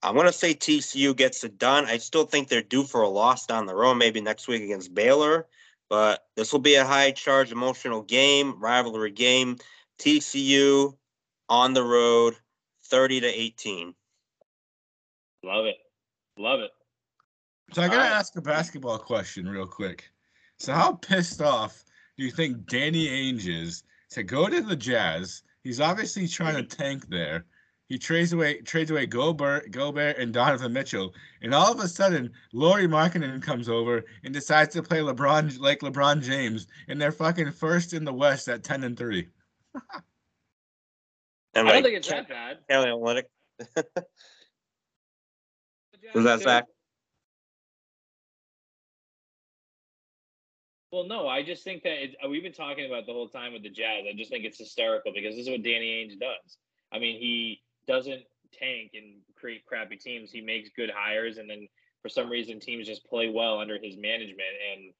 I'm 0.03 0.15
going 0.15 0.27
to 0.27 0.33
say 0.33 0.55
TCU 0.55 1.15
gets 1.15 1.45
it 1.45 1.59
done. 1.59 1.85
I 1.87 1.99
still 1.99 2.25
think 2.25 2.49
they're 2.49 2.63
due 2.63 2.85
for 2.85 3.03
a 3.03 3.09
loss 3.09 3.47
down 3.47 3.67
the 3.67 3.75
road, 3.75 3.95
maybe 3.95 4.21
next 4.21 4.49
week 4.49 4.63
against 4.63 4.95
Baylor. 4.95 5.47
But 5.93 6.25
this 6.37 6.55
will 6.55 6.61
be 6.61 6.77
a 6.77 6.87
high 6.87 7.11
charge, 7.11 7.53
emotional 7.53 8.01
game, 8.01 8.59
rivalry 8.59 9.11
game. 9.11 9.59
TCU 9.99 10.97
on 11.51 11.75
the 11.75 11.83
road, 11.83 12.35
30 12.85 13.21
to 13.21 13.27
18. 13.27 13.95
Love 15.45 15.67
it. 15.67 15.77
Love 16.39 16.61
it. 16.61 16.71
So 17.75 17.83
I 17.83 17.89
gotta 17.89 17.99
Alright. 17.99 18.13
ask 18.13 18.35
a 18.37 18.41
basketball 18.41 18.97
question 18.97 19.47
real 19.47 19.67
quick. 19.67 20.11
So 20.59 20.73
how 20.73 20.95
pissed 20.95 21.43
off 21.43 21.85
do 22.17 22.25
you 22.25 22.31
think 22.31 22.67
Danny 22.71 23.09
Ainge 23.09 23.47
is 23.47 23.85
to 24.13 24.23
go 24.23 24.49
to 24.49 24.63
the 24.63 24.77
Jazz? 24.77 25.43
He's 25.63 25.79
obviously 25.79 26.27
trying 26.27 26.55
to 26.55 26.63
tank 26.63 27.11
there. 27.11 27.45
He 27.89 27.99
trades 27.99 28.33
away 28.33 28.61
trades 28.63 28.91
away 28.91 29.07
Gobert, 29.07 29.71
Gobert 29.71 30.17
and 30.19 30.33
Donovan 30.33 30.73
Mitchell, 30.73 31.13
and 31.43 31.55
all 31.55 31.73
of 31.73 31.81
a 31.81 31.89
sudden, 31.89 32.33
Lauri 32.53 32.87
Markkanen 32.87 33.43
comes 33.43 33.69
over 33.69 34.05
and 34.25 34.33
decides 34.33 34.73
to 34.75 34.83
play 34.83 35.01
LeBron 35.01 35.59
like 35.59 35.81
LeBron 35.81 36.23
James, 36.23 36.67
and 36.89 37.01
they're 37.01 37.13
fucking 37.13 37.53
first 37.53 37.93
in 37.93 38.05
the 38.05 38.13
West 38.13 38.49
at 38.49 38.65
ten 38.65 38.85
and 38.85 38.97
three. 38.97 39.29
And 41.55 41.69
I 41.69 41.73
don't 41.73 41.83
think 41.83 41.97
it's 41.97 42.09
that 42.09 42.29
bad. 42.31 42.61
Kelly 42.69 42.89
Olynyk. 42.89 43.25
Was 46.15 46.25
that 46.25 46.41
Zach? 46.41 46.65
Well, 50.91 51.05
no, 51.05 51.27
I 51.27 51.43
just 51.43 51.65
think 51.65 51.83
that 51.85 52.03
it's, 52.03 52.15
uh, 52.23 52.29
we've 52.29 52.43
been 52.43 52.53
talking 52.53 52.87
about 52.87 53.07
the 53.07 53.13
whole 53.13 53.29
time 53.29 53.55
with 53.55 53.63
the 53.63 53.71
Jazz. 53.71 54.05
I 54.09 54.17
just 54.17 54.31
think 54.31 54.45
it's 54.45 54.59
hysterical 54.59 55.13
because 55.15 55.35
this 55.37 55.47
is 55.47 55.51
what 55.51 55.63
Danny 55.63 55.87
Ainge 55.87 56.19
does. 56.19 56.59
I 56.93 56.99
mean, 56.99 57.19
he 57.19 57.63
doesn't 57.87 58.23
tank 58.53 58.93
and 58.95 59.21
create 59.35 59.67
crappy 59.67 59.97
teams. 59.97 60.31
He 60.31 60.41
makes 60.41 60.71
good 60.77 60.91
hires, 60.95 61.39
and 61.39 61.49
then 61.49 61.69
for 62.03 62.09
some 62.09 62.31
reason, 62.31 62.61
teams 62.61 62.87
just 62.87 63.07
play 63.07 63.31
well 63.31 63.61
under 63.61 63.79
his 63.81 63.97
management. 63.97 64.55
And 64.73 64.93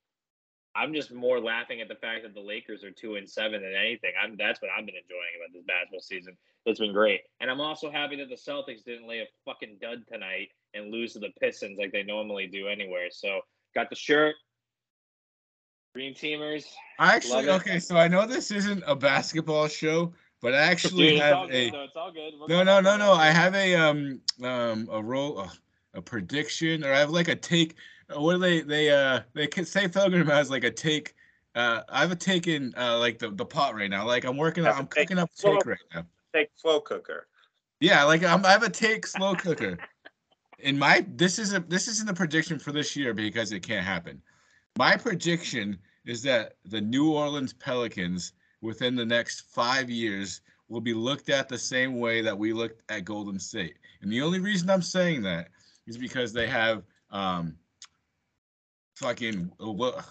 I'm 0.75 0.95
just 0.95 1.13
more 1.13 1.41
laughing 1.41 1.81
at 1.81 1.89
the 1.89 1.97
fact 1.97 2.23
that 2.23 2.35
the 2.35 2.41
Lakers 2.41 2.83
are 2.85 2.91
two 2.91 3.17
and 3.17 3.29
seven 3.29 3.63
than 3.63 3.75
anything. 3.75 4.13
I'm 4.23 4.37
that's 4.37 4.63
what 4.63 4.71
I've 4.71 4.87
been 4.87 4.95
enjoying 4.97 5.35
about 5.37 5.53
this 5.53 5.65
basketball 5.67 6.01
season. 6.01 6.37
It's 6.65 6.81
been 6.81 6.93
great, 6.93 7.21
and 7.41 7.51
I'm 7.51 7.61
also 7.61 7.91
happy 7.91 8.17
that 8.17 8.29
the 8.29 8.37
Celtics 8.37 8.85
didn't 8.85 9.09
lay 9.09 9.21
a 9.21 9.27
fucking 9.45 9.79
dud 9.81 10.05
tonight 10.11 10.49
and 10.75 10.91
lose 10.91 11.13
to 11.13 11.19
the 11.19 11.31
Pistons 11.41 11.79
like 11.79 11.93
they 11.93 12.03
normally 12.03 12.47
do 12.47 12.69
anywhere. 12.69 13.09
So 13.11 13.41
got 13.75 13.91
the 13.91 13.97
shirt. 13.97 14.35
Green 15.95 16.15
Teamers. 16.15 16.65
I 16.99 17.15
actually 17.17 17.51
okay, 17.51 17.79
so 17.79 17.97
I 17.97 18.09
know 18.09 18.27
this 18.27 18.51
isn't 18.51 18.83
a 18.87 18.97
basketball 18.97 19.69
show, 19.69 20.15
but 20.43 20.55
I 20.55 20.59
actually 20.59 21.07
Dude, 21.11 21.15
it's 21.15 21.23
all 21.23 21.41
have 21.41 21.49
good, 21.51 21.75
a. 21.75 21.85
It's 21.85 21.97
all 21.97 22.13
good. 22.13 22.35
No, 22.49 22.63
no, 22.63 22.81
no, 22.81 22.97
no. 22.97 23.13
I 23.13 23.29
have 23.31 23.55
a 23.55 23.75
um 23.77 24.21
um 24.43 24.89
a 24.93 25.03
role 25.03 25.39
uh, 25.41 25.49
a 25.95 26.03
prediction 26.03 26.85
or 26.85 26.93
I 26.93 26.99
have 26.99 27.11
like 27.11 27.29
a 27.29 27.37
take. 27.37 27.77
uh, 28.15 28.21
What 28.21 28.35
do 28.35 28.39
they 28.41 28.61
they 28.61 28.91
uh 28.91 29.21
they 29.33 29.47
can 29.47 29.65
say 29.65 29.89
Pilgrim 29.89 30.27
has 30.27 30.51
like 30.51 30.65
a 30.65 30.71
take. 30.71 31.15
Uh, 31.55 31.83
I 31.89 32.01
have 32.01 32.11
a 32.11 32.17
take 32.17 32.47
in 32.49 32.75
uh 32.77 32.99
like 32.99 33.19
the 33.19 33.31
the 33.31 33.45
pot 33.45 33.75
right 33.75 33.89
now. 33.91 34.07
Like 34.07 34.25
I'm 34.25 34.37
working 34.37 34.65
on 34.65 34.73
Have 34.73 34.77
a 34.77 34.81
I'm 34.81 34.87
take. 34.89 35.09
cooking 35.09 35.19
up 35.19 35.31
a 35.31 35.37
Slow- 35.41 35.55
take 35.57 35.67
right 35.67 35.79
now. 35.95 36.07
Take 36.35 36.49
slow 36.57 36.81
cooker. 36.81 37.29
Yeah, 37.81 38.05
like 38.05 38.25
I'm, 38.25 38.45
I 38.47 38.51
have 38.53 38.63
a 38.63 38.71
take 38.71 39.07
slow 39.07 39.35
cooker. 39.35 39.79
In 40.61 40.79
my 40.79 41.05
this 41.17 41.39
is 41.39 41.53
a 41.53 41.61
this 41.61 41.89
isn't 41.89 42.09
a 42.09 42.15
prediction 42.15 42.59
for 42.59 42.73
this 42.73 42.97
year 42.97 43.13
because 43.13 43.53
it 43.53 43.61
can't 43.61 43.85
happen. 43.85 44.23
My 44.79 44.97
prediction 44.97 45.79
is 46.07 46.23
that 46.23 46.57
the 46.65 46.81
New 46.81 47.13
Orleans 47.13 47.53
Pelicans 47.53 48.33
within 48.63 48.95
the 48.97 49.05
next 49.05 49.43
five 49.53 49.91
years 49.91 50.41
will 50.69 50.81
be 50.81 50.95
looked 50.95 51.29
at 51.29 51.49
the 51.49 51.59
same 51.59 51.99
way 51.99 52.23
that 52.23 52.37
we 52.37 52.53
looked 52.55 52.83
at 52.91 53.05
Golden 53.05 53.39
State. 53.39 53.75
And 54.01 54.11
the 54.11 54.23
only 54.23 54.41
reason 54.41 54.71
I'm 54.71 54.81
saying 54.81 55.23
that 55.23 55.49
is 55.87 55.99
because 55.99 56.33
they 56.33 56.47
have 56.47 56.85
um 57.11 57.57
fucking 58.97 59.51
uh, 59.63 59.71
what 59.71 60.07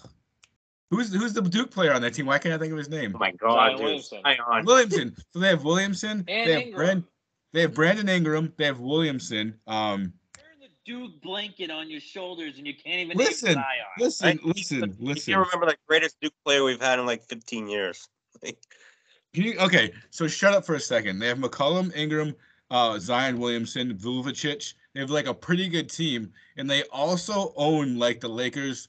who's 0.90 1.12
who's 1.12 1.32
the 1.32 1.42
Duke 1.42 1.70
player 1.70 1.92
on 1.92 2.02
that 2.02 2.14
team? 2.14 2.26
Why 2.26 2.38
can't 2.38 2.54
I 2.54 2.58
think 2.58 2.72
of 2.72 2.78
his 2.78 2.88
name? 2.90 3.12
Oh 3.14 3.18
my 3.18 3.32
God, 3.32 3.80
Williamson. 3.80 4.22
Williamson. 4.64 5.16
So 5.32 5.40
they 5.40 5.48
have 5.48 5.64
Williamson. 5.64 6.24
And 6.28 6.48
they 6.48 6.52
have 6.52 6.62
Ingram. 6.62 6.76
Brand, 6.76 7.04
they 7.52 7.60
have 7.62 7.74
Brandon 7.74 8.08
Ingram. 8.08 8.52
They 8.56 8.66
have 8.66 8.80
Williamson. 8.80 9.58
Um, 9.66 10.12
Wearing 10.38 10.60
the 10.60 10.68
Duke 10.84 11.20
blanket 11.22 11.70
on 11.70 11.90
your 11.90 12.00
shoulders 12.00 12.58
and 12.58 12.66
you 12.66 12.74
can't 12.74 13.00
even 13.00 13.16
Listen, 13.16 13.54
name 13.54 13.64
listen, 13.98 14.38
I- 14.42 14.46
listen, 14.46 14.96
You 14.98 15.06
listen. 15.06 15.34
can't 15.34 15.46
remember 15.52 15.72
the 15.72 15.78
greatest 15.88 16.16
Duke 16.20 16.34
player 16.44 16.62
we've 16.62 16.80
had 16.80 16.98
in 16.98 17.06
like 17.06 17.22
15 17.24 17.68
years. 17.68 18.08
Can 18.42 19.44
you, 19.44 19.58
okay, 19.58 19.92
so 20.10 20.28
shut 20.28 20.52
up 20.52 20.66
for 20.66 20.74
a 20.74 20.80
second. 20.80 21.18
They 21.18 21.26
have 21.28 21.38
McCollum, 21.38 21.94
Ingram, 21.96 22.34
uh, 22.70 22.98
Zion 22.98 23.38
Williamson, 23.38 23.94
Vucevic. 23.94 24.74
They 24.94 25.00
have 25.00 25.10
like 25.10 25.26
a 25.26 25.34
pretty 25.34 25.68
good 25.68 25.88
team, 25.88 26.32
and 26.56 26.68
they 26.68 26.82
also 26.84 27.54
own 27.56 27.98
like 27.98 28.20
the 28.20 28.28
Lakers' 28.28 28.88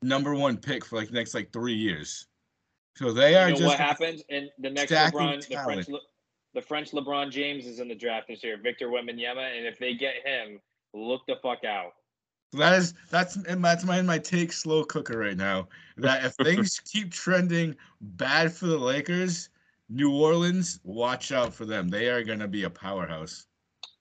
number 0.00 0.34
one 0.34 0.56
pick 0.56 0.86
for 0.86 0.96
like 0.96 1.08
the 1.08 1.14
next 1.14 1.34
like 1.34 1.52
three 1.52 1.74
years. 1.74 2.26
So 2.96 3.12
they 3.12 3.34
are 3.34 3.48
You 3.48 3.54
know 3.54 3.60
just 3.60 3.68
what 3.68 3.78
happens 3.78 4.22
in 4.30 4.48
the 4.58 4.70
next 4.70 4.90
stacking 4.90 5.20
LeBron, 5.20 5.48
the. 5.48 5.56
French, 5.64 5.88
Le- 5.88 6.00
the 6.54 6.62
French 6.62 6.92
LeBron 6.92 7.30
James 7.30 7.66
is 7.66 7.80
in 7.80 7.88
the 7.88 7.94
draft 7.94 8.28
this 8.28 8.42
year, 8.42 8.56
Victor 8.62 8.88
Wembanyama, 8.88 9.56
and 9.56 9.66
if 9.66 9.78
they 9.78 9.94
get 9.94 10.14
him, 10.24 10.60
look 10.94 11.22
the 11.26 11.36
fuck 11.42 11.64
out. 11.64 11.92
So 12.54 12.60
that 12.60 12.78
is 12.78 12.94
that's 13.10 13.34
and 13.34 13.64
that's 13.64 13.84
my 13.84 14.00
my 14.02 14.16
take 14.16 14.52
slow 14.52 14.84
cooker 14.84 15.18
right 15.18 15.36
now. 15.36 15.66
That 15.96 16.24
if 16.24 16.34
things 16.34 16.78
keep 16.92 17.10
trending 17.10 17.74
bad 18.00 18.52
for 18.52 18.66
the 18.66 18.78
Lakers, 18.78 19.48
New 19.88 20.14
Orleans, 20.14 20.78
watch 20.84 21.32
out 21.32 21.52
for 21.52 21.64
them. 21.64 21.88
They 21.88 22.10
are 22.10 22.22
gonna 22.22 22.46
be 22.46 22.62
a 22.62 22.70
powerhouse. 22.70 23.48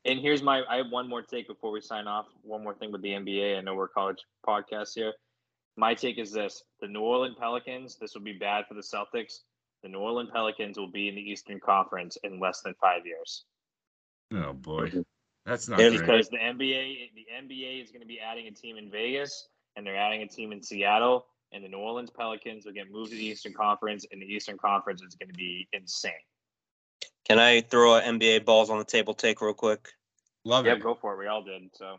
And 0.06 0.20
here's 0.20 0.44
my 0.44 0.62
I 0.70 0.78
have 0.78 0.92
one 0.92 1.10
more 1.10 1.24
take 1.24 1.48
before 1.48 1.72
we 1.72 1.82
sign 1.82 2.06
off. 2.08 2.28
One 2.44 2.64
more 2.64 2.76
thing 2.76 2.92
with 2.92 3.02
the 3.02 3.10
NBA. 3.10 3.58
I 3.58 3.62
know 3.62 3.74
we're 3.74 3.88
college 3.88 4.20
podcast 4.48 4.90
here. 4.94 5.14
My 5.76 5.96
take 5.96 6.20
is 6.20 6.32
this 6.32 6.62
the 6.80 6.88
New 6.88 7.02
Orleans 7.02 7.38
Pelicans, 7.40 7.98
this 8.00 8.14
will 8.14 8.22
be 8.22 8.38
bad 8.38 8.66
for 8.68 8.76
the 8.76 8.82
Celtics. 8.82 9.40
The 9.82 9.90
New 9.90 9.98
Orleans 9.98 10.30
Pelicans 10.32 10.78
will 10.78 10.92
be 10.92 11.08
in 11.08 11.16
the 11.16 11.22
Eastern 11.22 11.60
Conference 11.60 12.20
in 12.24 12.40
less 12.40 12.62
than 12.62 12.76
five 12.80 13.04
years. 13.04 13.46
Oh 14.32 14.54
boy, 14.54 14.92
that's 15.46 15.68
not 15.68 15.80
Yeah. 15.80 15.90
Because 15.90 16.30
the 16.30 16.38
NBA 16.38 17.12
the 17.16 17.26
NBA 17.42 17.84
is 17.84 17.90
going 17.92 18.02
to 18.02 18.08
be 18.08 18.20
adding 18.20 18.48
a 18.48 18.52
team 18.52 18.78
in 18.78 18.90
Vegas 18.90 19.48
and 19.76 19.86
they're 19.86 19.98
adding 19.98 20.22
a 20.22 20.28
team 20.28 20.52
in 20.52 20.62
Seattle. 20.62 21.26
And 21.52 21.64
the 21.64 21.70
New 21.70 21.78
Orleans 21.78 22.10
Pelicans 22.10 22.66
will 22.66 22.74
get 22.74 22.92
moved 22.92 23.12
to 23.12 23.16
the 23.16 23.26
Eastern 23.26 23.54
Conference, 23.54 24.08
and 24.12 24.20
the 24.20 24.26
Eastern 24.26 24.58
Conference 24.58 25.04
is 25.04 25.14
going 25.14 25.30
to 25.30 25.38
be 25.38 25.68
insane. 25.72 26.14
Can 27.26 27.38
I 27.38 27.62
throw 27.62 27.96
a 27.96 28.02
NBA 28.02 28.44
balls 28.44 28.72
on 28.72 28.80
the 28.80 28.84
table 28.84 29.14
take 29.14 29.40
real 29.40 29.54
quick? 29.54 29.90
Love 30.46 30.66
Yeah, 30.66 30.74
it. 30.74 30.82
go 30.82 30.96
for 30.96 31.14
it. 31.14 31.20
We 31.20 31.28
all 31.28 31.44
did. 31.44 31.70
So 31.76 31.98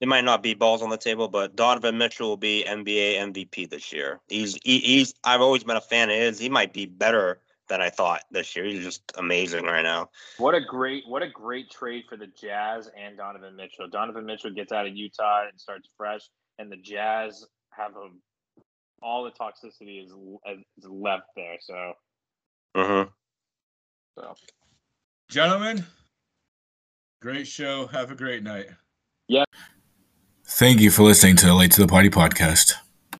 It 0.00 0.08
might 0.08 0.24
not 0.24 0.42
be 0.42 0.54
balls 0.54 0.82
on 0.82 0.90
the 0.90 0.98
table, 0.98 1.28
but 1.28 1.54
Donovan 1.54 1.96
Mitchell 1.96 2.28
will 2.28 2.36
be 2.36 2.64
NBA 2.66 3.18
MVP 3.18 3.70
this 3.70 3.92
year. 3.92 4.20
He's 4.28 4.58
he, 4.64 4.80
he's 4.80 5.14
I've 5.22 5.40
always 5.40 5.62
been 5.62 5.76
a 5.76 5.80
fan 5.80 6.10
of 6.10 6.16
his. 6.16 6.38
He 6.38 6.48
might 6.48 6.72
be 6.72 6.86
better 6.86 7.40
than 7.68 7.80
I 7.80 7.90
thought 7.90 8.22
this 8.30 8.54
year. 8.56 8.64
He's 8.64 8.84
just 8.84 9.02
amazing 9.16 9.64
right 9.64 9.82
now. 9.82 10.10
What 10.38 10.54
a 10.54 10.60
great 10.60 11.04
what 11.06 11.22
a 11.22 11.28
great 11.28 11.70
trade 11.70 12.04
for 12.08 12.16
the 12.16 12.26
Jazz 12.28 12.90
and 12.98 13.16
Donovan 13.16 13.56
Mitchell. 13.56 13.88
Donovan 13.88 14.24
Mitchell 14.26 14.50
gets 14.52 14.72
out 14.72 14.86
of 14.86 14.96
Utah 14.96 15.44
and 15.50 15.60
starts 15.60 15.88
fresh. 15.96 16.22
and 16.58 16.70
the 16.72 16.76
Jazz 16.76 17.44
have 17.70 17.92
a 17.96 18.08
all 19.00 19.22
the 19.24 19.30
toxicity 19.30 20.04
is, 20.04 20.10
is 20.76 20.84
left 20.90 21.24
there. 21.36 21.56
So, 21.60 21.92
Mm-hmm. 22.76 23.10
so 24.18 24.34
Gentlemen, 25.30 25.84
great 27.22 27.46
show. 27.46 27.86
Have 27.88 28.10
a 28.10 28.14
great 28.16 28.42
night. 28.42 28.66
Yeah. 29.28 29.44
Thank 30.46 30.80
you 30.80 30.90
for 30.90 31.02
listening 31.04 31.36
to 31.36 31.46
the 31.46 31.54
Late 31.54 31.70
to 31.72 31.80
the 31.80 31.86
Party 31.86 32.10
podcast. 32.10 32.72